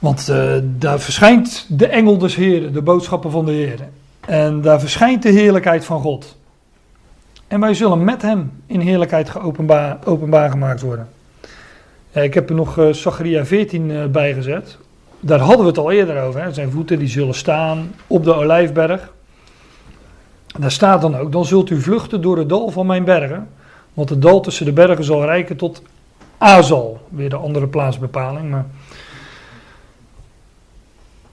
Want 0.00 0.28
uh, 0.30 0.52
daar 0.62 1.00
verschijnt 1.00 1.66
de 1.68 1.86
engel 1.86 2.18
des 2.18 2.34
Heeren, 2.34 2.72
de 2.72 2.82
boodschappen 2.82 3.30
van 3.30 3.44
de 3.44 3.52
Heer. 3.52 3.78
En 4.20 4.60
daar 4.60 4.80
verschijnt 4.80 5.22
de 5.22 5.28
heerlijkheid 5.28 5.84
van 5.84 6.00
God. 6.00 6.36
En 7.48 7.60
wij 7.60 7.74
zullen 7.74 8.04
met 8.04 8.22
hem 8.22 8.52
in 8.66 8.80
heerlijkheid 8.80 9.30
geopenbaar, 9.30 9.98
openbaar 10.04 10.50
gemaakt 10.50 10.80
worden. 10.80 11.08
Ik 12.12 12.34
heb 12.34 12.48
er 12.48 12.54
nog 12.54 12.78
uh, 12.78 12.92
Zachariah 12.92 13.44
14 13.44 13.90
uh, 13.90 14.06
bij 14.06 14.34
gezet. 14.34 14.78
Daar 15.20 15.38
hadden 15.38 15.60
we 15.60 15.66
het 15.66 15.78
al 15.78 15.90
eerder 15.90 16.22
over. 16.22 16.42
Hè. 16.42 16.52
Zijn 16.52 16.70
voeten 16.70 16.98
die 16.98 17.08
zullen 17.08 17.34
staan 17.34 17.92
op 18.06 18.24
de 18.24 18.34
olijfberg. 18.34 19.12
Daar 20.58 20.70
staat 20.70 21.00
dan 21.00 21.16
ook, 21.16 21.32
dan 21.32 21.44
zult 21.44 21.70
u 21.70 21.80
vluchten 21.80 22.20
door 22.20 22.38
het 22.38 22.48
dal 22.48 22.70
van 22.70 22.86
mijn 22.86 23.04
bergen. 23.04 23.48
Want 23.94 24.08
het 24.08 24.22
dal 24.22 24.40
tussen 24.40 24.64
de 24.64 24.72
bergen 24.72 25.04
zal 25.04 25.24
rijken 25.24 25.56
tot 25.56 25.82
Azal. 26.38 27.00
Weer 27.08 27.30
de 27.30 27.36
andere 27.36 27.66
plaatsbepaling, 27.66 28.50
maar... 28.50 28.66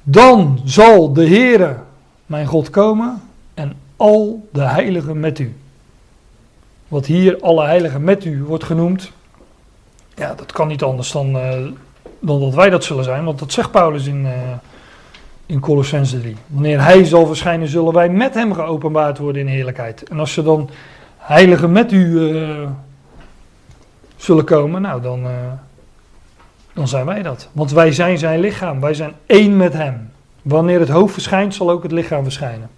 Dan 0.09 0.59
zal 0.63 1.13
de 1.13 1.27
Heere, 1.27 1.75
mijn 2.25 2.45
God, 2.45 2.69
komen 2.69 3.21
en 3.53 3.73
al 3.95 4.47
de 4.51 4.61
heiligen 4.61 5.19
met 5.19 5.39
u. 5.39 5.55
Wat 6.87 7.05
hier 7.05 7.39
alle 7.41 7.65
heiligen 7.65 8.03
met 8.03 8.25
u 8.25 8.43
wordt 8.43 8.63
genoemd, 8.63 9.11
ja, 10.15 10.33
dat 10.35 10.51
kan 10.51 10.67
niet 10.67 10.83
anders 10.83 11.11
dan, 11.11 11.35
uh, 11.35 11.51
dan 12.19 12.39
dat 12.39 12.53
wij 12.53 12.69
dat 12.69 12.83
zullen 12.83 13.03
zijn, 13.03 13.23
want 13.23 13.39
dat 13.39 13.51
zegt 13.51 13.71
Paulus 13.71 14.05
in, 14.05 14.25
uh, 14.25 14.31
in 15.45 15.59
Colossense 15.59 16.19
3. 16.19 16.35
Wanneer 16.47 16.83
hij 16.83 17.03
zal 17.03 17.25
verschijnen, 17.25 17.67
zullen 17.67 17.93
wij 17.93 18.09
met 18.09 18.33
hem 18.33 18.53
geopenbaard 18.53 19.17
worden 19.17 19.41
in 19.41 19.47
heerlijkheid. 19.47 20.03
En 20.03 20.19
als 20.19 20.33
ze 20.33 20.43
dan 20.43 20.69
heiligen 21.17 21.71
met 21.71 21.91
u 21.91 22.05
uh, 22.05 22.69
zullen 24.15 24.45
komen, 24.45 24.81
nou 24.81 25.01
dan 25.01 25.27
dan 26.77 26.87
zijn 26.87 27.05
wij 27.05 27.21
dat. 27.21 27.49
Want 27.51 27.71
wij 27.71 27.91
zijn 27.91 28.17
zijn 28.17 28.39
lichaam, 28.39 28.79
wij 28.79 28.93
zijn 28.93 29.13
één 29.25 29.57
met 29.57 29.73
hem. 29.73 30.09
Wanneer 30.41 30.79
het 30.79 30.89
hoofd 30.89 31.13
verschijnt, 31.13 31.53
zal 31.53 31.69
ook 31.69 31.83
het 31.83 31.91
lichaam 31.91 32.23
verschijnen. 32.23 32.69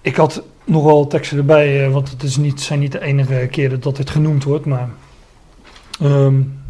Ik 0.00 0.16
had 0.16 0.42
nogal 0.64 1.06
teksten 1.06 1.38
erbij, 1.38 1.90
want 1.90 2.10
het 2.10 2.22
is 2.22 2.36
niet, 2.36 2.60
zijn 2.60 2.78
niet 2.78 2.92
de 2.92 3.00
enige 3.00 3.48
keren 3.50 3.80
dat 3.80 3.96
dit 3.96 4.10
genoemd 4.10 4.44
wordt, 4.44 4.66
maar 4.66 4.88
um, 6.02 6.60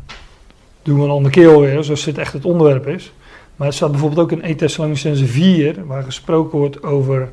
doen 0.83 0.99
we 0.99 1.05
een 1.05 1.11
andere 1.11 1.35
keer 1.35 1.49
alweer, 1.49 1.85
zoals 1.85 2.05
dit 2.05 2.19
echt 2.19 2.33
het 2.33 2.45
onderwerp 2.45 2.87
is. 2.87 3.12
Maar 3.57 3.66
het 3.66 3.77
staat 3.77 3.91
bijvoorbeeld 3.91 4.20
ook 4.20 4.33
in 4.33 4.43
1 4.43 4.57
Thessalonicense 4.57 5.27
4, 5.27 5.87
waar 5.87 6.03
gesproken 6.03 6.59
wordt 6.59 6.83
over 6.83 7.33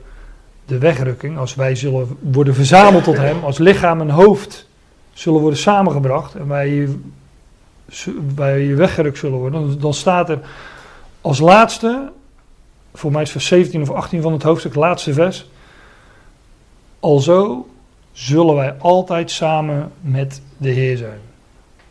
de 0.65 0.77
wegrukking. 0.77 1.37
Als 1.37 1.55
wij 1.55 1.75
zullen 1.75 2.17
worden 2.19 2.55
verzameld 2.55 3.03
tot 3.03 3.17
hem, 3.17 3.43
als 3.43 3.57
lichaam 3.57 4.01
en 4.01 4.09
hoofd 4.09 4.67
zullen 5.19 5.41
worden 5.41 5.59
samengebracht 5.59 6.35
en 6.35 6.47
wij, 6.47 6.89
wij 8.35 8.75
weggerukt 8.75 9.17
zullen 9.17 9.39
worden, 9.39 9.79
dan 9.79 9.93
staat 9.93 10.29
er 10.29 10.39
als 11.21 11.39
laatste, 11.39 12.11
voor 12.93 13.11
mij 13.11 13.21
is 13.21 13.31
vers 13.31 13.45
17 13.45 13.81
of 13.81 13.89
18 13.89 14.21
van 14.21 14.33
het 14.33 14.43
hoofdstuk, 14.43 14.75
laatste 14.75 15.13
vers, 15.13 15.49
alzo 16.99 17.67
zullen 18.11 18.55
wij 18.55 18.75
altijd 18.77 19.31
samen 19.31 19.91
met 20.01 20.41
de 20.57 20.69
Heer 20.69 20.97
zijn. 20.97 21.19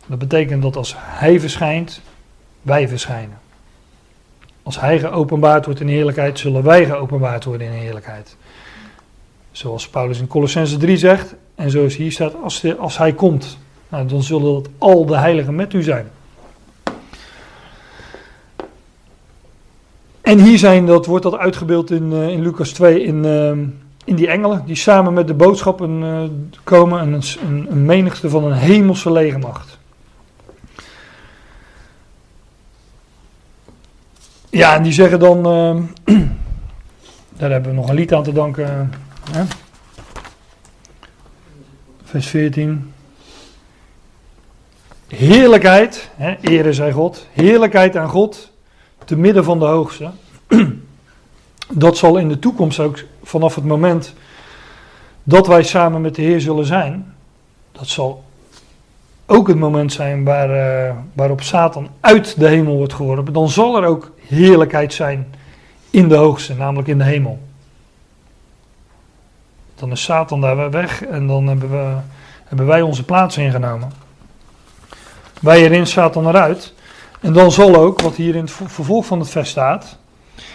Dat 0.05 0.19
betekent 0.19 0.61
dat 0.61 0.75
als 0.75 0.93
Hij 0.97 1.39
verschijnt, 1.39 2.01
wij 2.61 2.87
verschijnen. 2.87 3.39
Als 4.63 4.79
Hij 4.79 4.99
geopenbaard 4.99 5.65
wordt 5.65 5.79
in 5.79 5.87
heerlijkheid, 5.87 6.39
zullen 6.39 6.63
wij 6.63 6.85
geopenbaard 6.85 7.43
worden 7.43 7.67
in 7.67 7.73
heerlijkheid. 7.73 8.35
Zoals 9.51 9.89
Paulus 9.89 10.19
in 10.19 10.27
Colossense 10.27 10.77
3 10.77 10.97
zegt, 10.97 11.35
en 11.59 11.69
zoals 11.69 11.95
hier 11.95 12.11
staat, 12.11 12.35
als, 12.43 12.77
als 12.77 12.97
hij 12.97 13.13
komt, 13.13 13.57
nou, 13.89 14.07
dan 14.07 14.23
zullen 14.23 14.53
dat 14.53 14.69
al 14.77 15.05
de 15.05 15.17
heiligen 15.17 15.55
met 15.55 15.73
u 15.73 15.83
zijn. 15.83 16.09
En 20.21 20.39
hier 20.39 20.57
zijn, 20.57 20.85
dat 20.85 21.05
wordt 21.05 21.23
dat 21.23 21.37
uitgebeeld 21.37 21.91
in, 21.91 22.11
uh, 22.11 22.27
in 22.27 22.41
Lucas 22.41 22.71
2, 22.71 23.03
in, 23.03 23.23
uh, 23.25 23.49
in 24.05 24.15
die 24.15 24.27
engelen, 24.27 24.63
die 24.65 24.75
samen 24.75 25.13
met 25.13 25.27
de 25.27 25.33
boodschappen 25.33 26.01
uh, 26.01 26.21
komen, 26.63 27.01
een, 27.01 27.21
een, 27.47 27.67
een 27.71 27.85
menigte 27.85 28.29
van 28.29 28.43
een 28.43 28.57
hemelse 28.57 29.11
legermacht. 29.11 29.77
Ja, 34.49 34.75
en 34.75 34.83
die 34.83 34.93
zeggen 34.93 35.19
dan, 35.19 35.43
daar 37.37 37.51
hebben 37.51 37.71
we 37.71 37.77
nog 37.77 37.89
een 37.89 37.95
lied 37.95 38.13
aan 38.13 38.23
te 38.23 38.33
danken. 38.33 38.91
Hè? 39.31 39.43
Vers 42.09 42.27
14. 42.27 42.93
Heerlijkheid, 45.07 46.09
hè, 46.15 46.35
ere 46.41 46.73
zij 46.73 46.91
God, 46.91 47.27
heerlijkheid 47.31 47.97
aan 47.97 48.09
God, 48.09 48.51
te 49.05 49.15
midden 49.15 49.43
van 49.43 49.59
de 49.59 49.65
hoogste. 49.65 50.09
Dat 51.71 51.97
zal 51.97 52.17
in 52.17 52.29
de 52.29 52.39
toekomst 52.39 52.79
ook 52.79 53.03
vanaf 53.23 53.55
het 53.55 53.63
moment 53.63 54.13
dat 55.23 55.47
wij 55.47 55.63
samen 55.63 56.01
met 56.01 56.15
de 56.15 56.21
Heer 56.21 56.41
zullen 56.41 56.65
zijn, 56.65 57.13
dat 57.71 57.87
zal 57.87 58.23
ook 59.25 59.47
het 59.47 59.57
moment 59.57 59.93
zijn 59.93 60.23
waar, 60.23 60.49
uh, 60.89 60.95
waarop 61.13 61.41
Satan 61.41 61.89
uit 61.99 62.39
de 62.39 62.47
hemel 62.47 62.75
wordt 62.75 62.93
geworpen. 62.93 63.33
Dan 63.33 63.49
zal 63.49 63.77
er 63.77 63.87
ook 63.87 64.11
heerlijkheid 64.27 64.93
zijn 64.93 65.33
in 65.89 66.07
de 66.07 66.15
hoogste, 66.15 66.55
namelijk 66.55 66.87
in 66.87 66.97
de 66.97 67.03
hemel. 67.03 67.39
Dan 69.79 69.91
is 69.91 70.03
Satan 70.03 70.41
daar 70.41 70.71
weg 70.71 71.05
en 71.05 71.27
dan 71.27 71.47
hebben, 71.47 71.69
we, 71.69 71.95
hebben 72.45 72.65
wij 72.65 72.81
onze 72.81 73.03
plaats 73.03 73.37
ingenomen. 73.37 73.91
Wij 75.41 75.63
erin, 75.63 75.87
Satan 75.87 76.27
eruit. 76.27 76.73
En 77.19 77.33
dan 77.33 77.51
zal 77.51 77.75
ook, 77.75 78.01
wat 78.01 78.15
hier 78.15 78.35
in 78.35 78.41
het 78.41 78.51
vervolg 78.51 79.05
van 79.05 79.19
het 79.19 79.29
vers 79.29 79.49
staat, 79.49 79.97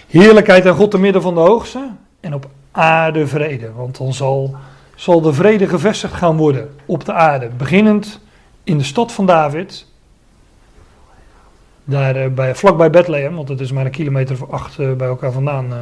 heerlijkheid 0.07 0.67
aan 0.67 0.75
God 0.75 0.91
te 0.91 0.99
midden 0.99 1.23
van 1.23 1.35
de 1.35 1.41
hoogste 1.41 1.91
en 2.21 2.35
op 2.35 2.49
aarde 2.71 3.27
vrede. 3.27 3.73
Want 3.73 3.99
dan 3.99 4.13
zal, 4.13 4.57
zal 4.95 5.21
de 5.21 5.33
vrede 5.33 5.69
gevestigd 5.69 6.15
gaan 6.15 6.37
worden 6.37 6.75
op 6.85 7.05
de 7.05 7.13
aarde. 7.13 7.49
Beginnend 7.57 8.21
in 8.65 8.79
de 8.79 8.85
stad 8.85 9.13
van 9.13 9.27
David, 9.27 9.87
daar 11.85 12.25
uh, 12.25 12.33
bij, 12.33 12.55
vlakbij 12.55 12.91
Bethlehem, 12.91 13.35
want 13.35 13.49
het 13.49 13.61
is 13.61 13.73
maar 13.73 13.85
een 13.85 13.91
kilometer 13.91 14.43
of 14.43 14.51
acht 14.51 14.79
uh, 14.79 14.93
bij 14.93 15.09
elkaar 15.09 15.33
vandaan. 15.33 15.73
Uh. 15.73 15.79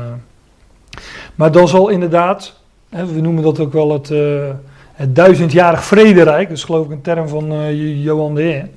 Maar 1.34 1.52
dan 1.52 1.68
zal 1.68 1.88
inderdaad 1.88 2.60
we 2.92 3.20
noemen 3.20 3.42
dat 3.42 3.60
ook 3.60 3.72
wel 3.72 3.92
het, 3.92 4.10
uh, 4.10 4.50
het 4.92 5.16
duizendjarig 5.16 5.84
vrederijk. 5.84 6.48
Dat 6.48 6.56
is 6.56 6.64
geloof 6.64 6.86
ik 6.86 6.92
een 6.92 7.00
term 7.00 7.28
van 7.28 7.52
uh, 7.52 8.04
Johan 8.04 8.34
de 8.34 8.42
Heer. 8.42 8.68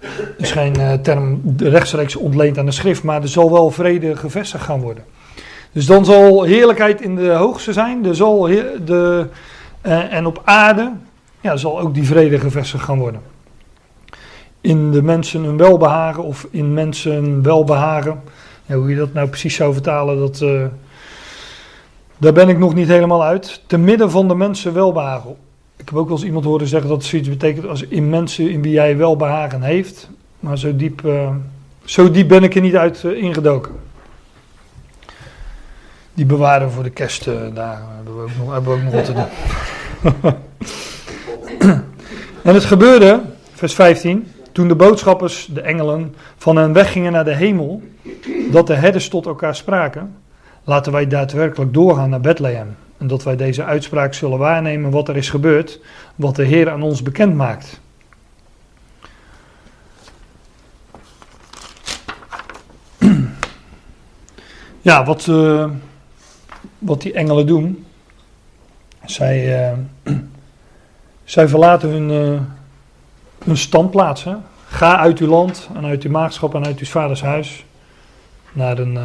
Het 0.00 0.34
is 0.36 0.52
geen 0.52 1.02
term 1.02 1.42
rechtstreeks 1.56 2.16
ontleend 2.16 2.58
aan 2.58 2.66
de 2.66 2.72
schrift, 2.72 3.02
maar 3.02 3.22
er 3.22 3.28
zal 3.28 3.52
wel 3.52 3.70
vrede 3.70 4.16
gevestigd 4.16 4.64
gaan 4.64 4.80
worden. 4.80 5.04
Dus 5.72 5.86
dan 5.86 6.04
zal 6.04 6.42
heerlijkheid 6.42 7.00
in 7.00 7.16
de 7.16 7.32
hoogste 7.32 7.72
zijn. 7.72 8.06
Er 8.06 8.14
zal 8.14 8.40
de, 8.84 9.26
en 9.82 10.26
op 10.26 10.42
aarde 10.44 10.92
ja, 11.40 11.56
zal 11.56 11.80
ook 11.80 11.94
die 11.94 12.06
vrede 12.06 12.38
gevestigd 12.38 12.84
gaan 12.84 12.98
worden. 12.98 13.20
In 14.60 14.90
de 14.90 15.02
mensen 15.02 15.44
een 15.44 15.56
welbehagen 15.56 16.22
of 16.22 16.46
in 16.50 16.74
mensen 16.74 17.42
welbehagen. 17.42 18.22
Hoe 18.66 18.90
je 18.90 18.96
dat 18.96 19.12
nou 19.12 19.28
precies 19.28 19.54
zou 19.54 19.72
vertalen, 19.72 20.18
dat 20.18 20.44
daar 22.18 22.32
ben 22.32 22.48
ik 22.48 22.58
nog 22.58 22.74
niet 22.74 22.88
helemaal 22.88 23.24
uit. 23.24 23.62
Te 23.66 23.78
midden 23.78 24.10
van 24.10 24.28
de 24.28 24.34
mensen 24.34 24.72
welbehagen. 24.72 25.36
Ik 25.76 25.88
heb 25.88 25.96
ook 25.96 26.08
wel 26.08 26.16
eens 26.16 26.26
iemand 26.26 26.44
horen 26.44 26.66
zeggen 26.66 26.88
dat 26.88 26.98
het 26.98 27.06
zoiets 27.06 27.28
betekent 27.28 27.66
als 27.66 27.82
in 27.82 28.08
mensen 28.08 28.50
in 28.50 28.62
wie 28.62 28.72
jij 28.72 28.96
welbehagen 28.96 29.62
heeft. 29.62 30.08
Maar 30.40 30.58
zo 30.58 30.76
diep, 30.76 31.02
uh, 31.04 31.30
zo 31.84 32.10
diep 32.10 32.28
ben 32.28 32.42
ik 32.42 32.54
er 32.54 32.60
niet 32.60 32.76
uit 32.76 33.02
uh, 33.02 33.22
ingedoken. 33.22 33.74
Die 36.14 36.26
bewaren 36.26 36.70
voor 36.70 36.82
de 36.82 36.90
kerstdagen. 36.90 37.52
Uh, 37.56 37.70
hebben, 37.96 38.16
we 38.16 38.22
ook 38.22 38.30
nog, 38.38 38.52
hebben 38.52 38.72
we 38.72 38.78
ook 38.78 38.84
nog 38.84 38.92
wat 38.92 39.04
te 39.04 39.12
doen. 39.12 40.34
en 42.42 42.54
het 42.54 42.64
gebeurde, 42.64 43.20
vers 43.52 43.74
15, 43.74 44.32
toen 44.52 44.68
de 44.68 44.74
boodschappers, 44.74 45.48
de 45.52 45.60
engelen, 45.60 46.14
van 46.36 46.56
hen 46.56 46.72
weggingen 46.72 47.12
naar 47.12 47.24
de 47.24 47.34
hemel, 47.34 47.82
dat 48.50 48.66
de 48.66 48.74
herders 48.74 49.08
tot 49.08 49.26
elkaar 49.26 49.56
spraken. 49.56 50.14
Laten 50.66 50.92
wij 50.92 51.06
daadwerkelijk 51.06 51.74
doorgaan 51.74 52.10
naar 52.10 52.20
Bethlehem 52.20 52.76
en 52.98 53.06
dat 53.06 53.22
wij 53.22 53.36
deze 53.36 53.64
uitspraak 53.64 54.14
zullen 54.14 54.38
waarnemen 54.38 54.90
wat 54.90 55.08
er 55.08 55.16
is 55.16 55.30
gebeurd, 55.30 55.80
wat 56.14 56.36
de 56.36 56.44
Heer 56.44 56.70
aan 56.70 56.82
ons 56.82 57.02
bekend 57.02 57.34
maakt. 57.34 57.80
Ja, 64.80 65.04
wat, 65.04 65.28
eh, 65.28 65.70
wat 66.78 67.02
die 67.02 67.12
engelen 67.12 67.46
doen, 67.46 67.86
zij, 69.04 69.68
eh, 69.68 69.78
zij 71.24 71.48
verlaten 71.48 71.88
hun, 71.88 72.10
uh, 72.10 72.40
hun 73.44 73.56
standplaats. 73.56 74.26
Ga 74.66 74.98
uit 74.98 75.18
uw 75.18 75.28
land 75.28 75.68
en 75.74 75.84
uit 75.84 76.02
uw 76.02 76.10
maatschap 76.10 76.54
en 76.54 76.66
uit 76.66 76.78
uw 76.78 76.86
vaders 76.86 77.22
huis 77.22 77.64
naar 78.52 78.78
een 78.78 78.98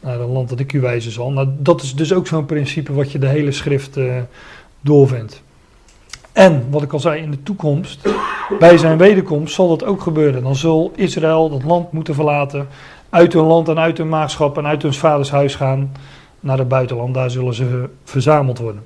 naar 0.00 0.20
een 0.20 0.32
land 0.32 0.48
dat 0.48 0.60
ik 0.60 0.72
u 0.72 0.80
wijzen 0.80 1.12
zal. 1.12 1.32
Nou, 1.32 1.48
dat 1.58 1.82
is 1.82 1.94
dus 1.94 2.12
ook 2.12 2.26
zo'n 2.26 2.46
principe 2.46 2.92
wat 2.92 3.12
je 3.12 3.18
de 3.18 3.28
hele 3.28 3.52
schrift 3.52 3.96
eh, 3.96 4.14
doorvindt. 4.80 5.42
En 6.32 6.66
wat 6.70 6.82
ik 6.82 6.92
al 6.92 7.00
zei, 7.00 7.22
in 7.22 7.30
de 7.30 7.42
toekomst, 7.42 8.08
bij 8.58 8.78
zijn 8.78 8.98
wederkomst, 8.98 9.54
zal 9.54 9.68
dat 9.68 9.84
ook 9.84 10.00
gebeuren. 10.00 10.42
Dan 10.42 10.56
zal 10.56 10.92
Israël 10.96 11.50
dat 11.50 11.62
land 11.62 11.92
moeten 11.92 12.14
verlaten, 12.14 12.68
uit 13.08 13.32
hun 13.32 13.44
land 13.44 13.68
en 13.68 13.78
uit 13.78 13.98
hun 13.98 14.08
maagschap 14.08 14.58
en 14.58 14.66
uit 14.66 14.82
hun 14.82 14.94
vaders 14.94 15.30
huis 15.30 15.54
gaan 15.54 15.92
naar 16.40 16.58
het 16.58 16.68
buitenland. 16.68 17.14
Daar 17.14 17.30
zullen 17.30 17.54
ze 17.54 17.88
verzameld 18.04 18.58
worden. 18.58 18.84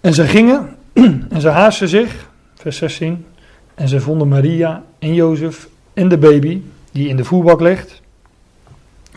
En 0.00 0.14
zij 0.14 0.26
gingen 0.26 0.76
en 1.34 1.40
ze 1.40 1.48
haasten 1.48 1.88
zich, 1.88 2.30
vers 2.54 2.76
16, 2.76 3.26
en 3.74 3.88
ze 3.88 4.00
vonden 4.00 4.28
Maria 4.28 4.82
en 4.98 5.14
Jozef 5.14 5.68
en 5.94 6.08
de 6.08 6.18
baby 6.18 6.62
die 6.92 7.08
in 7.08 7.16
de 7.16 7.24
voerbak 7.24 7.60
ligt. 7.60 8.02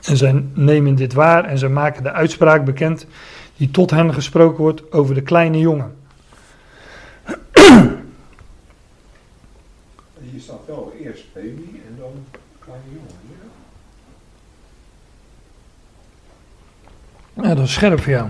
En 0.07 0.17
zij 0.17 0.45
nemen 0.53 0.95
dit 0.95 1.13
waar 1.13 1.45
en 1.45 1.57
ze 1.57 1.67
maken 1.67 2.03
de 2.03 2.11
uitspraak 2.11 2.65
bekend 2.65 3.05
die 3.57 3.71
tot 3.71 3.91
hen 3.91 4.13
gesproken 4.13 4.57
wordt 4.57 4.91
over 4.91 5.15
de 5.15 5.21
kleine 5.21 5.59
jongen. 5.59 5.95
Hier 10.19 10.41
staat 10.41 10.65
wel 10.65 10.93
eerst 11.03 11.33
baby 11.33 11.79
en 11.87 11.95
dan 11.97 12.25
kleine 12.59 12.85
jongen. 12.93 13.15
Ja? 17.33 17.43
Ja, 17.43 17.55
dat 17.55 17.65
is 17.65 17.73
scherp 17.73 18.01
voor 18.01 18.11
jou. 18.11 18.29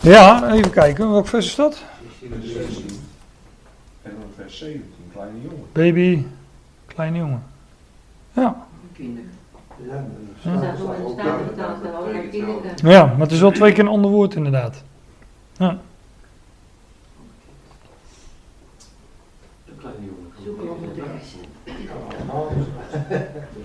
Ja, 0.00 0.52
even 0.52 0.70
kijken, 0.70 1.10
welk 1.10 1.26
vers 1.26 1.46
is 1.46 1.54
dat? 1.54 1.82
Vers 2.18 2.52
16 2.52 2.84
en 4.02 4.10
dan 4.20 4.30
vers 4.36 4.58
17, 4.58 4.82
kleine 5.12 5.42
jongen. 5.42 5.66
Baby, 5.72 6.24
kleine 6.86 7.18
jongen. 7.18 7.42
Ja, 8.32 8.66
Kinderen. 8.98 9.30
Ja, 9.88 10.04
Ja. 10.42 10.60
De 12.72 12.82
maar 12.82 12.92
ja, 12.92 13.16
het 13.18 13.32
is 13.32 13.40
wel 13.40 13.50
twee 13.50 13.72
keer 13.72 13.80
een 13.84 13.88
ander 13.90 14.10
woord 14.10 14.34
inderdaad. 14.34 14.82
Ja, 15.56 15.68
Een 15.68 15.78
kleine 19.78 20.00
jongen. 20.00 20.32
Zoeken 20.44 20.64
we 20.64 20.70
op 20.70 20.94
de 20.94 21.02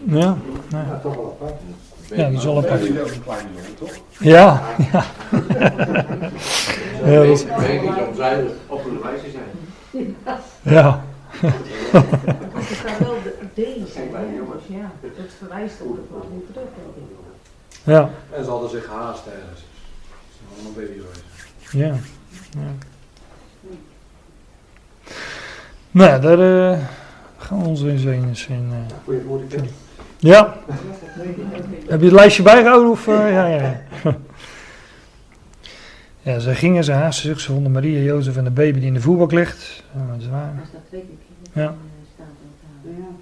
ja, 0.06 0.38
ja. 0.70 0.86
Ja, 0.88 1.00
toch 1.04 1.16
wel 1.16 1.38
apart. 1.40 1.60
Ja, 2.10 2.24
dat 2.30 2.32
is 2.38 2.44
wel 2.44 2.58
apart. 2.58 2.82
Toch? 3.80 3.92
Ja, 4.20 4.62
ja. 4.92 5.04
Ja, 7.06 7.16
dat 7.16 7.26
is-. 7.26 7.46
Op 8.68 8.86
een 8.86 9.00
wijze 9.02 9.26
zijn. 9.32 10.16
ja. 10.62 11.04
Wel 14.14 14.22
de, 14.22 14.27
deze, 14.27 14.30
Een 14.30 14.30
kleine 14.30 14.31
hè, 14.31 14.38
jongen. 14.38 14.57
dus 14.57 14.68
ja, 14.68 14.91
dat 15.23 15.34
verwijst 15.38 15.81
ook 15.81 15.98
wel 16.11 16.27
weer 16.31 16.41
terug. 16.52 16.68
denk 16.76 16.95
ik. 16.95 17.02
Ja, 17.84 18.10
En 18.38 18.44
ze 18.44 18.49
hadden 18.49 18.69
zich 18.69 18.85
gehaast 18.85 19.26
ergens. 19.26 19.60
Ze 19.60 19.65
zijn 20.38 20.49
allemaal 20.56 20.73
baby 20.85 20.99
geweest. 20.99 21.23
ja. 21.72 21.95
ja. 22.61 22.72
Nou, 25.91 26.22
daar 26.22 26.72
eh, 26.72 26.80
gaan 27.38 27.61
we 27.61 27.68
ons 27.68 27.81
in. 28.48 28.69
eh. 28.72 28.77
Die 29.06 29.48
kind. 29.48 29.69
Ja, 30.19 30.57
heb 31.88 31.99
je 31.99 32.06
het 32.06 32.15
lijstje 32.15 32.44
bijgehouden? 32.44 32.91
Of, 32.91 33.07
eh, 33.07 33.31
ja, 33.31 33.48
ja, 33.48 33.61
ja. 34.03 34.03
ja, 36.31 36.40
ze 36.40 36.56
gingen, 36.56 36.84
ze 36.84 36.91
haasten 36.91 37.30
zich, 37.30 37.40
ze 37.40 37.52
vonden 37.52 37.72
Maria, 37.72 37.99
Jozef 37.99 38.38
en 38.38 38.44
de 38.44 38.52
baby 38.52 38.80
die 38.80 38.88
in 38.88 38.94
de 38.94 39.02
voerbak 39.02 39.31
ligt. 39.31 39.84
Ja, 39.95 40.06
dat 40.11 40.22
is 40.22 40.27
waar. 40.27 40.56
Daar 40.56 40.65
staat 40.69 40.81
twee 40.88 41.02
keer 41.02 41.18
kinderen. 41.27 41.64
Ja. 41.64 41.69
in 41.69 41.76
de 42.02 42.07
Statenvertaling. 42.14 43.15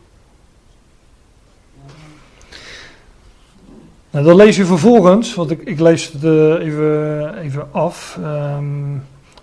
Nou, 4.12 4.26
dan 4.26 4.36
lees 4.36 4.56
je 4.56 4.66
vervolgens, 4.66 5.34
want 5.34 5.52
ik, 5.52 5.62
ik 5.64 5.80
lees 5.80 6.12
het 6.12 6.24
eh, 6.24 6.66
even, 6.66 7.38
even 7.38 7.68
af. 7.72 8.20
Ehm, 8.24 8.66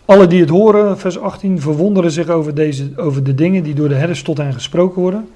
alle 0.04 0.26
die 0.26 0.40
het 0.40 0.50
horen, 0.50 0.98
vers 0.98 1.18
18, 1.18 1.60
verwonderen 1.60 2.10
zich 2.10 2.28
over, 2.28 2.54
deze, 2.54 2.90
over 2.96 3.22
de 3.24 3.34
dingen 3.34 3.62
die 3.62 3.74
door 3.74 3.88
de 3.88 3.94
herders 3.94 4.22
tot 4.22 4.38
hen 4.38 4.52
gesproken 4.52 5.02
worden. 5.02 5.28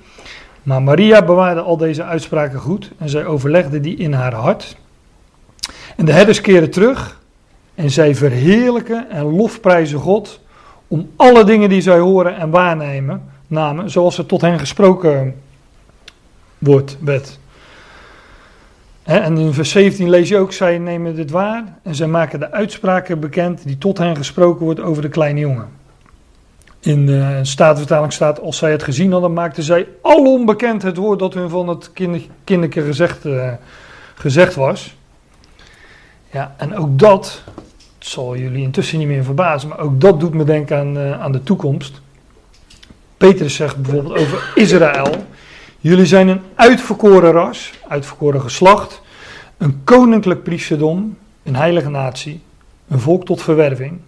Maar 0.63 0.83
Maria 0.83 1.25
bewaarde 1.25 1.61
al 1.61 1.77
deze 1.77 2.05
uitspraken 2.05 2.59
goed 2.59 2.91
en 2.99 3.09
zij 3.09 3.27
overlegde 3.27 3.81
die 3.81 3.97
in 3.97 4.13
haar 4.13 4.35
hart. 4.35 4.77
En 5.97 6.05
de 6.05 6.13
herders 6.13 6.41
keren 6.41 6.71
terug 6.71 7.21
en 7.75 7.91
zij 7.91 8.15
verheerlijken 8.15 9.11
en 9.11 9.25
lofprijzen 9.25 9.99
God 9.99 10.41
om 10.89 11.11
alle 11.17 11.45
dingen 11.45 11.69
die 11.69 11.81
zij 11.81 11.99
horen 11.99 12.37
en 12.37 12.51
waarnemen, 12.51 13.23
namen, 13.47 13.91
zoals 13.91 14.19
er 14.19 14.27
tot 14.27 14.41
hen 14.41 14.59
gesproken 14.59 15.35
wordt, 16.59 16.97
werd. 17.01 17.41
En 19.03 19.39
in 19.39 19.53
vers 19.53 19.70
17 19.70 20.11
lees 20.11 20.29
je 20.29 20.39
ook, 20.39 20.53
zij 20.53 20.79
nemen 20.79 21.15
dit 21.15 21.31
waar 21.31 21.79
en 21.83 21.95
zij 21.95 22.07
maken 22.07 22.41
de 22.41 22.51
uitspraken 22.51 23.20
bekend 23.20 23.65
die 23.65 23.79
tot 23.79 23.99
hen 23.99 24.16
gesproken 24.16 24.65
wordt 24.65 24.81
over 24.81 25.03
de 25.03 25.09
kleine 25.09 25.41
jongen. 25.41 25.69
In 26.81 27.07
de 27.07 27.39
Statenvertaling 27.43 28.12
staat, 28.12 28.41
als 28.41 28.57
zij 28.57 28.70
het 28.70 28.83
gezien 28.83 29.12
hadden, 29.12 29.33
maakten 29.33 29.62
zij 29.62 29.89
alom 30.03 30.47
bekend 30.47 30.83
het 30.83 30.97
woord 30.97 31.19
dat 31.19 31.35
hun 31.35 31.49
van 31.49 31.69
het 31.69 31.93
kinder, 31.93 32.20
kinderke 32.45 32.83
gezegd, 32.83 33.24
eh, 33.24 33.53
gezegd 34.15 34.55
was. 34.55 34.97
Ja, 36.31 36.55
en 36.57 36.77
ook 36.77 36.99
dat, 36.99 37.43
het 37.99 38.09
zal 38.09 38.37
jullie 38.37 38.62
intussen 38.62 38.99
niet 38.99 39.07
meer 39.09 39.24
verbazen, 39.24 39.69
maar 39.69 39.79
ook 39.79 40.01
dat 40.01 40.20
doet 40.20 40.35
me 40.35 40.45
denken 40.45 40.79
aan, 40.79 40.99
eh, 40.99 41.20
aan 41.20 41.33
de 41.33 41.43
toekomst. 41.43 42.01
Petrus 43.16 43.55
zegt 43.55 43.77
bijvoorbeeld 43.77 44.19
over 44.19 44.53
Israël, 44.55 45.27
Jullie 45.83 46.07
zijn 46.07 46.29
een 46.29 46.41
uitverkoren 46.55 47.33
ras, 47.33 47.73
uitverkoren 47.89 48.41
geslacht, 48.41 49.03
een 49.57 49.81
koninklijk 49.85 50.43
priesterdom, 50.43 51.17
een 51.43 51.57
heilige 51.57 51.89
natie, 51.89 52.41
een 52.89 53.01
volk 53.01 53.25
tot 53.25 53.43
verwerving. 53.43 54.01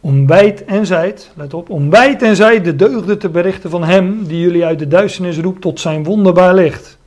Om 0.00 0.26
wijd 0.26 0.64
en 0.64 0.86
zijd, 0.86 1.30
let 1.34 1.54
op, 1.54 1.70
om 1.70 1.90
wijd 1.90 2.22
en 2.22 2.36
zijd 2.36 2.64
de 2.64 2.76
deugden 2.76 3.18
te 3.18 3.28
berichten 3.28 3.70
van 3.70 3.84
hem 3.84 4.26
die 4.26 4.40
jullie 4.40 4.64
uit 4.64 4.78
de 4.78 4.88
duisternis 4.88 5.38
roept 5.38 5.60
tot 5.60 5.80
zijn 5.80 6.04
wonderbaar 6.04 6.54
licht. 6.54 6.98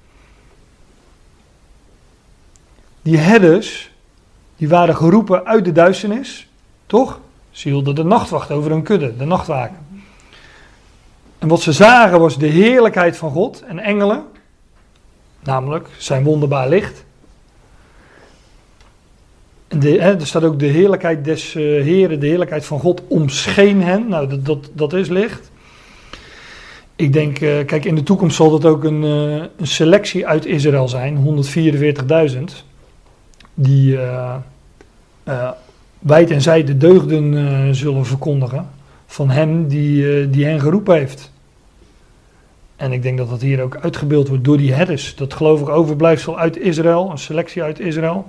Die 3.01 3.17
herders, 3.17 3.91
die 4.57 4.69
waren 4.69 4.95
geroepen 4.95 5.45
uit 5.45 5.65
de 5.65 5.71
duisternis, 5.71 6.47
toch? 6.85 7.19
Ze 7.51 7.69
hielden 7.69 7.95
de 7.95 8.03
nachtwacht 8.03 8.51
over 8.51 8.71
hun 8.71 8.83
kudde, 8.83 9.17
de 9.17 9.25
nachtwaken. 9.25 9.86
En 11.39 11.47
wat 11.47 11.61
ze 11.61 11.71
zagen 11.71 12.19
was 12.19 12.37
de 12.37 12.47
heerlijkheid 12.47 13.17
van 13.17 13.31
God 13.31 13.63
en 13.67 13.79
engelen, 13.79 14.23
namelijk 15.39 15.87
zijn 15.97 16.23
wonderbaar 16.23 16.69
licht. 16.69 17.05
En 19.67 19.79
de, 19.79 19.89
hè, 19.89 20.19
er 20.19 20.27
staat 20.27 20.43
ook 20.43 20.59
de 20.59 20.65
heerlijkheid 20.65 21.25
des 21.25 21.53
uh, 21.53 21.83
Heren, 21.83 22.19
de 22.19 22.27
heerlijkheid 22.27 22.65
van 22.65 22.79
God 22.79 23.01
omscheen 23.07 23.83
hen. 23.83 24.07
Nou, 24.07 24.27
dat, 24.27 24.45
dat, 24.45 24.69
dat 24.73 24.93
is 24.93 25.07
licht. 25.07 25.51
Ik 26.95 27.13
denk, 27.13 27.39
uh, 27.39 27.65
kijk, 27.65 27.85
in 27.85 27.95
de 27.95 28.03
toekomst 28.03 28.35
zal 28.35 28.49
dat 28.49 28.65
ook 28.65 28.83
een, 28.83 29.03
uh, 29.03 29.43
een 29.57 29.67
selectie 29.67 30.27
uit 30.27 30.45
Israël 30.45 30.87
zijn, 30.87 31.43
144.000, 32.37 32.43
die 33.53 33.99
wijd 35.99 36.31
en 36.31 36.41
zij 36.41 36.63
de 36.63 36.77
deugden 36.77 37.75
zullen 37.75 38.05
verkondigen 38.05 38.69
van 39.07 39.29
hem 39.29 39.67
die, 39.67 40.29
die 40.29 40.45
hen 40.45 40.59
geroepen 40.59 40.95
heeft. 40.95 41.31
En 42.75 42.91
ik 42.91 43.01
denk 43.01 43.17
dat 43.17 43.29
dat 43.29 43.41
hier 43.41 43.61
ook 43.61 43.77
uitgebeeld 43.81 44.27
wordt 44.27 44.43
door 44.43 44.57
die 44.57 44.73
herders. 44.73 45.15
Dat 45.15 45.33
geloof 45.33 45.61
ik 45.61 45.69
overblijfsel 45.69 46.39
uit 46.39 46.57
Israël, 46.57 47.11
een 47.11 47.17
selectie 47.17 47.63
uit 47.63 47.79
Israël. 47.79 48.27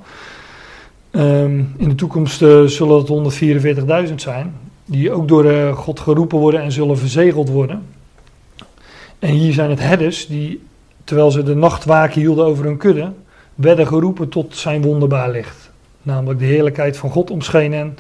Um, 1.11 1.75
in 1.77 1.89
de 1.89 1.95
toekomst 1.95 2.43
uh, 2.43 2.65
zullen 2.65 2.97
het 2.97 4.09
144.000 4.09 4.15
zijn, 4.15 4.55
die 4.85 5.13
ook 5.13 5.29
door 5.29 5.45
uh, 5.45 5.77
God 5.77 6.01
geroepen 6.01 6.39
worden 6.39 6.63
en 6.63 6.73
zullen 6.73 6.99
verzegeld 6.99 7.49
worden. 7.49 7.83
En 9.19 9.31
hier 9.31 9.53
zijn 9.53 9.71
het 9.71 9.81
herders 9.81 10.27
die, 10.27 10.63
terwijl 11.05 11.31
ze 11.31 11.43
de 11.43 11.55
nachtwaken 11.55 12.21
hielden 12.21 12.45
over 12.45 12.65
hun 12.65 12.77
kudde, 12.77 13.13
werden 13.55 13.87
geroepen 13.87 14.29
tot 14.29 14.57
zijn 14.57 14.83
wonderbaar 14.83 15.31
licht. 15.31 15.71
Namelijk 16.03 16.39
de 16.39 16.47
heerlijkheid 16.47 16.97
van 16.97 17.11
God 17.11 17.31
omschenen 17.31 17.99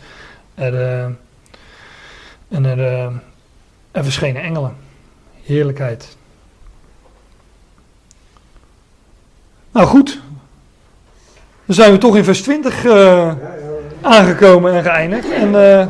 en 0.55 0.75
er, 0.75 1.17
en 2.49 2.65
er, 2.65 2.79
er 3.91 4.05
verschenen 4.05 4.43
engelen. 4.43 4.77
Heerlijkheid. 5.43 6.17
Nou 9.73 9.87
goed, 9.87 10.21
dan 11.65 11.75
zijn 11.75 11.93
we 11.93 11.99
toch 11.99 12.17
in 12.17 12.25
vers 12.25 12.43
20 12.43 12.85
uh, 12.85 12.93
ja, 12.93 13.37
ja. 13.37 13.37
aangekomen 14.01 14.73
en 14.73 14.83
geëindigd. 14.83 15.31
En 15.31 15.49
uh, 15.49 15.89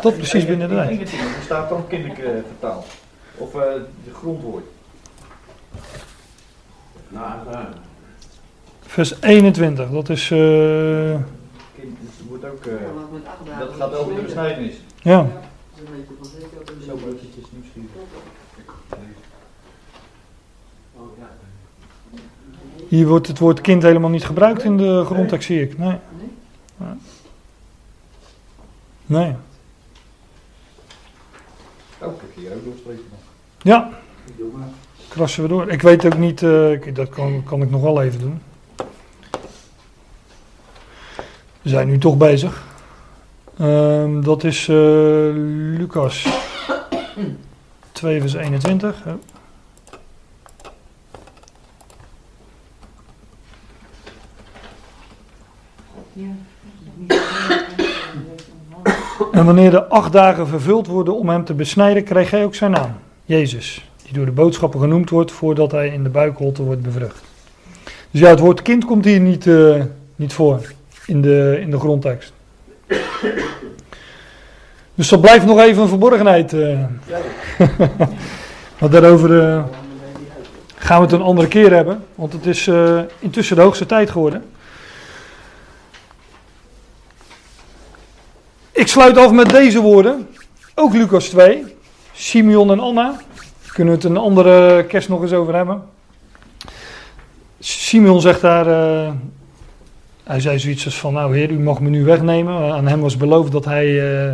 tot 0.00 0.16
precies 0.16 0.46
binnen 0.46 0.68
de. 0.68 0.76
Er 0.76 1.08
staat 1.44 1.68
dan 1.68 1.86
kinderlijk 1.88 2.20
uh, 2.20 2.28
vertaald. 2.46 2.86
Of 3.36 3.54
uh, 3.54 3.60
de 4.04 4.14
grondwoord. 4.14 4.64
Nou. 7.08 7.30
Vers 8.86 9.14
21, 9.20 9.90
dat 9.90 10.08
is, 10.08 10.30
eh, 10.30 11.14
eh, 11.14 11.20
dagen 12.40 13.58
dat 13.58 13.70
gaat 13.78 13.94
over 13.94 14.14
de 14.14 14.22
besnijdenis. 14.22 14.74
ja. 15.02 15.26
Is 15.74 15.80
een 15.80 15.96
beetje 15.96 16.14
van 16.20 16.26
zeker 16.40 16.58
dat 16.58 16.68
er 16.68 16.74
Zo 16.82 16.94
nieuwsgierig. 17.52 17.90
Oh, 20.96 21.18
ja. 21.18 21.28
Hier 22.88 23.06
wordt 23.06 23.26
het 23.26 23.38
woord 23.38 23.60
kind 23.60 23.82
helemaal 23.82 24.10
niet 24.10 24.24
gebruikt 24.24 24.62
in 24.62 24.76
de 24.76 25.02
grondtekst, 25.04 25.46
zie 25.46 25.62
ik. 25.62 25.78
Nee. 25.78 25.98
Nee? 26.76 26.88
Nee. 29.06 29.34
Oh, 31.98 32.12
ik 32.14 32.20
heb 32.20 32.34
hier 32.34 32.52
ook 32.54 32.64
doorstrepen 32.64 33.04
nog. 33.10 33.18
Ja, 33.62 33.90
krassen 35.08 35.42
we 35.42 35.48
door. 35.48 35.70
Ik 35.70 35.82
weet 35.82 36.04
ook 36.04 36.18
niet, 36.18 36.42
eh, 36.42 36.72
ik- 36.72 36.94
dat 36.94 37.08
kan, 37.08 37.42
kan 37.44 37.62
ik 37.62 37.70
nog 37.70 37.82
wel 37.82 38.02
even 38.02 38.20
doen. 38.20 38.42
We 41.62 41.68
zijn 41.70 41.88
nu 41.88 41.98
toch 41.98 42.16
bezig. 42.16 42.64
Ehm, 43.58 44.20
dat 44.22 44.44
is 44.44 44.68
eh, 44.68 44.76
Lucas 45.78 46.26
2 47.92 48.20
vers 48.20 48.34
21. 48.34 49.04
hè. 49.04 49.12
Ja. 56.12 56.26
Niet 56.96 57.12
zo 57.12 57.16
heel- 57.48 57.62
En 59.32 59.44
wanneer 59.44 59.70
de 59.70 59.84
acht 59.88 60.12
dagen 60.12 60.46
vervuld 60.46 60.86
worden 60.86 61.16
om 61.16 61.28
hem 61.28 61.44
te 61.44 61.54
besnijden, 61.54 62.04
kreeg 62.04 62.30
hij 62.30 62.44
ook 62.44 62.54
zijn 62.54 62.70
naam. 62.70 62.92
Jezus. 63.24 63.88
Die 64.02 64.12
door 64.12 64.24
de 64.24 64.32
boodschappen 64.32 64.80
genoemd 64.80 65.10
wordt 65.10 65.32
voordat 65.32 65.70
hij 65.70 65.88
in 65.88 66.02
de 66.02 66.08
buikholte 66.08 66.62
wordt 66.62 66.82
bevrucht. 66.82 67.22
Dus 68.10 68.20
ja, 68.20 68.28
het 68.28 68.38
woord 68.40 68.62
kind 68.62 68.84
komt 68.84 69.04
hier 69.04 69.20
niet, 69.20 69.46
eh, 69.46 69.82
niet 70.16 70.32
voor 70.32 70.72
in 71.06 71.22
de, 71.22 71.58
in 71.60 71.70
de 71.70 71.78
grondtekst. 71.78 72.32
Dus 74.94 75.08
dat 75.08 75.20
blijft 75.20 75.46
nog 75.46 75.60
even 75.60 75.82
een 75.82 75.88
verborgenheid. 75.88 76.52
eh. 76.52 76.78
maar 78.78 78.90
daarover 78.90 79.42
eh, 79.42 79.64
gaan 80.76 80.96
we 80.98 81.04
het 81.04 81.12
een 81.12 81.22
andere 81.22 81.48
keer 81.48 81.72
hebben. 81.72 82.04
Want 82.14 82.32
het 82.32 82.46
is 82.46 82.66
eh, 82.66 83.00
intussen 83.18 83.56
de 83.56 83.62
hoogste 83.62 83.86
tijd 83.86 84.10
geworden. 84.10 84.44
Ik 88.72 88.86
sluit 88.86 89.16
af 89.18 89.32
met 89.32 89.50
deze 89.50 89.80
woorden. 89.80 90.28
Ook 90.74 90.92
Lucas 90.92 91.28
2. 91.28 91.64
Simeon 92.12 92.70
en 92.70 92.80
Anna. 92.80 93.20
Kunnen 93.72 93.94
we 93.94 94.00
het 94.00 94.10
een 94.10 94.16
andere 94.16 94.84
kerst 94.84 95.08
nog 95.08 95.22
eens 95.22 95.32
over 95.32 95.54
hebben. 95.54 95.82
Simeon 97.58 98.20
zegt 98.20 98.40
daar. 98.40 98.66
Hij 100.24 100.40
zei 100.40 100.58
zoiets 100.58 100.84
als 100.84 100.98
van: 100.98 101.12
Nou, 101.12 101.36
heer, 101.36 101.50
u 101.50 101.58
mag 101.58 101.80
me 101.80 101.88
nu 101.88 102.04
wegnemen. 102.04 102.72
Aan 102.72 102.86
hem 102.86 103.00
was 103.00 103.16
beloofd 103.16 103.52
dat 103.52 103.64
hij 103.64 103.86
eh, 103.86 104.32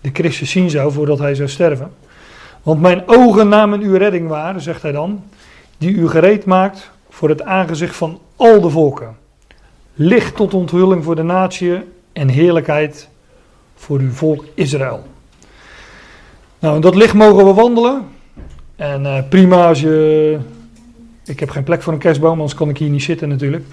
de 0.00 0.10
Christus 0.12 0.50
zien 0.50 0.70
zou 0.70 0.92
voordat 0.92 1.18
hij 1.18 1.34
zou 1.34 1.48
sterven. 1.48 1.90
Want 2.62 2.80
mijn 2.80 3.02
ogen 3.06 3.48
namen 3.48 3.80
uw 3.80 3.96
redding 3.96 4.28
waar, 4.28 4.60
zegt 4.60 4.82
hij 4.82 4.92
dan. 4.92 5.24
Die 5.78 5.94
u 5.94 6.08
gereed 6.08 6.44
maakt 6.44 6.90
voor 7.10 7.28
het 7.28 7.42
aangezicht 7.42 7.96
van 7.96 8.20
al 8.36 8.60
de 8.60 8.70
volken. 8.70 9.16
Licht 9.94 10.36
tot 10.36 10.54
onthulling 10.54 11.04
voor 11.04 11.16
de 11.16 11.22
natie 11.22 11.78
en 12.12 12.28
heerlijkheid 12.28 13.08
voor 13.74 13.98
uw 13.98 14.10
volk 14.10 14.44
Israël. 14.54 15.02
Nou, 16.58 16.74
in 16.74 16.80
dat 16.80 16.94
licht 16.94 17.14
mogen 17.14 17.44
we 17.44 17.54
wandelen. 17.54 18.02
En 18.76 19.06
eh, 19.06 19.22
prima 19.28 19.66
als 19.66 19.80
je. 19.80 20.38
Ik 21.24 21.40
heb 21.40 21.50
geen 21.50 21.62
plek 21.62 21.82
voor 21.82 21.92
een 21.92 21.98
kerstboom, 21.98 22.30
anders 22.30 22.54
kan 22.54 22.68
ik 22.68 22.78
hier 22.78 22.88
niet 22.88 23.02
zitten 23.02 23.28
natuurlijk. 23.28 23.64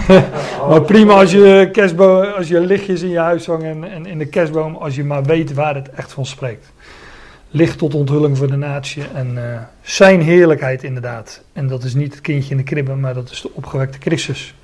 maar 0.68 0.82
prima 0.82 1.12
als 1.12 1.30
je, 1.30 1.68
kerstboom, 1.72 2.24
als 2.24 2.48
je 2.48 2.60
lichtjes 2.60 3.02
in 3.02 3.08
je 3.08 3.18
huis 3.18 3.46
hangt 3.46 3.64
en, 3.64 3.84
en 3.90 4.06
in 4.06 4.18
de 4.18 4.26
kerstboom, 4.26 4.76
als 4.76 4.94
je 4.94 5.04
maar 5.04 5.22
weet 5.22 5.54
waar 5.54 5.74
het 5.74 5.90
echt 5.90 6.12
van 6.12 6.26
spreekt. 6.26 6.72
Licht 7.50 7.78
tot 7.78 7.94
onthulling 7.94 8.38
voor 8.38 8.46
de 8.50 8.56
natie 8.56 9.02
en 9.14 9.52
eh, 9.52 9.60
zijn 9.82 10.20
heerlijkheid 10.20 10.82
inderdaad. 10.82 11.42
En 11.52 11.68
dat 11.68 11.84
is 11.84 11.94
niet 11.94 12.12
het 12.12 12.20
kindje 12.20 12.50
in 12.50 12.56
de 12.56 12.62
kribbe, 12.62 12.94
maar 12.94 13.14
dat 13.14 13.30
is 13.30 13.40
de 13.40 13.50
opgewekte 13.54 13.98
Christus. 14.00 14.54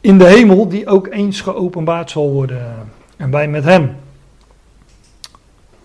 In 0.00 0.18
de 0.18 0.24
hemel, 0.24 0.68
die 0.68 0.86
ook 0.86 1.08
eens 1.10 1.40
geopenbaard 1.40 2.10
zal 2.10 2.30
worden. 2.30 2.74
En 3.16 3.30
wij 3.30 3.48
met 3.48 3.64
hem. 3.64 3.96